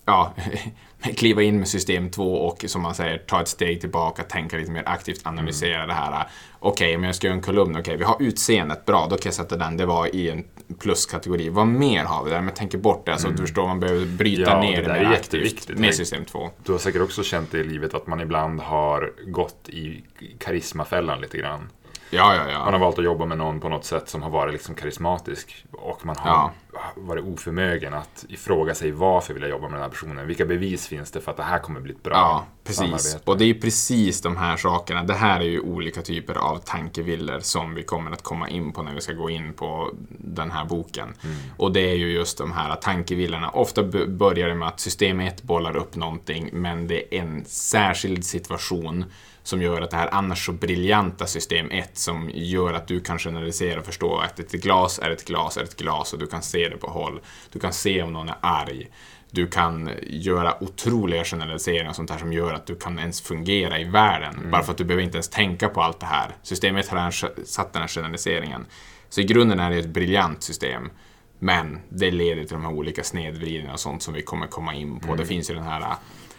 ja, 0.04 0.34
kliva 1.16 1.42
in 1.42 1.58
med 1.58 1.68
system 1.68 2.10
2 2.10 2.34
och 2.34 2.64
som 2.68 2.82
man 2.82 2.94
säger, 2.94 3.18
ta 3.18 3.40
ett 3.40 3.48
steg 3.48 3.80
tillbaka, 3.80 4.22
tänka 4.22 4.56
lite 4.56 4.70
mer 4.70 4.82
aktivt, 4.86 5.26
analysera 5.26 5.86
det 5.86 5.92
här. 5.92 6.26
Okej, 6.58 6.96
men 6.96 7.06
jag 7.06 7.14
ska 7.14 7.26
göra 7.26 7.36
en 7.36 7.42
kolumn. 7.42 7.76
Okej, 7.78 7.96
vi 7.96 8.04
har 8.04 8.16
utseendet. 8.22 8.84
Bra, 8.84 9.06
då 9.10 9.16
kan 9.16 9.22
jag 9.24 9.34
sätta 9.34 9.56
den. 9.56 9.76
Det 9.76 9.86
var 9.86 10.14
i 10.14 10.30
en 10.30 10.44
pluskategori. 10.78 11.48
Vad 11.48 11.66
mer 11.66 12.04
har 12.04 12.24
vi 12.24 12.30
där? 12.30 12.40
Men 12.40 12.54
tänker 12.54 12.78
bort 12.78 13.06
det. 13.06 13.12
Alltså, 13.12 13.28
du 13.28 13.36
förstår, 13.36 13.66
man 13.66 13.80
behöver 13.80 14.06
bryta 14.06 14.42
Ja, 14.50 14.60
ner 14.60 14.82
det 14.82 14.92
det, 14.92 15.00
mer 15.00 15.12
aktivt 15.12 15.68
med 15.68 15.94
system 15.94 16.24
2. 16.24 16.50
Du 16.64 16.72
har 16.72 16.78
säkert 16.78 17.02
också 17.02 17.22
känt 17.22 17.50
det 17.50 17.58
i 17.58 17.64
livet 17.64 17.94
att 17.94 18.06
man 18.06 18.20
ibland 18.20 18.60
har 18.60 19.12
gått 19.26 19.68
i 19.68 20.04
karismafällan 20.38 21.20
lite 21.20 21.38
grann. 21.38 21.68
Ja, 22.10 22.34
ja, 22.34 22.42
Man 22.44 22.50
ja. 22.52 22.58
har 22.58 22.78
valt 22.78 22.98
att 22.98 23.04
jobba 23.04 23.24
med 23.26 23.38
någon 23.38 23.60
på 23.60 23.68
något 23.68 23.84
sätt 23.84 24.08
som 24.08 24.22
har 24.22 24.30
varit 24.30 24.52
liksom 24.52 24.74
karismatisk 24.74 25.64
och 25.72 26.06
man 26.06 26.16
har 26.18 26.30
Ja. 26.30 26.52
varit 26.96 27.24
oförmögen 27.24 27.94
att 27.94 28.24
ifråga 28.28 28.74
sig 28.74 28.90
varför 28.90 29.34
vill 29.34 29.42
jag 29.42 29.50
jobba 29.50 29.62
med 29.68 29.72
den 29.72 29.82
här 29.82 29.88
personen. 29.90 30.26
Vilka 30.26 30.44
bevis 30.46 30.86
finns 30.88 31.10
det 31.10 31.20
för 31.20 31.30
att 31.30 31.36
det 31.36 31.42
här 31.42 31.58
kommer 31.58 31.80
bli 31.80 31.92
ett 31.92 32.02
bra 32.02 32.12
Ja, 32.14 32.44
precis. 32.64 32.76
samarbete? 32.78 33.30
Och 33.30 33.38
det 33.38 33.44
är 33.44 33.54
precis 33.54 34.20
de 34.20 34.36
här 34.36 34.56
sakerna. 34.56 35.02
Det 35.04 35.14
här 35.14 35.40
är 35.40 35.44
ju 35.44 35.60
olika 35.60 36.02
typer 36.02 36.34
av 36.34 36.56
tankevillor 36.58 37.40
som 37.40 37.74
vi 37.74 37.82
kommer 37.82 38.10
att 38.10 38.22
komma 38.22 38.48
in 38.48 38.72
på 38.72 38.82
när 38.82 38.94
vi 38.94 39.00
ska 39.00 39.12
gå 39.12 39.30
in 39.30 39.52
på 39.52 39.90
den 40.08 40.50
här 40.50 40.64
boken. 40.64 41.14
Och 41.56 41.72
det 41.72 41.90
är 41.90 41.94
ju 41.96 42.12
just 42.12 42.38
de 42.38 42.52
här 42.52 42.76
tankevillorna. 42.76 43.50
Ofta 43.50 43.82
börjar 44.08 44.48
det 44.48 44.54
med 44.54 44.68
att 44.68 44.80
system 44.80 45.20
1 45.20 45.42
bollar 45.42 45.76
upp 45.76 45.96
någonting, 45.96 46.50
men 46.52 46.86
det 46.88 47.14
är 47.16 47.20
en 47.20 47.44
särskild 47.44 48.24
situation 48.24 49.04
som 49.46 49.62
gör 49.62 49.82
att 49.82 49.90
det 49.90 49.96
här 49.96 50.14
annars 50.14 50.46
så 50.46 50.52
briljanta 50.52 51.26
system 51.26 51.70
1 51.70 51.98
som 51.98 52.30
gör 52.34 52.72
att 52.72 52.88
du 52.88 53.00
kan 53.00 53.18
generalisera 53.18 53.80
och 53.80 53.86
förstå 53.86 54.18
att 54.18 54.40
ett 54.40 54.52
glas 54.52 54.98
är 54.98 55.10
ett 55.10 55.24
glas 55.24 55.56
är 55.56 55.62
ett 55.62 55.76
glas 55.76 56.12
och 56.12 56.18
du 56.18 56.26
kan 56.26 56.42
se 56.42 56.68
det 56.68 56.76
på 56.76 56.86
håll. 56.86 57.20
Du 57.52 57.58
kan 57.58 57.72
se 57.72 58.02
om 58.02 58.12
någon 58.12 58.28
är 58.28 58.36
arg. 58.40 58.90
Du 59.30 59.46
kan 59.46 59.90
göra 60.02 60.62
otroliga 60.62 61.24
generaliseringar 61.24 61.90
och 61.90 61.96
sånt 61.96 62.10
här 62.10 62.18
som 62.18 62.32
gör 62.32 62.54
att 62.54 62.66
du 62.66 62.76
kan 62.76 62.98
ens 62.98 63.20
fungera 63.20 63.78
i 63.78 63.84
världen. 63.84 64.50
Bara 64.50 64.62
för 64.62 64.72
att 64.72 64.78
du 64.78 64.84
behöver 64.84 65.04
inte 65.04 65.16
ens 65.16 65.28
tänka 65.28 65.68
på 65.68 65.82
allt 65.82 66.00
det 66.00 66.06
här. 66.06 66.30
Systemet 66.42 66.88
har 66.88 67.10
satt 67.44 67.72
den 67.72 67.82
här 67.82 67.88
generaliseringen. 67.88 68.66
Så 69.08 69.20
i 69.20 69.24
grunden 69.24 69.60
är 69.60 69.70
det 69.70 69.78
ett 69.78 69.88
briljant 69.88 70.42
system. 70.42 70.90
Men 71.38 71.78
det 71.88 72.10
leder 72.10 72.44
till 72.44 72.52
de 72.52 72.64
här 72.64 72.72
olika 72.72 73.04
snedvridningarna 73.04 73.72
och 73.72 73.80
sånt 73.80 74.02
som 74.02 74.14
vi 74.14 74.22
kommer 74.22 74.46
komma 74.46 74.74
in 74.74 75.00
på. 75.00 75.14
Det 75.14 75.26
finns 75.26 75.50
ju 75.50 75.54
den 75.54 75.64
här 75.64 75.96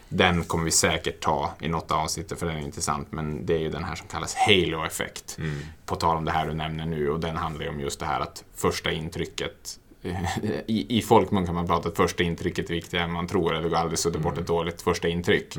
den 0.09 0.43
kommer 0.43 0.65
vi 0.65 0.71
säkert 0.71 1.19
ta 1.19 1.53
i 1.61 1.67
något 1.67 1.91
avsnitt 1.91 2.39
för 2.39 2.45
den 2.45 2.57
är 2.57 2.61
intressant. 2.61 3.11
Men 3.11 3.45
det 3.45 3.53
är 3.53 3.59
ju 3.59 3.69
den 3.69 3.83
här 3.83 3.95
som 3.95 4.07
kallas 4.07 4.35
halo-effekt. 4.35 5.37
På 5.85 5.95
tal 5.95 6.17
om 6.17 6.25
det 6.25 6.31
här 6.31 6.47
du 6.47 6.53
nämner 6.53 6.85
nu 6.85 7.09
och 7.09 7.19
den 7.19 7.35
handlar 7.35 7.63
ju 7.63 7.69
om 7.69 7.79
just 7.79 7.99
det 7.99 8.05
här 8.05 8.19
att 8.19 8.43
första 8.55 8.91
intrycket 8.91 9.79
i, 10.67 10.97
I 10.97 11.01
folkmun 11.01 11.45
kan 11.45 11.55
man 11.55 11.67
prata 11.67 11.89
att 11.89 11.97
första 11.97 12.23
intrycket 12.23 12.69
är 12.69 12.73
viktigare 12.73 13.05
än 13.05 13.11
man 13.11 13.27
tror. 13.27 13.55
Eller 13.55 13.75
aldrig 13.75 13.99
sudda 13.99 14.19
bort 14.19 14.37
ett 14.37 14.47
dåligt 14.47 14.81
första 14.81 15.07
intryck. 15.07 15.57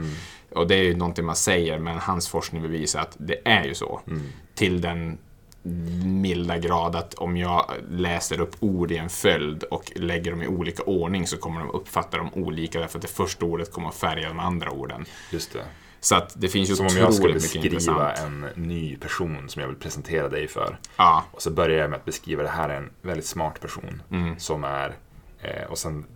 Och 0.55 0.69
det 0.69 0.75
är 0.75 0.83
ju 0.83 0.97
någonting 0.97 1.25
man 1.25 1.37
säger, 1.37 1.79
men 1.79 1.99
hans 1.99 2.29
forskning 2.29 2.63
bevisar 2.63 3.01
att 3.01 3.17
det 3.19 3.41
är 3.45 3.65
ju 3.65 3.75
så. 3.75 4.01
Till 4.55 4.81
den 4.81 5.19
milda 6.05 6.59
grad 6.59 6.97
att 6.97 7.15
om 7.15 7.37
jag 7.37 7.71
läser 7.91 8.41
upp 8.41 8.57
ord 8.61 8.93
i 8.93 8.97
en 8.97 9.09
följd 9.09 9.63
och 9.65 9.93
lägger 9.97 10.31
dem 10.31 10.43
i 10.43 10.47
olika 10.47 10.83
ordning 10.83 11.27
så 11.27 11.37
kommer 11.37 11.61
de 11.61 11.71
uppfatta 11.71 12.17
dem 12.17 12.31
olika 12.35 12.81
därför 12.81 12.99
att 12.99 13.03
det 13.03 13.09
första 13.09 13.45
ordet 13.47 13.73
kommer 13.73 13.89
att 13.89 13.95
färga 13.95 14.29
de 14.29 14.39
andra 14.39 14.71
orden. 14.71 15.05
Just 15.33 15.53
det. 15.53 15.65
Så 16.01 16.15
att 16.15 16.33
det 16.37 16.49
finns 16.49 16.71
ju 16.71 16.75
Som 16.77 16.87
om 16.87 16.97
jag 16.97 17.15
skulle 17.15 17.35
beskriva 17.35 18.13
en 18.13 18.47
ny 18.55 18.97
person 18.97 19.49
som 19.49 19.61
jag 19.63 19.69
vill 19.69 19.77
presentera 19.79 20.29
dig 20.29 20.49
för. 20.49 20.79
Ja, 20.97 21.25
Och 21.33 21.43
så 21.43 21.51
börjar 21.51 21.79
jag 21.79 21.91
med 21.91 21.97
att 21.97 22.05
beskriva 22.05 22.43
det 22.43 22.49
här 22.49 22.69
är 22.69 22.77
en 22.77 22.91
väldigt 23.03 23.27
smart 23.27 23.61
person 23.61 24.03
Mm. 24.11 24.39
som 24.39 24.65
är 24.65 24.97
och 25.69 25.79
sen 25.79 26.07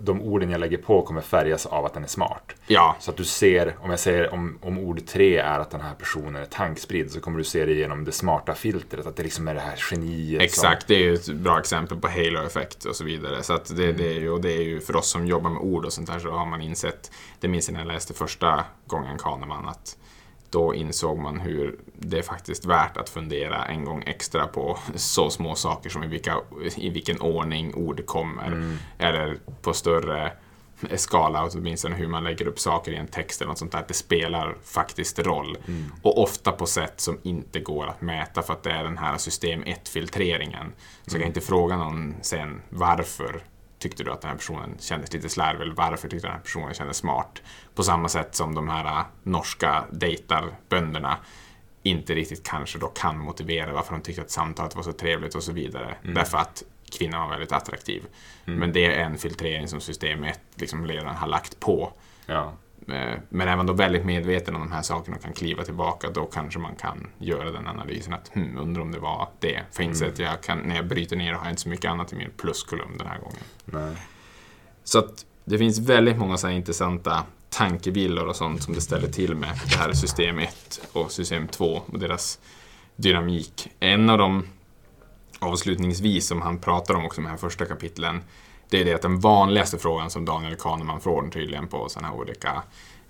de 0.00 0.22
orden 0.22 0.50
jag 0.50 0.60
lägger 0.60 0.78
på 0.78 1.02
kommer 1.02 1.20
färgas 1.20 1.66
av 1.66 1.84
att 1.84 1.94
den 1.94 2.02
är 2.04 2.08
smart. 2.08 2.52
ja, 2.66 2.96
Så 3.00 3.10
att 3.10 3.16
du 3.16 3.24
ser, 3.24 3.76
om 3.80 3.90
jag 3.90 4.00
säger 4.00 4.32
om, 4.34 4.58
om 4.62 4.78
ord 4.78 5.06
tre 5.06 5.36
är 5.38 5.58
att 5.60 5.70
den 5.70 5.80
här 5.80 5.94
personen 5.94 6.42
är 6.42 6.46
tankspridd 6.46 7.10
så 7.10 7.20
kommer 7.20 7.38
du 7.38 7.44
se 7.44 7.64
det 7.64 7.72
genom 7.72 8.04
det 8.04 8.12
smarta 8.12 8.54
filtret. 8.54 9.06
Att 9.06 9.16
det 9.16 9.22
liksom 9.22 9.48
är 9.48 9.54
det 9.54 9.60
här 9.60 9.78
geniet. 9.90 10.42
exakt. 10.42 10.86
Det 10.86 10.94
är 10.94 10.98
ju 10.98 11.14
ett 11.14 11.26
bra 11.28 11.58
exempel 11.58 11.98
på 11.98 12.08
halo-effekt 12.08 12.84
och 12.84 12.96
så 12.96 13.04
vidare. 13.04 13.42
Så 13.42 13.52
att 13.52 13.76
det, 13.76 13.84
Mm. 13.84 13.96
det, 13.96 14.08
är 14.16 14.20
ju, 14.20 14.30
och 14.30 14.40
det 14.40 14.52
är 14.52 14.62
ju 14.62 14.80
för 14.80 14.96
oss 14.96 15.08
som 15.10 15.26
jobbar 15.26 15.50
med 15.50 15.62
ord 15.62 15.84
och 15.84 15.92
sånt 15.92 16.08
här 16.10 16.18
så 16.18 16.30
har 16.30 16.46
man 16.46 16.60
insett, 16.60 17.10
det 17.40 17.48
minns 17.48 17.68
jag 17.68 17.72
när 17.72 17.80
jag 17.80 17.88
läste 17.92 18.14
första 18.14 18.64
gången 18.86 19.18
Kahneman, 19.18 19.68
att 19.68 19.96
då 20.50 20.74
insåg 20.74 21.18
man 21.18 21.40
hur 21.40 21.76
det 21.98 22.18
är 22.18 22.22
faktiskt 22.22 22.64
värt 22.64 22.96
att 22.96 23.08
fundera 23.08 23.64
en 23.64 23.84
gång 23.84 24.02
extra 24.06 24.46
på 24.46 24.78
så 24.94 25.30
små 25.30 25.54
saker 25.54 25.90
som 25.90 26.04
i, 26.04 26.06
vilka, 26.06 26.36
i 26.76 26.90
vilken 26.90 27.20
ordning 27.20 27.74
ord 27.74 28.06
kommer. 28.06 28.46
Mm. 28.46 28.76
Eller 28.98 29.36
på 29.62 29.72
större 29.72 30.32
skala, 30.96 31.48
åtminstone 31.52 31.96
hur 31.96 32.08
man 32.08 32.24
lägger 32.24 32.46
upp 32.46 32.58
saker 32.58 32.92
i 32.92 32.96
en 32.96 33.06
text 33.06 33.40
eller 33.40 33.48
något 33.48 33.58
sånt 33.58 33.72
där. 33.72 33.84
Det 33.88 33.94
spelar 33.94 34.56
faktiskt 34.64 35.18
roll. 35.18 35.58
Mm. 35.66 35.92
Och 36.02 36.22
ofta 36.22 36.52
på 36.52 36.66
sätt 36.66 37.00
som 37.00 37.18
inte 37.22 37.60
går 37.60 37.86
att 37.86 38.00
mäta 38.00 38.42
för 38.42 38.52
att 38.52 38.62
det 38.62 38.70
är 38.70 38.84
den 38.84 38.98
här 38.98 39.18
system 39.18 39.64
1-filtreringen. 39.64 40.72
Så 41.06 41.14
jag 41.14 41.20
kan 41.20 41.28
inte 41.28 41.40
fråga 41.40 41.76
någon 41.76 42.14
sen 42.22 42.62
varför 42.68 43.42
tyckte 43.78 44.04
du 44.04 44.12
att 44.12 44.20
den 44.20 44.30
här 44.30 44.36
personen 44.36 44.76
kändes 44.80 45.12
lite 45.12 45.28
slarvig 45.28 45.62
eller 45.62 45.74
varför 45.74 46.08
tyckte 46.08 46.26
den 46.26 46.34
här 46.34 46.42
personen 46.42 46.74
kändes 46.74 46.96
smart? 46.96 47.42
På 47.74 47.82
samma 47.82 48.08
sätt 48.08 48.34
som 48.34 48.54
de 48.54 48.68
här 48.68 48.84
äh, 48.84 49.06
norska 49.22 49.84
dejtarbönderna 49.90 51.18
inte 51.86 52.14
riktigt 52.14 52.46
kanske 52.46 52.78
då 52.78 52.86
kan 52.86 53.18
motivera 53.18 53.72
varför 53.72 53.92
de 53.92 54.02
tyckte 54.02 54.22
att 54.22 54.30
samtalet 54.30 54.76
var 54.76 54.82
så 54.82 54.92
trevligt 54.92 55.34
och 55.34 55.42
så 55.42 55.52
vidare. 55.52 55.96
Därför 56.02 56.38
att 56.38 56.62
kvinnan 56.98 57.20
var 57.20 57.28
väldigt 57.28 57.52
attraktiv. 57.52 58.06
Men 58.44 58.72
det 58.72 58.86
är 58.86 59.04
en 59.04 59.18
filtrering 59.18 59.68
som 59.68 59.80
system 59.80 60.24
1 60.24 60.40
liksom 60.54 60.86
redan 60.86 61.16
har 61.16 61.28
lagt 61.28 61.60
på. 61.60 61.92
Ja. 62.26 62.52
Eh, 62.88 63.18
Men 63.28 63.48
är 63.48 63.56
man 63.56 63.66
då 63.66 63.72
väldigt 63.72 64.04
medveten 64.04 64.54
om 64.54 64.60
de 64.60 64.72
här 64.72 64.82
sakerna 64.82 65.16
och 65.16 65.22
kan 65.22 65.32
kliva 65.32 65.64
tillbaka, 65.64 66.10
då 66.10 66.26
kanske 66.26 66.58
man 66.58 66.74
kan 66.74 67.06
göra 67.18 67.50
den 67.50 67.66
analysen 67.66 68.14
att 68.14 68.28
hmm, 68.28 68.58
undrar 68.58 68.82
om 68.82 68.92
det 68.92 68.98
var 68.98 69.28
det. 69.40 69.62
För 69.72 69.82
inser 69.82 70.08
att 70.08 70.18
jag 70.18 70.42
kan, 70.42 70.58
när 70.58 70.76
jag 70.76 70.86
bryter 70.86 71.16
ner 71.16 71.32
har 71.32 71.44
jag 71.44 71.52
inte 71.52 71.62
så 71.62 71.68
mycket 71.68 71.90
annat 71.90 72.12
i 72.12 72.16
min 72.16 72.30
pluskolumn 72.36 72.98
den 72.98 73.06
här 73.06 73.18
gången. 73.18 73.42
Nej. 73.64 73.96
Så 74.84 74.98
att 74.98 75.26
det 75.44 75.58
finns 75.58 75.78
väldigt 75.78 76.18
många 76.18 76.36
så 76.36 76.48
intressanta 76.48 77.24
tankevillor 77.50 78.26
och 78.26 78.36
sånt 78.36 78.62
som 78.62 78.74
det 78.74 78.80
ställer 78.80 79.08
till 79.08 79.34
med 79.34 79.60
det 79.70 79.76
här 79.76 79.92
system 79.92 80.38
1 80.38 80.80
och 80.92 81.12
system 81.12 81.48
2 81.48 81.82
och 81.86 81.98
deras 81.98 82.38
dynamik. 82.96 83.68
En 83.80 84.10
av 84.10 84.18
dem 84.18 84.46
avslutningsvis 85.38 86.26
som 86.26 86.42
han 86.42 86.58
pratar 86.58 86.94
om 86.94 87.04
också 87.04 87.20
i 87.20 87.24
de 87.24 87.30
här 87.30 87.36
första 87.36 87.64
kapitlen 87.66 88.22
det 88.70 88.80
är 88.80 88.84
det 88.84 88.94
att 88.94 89.02
den 89.02 89.20
vanligaste 89.20 89.78
frågan 89.78 90.10
som 90.10 90.24
Daniel 90.24 90.56
Kahneman 90.56 91.00
får 91.00 91.28
tydligen 91.28 91.68
på 91.68 91.88
sådana 91.88 92.08
här 92.08 92.16
olika 92.16 92.62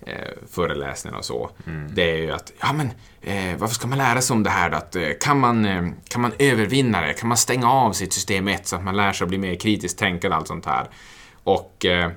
eh, 0.07 0.33
föreläsningar 0.51 1.19
och 1.19 1.25
så. 1.25 1.51
Det 1.95 2.11
är 2.11 2.17
ju 2.17 2.33
att, 2.33 2.53
ja 2.61 2.73
men 2.73 2.91
eh, 3.21 3.59
varför 3.59 3.75
ska 3.75 3.87
man 3.87 3.99
lära 3.99 4.21
sig 4.21 4.35
om 4.35 4.43
det 4.43 4.51
här 4.51 4.71
då? 4.71 4.77
Att, 4.77 4.97
eh, 4.97 5.09
kan, 5.21 5.41
man, 5.41 5.65
eh, 5.65 5.89
kan 6.09 6.23
man 6.23 6.33
övervinna 6.39 7.01
det? 7.01 7.13
Kan 7.13 7.29
man 7.29 7.37
stänga 7.37 7.71
av 7.71 7.93
sitt 7.93 8.13
system 8.13 8.49
1 8.49 8.67
så 8.67 8.77
att 8.77 8.85
man 8.85 8.97
lär 8.97 9.13
sig 9.13 9.25
att 9.25 9.29
bli 9.29 9.39
mer 9.39 9.55
kritiskt 9.55 9.99
tänkande 9.99 10.35
och 10.35 10.39
allt 10.39 10.49
sånt 10.49 10.67
här? 10.67 10.89
Och 11.45 11.85
eh, 11.85 12.11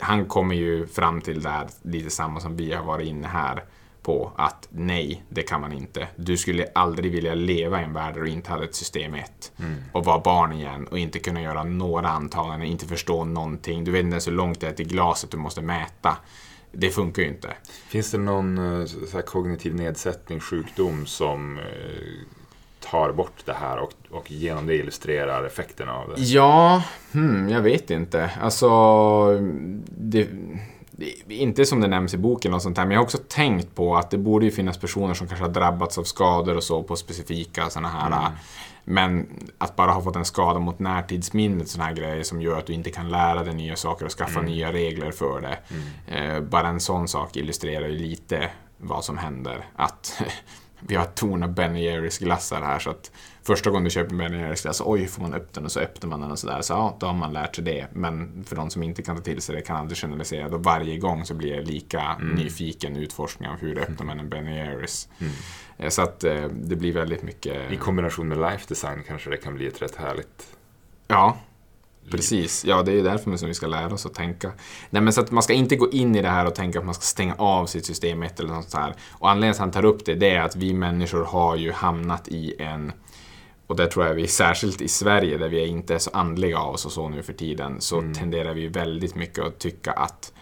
han 0.00 0.26
kommer 0.26 0.54
ju 0.54 0.86
fram 0.86 1.20
till 1.20 1.42
där 1.42 1.68
lite 1.82 2.10
samma 2.10 2.40
som 2.40 2.56
vi 2.56 2.72
har 2.72 2.84
varit 2.84 3.06
inne 3.08 3.28
här 3.28 3.64
på 4.02 4.32
att 4.36 4.68
nej, 4.70 5.24
det 5.28 5.42
kan 5.42 5.60
man 5.60 5.72
inte. 5.72 6.08
Du 6.16 6.36
skulle 6.36 6.66
aldrig 6.74 7.12
vilja 7.12 7.34
leva 7.34 7.80
i 7.80 7.84
en 7.84 7.92
värld 7.92 8.14
där 8.14 8.20
du 8.20 8.30
inte 8.30 8.50
hade 8.50 8.64
ett 8.64 8.74
system 8.74 9.14
1 9.14 9.52
Mm. 9.58 9.74
och 9.92 10.04
vara 10.04 10.18
barn 10.20 10.52
igen 10.52 10.86
och 10.86 10.98
inte 10.98 11.18
kunna 11.18 11.42
göra 11.42 11.64
några 11.64 12.08
antaganden, 12.08 12.68
inte 12.68 12.86
förstå 12.86 13.24
någonting. 13.24 13.84
Du 13.84 13.90
vet 13.90 14.00
inte 14.04 14.14
ens 14.14 14.26
hur 14.26 14.32
långt 14.32 14.60
det 14.60 14.68
är 14.68 14.72
till 14.72 14.88
glaset 14.88 15.30
du 15.30 15.36
måste 15.36 15.62
mäta. 15.62 16.16
Det 16.72 16.90
funkar 16.90 17.22
ju 17.22 17.28
inte. 17.28 17.52
Finns 17.88 18.10
det 18.10 18.18
någon 18.18 18.58
eh, 18.58 18.86
här 19.12 19.22
kognitiv 19.22 19.74
nedsättning, 19.74 20.40
sjukdom 20.40 21.06
som 21.06 21.58
eh, 21.58 21.64
tar 22.80 23.12
bort 23.12 23.42
det 23.44 23.52
här 23.52 23.78
och, 23.78 23.92
och 24.10 24.30
genom 24.30 24.66
det 24.66 24.74
illustrerar 24.74 25.44
effekterna 25.44 25.94
av 25.94 26.08
det? 26.08 26.22
Ja, 26.22 26.82
hmm, 27.12 27.48
jag 27.48 27.60
vet 27.60 27.90
inte. 27.90 28.30
Alltså, 28.40 28.68
det, 29.86 30.28
det, 31.26 31.34
inte 31.34 31.66
som 31.66 31.80
det 31.80 31.88
nämns 31.88 32.14
i 32.14 32.18
boken 32.18 32.54
och 32.54 32.62
sånt 32.62 32.78
här, 32.78 32.84
men 32.84 32.92
jag 32.92 33.00
har 33.00 33.04
också 33.04 33.18
tänkt 33.28 33.74
på 33.74 33.96
att 33.96 34.10
det 34.10 34.18
borde 34.18 34.44
ju 34.44 34.50
finnas 34.50 34.78
personer 34.78 35.14
som 35.14 35.26
kanske 35.28 35.44
har 35.44 35.52
drabbats 35.52 35.98
av 35.98 36.04
skador 36.04 36.56
och 36.56 36.64
så 36.64 36.82
på 36.82 36.96
specifika 36.96 37.70
sådana 37.70 37.88
här 37.88 38.30
Men 38.84 39.26
att 39.58 39.76
bara 39.76 39.90
ha 39.90 40.02
fått 40.02 40.16
en 40.16 40.24
skada 40.24 40.58
mot 40.58 40.78
närtidsminnet, 40.78 41.68
sådana 41.68 41.88
här 41.88 41.96
grejer 41.96 42.22
som 42.22 42.42
gör 42.42 42.58
att 42.58 42.66
du 42.66 42.72
inte 42.72 42.90
kan 42.90 43.08
lära 43.08 43.44
dig 43.44 43.54
nya 43.54 43.76
saker 43.76 44.04
och 44.04 44.12
skaffa 44.12 44.40
nya 44.40 44.72
regler 44.72 45.10
för 45.10 45.40
det. 45.40 45.58
Eh, 46.16 46.40
bara 46.40 46.68
en 46.68 46.80
sån 46.80 47.08
sak 47.08 47.36
illustrerar 47.36 47.88
ju 47.88 47.98
lite 47.98 48.50
vad 48.78 49.04
som 49.04 49.18
händer. 49.18 49.64
Att 49.76 50.22
vi 50.86 50.94
har 50.96 51.04
torn 51.04 51.42
av 51.42 51.54
Ben 51.54 51.76
Jerrys 51.76 52.18
glassar 52.18 52.60
här 52.62 52.78
så 52.78 52.90
att 52.90 53.10
första 53.42 53.70
gången 53.70 53.84
du 53.84 53.90
köper 53.90 54.12
en 54.12 54.18
Ben 54.18 54.32
Jerrys 54.40 54.62
glass, 54.62 54.82
oj, 54.84 55.06
får 55.06 55.22
man 55.22 55.34
upp 55.34 55.52
den 55.52 55.64
och 55.64 55.72
så 55.72 55.80
öppnar 55.80 56.10
man 56.10 56.20
den 56.20 56.30
och 56.30 56.38
sådär. 56.38 56.62
Så 56.62 56.72
ja, 56.72 56.96
då 57.00 57.06
har 57.06 57.14
man 57.14 57.32
lärt 57.32 57.54
sig 57.56 57.64
det. 57.64 57.86
Men 57.92 58.44
för 58.44 58.56
de 58.56 58.70
som 58.70 58.82
inte 58.82 59.02
kan 59.02 59.16
ta 59.16 59.22
till 59.22 59.40
sig 59.40 59.56
det 59.56 59.62
kan 59.62 59.76
aldrig 59.76 59.98
generalisera. 59.98 60.48
Då 60.48 60.56
varje 60.58 60.98
gång 60.98 61.24
så 61.24 61.34
blir 61.34 61.54
jag 61.54 61.66
lika 61.66 62.18
nyfiken 62.18 62.96
utforskning 62.96 63.48
av 63.48 63.60
hur 63.60 63.78
öppnar 63.78 64.06
man 64.06 64.20
en 64.20 64.28
Ben 64.28 64.46
Jerrys. 64.46 65.08
Eh, 65.78 65.88
Så 65.88 66.02
att 66.02 66.24
eh, 66.24 66.44
det 66.44 66.76
blir 66.76 66.92
väldigt 66.92 67.22
mycket... 67.22 67.72
I 67.72 67.76
kombination 67.76 68.28
med 68.28 68.38
life 68.38 68.64
design 68.68 69.02
kanske 69.08 69.30
det 69.30 69.36
kan 69.36 69.54
bli 69.54 69.66
ett 69.66 69.82
rätt 69.82 69.96
härligt 69.96 70.46
Ja, 71.08 71.36
precis. 72.10 72.64
Ja, 72.64 72.82
det 72.82 72.92
är 72.92 73.02
därför 73.02 73.36
som 73.36 73.48
vi 73.48 73.54
ska 73.54 73.66
lära 73.66 73.94
oss 73.94 74.06
att 74.06 74.14
tänka. 74.14 74.52
Nej, 74.90 75.02
men 75.02 75.12
så 75.12 75.20
att 75.20 75.30
man 75.30 75.42
ska 75.42 75.52
inte 75.52 75.76
gå 75.76 75.90
in 75.90 76.16
i 76.16 76.22
det 76.22 76.28
här 76.28 76.46
och 76.46 76.54
tänka 76.54 76.78
att 76.78 76.84
man 76.84 76.94
ska 76.94 77.02
stänga 77.02 77.34
av 77.34 77.66
sitt 77.66 77.86
system 77.86 78.22
1 78.22 78.40
eller 78.40 78.54
något 78.54 78.70
sånt 78.70 78.84
här. 78.84 78.94
Och 79.10 79.30
anledningen 79.30 79.54
till 79.54 79.62
att 79.62 79.74
han 79.74 79.82
tar 79.82 79.88
upp 79.88 80.04
det, 80.04 80.14
det 80.14 80.30
är 80.30 80.40
att 80.40 80.56
vi 80.56 80.74
människor 80.74 81.24
har 81.24 81.56
ju 81.56 81.72
hamnat 81.72 82.28
i 82.28 82.54
en 82.58 82.92
och 83.70 83.76
där 83.76 83.86
tror 83.86 84.06
jag 84.06 84.14
vi, 84.14 84.26
särskilt 84.26 84.80
i 84.80 84.88
Sverige 84.88 85.38
där 85.38 85.48
vi 85.48 85.66
inte 85.66 85.94
är 85.94 85.98
så 85.98 86.10
andliga 86.10 86.58
av 86.58 86.74
oss 86.74 86.86
och 86.86 86.92
så 86.92 87.08
nu 87.08 87.22
för 87.22 87.32
tiden, 87.32 87.80
så 87.80 88.00
tenderar 88.00 88.54
vi 88.54 88.68
väldigt 88.68 89.14
mycket 89.14 89.44
att 89.44 89.58
tycka 89.58 89.92
att 89.92 90.32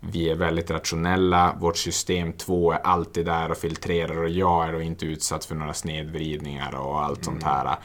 vi 0.00 0.30
är 0.30 0.34
väldigt 0.34 0.70
rationella, 0.70 1.56
vårt 1.60 1.76
system 1.76 2.32
2 2.32 2.72
är 2.72 2.78
alltid 2.78 3.26
där 3.26 3.50
och 3.50 3.56
filtrerar 3.56 4.22
och 4.22 4.28
jag 4.28 4.68
är 4.68 4.72
då 4.72 4.80
inte 4.80 5.06
utsatt 5.06 5.44
för 5.44 5.54
några 5.54 5.74
snedvridningar 5.74 6.74
och 6.74 7.02
allt 7.02 7.24
sånt 7.24 7.42
här. 7.42 7.76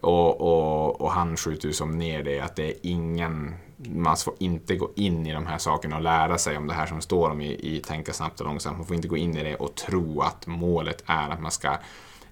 Och, 0.00 0.40
och, 0.40 1.00
och 1.00 1.10
han 1.10 1.36
skjuter 1.36 1.68
ju 1.68 1.74
som 1.74 1.98
ner 1.98 2.22
det 2.22 2.40
att 2.40 2.56
det 2.56 2.68
är 2.68 2.74
ingen, 2.82 3.54
man 3.76 4.16
får 4.16 4.34
inte 4.38 4.76
gå 4.76 4.90
in 4.96 5.26
i 5.26 5.32
de 5.32 5.46
här 5.46 5.58
sakerna 5.58 5.96
och 5.96 6.02
lära 6.02 6.38
sig 6.38 6.56
om 6.56 6.66
det 6.66 6.74
här 6.74 6.86
som 6.86 7.00
står 7.00 7.30
om 7.30 7.40
i, 7.40 7.76
i 7.76 7.80
Tänka 7.80 8.12
snabbt 8.12 8.40
och 8.40 8.46
långsamt. 8.46 8.78
Man 8.78 8.86
får 8.86 8.96
inte 8.96 9.08
gå 9.08 9.16
in 9.16 9.36
i 9.36 9.44
det 9.44 9.56
och 9.56 9.74
tro 9.74 10.20
att 10.20 10.46
målet 10.46 11.02
är 11.06 11.30
att 11.30 11.40
man 11.40 11.50
ska 11.50 11.76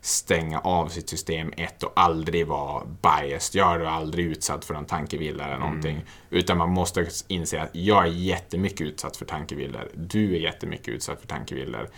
stänga 0.00 0.58
av 0.58 0.88
sitt 0.88 1.08
system 1.08 1.52
1 1.56 1.82
och 1.82 1.92
aldrig 1.96 2.46
vara 2.46 2.84
biased. 3.02 3.60
Jag 3.60 3.74
är 3.74 3.84
aldrig 3.84 4.26
utsatt 4.26 4.64
för 4.64 4.74
en 4.74 4.84
tankevilla 4.84 5.44
eller 5.44 5.58
någonting. 5.58 6.04
Utan 6.30 6.58
man 6.58 6.70
måste 6.70 7.06
inse 7.28 7.62
att 7.62 7.70
jag 7.72 8.04
är 8.04 8.10
jättemycket 8.10 8.80
utsatt 8.80 9.16
för 9.16 9.24
tankevillor. 9.24 9.88
Du 9.94 10.34
är 10.34 10.40
jättemycket 10.40 10.88
utsatt 10.88 11.20
för 11.20 11.26
tankevillor. 11.26 11.88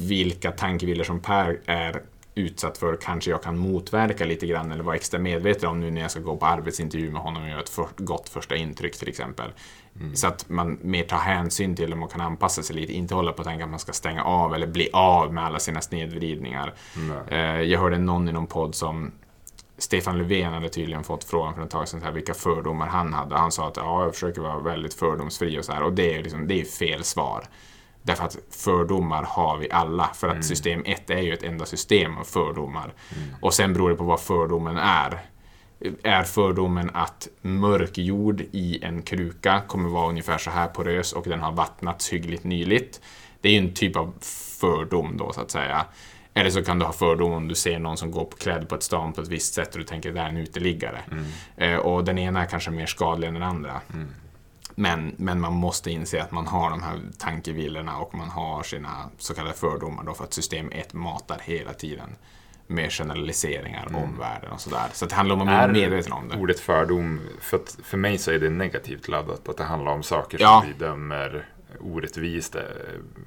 Vilka 0.00 0.50
tankevillor 0.50 1.04
som 1.04 1.20
Per 1.20 1.60
är 1.66 2.02
utsatt 2.36 2.78
för 2.78 2.96
kanske 2.96 3.30
jag 3.30 3.42
kan 3.42 3.58
motverka 3.58 4.24
lite 4.24 4.46
grann 4.46 4.72
eller 4.72 4.84
vara 4.84 4.96
extra 4.96 5.20
medveten 5.20 5.68
om 5.68 5.80
nu 5.80 5.90
när 5.90 6.00
jag 6.00 6.10
ska 6.10 6.20
gå 6.20 6.36
på 6.36 6.46
arbetsintervju 6.46 7.10
med 7.10 7.22
honom 7.22 7.42
och 7.42 7.48
göra 7.48 7.60
ett 7.60 7.68
för, 7.68 7.88
gott 7.96 8.28
första 8.28 8.56
intryck 8.56 8.96
till 8.96 9.08
exempel. 9.08 9.50
Så 10.14 10.26
att 10.26 10.48
man 10.48 10.78
mer 10.82 11.02
tar 11.02 11.16
hänsyn 11.16 11.76
till 11.76 11.90
dem 11.90 12.02
och 12.02 12.12
kan 12.12 12.20
anpassa 12.20 12.62
sig 12.62 12.76
lite, 12.76 12.92
inte 12.92 13.14
hålla 13.14 13.32
på 13.32 13.42
att 13.42 13.48
tänka 13.48 13.64
att 13.64 13.70
man 13.70 13.78
ska 13.78 13.92
stänga 13.92 14.24
av 14.24 14.54
eller 14.54 14.66
bli 14.66 14.88
av 14.92 15.34
med 15.34 15.44
alla 15.44 15.58
sina 15.58 15.80
snedvridningar. 15.80 16.74
Eh, 17.28 17.60
jag 17.60 17.80
hörde 17.80 17.98
någon 17.98 18.28
i 18.28 18.32
någon 18.32 18.46
podd 18.46 18.74
som 18.74 19.12
Stefan 19.78 20.18
Löfven 20.18 20.52
hade 20.52 20.68
tydligen 20.68 21.04
fått 21.04 21.24
frågan 21.24 21.54
för 21.54 21.62
ett 21.62 21.70
tag 21.70 21.88
sedan 21.88 22.02
här, 22.02 22.12
vilka 22.12 22.34
fördomar 22.34 22.86
han 22.86 23.12
hade. 23.12 23.36
Han 23.36 23.52
sa 23.52 23.68
att 23.68 23.76
ja, 23.76 24.02
jag 24.04 24.14
försöker 24.14 24.40
vara 24.40 24.58
väldigt 24.58 24.94
fördomsfri 24.94 25.58
och 25.60 25.64
så 25.64 25.72
här. 25.72 25.82
Och 25.82 25.92
det 25.92 26.14
är, 26.14 26.22
liksom, 26.22 26.48
det 26.48 26.60
är 26.60 26.64
fel 26.64 27.04
svar. 27.04 27.44
Därför 28.06 28.24
att 28.24 28.36
fördomar 28.50 29.22
har 29.22 29.58
vi 29.58 29.70
alla. 29.70 30.10
För 30.14 30.28
att 30.28 30.44
system 30.44 30.82
1 30.86 31.10
är 31.10 31.20
ju 31.20 31.32
ett 31.32 31.42
enda 31.42 31.66
system 31.66 32.18
av 32.18 32.24
fördomar. 32.24 32.94
Och 33.40 33.54
sen 33.54 33.72
beror 33.72 33.90
det 33.90 33.96
på 33.96 34.04
vad 34.04 34.20
fördomen 34.20 34.76
är. 34.76 35.20
Är 36.02 36.22
fördomen 36.22 36.90
att 36.94 37.28
mörk 37.42 37.98
jord 37.98 38.40
i 38.40 38.84
en 38.84 39.02
kruka 39.02 39.62
kommer 39.66 39.88
vara 39.88 40.08
ungefär 40.08 40.38
så 40.38 40.50
här 40.50 40.66
porös 40.66 41.12
och 41.12 41.24
den 41.24 41.40
har 41.40 41.52
vattnats 41.52 42.12
hyggligt 42.12 42.44
nyligt. 42.44 43.00
Det 43.40 43.48
är 43.48 43.52
ju 43.52 43.58
en 43.58 43.74
typ 43.74 43.96
av 43.96 44.14
fördom 44.60 45.16
då 45.16 45.32
så 45.32 45.40
att 45.40 45.50
säga. 45.50 45.86
Eller 46.34 46.50
så 46.50 46.62
kan 46.64 46.78
du 46.78 46.84
ha 46.84 46.92
fördom 46.92 47.32
om 47.32 47.48
du 47.48 47.54
ser 47.54 47.78
någon 47.78 47.96
som 47.96 48.10
går 48.10 48.24
på 48.24 48.36
klädd 48.36 48.68
på 48.68 48.74
ett 48.74 48.82
stan 48.82 49.12
på 49.12 49.20
ett 49.20 49.28
visst 49.28 49.54
sätt 49.54 49.72
och 49.72 49.78
du 49.78 49.84
tänker 49.84 50.08
att 50.08 50.14
det 50.14 50.20
är 50.20 50.28
en 50.28 50.36
uteliggare. 50.36 51.00
Eh, 51.56 51.76
och 51.76 52.04
den 52.04 52.18
ena 52.18 52.42
är 52.42 52.46
kanske 52.46 52.70
mer 52.70 52.86
skadlig 52.86 53.28
än 53.28 53.34
den 53.34 53.42
andra. 53.42 53.80
Men, 54.78 55.14
men 55.18 55.40
man 55.40 55.52
måste 55.52 55.90
inse 55.90 56.22
att 56.22 56.30
man 56.30 56.46
har 56.46 56.70
de 56.70 56.82
här 56.82 57.00
tankevillorna 57.18 57.98
och 57.98 58.14
man 58.14 58.28
har 58.28 58.62
sina 58.62 59.10
så 59.18 59.34
kallade 59.34 59.54
fördomar 59.56 60.04
då 60.04 60.14
för 60.14 60.24
att 60.24 60.32
system 60.34 60.70
1 60.72 60.92
matar 60.94 61.38
hela 61.42 61.72
tiden 61.72 62.16
med 62.66 62.92
generaliseringar 62.92 63.86
om 63.94 64.18
världen 64.18 64.50
och 64.50 64.60
sådär. 64.60 64.86
Så 64.92 65.06
det 65.06 65.14
handlar 65.14 65.36
om 65.36 65.48
att 65.48 65.70
bli 65.70 65.80
medveten 65.80 66.12
om 66.12 66.28
det. 66.28 66.36
Ordet 66.36 66.60
fördom, 66.60 67.20
för, 67.40 67.56
att, 67.56 67.78
för 67.82 67.96
mig 67.98 68.18
så 68.18 68.30
är 68.30 68.38
det 68.38 68.50
negativt 68.50 69.08
laddat. 69.08 69.48
Att 69.48 69.56
det 69.56 69.64
handlar 69.64 69.92
om 69.92 70.02
saker 70.02 70.38
Ja. 70.40 70.60
som 70.62 70.72
vi 70.72 70.84
dömer 70.84 71.48
orättvist 71.80 72.54
eh, 72.54 72.62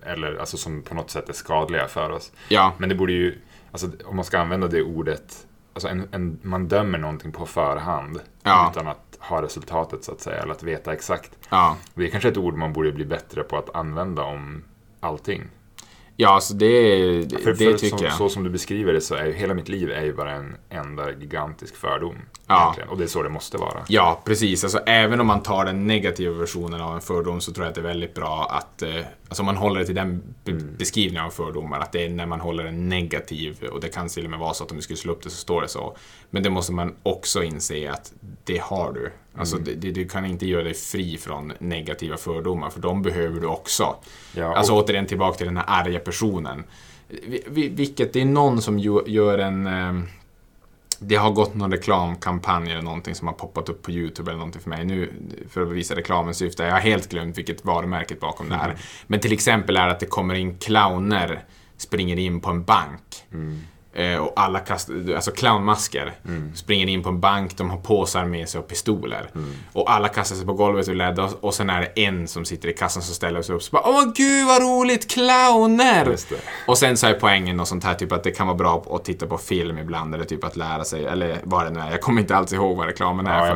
eller 0.06 0.38
alltså 0.40 0.58
som 0.58 0.82
på 0.82 0.96
något 0.96 1.10
sätt 1.12 1.30
är 1.30 1.34
skadliga 1.34 1.88
för 1.88 2.10
oss. 2.10 2.32
Ja, 2.48 2.74
Men 2.78 2.90
det 2.90 2.96
borde 2.96 3.12
ju, 3.14 3.38
alltså 3.72 3.90
om 4.06 4.16
man 4.16 4.26
ska 4.26 4.40
använda 4.40 4.68
det 4.68 4.82
ordet, 4.84 5.48
alltså 5.74 5.88
en, 5.88 6.08
en, 6.12 6.40
man 6.42 6.68
dömer 6.68 6.98
någonting 6.98 7.32
på 7.32 7.46
förhand 7.46 8.20
Ja. 8.44 8.70
utan 8.72 8.88
att 8.88 9.09
ha 9.20 9.42
resultatet 9.42 10.04
så 10.04 10.12
att 10.12 10.22
säga, 10.22 10.42
eller 10.42 10.52
att 10.52 10.64
veta 10.64 10.94
exakt. 10.94 11.32
ja. 11.50 11.78
Det 11.94 12.04
är 12.04 12.10
kanske 12.10 12.30
ett 12.30 12.38
ord 12.38 12.54
man 12.54 12.74
borde 12.74 12.92
bli 12.92 13.06
bättre 13.06 13.44
på 13.44 13.58
att 13.58 13.76
använda 13.76 14.24
om 14.24 14.64
allting. 15.00 15.44
Ja, 16.22 16.30
alltså 16.30 16.54
det, 16.54 17.24
det, 17.24 17.38
För, 17.38 17.52
det 17.52 17.58
för 17.58 17.78
tycker 17.78 17.98
som, 17.98 18.06
jag. 18.06 18.14
Så 18.14 18.30
som 18.30 18.44
du 18.44 18.50
beskriver 18.50 18.94
det 18.94 19.02
så 19.02 19.16
är 19.16 19.26
ju 19.26 19.34
hela 19.34 19.54
mitt 19.54 19.70
liv 19.70 19.92
är 19.92 20.04
ju 20.04 20.14
bara 20.14 20.32
en 20.32 20.56
enda 20.70 21.12
gigantisk 21.12 21.76
fördom. 21.76 22.16
Ja. 22.48 22.62
Egentligen. 22.64 22.90
Och 22.90 22.98
det 22.98 23.04
är 23.04 23.08
så 23.08 23.24
det 23.24 23.30
måste 23.30 23.58
vara. 23.58 23.84
Ja, 23.88 24.22
precis. 24.26 24.64
Alltså, 24.64 24.80
även 24.86 25.22
om 25.22 25.28
man 25.28 25.44
tar 25.44 25.66
den 25.66 25.88
negativa 25.88 26.34
versionen 26.36 26.82
av 26.82 26.96
en 26.96 27.02
fördom 27.02 27.42
så 27.42 27.52
tror 27.54 27.66
jag 27.66 27.70
att 27.70 27.76
det 27.76 27.82
är 27.82 27.86
väldigt 27.86 28.14
bra 28.14 28.48
att, 28.52 28.82
eh, 28.82 28.96
alltså 29.28 29.42
om 29.42 29.46
man 29.46 29.58
håller 29.58 29.80
det 29.80 29.86
till 29.86 29.96
den 29.96 30.24
be- 30.44 30.52
beskrivningen 30.78 31.26
av 31.26 31.30
fördomar, 31.30 31.80
att 31.80 31.92
det 31.92 32.06
är 32.06 32.10
när 32.10 32.26
man 32.26 32.40
håller 32.40 32.66
en 32.66 32.90
negativ, 32.90 33.64
och 33.72 33.80
det 33.82 33.90
kan 33.90 34.08
till 34.10 34.26
och 34.26 34.32
med 34.32 34.40
vara 34.40 34.54
så 34.54 34.64
att 34.64 34.72
om 34.72 34.78
vi 34.78 34.84
skulle 34.84 34.98
slå 34.98 35.14
upp 35.14 35.24
det 35.24 35.30
så 35.30 35.38
står 35.38 35.62
det 35.62 35.68
så. 35.68 35.98
Men 36.30 36.44
det 36.44 36.50
måste 36.50 36.72
man 36.74 36.96
också 37.04 37.44
inse 37.44 37.92
att 37.92 38.14
det 38.44 38.58
har 38.62 38.94
du. 38.94 39.12
Alltså, 39.36 39.58
det, 39.58 39.74
det, 39.76 39.92
du 39.92 40.08
kan 40.08 40.26
inte 40.26 40.46
göra 40.48 40.64
dig 40.64 40.74
fri 40.74 41.18
från 41.18 41.54
negativa 41.60 42.18
fördomar, 42.18 42.70
för 42.70 42.80
de 42.80 43.02
behöver 43.02 43.40
du 43.42 43.48
också. 43.48 43.96
Ja, 44.36 44.56
Alltså 44.58 44.74
och- 44.74 44.84
återigen 44.84 45.06
tillbaka 45.06 45.38
till 45.38 45.48
den 45.48 45.58
här 45.58 45.66
arga 45.68 46.00
personen. 46.00 46.64
Vi- 47.08 47.44
vi- 47.50 47.70
Vilket, 47.70 48.14
det 48.14 48.22
är 48.22 48.26
någon 48.26 48.62
som 48.62 48.80
gör 48.80 49.38
en... 49.38 49.68
eh, 49.68 49.94
Det 51.00 51.16
har 51.16 51.32
gått 51.32 51.56
någon 51.56 51.72
reklamkampanj 51.72 52.72
eller 52.72 52.82
någonting 52.82 53.16
som 53.16 53.28
har 53.28 53.36
poppat 53.36 53.70
upp 53.70 53.82
på 53.84 53.92
YouTube 53.92 54.32
eller 54.32 54.38
någonting 54.38 54.62
för 54.62 54.70
mig 54.70 54.86
nu 54.86 55.14
för 55.50 55.62
att 55.62 55.68
visa 55.72 55.96
reklamens 55.96 56.38
syfte. 56.38 56.64
Jag 56.64 56.72
har 56.72 56.80
helt 56.80 57.10
glömt 57.10 57.38
vilket 57.38 57.66
varumärket 57.66 58.20
bakom 58.20 58.50
det 58.50 58.56
här. 58.56 58.76
Men 59.08 59.20
till 59.20 59.34
exempel 59.34 59.78
är 59.78 59.86
det 59.86 59.92
att 59.92 60.00
det 60.00 60.06
kommer 60.06 60.36
in 60.36 60.58
clowner, 60.58 61.44
springer 61.78 62.20
in 62.20 62.42
på 62.42 62.50
en 62.50 62.64
bank. 62.64 63.24
Eh, 64.00 64.18
och 64.18 64.34
alla 64.36 64.60
kastar, 64.60 65.14
alltså 65.16 65.32
clownmasker, 65.32 66.14
springer 66.56 66.88
in 66.88 67.04
på 67.04 67.10
en 67.10 67.20
bank, 67.20 67.58
de 67.58 67.70
har 67.70 67.78
påsar 67.78 68.26
med 68.26 68.50
sig 68.50 68.60
och 68.60 68.68
pistoler. 68.68 69.30
Och 69.74 69.92
alla 69.92 70.08
kastar 70.08 70.36
sig 70.36 70.46
på 70.46 70.54
golvet 70.54 70.88
och 70.88 70.96
rädda 70.96 71.24
och, 71.24 71.44
och 71.44 71.54
sen 71.54 71.70
är 71.70 71.82
det 71.82 72.02
en 72.06 72.28
som 72.28 72.46
sitter 72.46 72.70
i 72.70 72.74
kassan 72.74 73.04
som 73.04 73.16
ställer 73.16 73.42
sig 73.42 73.56
upp 73.56 73.62
och 73.62 73.70
bara 73.72 73.84
Åh 73.86 74.04
gud 74.16 74.48
vad 74.48 74.62
roligt, 74.62 75.12
clowner! 75.12 76.16
Och 76.68 76.78
sen 76.78 76.98
så 76.98 77.08
är 77.08 77.14
poängen 77.14 77.60
och 77.60 77.68
sånt 77.68 77.84
här, 77.84 77.94
typ 77.94 78.12
att 78.12 78.24
det 78.24 78.32
kan 78.32 78.48
vara 78.48 78.58
bra 78.58 78.86
att 78.90 79.06
titta 79.06 79.28
på 79.28 79.38
film 79.38 79.78
ibland 79.78 80.16
eller 80.16 80.26
typ 80.26 80.44
att 80.44 80.56
lära 80.56 80.84
sig, 80.84 81.06
eller 81.06 81.38
vad 81.44 81.66
det 81.66 81.70
nu 81.70 81.80
är. 81.80 81.92
Jag 81.92 82.02
kommer 82.02 82.22
inte 82.22 82.36
alls 82.36 82.54
ihåg 82.54 82.78
vad 82.78 82.88
reklamen 82.88 83.28
är 83.28 83.40
Ja, 83.48 83.56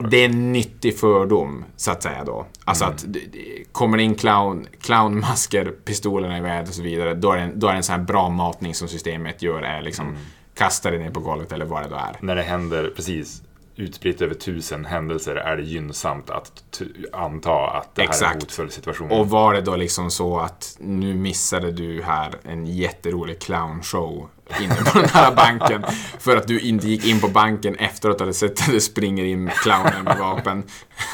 det. 0.00 0.08
Det 0.08 0.16
är 0.16 0.24
en 0.24 0.52
nyttig 0.52 0.98
fördom, 0.98 1.64
så 1.76 1.90
att 1.90 2.02
säga 2.02 2.24
då. 2.24 2.46
Alltså 2.64 2.84
att 2.84 3.04
det, 3.06 3.20
det, 3.32 3.72
kommer 3.72 3.96
det 3.96 4.02
in 4.02 4.14
clown, 4.14 4.66
clownmasker, 4.80 5.64
pistolerna 5.84 6.38
i 6.38 6.40
vädret 6.40 6.68
och 6.68 6.74
så 6.74 6.82
vidare, 6.82 7.14
då 7.14 7.32
är, 7.32 7.36
det 7.36 7.42
en, 7.42 7.58
då 7.60 7.66
är 7.66 7.70
det 7.72 7.76
en 7.76 7.82
sån 7.82 7.96
här 7.96 8.02
bra 8.02 8.28
matning 8.28 8.74
som 8.74 8.88
systemet 8.88 9.42
gör, 9.42 9.55
är 9.62 9.82
liksom 9.82 10.16
kasta 10.54 10.90
det 10.90 10.98
ner 10.98 11.10
på 11.10 11.20
golvet 11.20 11.52
eller 11.52 11.64
vad 11.64 11.82
det 11.82 11.88
då 11.88 11.96
är. 11.96 12.16
När 12.20 12.36
det 12.36 12.42
händer, 12.42 12.92
precis. 12.96 13.42
utspritt 13.76 14.22
över 14.22 14.34
tusen 14.34 14.84
händelser 14.84 15.36
är 15.36 15.56
det 15.56 15.62
gynnsamt 15.62 16.30
att 16.30 16.82
anta 17.12 17.66
att 17.66 17.94
det 17.94 18.02
här 18.02 18.08
är 18.08 18.12
Exakt. 18.12 18.34
en 18.34 18.40
hotfull 18.40 18.70
situation. 18.70 19.10
Och 19.10 19.30
var 19.30 19.54
det 19.54 19.60
då 19.60 19.76
liksom 19.76 20.10
så 20.10 20.38
att 20.38 20.76
nu 20.80 21.14
missade 21.14 21.72
du 21.72 22.02
här 22.02 22.34
en 22.44 22.66
jätterolig 22.66 23.40
clownshow 23.40 24.28
inne 24.60 24.74
på 24.74 24.98
den 24.98 25.08
här 25.08 25.34
banken 25.34 25.84
för 26.18 26.36
att 26.36 26.48
du 26.48 26.60
inte 26.60 26.88
gick 26.88 27.06
in 27.06 27.20
på 27.20 27.28
banken 27.28 27.74
efter 27.74 28.10
att 28.10 28.18
du 28.18 28.24
hade 28.24 28.34
sett 28.34 28.60
att 28.60 28.72
det 28.72 28.80
springer 28.80 29.24
in 29.24 29.50
clowner 29.62 30.02
med 30.04 30.18
vapen. 30.18 30.62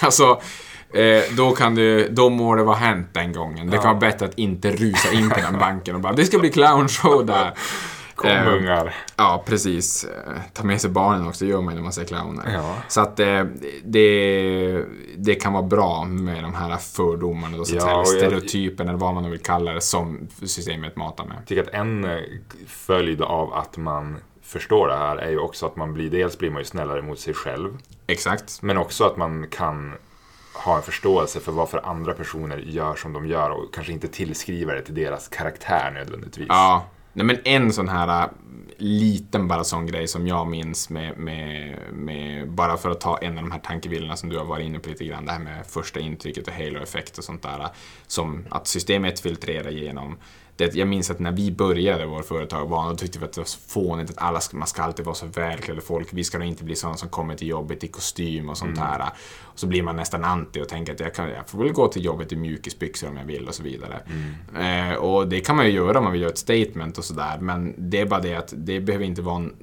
Alltså, 0.00 0.40
eh, 0.94 1.22
då 1.36 1.50
kan 1.52 1.74
du, 1.74 2.08
då 2.08 2.30
må 2.30 2.54
det 2.54 2.62
vara 2.62 2.76
hänt 2.76 3.08
den 3.12 3.32
gången. 3.32 3.70
Det 3.70 3.76
kan 3.76 3.86
vara 3.86 4.10
bättre 4.10 4.26
att 4.26 4.38
inte 4.38 4.70
rusa 4.70 5.12
in 5.12 5.30
på 5.30 5.40
den 5.40 5.58
banken 5.58 5.94
och 5.94 6.00
bara 6.00 6.12
det 6.12 6.24
ska 6.24 6.38
bli 6.38 6.50
clownshow 6.50 7.26
där. 7.26 7.54
Kom 8.22 8.30
Eh, 8.30 8.54
ungar. 8.54 8.94
Ja, 9.16 9.42
precis. 9.46 10.04
Eh, 10.04 10.32
Ta 10.52 10.64
med 10.64 10.80
sig 10.80 10.90
barnen 10.90 11.28
också, 11.28 11.44
gör 11.44 11.60
man 11.60 11.74
när 11.74 11.82
man 11.82 11.92
ser 11.92 12.04
clowner. 12.04 12.52
Ja. 12.54 12.74
Så 12.88 13.00
att 13.00 13.20
eh, 13.20 13.44
det, 13.84 14.84
det 15.16 15.34
kan 15.34 15.52
vara 15.52 15.62
bra 15.62 16.04
med 16.04 16.42
de 16.44 16.54
här 16.54 16.76
fördomarna, 16.76 17.56
då, 17.56 17.64
så 17.64 17.76
Ja, 17.76 17.90
eller 17.92 18.04
stereotypen 18.04 18.88
eller 18.88 18.98
vad 18.98 19.14
man 19.14 19.22
nu 19.22 19.30
vill 19.30 19.42
kalla 19.42 19.72
det, 19.72 19.80
som 19.80 20.28
systemet 20.42 20.96
matar 20.96 21.24
med. 21.24 21.36
Jag 21.36 21.46
tycker 21.46 21.62
att 21.62 21.74
en 21.74 22.20
följd 22.66 23.22
av 23.22 23.54
att 23.54 23.76
man 23.76 24.16
förstår 24.42 24.88
det 24.88 24.96
här 24.96 25.16
är 25.16 25.30
ju 25.30 25.38
också 25.38 25.66
att 25.66 25.76
man 25.76 25.94
blir, 25.94 26.10
dels 26.10 26.38
blir 26.38 26.50
man 26.50 26.60
ju 26.60 26.64
snällare 26.64 27.02
mot 27.02 27.18
sig 27.18 27.34
själv, 27.34 27.78
Exakt. 28.06 28.62
men 28.62 28.78
också 28.78 29.04
att 29.04 29.16
man 29.16 29.46
kan 29.48 29.92
ha 30.54 30.76
en 30.76 30.82
förståelse 30.82 31.40
för 31.40 31.52
varför 31.52 31.80
andra 31.84 32.12
personer 32.12 32.56
gör 32.58 32.94
som 32.94 33.12
de 33.12 33.26
gör 33.26 33.50
och 33.50 33.74
kanske 33.74 33.92
inte 33.92 34.08
tillskriva 34.08 34.72
det 34.72 34.82
till 34.82 34.94
deras 34.94 35.28
karaktär 35.28 35.90
nödvändigtvis. 35.94 36.46
Ja. 36.48 36.84
Nej, 37.12 37.26
men 37.26 37.38
en 37.44 37.72
sån 37.72 37.88
här 37.88 38.22
äh, 38.22 38.30
liten 38.76 39.48
bara 39.48 39.64
sån 39.64 39.86
grej 39.86 40.08
som 40.08 40.26
jag 40.26 40.46
minns 40.46 40.90
med, 40.90 41.18
med, 41.18 41.78
med, 41.92 42.50
bara 42.50 42.76
för 42.76 42.90
att 42.90 43.00
ta 43.00 43.18
en 43.18 43.38
av 43.38 43.44
de 43.44 43.52
här 43.52 43.58
tankevillorna 43.58 44.16
som 44.16 44.28
du 44.28 44.38
har 44.38 44.44
varit 44.44 44.66
inne 44.66 44.78
på 44.78 44.88
lite 44.88 45.04
grann, 45.04 45.24
det 45.24 45.32
här 45.32 45.38
med 45.38 45.66
första 45.66 46.00
intrycket 46.00 46.48
och 46.48 46.54
halo-effekt 46.54 47.18
och 47.18 47.24
sånt 47.24 47.42
där, 47.42 47.60
äh, 47.60 47.70
som 48.06 48.44
att 48.50 48.66
systemet 48.66 49.20
filtrerar 49.20 49.70
genom 49.70 50.16
det, 50.62 50.74
jag 50.74 50.88
minns 50.88 51.10
att 51.10 51.18
när 51.18 51.32
vi 51.32 51.50
började 51.50 52.06
vår 52.06 52.22
företag, 52.22 52.70
då 52.70 52.96
tyckte 52.96 53.18
vi 53.18 53.24
att 53.24 53.32
det 53.32 53.40
var 53.40 53.46
så 53.46 53.58
fånigt 53.58 54.10
att 54.10 54.18
alla 54.18 54.40
man 54.52 54.66
ska 54.66 54.82
alltid 54.82 55.04
vara 55.04 55.14
så 55.14 55.26
välklädda 55.26 55.80
folk. 55.80 56.08
Vi 56.10 56.24
ska 56.24 56.44
inte 56.44 56.64
bli 56.64 56.76
sådana 56.76 56.96
som 56.96 57.08
kommer 57.08 57.34
till 57.34 57.48
jobbet 57.48 57.84
i 57.84 57.88
kostym 57.88 58.48
och 58.48 58.58
sånt 58.58 58.78
här. 58.78 59.10
Och 59.42 59.58
så 59.58 59.66
blir 59.66 59.82
man 59.82 59.96
nästan 59.96 60.24
anti 60.24 60.62
och 60.62 60.68
tänker 60.68 60.92
att 60.92 61.00
jag, 61.00 61.14
kan, 61.14 61.28
jag 61.28 61.48
får 61.48 61.58
väl 61.58 61.72
gå 61.72 61.88
till 61.88 62.04
jobbet 62.04 62.32
i 62.32 62.36
mjukisbyxor 62.36 63.08
om 63.08 63.16
jag 63.16 63.24
vill 63.24 63.48
och 63.48 63.54
så 63.54 63.62
vidare. 63.62 64.00
Eh, 64.58 64.94
och 64.94 65.28
det 65.28 65.40
kan 65.40 65.56
man 65.56 65.66
ju 65.66 65.72
göra 65.72 65.98
om 65.98 66.04
man 66.04 66.12
vill 66.12 66.22
göra 66.22 66.32
ett 66.32 66.38
statement 66.38 66.98
och 66.98 67.04
sådär. 67.04 67.38
Men 67.40 67.74
det 67.78 68.00
är 68.00 68.06
bara 68.06 68.20
det 68.20 68.34
att 68.34 68.54
det 68.56 68.80
behöver 68.80 69.04
inte 69.04 69.22
vara 69.22 69.36
en, 69.36 69.54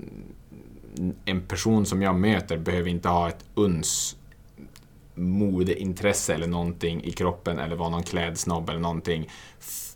en 1.25 1.41
person 1.41 1.85
som 1.85 2.01
jag 2.01 2.15
möter 2.15 2.57
behöver 2.57 2.89
inte 2.89 3.09
ha 3.09 3.27
ett 3.27 3.45
uns 3.55 4.15
modeintresse 5.19 6.33
eller 6.33 6.47
någonting 6.47 7.03
i 7.03 7.11
kroppen 7.11 7.59
eller 7.59 7.75
vara 7.75 7.89
någon 7.89 8.03
klädsnobb 8.03 8.69
eller 8.69 8.79
någonting. 8.79 9.29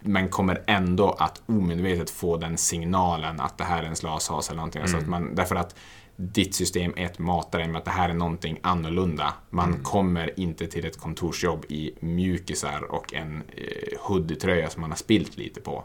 Men 0.03 0.29
kommer 0.29 0.63
ändå 0.67 1.09
att 1.09 1.41
omedvetet 1.45 2.09
få 2.09 2.37
den 2.37 2.57
signalen 2.57 3.39
att 3.39 3.57
det 3.57 3.63
här 3.63 3.83
är 3.83 3.87
en 3.87 3.95
slashas 3.95 4.49
eller 4.49 4.57
någonting. 4.57 4.87
Så 4.87 4.97
att 4.97 5.07
man, 5.07 5.35
därför 5.35 5.55
att 5.55 5.75
ditt 6.15 6.55
system 6.55 6.93
1 6.97 7.19
matar 7.19 7.59
dig 7.59 7.67
med 7.67 7.79
att 7.79 7.85
det 7.85 7.91
här 7.91 8.09
är 8.09 8.13
någonting 8.13 8.59
annorlunda. 8.61 9.33
Man 9.49 9.83
kommer 9.83 10.39
inte 10.39 10.67
till 10.67 10.85
ett 10.85 10.99
kontorsjobb 10.99 11.65
i 11.69 11.91
mjukisar 11.99 12.83
och 12.91 13.13
en 13.13 13.43
eh, 13.55 13.99
hoodietröja 13.99 14.69
som 14.69 14.81
man 14.81 14.91
har 14.91 14.97
spilt 14.97 15.37
lite 15.37 15.61
på. 15.61 15.83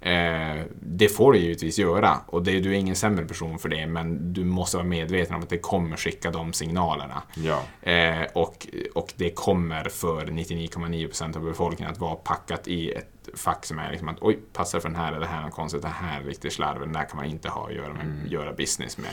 Eh, 0.00 0.64
det 0.80 1.08
får 1.08 1.32
du 1.32 1.38
givetvis 1.38 1.78
göra 1.78 2.20
och 2.26 2.42
det, 2.42 2.60
du 2.60 2.70
är 2.70 2.78
ingen 2.78 2.96
sämre 2.96 3.24
person 3.24 3.58
för 3.58 3.68
det 3.68 3.86
men 3.86 4.32
du 4.32 4.44
måste 4.44 4.76
vara 4.76 4.86
medveten 4.86 5.34
om 5.34 5.42
att 5.42 5.48
det 5.48 5.58
kommer 5.58 5.96
skicka 5.96 6.30
de 6.30 6.52
signalerna. 6.52 7.22
Ja. 7.34 7.62
Eh, 7.90 8.26
och, 8.34 8.66
och 8.94 9.12
det 9.16 9.30
kommer 9.30 9.84
för 9.84 10.26
99,9% 10.26 11.36
av 11.36 11.44
befolkningen 11.44 11.92
att 11.92 12.00
vara 12.00 12.14
packat 12.14 12.68
i 12.68 12.92
ett 12.92 13.08
fack 13.34 13.66
som 13.66 13.78
är 13.78 13.90
liksom 13.90 14.08
att 14.08 14.16
oj, 14.20 14.38
passar 14.52 14.80
för 14.80 14.88
den 14.88 14.96
här, 14.96 15.08
eller 15.08 15.20
det 15.20 15.26
här 15.26 15.38
är 15.38 15.42
något 15.42 15.54
konstigt, 15.54 15.82
det 15.82 15.88
här 15.88 16.20
är 16.20 16.24
riktigt 16.24 16.52
slarv, 16.52 16.80
den 16.80 16.92
där 16.92 17.04
kan 17.04 17.16
man 17.16 17.26
inte 17.26 17.48
ha 17.48 17.66
att 17.68 17.74
göra, 17.74 17.94
med, 17.94 18.32
göra 18.32 18.52
business 18.52 18.98
med. 18.98 19.10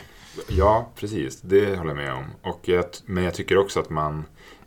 Ja, 0.48 0.90
precis. 0.96 1.42
Det 1.42 1.76
håller 1.76 1.90
jag 1.90 1.98
med 1.98 2.14
om. 2.14 2.26
Och 2.42 2.60
jag, 2.62 2.86
men 3.06 3.24
jag 3.24 3.34
tycker 3.34 3.58
också 3.58 3.80
att 3.80 3.90
man... 3.90 4.26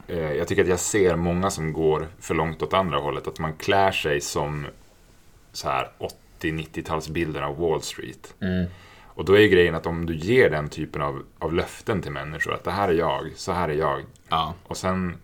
Eh, 0.08 0.32
jag 0.32 0.48
tycker 0.48 0.62
att 0.62 0.68
jag 0.68 0.80
ser 0.80 1.16
många 1.16 1.50
som 1.50 1.72
går 1.72 2.08
för 2.20 2.34
långt 2.34 2.62
åt 2.62 2.74
andra 2.74 2.98
hållet. 2.98 3.26
Att 3.26 3.38
man 3.38 3.52
klär 3.52 3.92
sig 3.92 4.20
som 4.20 4.66
så 5.52 5.68
här 5.68 5.90
80-90-talsbilden 6.40 7.42
av 7.42 7.58
Wall 7.58 7.82
Street. 7.82 8.34
Och 9.14 9.24
då 9.24 9.32
är 9.32 9.40
ju 9.40 9.48
grejen 9.48 9.74
att 9.74 9.86
om 9.86 10.06
du 10.06 10.16
ger 10.16 10.50
den 10.50 10.68
typen 10.68 11.02
av, 11.02 11.22
av 11.38 11.54
löften 11.54 12.02
till 12.02 12.12
människor, 12.12 12.54
att 12.54 12.64
det 12.64 12.70
här 12.70 12.88
är 12.88 12.92
jag, 12.92 13.30
så 13.36 13.52
här 13.52 13.68
är 13.68 13.74
jag. 13.74 14.04
Ja. 14.28 14.54
Och 14.64 14.76
sen 14.76 15.16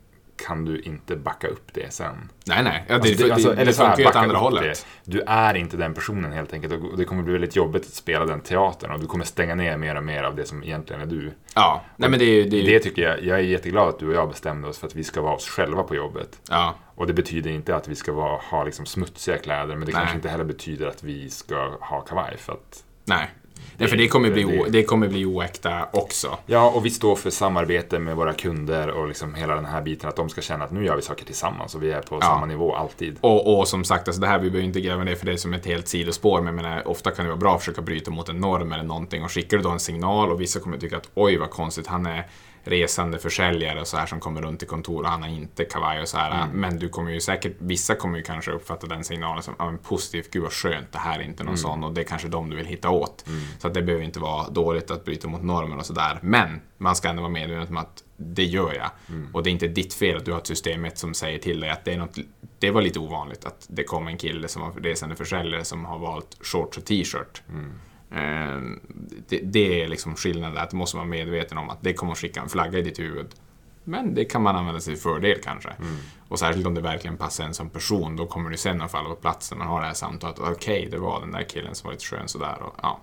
kan 0.46 0.64
du 0.64 0.80
inte 0.80 1.16
backa 1.16 1.48
upp 1.48 1.70
det 1.74 1.92
sen. 1.92 2.30
Nej, 2.46 2.62
nej, 2.62 2.84
ja, 2.88 2.98
det, 2.98 3.08
Alltså, 3.08 3.26
det, 3.26 3.32
alltså, 3.32 3.50
det, 3.50 3.60
eller 3.62 3.72
så 3.72 3.82
här, 3.82 3.88
funkar 3.90 4.02
ju 4.02 4.08
åt 4.08 4.16
andra 4.16 4.36
hållet. 4.36 4.86
Det. 5.04 5.12
Du 5.12 5.20
är 5.26 5.54
inte 5.54 5.76
den 5.76 5.94
personen 5.94 6.32
helt 6.32 6.52
enkelt. 6.52 6.72
Och 6.72 6.98
det 6.98 7.04
kommer 7.04 7.22
bli 7.22 7.32
väldigt 7.32 7.56
jobbigt 7.56 7.82
att 7.82 7.92
spela 7.94 8.26
den 8.26 8.40
teatern 8.40 8.90
och 8.90 9.00
du 9.00 9.06
kommer 9.06 9.24
stänga 9.24 9.54
ner 9.54 9.76
mer 9.76 9.94
och 9.96 10.04
mer 10.04 10.22
av 10.22 10.36
det 10.36 10.44
som 10.46 10.62
egentligen 10.62 11.02
är 11.02 11.06
du. 11.06 11.32
Ja, 11.54 11.82
nej 11.96 12.10
men 12.10 12.18
det 12.18 12.24
är 12.24 12.34
ju... 12.34 12.44
Det 12.44 12.56
är, 12.56 12.66
Det 12.66 12.78
tycker 12.80 13.02
jag, 13.02 13.24
jag 13.24 13.38
är 13.38 13.42
jätteglad 13.42 13.88
att 13.88 13.98
du 13.98 14.08
och 14.08 14.14
jag 14.14 14.28
bestämde 14.28 14.68
oss 14.68 14.78
för 14.78 14.86
att 14.86 14.94
vi 14.94 15.04
ska 15.04 15.20
vara 15.20 15.34
oss 15.34 15.48
själva 15.48 15.82
på 15.82 15.94
jobbet. 15.94 16.40
ja, 16.50 16.74
Och 16.94 17.06
det 17.06 17.12
betyder 17.12 17.50
inte 17.50 17.76
att 17.76 17.88
vi 17.88 17.94
ska 17.94 18.12
vara, 18.12 18.36
ha 18.50 18.64
liksom 18.64 18.86
smutsiga 18.86 19.38
kläder, 19.38 19.76
men 19.76 19.80
det 19.80 19.84
Nej. 19.84 19.94
kanske 19.94 20.16
inte 20.16 20.28
heller 20.28 20.44
betyder 20.44 20.86
att 20.86 21.02
vi 21.02 21.30
ska 21.30 21.76
ha 21.80 22.00
kavaj. 22.00 22.36
För 22.38 22.52
att, 22.52 22.84
nej. 23.04 23.30
Nej, 23.76 23.88
för 23.88 23.96
det 23.96 24.08
kommer, 24.08 24.30
bli, 24.30 24.64
det- 24.68 24.82
kommer 24.82 25.08
bli 25.08 25.24
oäkta 25.26 25.88
också. 25.92 26.38
ja, 26.46 26.70
och 26.70 26.86
vi 26.86 26.90
står 26.90 27.16
för 27.16 27.30
samarbete 27.30 27.98
med 27.98 28.16
våra 28.16 28.32
kunder 28.32 28.88
och 28.88 29.08
liksom 29.08 29.34
hela 29.34 29.54
den 29.54 29.64
här 29.64 29.82
biten, 29.82 30.08
att 30.08 30.16
de 30.16 30.28
ska 30.28 30.40
känna 30.40 30.64
att 30.64 30.70
nu 30.72 30.84
gör 30.84 30.96
vi 30.96 31.02
saker 31.02 31.24
tillsammans 31.24 31.74
och 31.74 31.82
vi 31.82 31.90
är 31.92 32.00
på 32.00 32.20
samma 32.20 32.46
nivå 32.46 32.74
alltid. 32.74 33.16
Och, 33.20 33.58
och 33.58 33.68
som 33.68 33.84
sagt, 33.84 34.08
alltså 34.08 34.20
det 34.20 34.26
här, 34.26 34.38
vi 34.38 34.50
behöver 34.50 34.66
inte 34.66 34.80
gräva 34.80 35.04
det 35.04 35.16
för 35.16 35.26
det 35.26 35.32
är 35.32 35.36
som 35.36 35.54
ett 35.54 35.66
helt 35.66 35.88
sidospår, 35.88 36.40
men 36.40 36.54
menar, 36.54 36.88
ofta 36.88 37.10
kan 37.10 37.24
det 37.24 37.30
vara 37.30 37.40
bra 37.40 37.54
att 37.54 37.60
försöka 37.60 37.82
bryta 37.82 38.10
mot 38.10 38.28
en 38.28 38.38
norm 38.40 38.72
eller 38.72 38.84
någonting 38.84 39.24
och 39.24 39.32
skickar 39.32 39.56
du 39.56 39.62
då 39.62 39.70
en 39.70 39.80
signal 39.80 40.30
och 40.32 40.40
vissa 40.40 40.60
kommer 40.60 40.78
tycka 40.78 40.96
att 40.96 41.10
oj 41.14 41.36
vad 41.36 41.50
konstigt, 41.50 41.86
han 41.86 42.06
är 42.06 42.26
resande 42.68 43.18
försäljare 43.18 43.80
och 43.80 43.86
så 43.86 43.96
här 43.96 44.06
som 44.06 44.20
kommer 44.20 44.42
runt 44.42 44.62
i 44.62 44.66
kontor 44.66 45.02
och 45.02 45.08
han 45.08 45.22
har 45.22 45.28
inte 45.28 45.64
kavaj 45.64 46.00
och 46.00 46.08
så 46.08 46.16
här. 46.16 46.46
Men 46.52 46.78
du 46.78 46.88
kommer 46.88 47.10
ju 47.10 47.20
säkert, 47.20 47.56
vissa 47.58 47.94
kommer 47.94 48.18
ju 48.18 48.24
kanske 48.24 48.50
uppfatta 48.50 48.86
den 48.86 49.04
signalen 49.04 49.42
som 49.42 49.54
men 49.58 49.78
positivt, 49.78 50.30
gud 50.30 50.42
vad 50.42 50.52
skönt, 50.52 50.92
det 50.92 50.98
här 50.98 51.18
är 51.18 51.22
inte 51.22 51.44
någon 51.44 51.58
sån 51.58 51.84
och 51.84 51.94
det 51.94 52.00
är 52.00 52.04
kanske 52.04 52.28
de 52.28 52.50
du 52.50 52.56
vill 52.56 52.66
hitta 52.66 52.90
åt. 52.90 53.24
Så 53.58 53.66
att 53.68 53.74
det 53.74 53.82
behöver 53.82 54.04
inte 54.04 54.20
vara 54.20 54.48
dåligt 54.48 54.90
att 54.90 55.04
bryta 55.04 55.28
mot 55.28 55.42
normer 55.42 55.76
och 55.76 55.86
sådär. 55.86 56.18
Men 56.22 56.60
man 56.78 56.96
ska 56.96 57.08
ändå 57.08 57.22
vara 57.22 57.32
medveten 57.32 57.68
om 57.68 57.76
att 57.76 58.04
det 58.16 58.44
gör 58.44 58.74
jag. 58.74 58.90
Och 59.32 59.42
det 59.42 59.50
är 59.50 59.52
inte 59.52 59.68
ditt 59.68 59.94
fel 59.94 60.16
att 60.16 60.24
du 60.24 60.32
har 60.32 60.38
ett 60.38 60.46
systemet 60.46 60.98
som 60.98 61.14
säger 61.14 61.38
till 61.38 61.60
dig 61.60 61.70
att 61.70 61.84
det 61.84 61.92
är 61.92 61.98
något, 61.98 62.18
det 62.58 62.70
var 62.70 62.82
lite 62.82 62.98
ovanligt 62.98 63.44
att 63.44 63.66
det 63.68 63.84
kom 63.84 64.06
en 64.08 64.16
kille 64.18 64.48
som 64.48 64.62
var 64.62 64.72
resande 64.72 65.16
försäljare 65.16 65.64
som 65.64 65.84
har 65.84 65.98
valt 65.98 66.36
shorts 66.40 66.78
och 66.78 66.84
t-shirt. 66.84 67.42
Eh, 67.48 67.54
Det, 69.28 69.38
det 69.42 69.82
är 69.82 69.88
liksom 69.88 70.16
skillnaden, 70.16 70.58
att 70.58 70.70
du 70.70 70.76
måste 70.76 70.96
vara 70.96 71.06
medveten 71.06 71.58
om 71.58 71.70
att 71.70 71.78
det 71.82 71.92
kommer 71.92 72.12
att 72.12 72.18
skicka 72.18 72.40
en 72.40 72.48
flagga 72.48 72.78
i 72.78 72.82
ditt 72.82 72.98
huvud. 72.98 73.26
Men 73.84 74.14
det 74.14 74.24
kan 74.24 74.42
man 74.42 74.56
använda 74.56 74.80
sig 74.80 74.94
i 74.94 74.96
fördel 74.96 75.38
kanske. 75.44 75.68
Och 76.28 76.38
särskilt 76.38 76.66
om 76.66 76.74
det 76.74 76.80
verkligen 76.80 77.16
passar 77.16 77.44
en 77.44 77.54
som 77.54 77.70
person, 77.70 78.16
då 78.16 78.26
kommer 78.26 78.50
det 78.50 78.56
sen 78.56 78.82
att 78.82 78.90
falla 78.90 79.08
på 79.08 79.14
plats 79.14 79.50
när 79.50 79.58
man 79.58 79.66
har 79.66 79.80
det 79.80 79.86
här 79.86 79.94
samtalet. 79.94 80.38
Okej, 80.38 80.88
det 80.90 80.98
var 80.98 81.20
den 81.20 81.32
där 81.32 81.42
killen 81.42 81.74
som 81.74 81.86
var 81.86 81.92
lite 81.92 82.04
skön 82.04 82.28
sådär. 82.28 82.62
Och, 82.62 82.74
ja. 82.82 83.00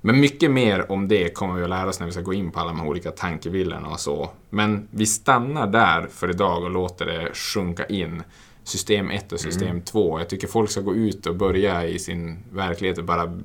Men 0.00 0.20
mycket 0.20 0.50
mer 0.50 0.92
om 0.92 1.08
det 1.08 1.34
kommer 1.34 1.54
vi 1.54 1.62
att 1.62 1.70
lära 1.70 1.88
oss 1.88 2.00
när 2.00 2.06
vi 2.06 2.12
ska 2.12 2.22
gå 2.22 2.34
in 2.34 2.50
på 2.50 2.60
alla 2.60 2.70
de 2.70 2.80
här 2.80 2.88
olika 2.88 3.10
tankevillorna 3.10 3.88
och 3.88 4.00
så. 4.00 4.30
Men 4.50 4.88
vi 4.90 5.06
stannar 5.06 5.66
där 5.66 6.06
för 6.06 6.30
idag 6.30 6.62
och 6.62 6.70
låter 6.70 7.06
det 7.06 7.34
sjunka 7.34 7.86
in. 7.86 8.22
System 8.64 9.10
1 9.10 9.32
och 9.32 9.40
system 9.40 9.82
2. 9.82 10.18
Jag 10.18 10.28
tycker 10.28 10.46
folk 10.46 10.70
ska 10.70 10.80
gå 10.80 10.94
ut 10.94 11.26
och 11.26 11.36
börja 11.36 11.86
i 11.86 11.98
sin 11.98 12.38
verklighet 12.52 12.98
och 12.98 13.04
bara 13.04 13.40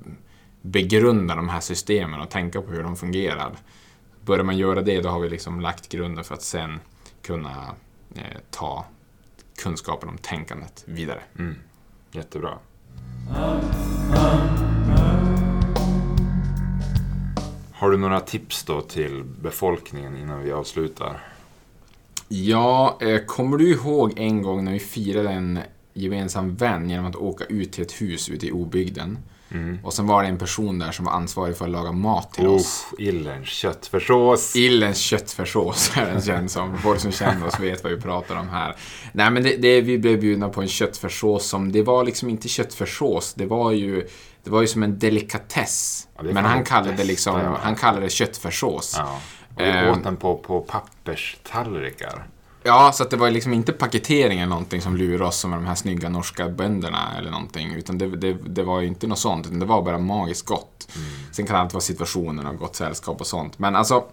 begrunda 0.64 1.36
de 1.36 1.49
här 1.49 1.59
systemen 1.59 2.20
och 2.20 2.30
tänka 2.30 2.61
på 2.61 2.72
hur 2.72 2.84
de 2.84 2.95
fungerar. 2.95 3.51
Börjar 4.26 4.43
man 4.43 4.57
göra 4.57 4.82
det, 4.82 5.01
då 5.01 5.09
har 5.09 5.20
vi 5.20 5.30
liksom 5.30 5.61
lagt 5.61 5.89
grunden 5.89 6.24
för 6.24 6.34
att 6.34 6.41
sen 6.41 6.80
kunna 7.22 7.76
eh, 8.16 8.38
ta 8.51 8.86
kunskapen 9.64 10.09
om 10.09 10.18
tänkandet 10.18 10.84
vidare. 10.88 11.22
Mm. 11.39 11.55
Jättebra. 12.11 12.57
Har 17.74 17.91
du 17.91 17.97
några 17.97 18.20
tips 18.20 18.64
då 18.64 18.82
till 18.82 19.24
befolkningen 19.24 20.18
innan 20.18 20.43
vi 20.43 20.51
avslutar? 20.51 21.28
Ja, 22.28 22.97
eh, 23.01 23.26
kommer 23.26 23.57
du 23.57 23.72
ihåg 23.72 24.14
en 24.16 24.41
gång 24.41 24.64
när 24.64 24.72
vi 24.72 24.80
firade 24.80 25.30
en 25.30 25.59
gemensam 25.93 26.55
vän 26.55 26.89
genom 26.89 27.05
att 27.05 27.16
åka 27.16 27.45
ut 27.45 27.72
till 27.72 27.84
ett 27.84 28.01
hus 28.01 28.30
ute 28.30 28.47
i 28.47 28.51
obygden? 28.51 29.18
Och 29.83 29.93
sen 29.93 30.07
var 30.07 30.23
det 30.23 30.29
en 30.29 30.37
person 30.37 30.79
där 30.79 30.91
som 30.91 31.05
var 31.05 31.11
ansvarig 31.11 31.57
för 31.57 31.65
att 31.65 31.71
laga 31.71 31.91
mat 31.91 32.33
till 32.33 32.47
oss. 32.47 32.87
Oh, 32.91 33.03
Illerns 33.03 33.47
köttfärssås. 33.47 34.55
Illens 34.55 34.97
köttfärssås 34.97 35.91
är 35.97 36.05
den 36.05 36.21
känd 36.21 36.51
som. 36.51 36.77
Folk 36.77 36.99
som 36.99 37.11
känner 37.11 37.47
oss 37.47 37.59
vet 37.59 37.83
vad 37.83 37.93
vi 37.93 38.01
pratar 38.01 38.35
om 38.35 38.49
här. 38.49 38.75
Nej, 39.11 39.31
men 39.31 39.43
det, 39.43 39.57
det, 39.57 39.81
vi 39.81 39.97
blev 39.97 40.19
bjudna 40.19 40.49
på 40.49 40.61
en 40.61 40.67
köttfärssås 40.67 41.45
som, 41.45 41.71
det 41.71 41.83
var 41.83 42.03
liksom 42.03 42.29
inte 42.29 42.47
köttfärssås. 42.47 43.33
Det 43.33 43.45
var 43.45 43.71
ju, 43.71 44.07
det 44.43 44.49
var 44.49 44.61
ju 44.61 44.67
som 44.67 44.83
en 44.83 44.99
delikatess. 44.99 46.07
Ja, 46.15 46.23
men 46.23 46.45
han 46.45 46.63
kallade 46.63 46.97
det 46.97 47.03
liksom, 47.03 47.57
han 47.61 47.75
kallade 47.75 48.05
det 48.05 48.09
köttfärssås. 48.09 48.95
Ja. 48.97 49.19
Och 49.55 49.61
vi 49.61 49.89
åt 49.89 50.03
den 50.03 50.17
på, 50.17 50.37
på 50.37 50.61
papperstallrikar. 50.61 52.28
Ja, 52.63 52.91
så 52.93 53.03
att 53.03 53.09
det 53.09 53.17
var 53.17 53.29
liksom 53.29 53.53
inte 53.53 53.71
paketering 53.71 54.39
eller 54.39 54.49
någonting 54.49 54.81
som 54.81 54.97
lurade 54.97 55.25
oss 55.25 55.39
som 55.39 55.51
de 55.51 55.65
här 55.65 55.75
snygga 55.75 56.09
norska 56.09 56.49
bönderna 56.49 57.17
eller 57.17 57.31
någonting. 57.31 57.73
Utan 57.73 57.97
det, 57.97 58.15
det, 58.15 58.33
det 58.33 58.63
var 58.63 58.81
ju 58.81 58.87
inte 58.87 59.07
något 59.07 59.19
sånt, 59.19 59.45
utan 59.45 59.59
det 59.59 59.65
var 59.65 59.81
bara 59.81 59.97
magiskt 59.97 60.45
gott. 60.45 60.87
Sen 61.31 61.45
kan 61.45 61.55
det 61.55 61.61
alltid 61.61 61.73
vara 61.73 61.81
situationen 61.81 62.47
och 62.47 62.57
gott 62.57 62.75
sällskap 62.75 63.21
och 63.21 63.27
sånt. 63.27 63.59
Men 63.59 63.75
alltså, 63.75 64.03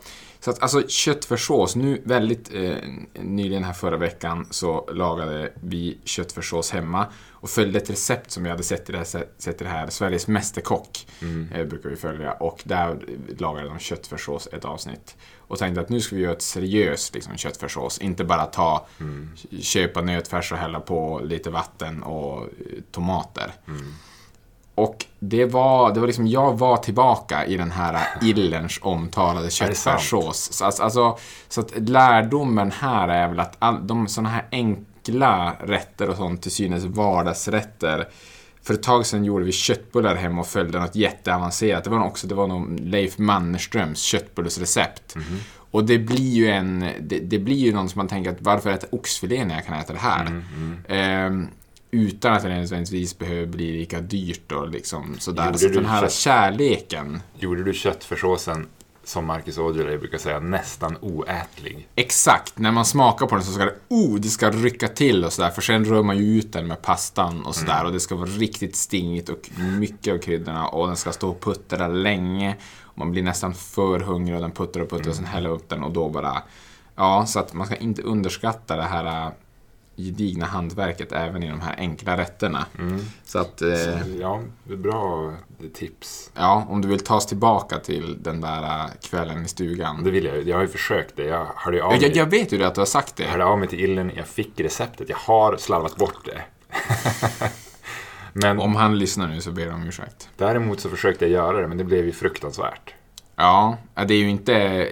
så 0.41 0.51
att, 0.51 0.63
alltså 0.63 0.89
köttfärssås, 0.89 1.77
nu 1.77 2.03
väldigt 2.05 2.55
eh, 2.55 2.77
nyligen 3.15 3.65
här 3.65 3.73
förra 3.73 3.97
veckan 3.97 4.47
så 4.51 4.91
lagade 4.93 5.53
vi 5.63 5.99
köttfärssås 6.05 6.71
hemma 6.71 7.07
och 7.31 7.51
följde 7.51 7.79
ett 7.79 7.91
recept 7.91 8.31
som 8.31 8.45
jag 8.45 8.53
hade 8.53 8.63
sett 8.63 8.89
i 8.89 8.93
det 8.93 8.99
här, 8.99 9.05
sett 9.39 9.61
i 9.61 9.65
det 9.65 9.71
här 9.71 9.91
Sveriges 9.91 10.29
Mästerkock. 10.29 11.07
Eh, 11.55 11.67
brukar 11.67 11.91
vi 11.91 11.97
följa 11.97 12.33
och 12.33 12.63
där 12.65 13.05
lagade 13.39 13.69
de 13.69 13.79
köttfärssås 13.79 14.49
ett 14.53 14.65
avsnitt. 14.65 15.17
Och 15.39 15.59
tänkte 15.59 15.81
att 15.81 15.89
nu 15.89 16.01
ska 16.01 16.17
vi 16.17 16.23
göra 16.23 16.33
ett 16.33 16.43
seriöst 16.43 17.15
liksom, 17.15 17.37
köttfärssås. 17.37 17.99
Inte 17.99 18.25
bara 18.25 18.47
ta, 18.47 18.87
köpa 19.61 20.01
nötfärs 20.01 20.53
och 20.53 20.59
hälla 20.59 20.81
på 20.81 21.21
lite 21.25 21.51
vatten 21.51 22.03
och 22.03 22.43
eh, 22.43 22.49
tomater. 22.91 23.53
Och 24.75 25.07
det 25.19 25.45
var, 25.45 25.95
det 25.95 26.01
var 26.01 26.07
liksom, 26.07 26.27
jag 26.27 26.59
var 26.59 26.77
tillbaka 26.77 27.47
i 27.47 27.57
den 27.57 27.71
här 27.71 28.07
Illerns 28.23 28.79
omtalade 28.83 29.51
köttfärssås. 29.51 30.53
Så, 30.53 30.65
alltså, 30.65 30.83
alltså, 30.83 31.19
så 31.49 31.61
att 31.61 31.73
lärdomen 31.89 32.71
här 32.71 33.09
är 33.09 33.29
väl 33.29 33.41
att 33.41 33.57
all, 33.59 33.87
de 33.87 34.09
sådana 34.09 34.29
här 34.29 34.47
enkla 34.51 35.57
rätter 35.61 36.09
och 36.11 36.17
sånt, 36.17 36.43
till 36.43 36.51
synes 36.53 36.85
vardagsrätter. 36.85 38.09
För 38.63 38.75
ett 38.75 38.83
tag 38.83 39.07
sedan 39.07 39.25
gjorde 39.25 39.45
vi 39.45 39.53
köttbullar 39.53 40.15
hemma 40.15 40.41
och 40.41 40.47
följde 40.47 40.81
något 40.81 40.97
jätteavancerat. 40.97 41.85
Det 41.85 41.91
var 41.91 42.05
också 42.07 42.27
det 42.27 42.35
var 42.35 42.47
nog 42.47 42.81
Leif 42.81 43.19
Mannerströms 43.19 44.01
köttbullsrecept. 44.03 45.17
Och 45.73 45.85
det 45.85 45.99
blir 45.99 46.31
ju 46.31 46.49
en, 46.51 46.91
det, 47.01 47.19
det 47.19 47.39
blir 47.39 47.57
ju 47.57 47.73
någon 47.73 47.89
som 47.89 47.99
man 47.99 48.09
tänker 48.09 48.31
att 48.31 48.41
varför 48.41 48.71
äta 48.71 48.87
oxfilé 48.91 49.45
när 49.45 49.55
jag 49.55 49.67
kan 49.67 49.79
äta 49.79 49.93
det 49.93 49.99
här? 49.99 50.43
Ehm, 50.89 51.49
utan 51.91 52.33
att 52.33 52.43
det 52.43 52.49
nödvändigtvis 52.49 53.19
behöver 53.19 53.47
bli 53.47 53.73
lika 53.73 54.01
dyrt 54.01 54.53
och 54.53 54.69
liksom 54.69 55.17
sådär. 55.19 55.47
Gjorde 55.47 55.59
Så 55.59 55.69
den 55.69 55.87
här 55.87 56.01
kött- 56.01 56.13
kärleken. 56.13 57.23
Gjorde 57.39 57.65
du 57.65 57.73
köttfärssåsen, 57.73 58.67
som 59.05 59.27
Marcus 59.27 59.59
Aujalay 59.59 59.99
brukar 59.99 60.19
säga, 60.19 60.41
nästan 60.41 60.97
oätlig? 61.01 61.89
Exakt, 61.95 62.59
när 62.59 62.73
man 62.73 62.85
smakar 62.85 63.27
på 63.27 63.35
den 63.35 63.45
så 63.45 63.53
ska 63.53 63.65
det, 63.65 63.75
oh, 63.89 64.15
det 64.21 64.29
ska 64.29 64.51
rycka 64.51 64.89
till 64.89 65.25
och 65.25 65.33
sådär. 65.33 65.51
För 65.51 65.63
sen 65.63 65.85
rör 65.85 66.03
man 66.03 66.19
ju 66.19 66.39
ut 66.39 66.53
den 66.53 66.67
med 66.67 66.83
pastan 66.83 67.43
och 67.47 67.55
sådär. 67.55 67.85
Och 67.85 67.93
det 67.93 68.01
ska 68.01 68.15
vara 68.15 68.27
riktigt 68.31 68.77
stingigt 68.77 69.29
och 69.29 69.51
mycket 69.79 70.15
av 70.15 70.19
kryddorna. 70.19 70.69
Och 70.69 70.87
den 70.87 70.97
ska 70.97 71.13
stå 71.13 71.29
och 71.31 71.41
puttra 71.41 71.89
länge. 71.89 72.57
Och 72.83 72.99
man 72.99 73.11
blir 73.11 73.23
nästan 73.23 73.55
för 73.55 74.01
hungrig 74.01 74.35
och 74.35 74.41
den 74.43 74.51
puttrar 74.51 74.83
och 74.83 74.91
puttrar 74.91 75.09
och 75.11 75.17
sen 75.17 75.25
häller 75.25 75.51
upp 75.51 75.69
den 75.69 75.83
och 75.83 75.93
då 75.93 76.09
bara... 76.09 76.43
Ja, 76.97 77.27
så 77.27 77.39
att 77.39 77.55
man 77.55 77.67
ska 77.67 77.77
inte 77.77 78.03
underskatta 78.03 78.77
det 78.77 78.83
här 78.83 79.27
äh, 79.27 79.33
gedigna 80.05 80.47
hantverket 80.47 81.13
även 81.13 81.43
i 81.43 81.49
de 81.49 81.61
här 81.61 81.75
enkla 81.79 82.17
rätterna. 82.17 82.67
Så 83.25 83.39
att... 83.39 83.63
Eh, 83.63 84.07
Ja, 84.21 84.41
det 84.65 84.73
är 84.73 84.77
bra 84.77 85.33
tips. 85.75 86.31
ja, 86.35 86.67
om 86.69 86.81
du 86.83 86.89
vill 86.89 87.01
ta 87.01 87.17
oss 87.17 87.27
tillbaka 87.27 87.79
till 87.79 88.23
den 88.23 88.41
där 88.41 88.63
äh, 88.63 88.87
kvällen 89.11 89.45
i 89.45 89.49
stugan. 89.49 90.05
Det 90.05 90.11
vill 90.11 90.25
jag. 90.25 90.43
Jag 90.49 90.57
har 90.57 90.63
ju 90.63 90.69
försökt 90.69 91.17
det. 91.17 91.25
Jag 91.25 91.47
hörde 91.57 91.83
av 91.85 91.91
mig, 91.93 92.03
jag, 92.03 92.17
jag 92.17 92.27
vet 92.27 92.53
ju 92.53 92.65
att 92.65 92.75
du 92.75 92.81
har 92.81 92.87
sagt 92.87 93.17
det. 93.17 93.23
jag 93.23 93.31
hörde 93.31 93.45
av 93.45 93.59
mig 93.59 93.69
till 93.69 93.81
Illen. 93.81 94.13
Jag 94.17 94.27
fick 94.27 94.61
receptet. 94.61 95.09
Jag 95.09 95.17
har 95.17 95.57
slarvat 95.57 95.97
bort 95.97 96.25
det. 96.25 96.43
Men 98.33 98.61
Om 98.61 98.77
han 98.77 98.99
lyssnar 98.99 99.29
nu 99.29 99.41
så 99.41 99.51
ber 99.51 99.63
jag 99.67 99.75
om 99.75 99.89
ursäkt. 99.89 100.29
däremot 100.37 100.81
så 100.81 100.89
försökte 100.89 101.25
jag 101.25 101.33
göra 101.33 101.61
det, 101.61 101.69
men 101.69 101.79
det 101.79 101.85
blev 101.85 102.05
ju 102.05 102.13
fruktansvärt. 102.13 102.95
Ja, 103.37 103.77
det 103.95 104.15
är 104.15 104.19
ju 104.19 104.31
inte... 104.31 104.89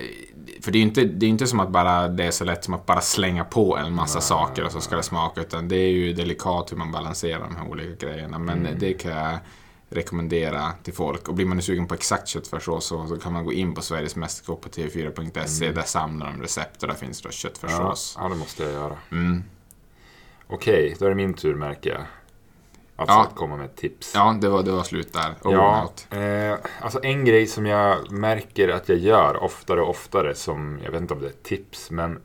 För 0.63 0.73
det 0.73 0.79
är 0.79 0.81
ju 0.81 0.87
inte, 0.87 1.05
det 1.05 1.27
är 1.27 1.31
inte 1.31 1.47
som 1.47 1.61
att 1.61 1.69
bara, 1.71 2.09
det 2.09 2.25
är 2.25 2.31
så 2.31 2.45
lätt 2.45 2.65
som 2.65 2.75
att 2.75 2.87
bara 2.87 3.01
slänga 3.01 3.45
på 3.45 3.77
en 3.77 3.95
massa 3.95 4.21
saker 4.21 4.65
och 4.65 4.73
så 4.73 4.81
ska 4.81 4.97
det 4.97 5.03
smaka. 5.03 5.41
Utan 5.41 5.69
det 5.69 5.77
är 5.77 5.91
ju 5.91 6.13
delikat 6.13 6.73
hur 6.73 6.77
man 6.77 6.93
balanserar 6.93 7.41
de 7.41 7.57
här 7.57 7.69
olika 7.69 8.07
grejerna. 8.07 8.39
Men 8.39 8.59
Mm. 8.67 8.79
det 8.79 8.93
kan 8.93 9.11
jag 9.13 9.39
rekommendera 9.91 10.73
till 10.83 10.95
folk. 10.95 11.29
Och 11.29 11.35
blir 11.35 11.47
man 11.47 11.63
sugen 11.63 11.87
på 11.87 11.95
exakt 11.95 12.29
köttfärssås 12.29 12.87
så, 12.87 13.07
så 13.07 13.17
kan 13.17 13.33
man 13.33 13.45
gå 13.45 13.53
in 13.53 13.75
på 13.75 13.83
Sveriges 13.83 14.17
Mästerkock 14.17 14.61
på 14.61 14.69
tv4.se. 14.69 15.73
Där 15.73 15.83
samlar 15.83 16.27
de 16.27 16.43
recept 16.43 16.83
och 16.83 16.89
där 16.89 16.95
finns 16.95 17.23
det 17.23 17.27
Mm. 17.29 17.33
Ja, 17.33 17.49
köttfärssås. 17.49 18.17
ja, 18.21 18.29
det 18.29 18.35
måste 18.37 18.63
jag 18.63 18.73
göra. 18.73 18.97
Mm. 19.13 19.45
Okej, 20.47 20.97
då 20.99 21.05
är 21.05 21.09
det 21.09 21.15
min 21.15 21.35
tur 21.35 21.55
märker 21.55 21.91
jag. 21.91 22.03
Alltså 23.01 23.17
Ja. 23.17 23.23
att 23.23 23.35
komma 23.35 23.57
med 23.57 23.77
tips. 23.77 24.13
Ja, 24.15 24.37
det 24.41 24.49
var, 24.49 24.63
det 24.63 24.71
var 24.73 24.83
slut 24.83 25.13
där. 25.13 25.27
And 25.27 25.37
Ja, 25.57 25.91
eh, 26.19 26.59
alltså 26.81 27.01
en 27.03 27.25
grej 27.25 27.47
som 27.47 27.67
jag 27.67 28.11
märker 28.11 28.69
att 28.69 28.89
jag 28.89 28.99
gör 28.99 29.43
oftare 29.43 29.81
och 29.81 29.89
oftare 29.91 30.35
som, 30.35 30.81
jag 30.85 30.91
vet 30.91 31.01
inte 31.01 31.15
om 31.15 31.21
det 31.21 31.27
är 31.29 31.43
tips, 31.43 31.91
men 31.91 32.21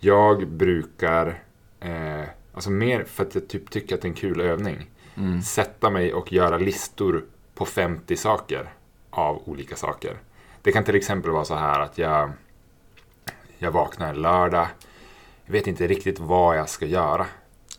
jag 0.00 0.48
brukar, 0.48 1.42
eh, 1.80 2.22
alltså 2.54 2.70
mer 2.70 3.04
för 3.04 3.24
att 3.24 3.34
jag 3.34 3.48
typ 3.48 3.70
tycker 3.70 3.94
att 3.94 4.02
det 4.02 4.06
är 4.06 4.10
en 4.10 4.14
kul 4.14 4.40
övning, 4.40 4.90
Mm. 5.16 5.42
sätta 5.42 5.90
mig 5.90 6.14
och 6.14 6.32
göra 6.32 6.58
listor 6.58 7.24
på 7.54 7.64
50 7.64 8.16
saker 8.16 8.72
av 9.10 9.42
olika 9.48 9.76
saker. 9.76 10.16
Det 10.62 10.72
kan 10.72 10.84
till 10.84 10.94
exempel 10.96 11.30
vara 11.30 11.44
så 11.44 11.54
här 11.54 11.80
att 11.80 11.98
jag, 11.98 12.30
jag 13.58 13.70
vaknar 13.70 14.08
en 14.08 14.22
lördag, 14.22 14.66
jag 15.44 15.52
vet 15.52 15.66
inte 15.66 15.86
riktigt 15.86 16.18
vad 16.18 16.58
jag 16.58 16.68
ska 16.68 16.86
göra. 16.86 17.26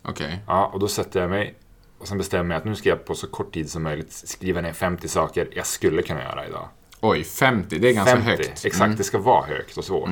Okej. 0.02 0.40
Ja, 0.46 0.66
och 0.66 0.80
då 0.80 0.88
sätter 0.88 1.20
jag 1.20 1.30
mig 1.30 1.54
och 2.00 2.08
sen 2.08 2.18
bestämmer 2.18 2.54
jag 2.54 2.60
att 2.60 2.64
nu 2.64 2.74
ska 2.76 2.88
jag 2.88 3.04
på 3.04 3.14
så 3.14 3.26
kort 3.26 3.54
tid 3.54 3.70
som 3.70 3.82
möjligt 3.82 4.12
skriva 4.12 4.60
ner 4.60 4.72
50 4.72 5.08
saker 5.08 5.48
jag 5.52 5.66
skulle 5.66 6.02
kunna 6.02 6.22
göra 6.22 6.46
idag. 6.46 6.68
Oj, 7.00 7.24
50. 7.24 7.78
Det 7.78 7.88
är 7.88 7.92
ganska 7.94 8.14
50, 8.16 8.30
högt. 8.30 8.64
exakt. 8.64 8.84
Mm. 8.84 8.96
Det 8.96 9.04
ska 9.04 9.18
vara 9.18 9.46
högt 9.46 9.76
och 9.76 9.84
svårt. 9.84 10.10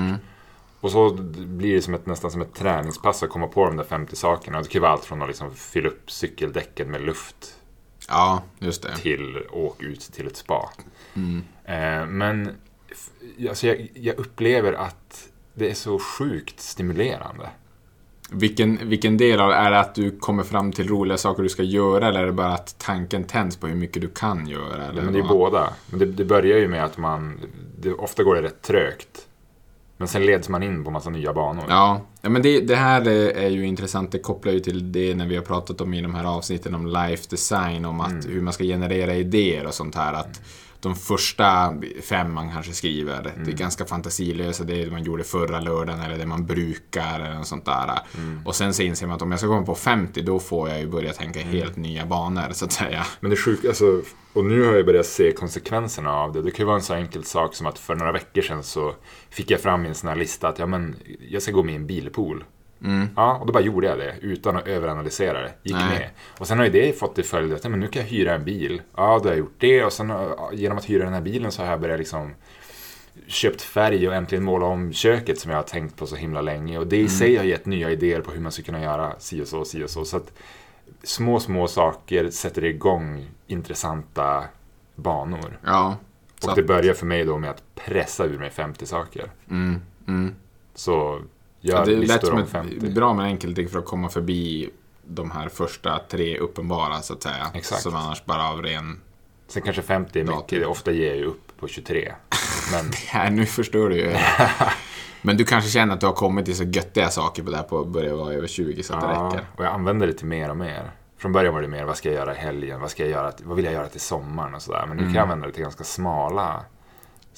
Och 0.81 0.90
så 0.90 1.10
blir 1.35 1.74
det 1.74 1.82
som 1.82 1.94
ett, 1.94 2.06
nästan 2.06 2.31
som 2.31 2.43
ett 2.43 2.55
träningspass 2.55 3.23
att 3.23 3.31
komma 3.31 3.47
på 3.47 3.65
de 3.65 3.77
där 3.77 3.85
50 3.85 4.16
sakerna. 4.16 4.62
Det 4.62 4.69
kan 4.69 4.82
vara 4.82 4.93
allt 4.93 5.05
från 5.05 5.23
att 5.23 5.28
liksom 5.28 5.55
fylla 5.55 5.89
upp 5.89 6.10
cykeldäcken 6.10 6.90
med 6.90 7.01
luft 7.01 7.55
Ja, 8.09 8.43
just 8.59 8.82
det. 8.82 8.97
till 8.97 9.43
åk 9.51 9.82
ut 9.82 10.01
till 10.01 10.27
ett 10.27 10.36
spa. 10.36 10.70
Mm. 11.15 11.44
Eh, 11.65 12.06
men 12.06 12.56
alltså 13.48 13.66
jag, 13.66 13.90
jag 13.94 14.19
upplever 14.19 14.73
att 14.73 15.28
det 15.55 15.70
är 15.70 15.74
så 15.74 15.98
sjukt 15.98 16.60
stimulerande. 16.60 17.48
Vilken, 18.31 18.89
vilken 18.89 19.17
del 19.17 19.41
av 19.41 19.51
är 19.51 19.71
det 19.71 19.81
att 19.81 19.95
du 19.95 20.19
kommer 20.19 20.43
fram 20.43 20.73
till 20.73 20.89
roliga 20.89 21.19
saker 21.19 21.43
du 21.43 21.49
ska 21.49 21.63
göra 21.63 22.09
eller 22.09 22.23
är 22.23 22.27
det 22.27 22.33
bara 22.33 22.55
att 22.55 22.79
tanken 22.79 23.25
tänds 23.25 23.57
på 23.57 23.67
hur 23.67 23.75
mycket 23.75 24.03
du 24.03 24.09
kan 24.09 24.47
göra? 24.47 24.85
Eller 24.85 25.03
Men 25.03 25.13
det 25.13 25.19
är 25.19 25.23
vad? 25.23 25.31
båda. 25.31 25.73
Men 25.91 25.99
det, 25.99 26.07
det 26.07 26.25
börjar 26.25 26.59
ju 26.59 26.69
med 26.69 26.85
att 26.85 26.99
man, 26.99 27.41
det, 27.79 27.93
ofta 27.93 28.23
går 28.23 28.35
det 28.35 28.43
rätt 28.43 28.63
trögt. 28.63 29.27
Men 29.97 30.09
sen 30.09 30.27
leds 30.27 30.49
man 30.49 30.63
in 30.63 30.85
på 30.85 30.91
massa 30.91 31.11
nya 31.11 31.33
banor. 31.33 31.65
Ja, 31.69 32.01
ja 32.21 32.29
men 32.29 32.43
det, 32.43 32.61
det 32.61 32.77
här 32.77 33.09
är 33.09 33.31
är 33.31 33.49
ju 33.49 33.67
intressant. 33.67 34.13
Det 34.13 34.19
kopplar 34.19 34.53
ju 34.53 34.61
till 34.61 34.93
det 34.93 35.15
när 35.15 35.27
vi 35.27 35.37
har 35.37 35.43
pratat 35.43 35.81
om 35.81 35.95
i 35.95 36.03
de 36.03 36.15
här 36.15 36.25
avsnitten 36.25 36.75
om 36.75 36.87
life 36.87 37.25
design, 37.31 37.85
om 37.85 38.01
att 38.01 38.27
hur 38.29 38.41
man 38.41 38.53
ska 38.53 38.65
generera 38.65 39.15
idéer 39.15 39.67
och 39.67 39.75
sånt 39.75 39.95
här. 39.95 40.13
Att 40.13 40.41
de 40.81 40.97
första 40.97 41.75
fem 42.03 42.35
man 42.35 42.51
kanske 42.53 42.73
skriver, 42.73 43.33
det 43.45 43.51
är 43.51 43.57
ganska 43.57 43.85
fantasilösa. 43.85 44.65
Det 44.65 44.81
är 44.81 44.85
det 44.85 44.91
man 44.91 45.03
gjorde 45.03 45.25
förra 45.25 45.61
lördagen 45.61 46.01
eller 46.01 46.19
det 46.19 46.27
man 46.27 46.47
brukar 46.47 47.21
eller 47.21 47.35
något 47.35 47.47
sånt 47.47 47.65
där. 47.65 47.99
Och 48.45 48.55
sen 48.55 48.75
så 48.75 48.83
inser 48.83 49.07
man 49.07 49.17
att 49.17 49.23
om 49.23 49.31
jag 49.31 49.41
ska 49.41 49.49
komma 49.49 49.67
på 49.67 49.75
50, 49.75 50.23
då 50.23 50.39
får 50.39 50.69
jag 50.69 50.81
ju 50.81 50.89
börja 50.89 51.13
tänka 51.13 51.41
i 51.41 51.43
helt 51.43 51.77
nya 51.77 52.07
banor, 52.07 52.53
så 52.53 52.65
att 52.65 52.73
säga. 52.73 53.07
Men 53.21 53.31
det 53.31 53.35
är 53.35 53.39
sjukt, 53.39 53.67
alltså, 53.67 54.03
och 54.33 54.45
nu 54.45 54.65
har 54.65 54.73
jag 54.73 54.87
börjat 54.87 55.07
se 55.07 55.33
konsekvenserna 55.33 56.13
av 56.13 56.33
det. 56.33 56.43
Det 56.43 56.51
kan 56.51 56.59
ju 56.59 56.67
vara 56.67 56.77
en 56.77 56.83
så 56.83 56.95
enkel 56.95 57.25
sak 57.25 57.55
som 57.55 57.67
att 57.67 57.79
för 57.79 57.95
några 57.95 58.13
veckor 58.13 58.43
sedan 58.43 58.63
så 58.63 58.95
fick 59.31 59.51
jag 59.51 59.61
fram 59.61 59.85
i 59.85 59.89
en 59.89 59.95
sån 59.95 60.09
här 60.09 60.17
lista 60.17 60.49
att 60.49 60.59
ja, 60.59 60.67
men, 60.67 60.97
jag 61.31 61.43
ska 61.43 61.53
gå 61.53 61.63
med 61.63 61.73
i 61.73 61.77
en 61.77 61.87
bilpool. 61.87 62.45
Mm. 62.85 63.09
Ja, 63.17 63.39
och 63.41 63.47
då 63.47 63.53
bara 63.53 63.63
gjorde 63.63 63.87
jag 63.87 63.99
det 63.99 64.15
utan 64.21 64.57
att 64.57 64.67
överanalysera 64.67 65.43
det. 65.43 65.53
Gick 65.63 65.77
Nej. 65.77 65.99
med. 65.99 66.11
Och 66.39 66.47
sen 66.47 66.59
har 66.59 66.65
ju 66.65 66.71
det 66.71 66.99
fått 66.99 67.15
till 67.15 67.25
följd 67.25 67.53
att 67.53 67.71
men 67.71 67.81
nu 67.81 67.89
kan 67.89 68.03
jag 68.03 68.09
hyra 68.09 68.35
en 68.35 68.45
bil. 68.45 68.83
Ja, 68.97 69.19
då 69.23 69.25
har 69.25 69.29
jag 69.29 69.39
gjort 69.39 69.57
det 69.59 69.85
och 69.85 69.93
sen 69.93 70.13
genom 70.53 70.79
att 70.79 70.91
hyra 70.91 71.05
den 71.05 71.15
här 71.15 71.21
bilen 71.21 71.53
så 71.53 71.63
har 71.63 71.71
jag 71.71 71.81
börjat 71.81 71.99
liksom 71.99 72.35
köpt 73.27 73.63
färg 73.63 74.09
och 74.09 74.15
äntligen 74.15 74.45
måla 74.45 74.67
om 74.67 74.93
köket 74.93 75.39
som 75.39 75.51
jag 75.51 75.59
har 75.59 75.63
tänkt 75.63 75.97
på 75.97 76.07
så 76.07 76.17
himla 76.17 76.41
länge. 76.41 76.79
Och 76.79 76.87
det 76.87 76.97
i 76.97 77.09
sig 77.09 77.37
har 77.37 77.45
gett 77.45 77.67
nya 77.67 77.91
idéer 77.91 78.21
på 78.21 78.31
hur 78.31 78.41
man 78.41 78.53
ska 78.53 78.63
kunna 78.63 78.83
göra 78.83 79.13
si 79.19 79.43
och 79.43 79.49
så, 79.49 79.65
si 79.65 79.85
och 79.85 79.91
så. 79.91 80.05
Så 80.05 80.17
att 80.17 80.33
små, 81.03 81.41
små 81.41 81.69
saker 81.69 82.31
sätter 82.31 82.65
igång 82.65 83.27
intressanta 83.47 84.45
banor. 84.95 85.59
Ja. 85.65 85.97
Så 86.39 86.51
Och 86.51 86.57
det 86.57 86.63
börjar 86.63 86.95
för 86.95 87.07
mig 87.07 87.25
då 87.25 87.39
med 87.39 87.51
att 87.51 87.63
pressa 87.75 88.25
ur 88.25 88.39
mig 88.39 88.51
50 88.51 88.87
saker. 88.87 89.31
Mm, 89.51 89.81
mm. 90.09 90.35
Ja, 91.60 91.85
det 91.85 91.97
lät 91.97 92.26
som 92.26 92.36
om 92.36 92.43
ett 92.43 92.51
50. 92.51 92.90
bra 92.90 93.12
men 93.14 93.24
enkelt 93.24 93.56
trick 93.56 93.70
för 93.70 93.78
att 93.78 93.85
komma 93.86 94.09
förbi 94.09 94.70
de 95.05 95.30
här 95.30 95.48
första 95.48 95.98
tre 96.10 96.39
uppenbara 96.39 97.01
så 97.02 97.12
att 97.12 97.22
säga. 97.22 97.51
Exakt. 97.55 97.82
Som 97.82 97.97
annars 97.97 98.24
bara 98.24 98.48
av 98.48 98.62
ren... 98.62 99.01
Sen 99.48 99.62
kanske 99.62 99.82
50 99.82 100.20
är 100.20 100.24
mycket, 100.24 100.66
ofta 100.66 100.93
ger 100.93 101.06
jag 101.09 101.16
ju 101.16 101.24
upp 101.24 101.52
på 101.60 101.68
23. 101.68 102.12
Men 102.72 102.90
Här, 103.09 103.30
nu 103.30 103.47
förstår 103.47 103.89
du 103.89 103.97
ju. 103.97 104.16
men 105.22 105.36
du 105.36 105.44
kanske 105.44 105.70
känner 105.70 105.94
att 105.94 106.01
du 106.01 106.06
har 106.06 106.12
kommit 106.14 106.44
till 106.44 106.56
så 106.56 106.64
göttiga 106.64 107.09
saker 107.09 107.43
på 107.43 107.51
det 107.51 107.56
här 107.56 107.64
på 107.64 107.80
att 107.80 107.86
börja 107.89 108.16
vara 108.16 108.32
över 108.35 108.47
20 108.48 108.82
så 108.82 108.94
att 108.94 109.01
det 109.01 109.06
ja, 109.06 109.26
räcker. 109.32 109.47
och 109.56 109.64
jag 109.64 109.72
använder 109.72 110.06
det 110.06 110.12
till 110.12 110.26
mer 110.26 110.51
och 110.51 110.56
mer. 110.56 110.90
Från 111.18 111.32
början 111.32 111.55
var 111.55 111.62
det 111.62 111.68
mer, 111.68 111.85
vad 111.85 111.97
ska 111.97 112.09
jag 112.09 112.16
göra 112.16 112.35
i 112.35 112.39
helgen? 112.39 112.80
Vad, 112.80 112.90
ska 112.90 113.02
jag 113.02 113.10
göra, 113.10 113.32
vad 113.44 113.56
vill 113.56 113.64
jag 113.64 113.74
göra 113.74 113.89
till 113.89 114.01
sommaren 114.01 114.55
och 114.55 114.62
sådär. 114.62 114.85
Men 114.89 114.97
nu 114.97 115.02
kan 115.02 115.05
Mm. 115.05 115.14
jag 115.14 115.22
använda 115.22 115.47
det 115.47 115.52
till 115.52 115.62
ganska 115.62 115.85
smala 115.85 116.64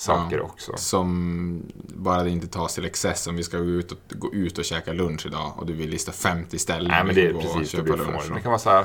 saker 0.00 0.36
Ja. 0.36 0.42
också. 0.42 0.72
Som 0.76 1.62
bara 1.94 2.22
det 2.22 2.30
inte 2.30 2.46
tas 2.48 2.74
till 2.74 2.84
excess. 2.84 3.26
Om 3.26 3.36
vi 3.36 3.42
ska 3.44 3.58
gå 3.58 3.64
ut 3.64 3.92
och, 3.92 3.98
gå 4.08 4.32
ut 4.32 4.58
och 4.58 4.64
käka 4.64 4.92
lunch 4.92 5.26
idag 5.26 5.52
och 5.56 5.66
du 5.66 5.72
vill 5.72 5.90
lista 5.90 6.12
50 6.12 6.58
ställen 6.58 6.90
Nej, 6.90 7.04
men 7.04 7.14
det 7.14 7.26
är 7.26 7.34
och 7.36 7.42
precis, 7.42 7.70
det 7.70 7.76
köpa 7.76 7.96
lunch. 7.96 8.22
Det 8.34 8.40
kan 8.40 8.50
vara 8.50 8.58
så 8.58 8.70
här, 8.70 8.84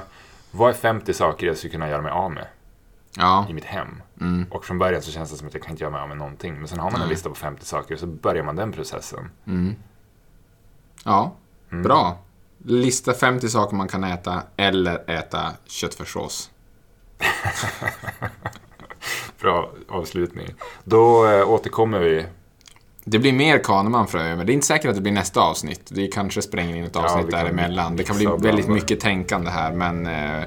vad 0.52 0.70
är 0.70 0.74
50 0.74 1.14
saker 1.14 1.48
jag 1.48 1.58
skulle 1.58 1.72
kunna 1.72 1.90
göra 1.90 2.02
mig 2.02 2.12
av 2.12 2.32
med 2.32 2.48
Ja, 3.18 3.46
i 3.50 3.54
mitt 3.54 3.66
hem? 3.66 4.02
mm, 4.22 4.46
Och 4.52 4.66
från 4.66 4.78
början 4.78 5.02
så 5.02 5.12
känns 5.12 5.32
det 5.32 5.38
som 5.38 5.48
att 5.48 5.54
jag 5.54 5.64
kan 5.64 5.72
inte 5.72 5.84
göra 5.84 5.92
mig 5.92 6.02
av 6.02 6.08
med 6.08 6.18
någonting. 6.18 6.56
Men 6.60 6.68
sen 6.68 6.80
har 6.80 6.92
man 6.92 7.02
en 7.02 7.08
Nej. 7.08 7.10
lista 7.16 7.30
på 7.30 7.36
50 7.36 7.66
saker 7.66 7.96
så 7.98 8.08
börjar 8.08 8.44
man 8.44 8.56
den 8.56 8.72
processen. 8.72 9.30
mm. 9.48 9.76
Ja, 11.04 11.36
Mm. 11.72 11.84
bra. 11.84 12.18
Lista 12.66 13.14
50 13.14 13.50
saker 13.50 13.76
man 13.76 13.88
kan 13.88 14.04
äta 14.04 14.44
eller 14.58 15.10
äta 15.12 15.52
köttfärssås. 15.66 16.52
Bra 19.46 19.70
avslutning. 19.90 20.48
Då 20.84 21.28
eh, 21.28 21.50
återkommer 21.50 22.00
vi. 22.00 22.26
Det 23.04 23.20
blir 23.20 23.34
mer 23.34 23.58
Kahneman 23.60 24.08
framöver. 24.08 24.46
Det 24.46 24.52
är 24.52 24.54
inte 24.54 24.68
säkert 24.68 24.90
att 24.90 24.96
det 24.96 25.02
blir 25.02 25.14
nästa 25.14 25.42
avsnitt. 25.42 25.92
Vi 25.92 26.08
kanske 26.08 26.42
spränger 26.42 26.76
in 26.76 26.84
ett 26.84 26.92
Ja, 26.96 27.04
avsnitt 27.04 27.32
kan 27.32 27.44
däremellan. 27.44 27.96
Det 27.96 28.04
kan 28.04 28.16
bli 28.18 28.28
väldigt 28.40 28.68
mycket 28.68 29.00
tänkande 29.00 29.50
här, 29.50 29.72
men 29.72 30.08
eh, 30.08 30.44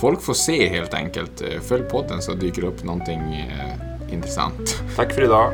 folk 0.00 0.22
får 0.22 0.34
se 0.34 0.68
helt 0.68 0.94
enkelt. 0.94 1.42
Eh, 1.42 1.60
Följ 1.60 1.82
podden 1.82 2.22
så 2.22 2.32
dyker 2.32 2.62
det 2.62 2.68
upp 2.68 2.84
någonting 2.84 3.20
eh, 3.20 4.14
intressant. 4.14 4.82
Tack 4.96 5.12
för 5.14 5.22
idag. 5.22 5.52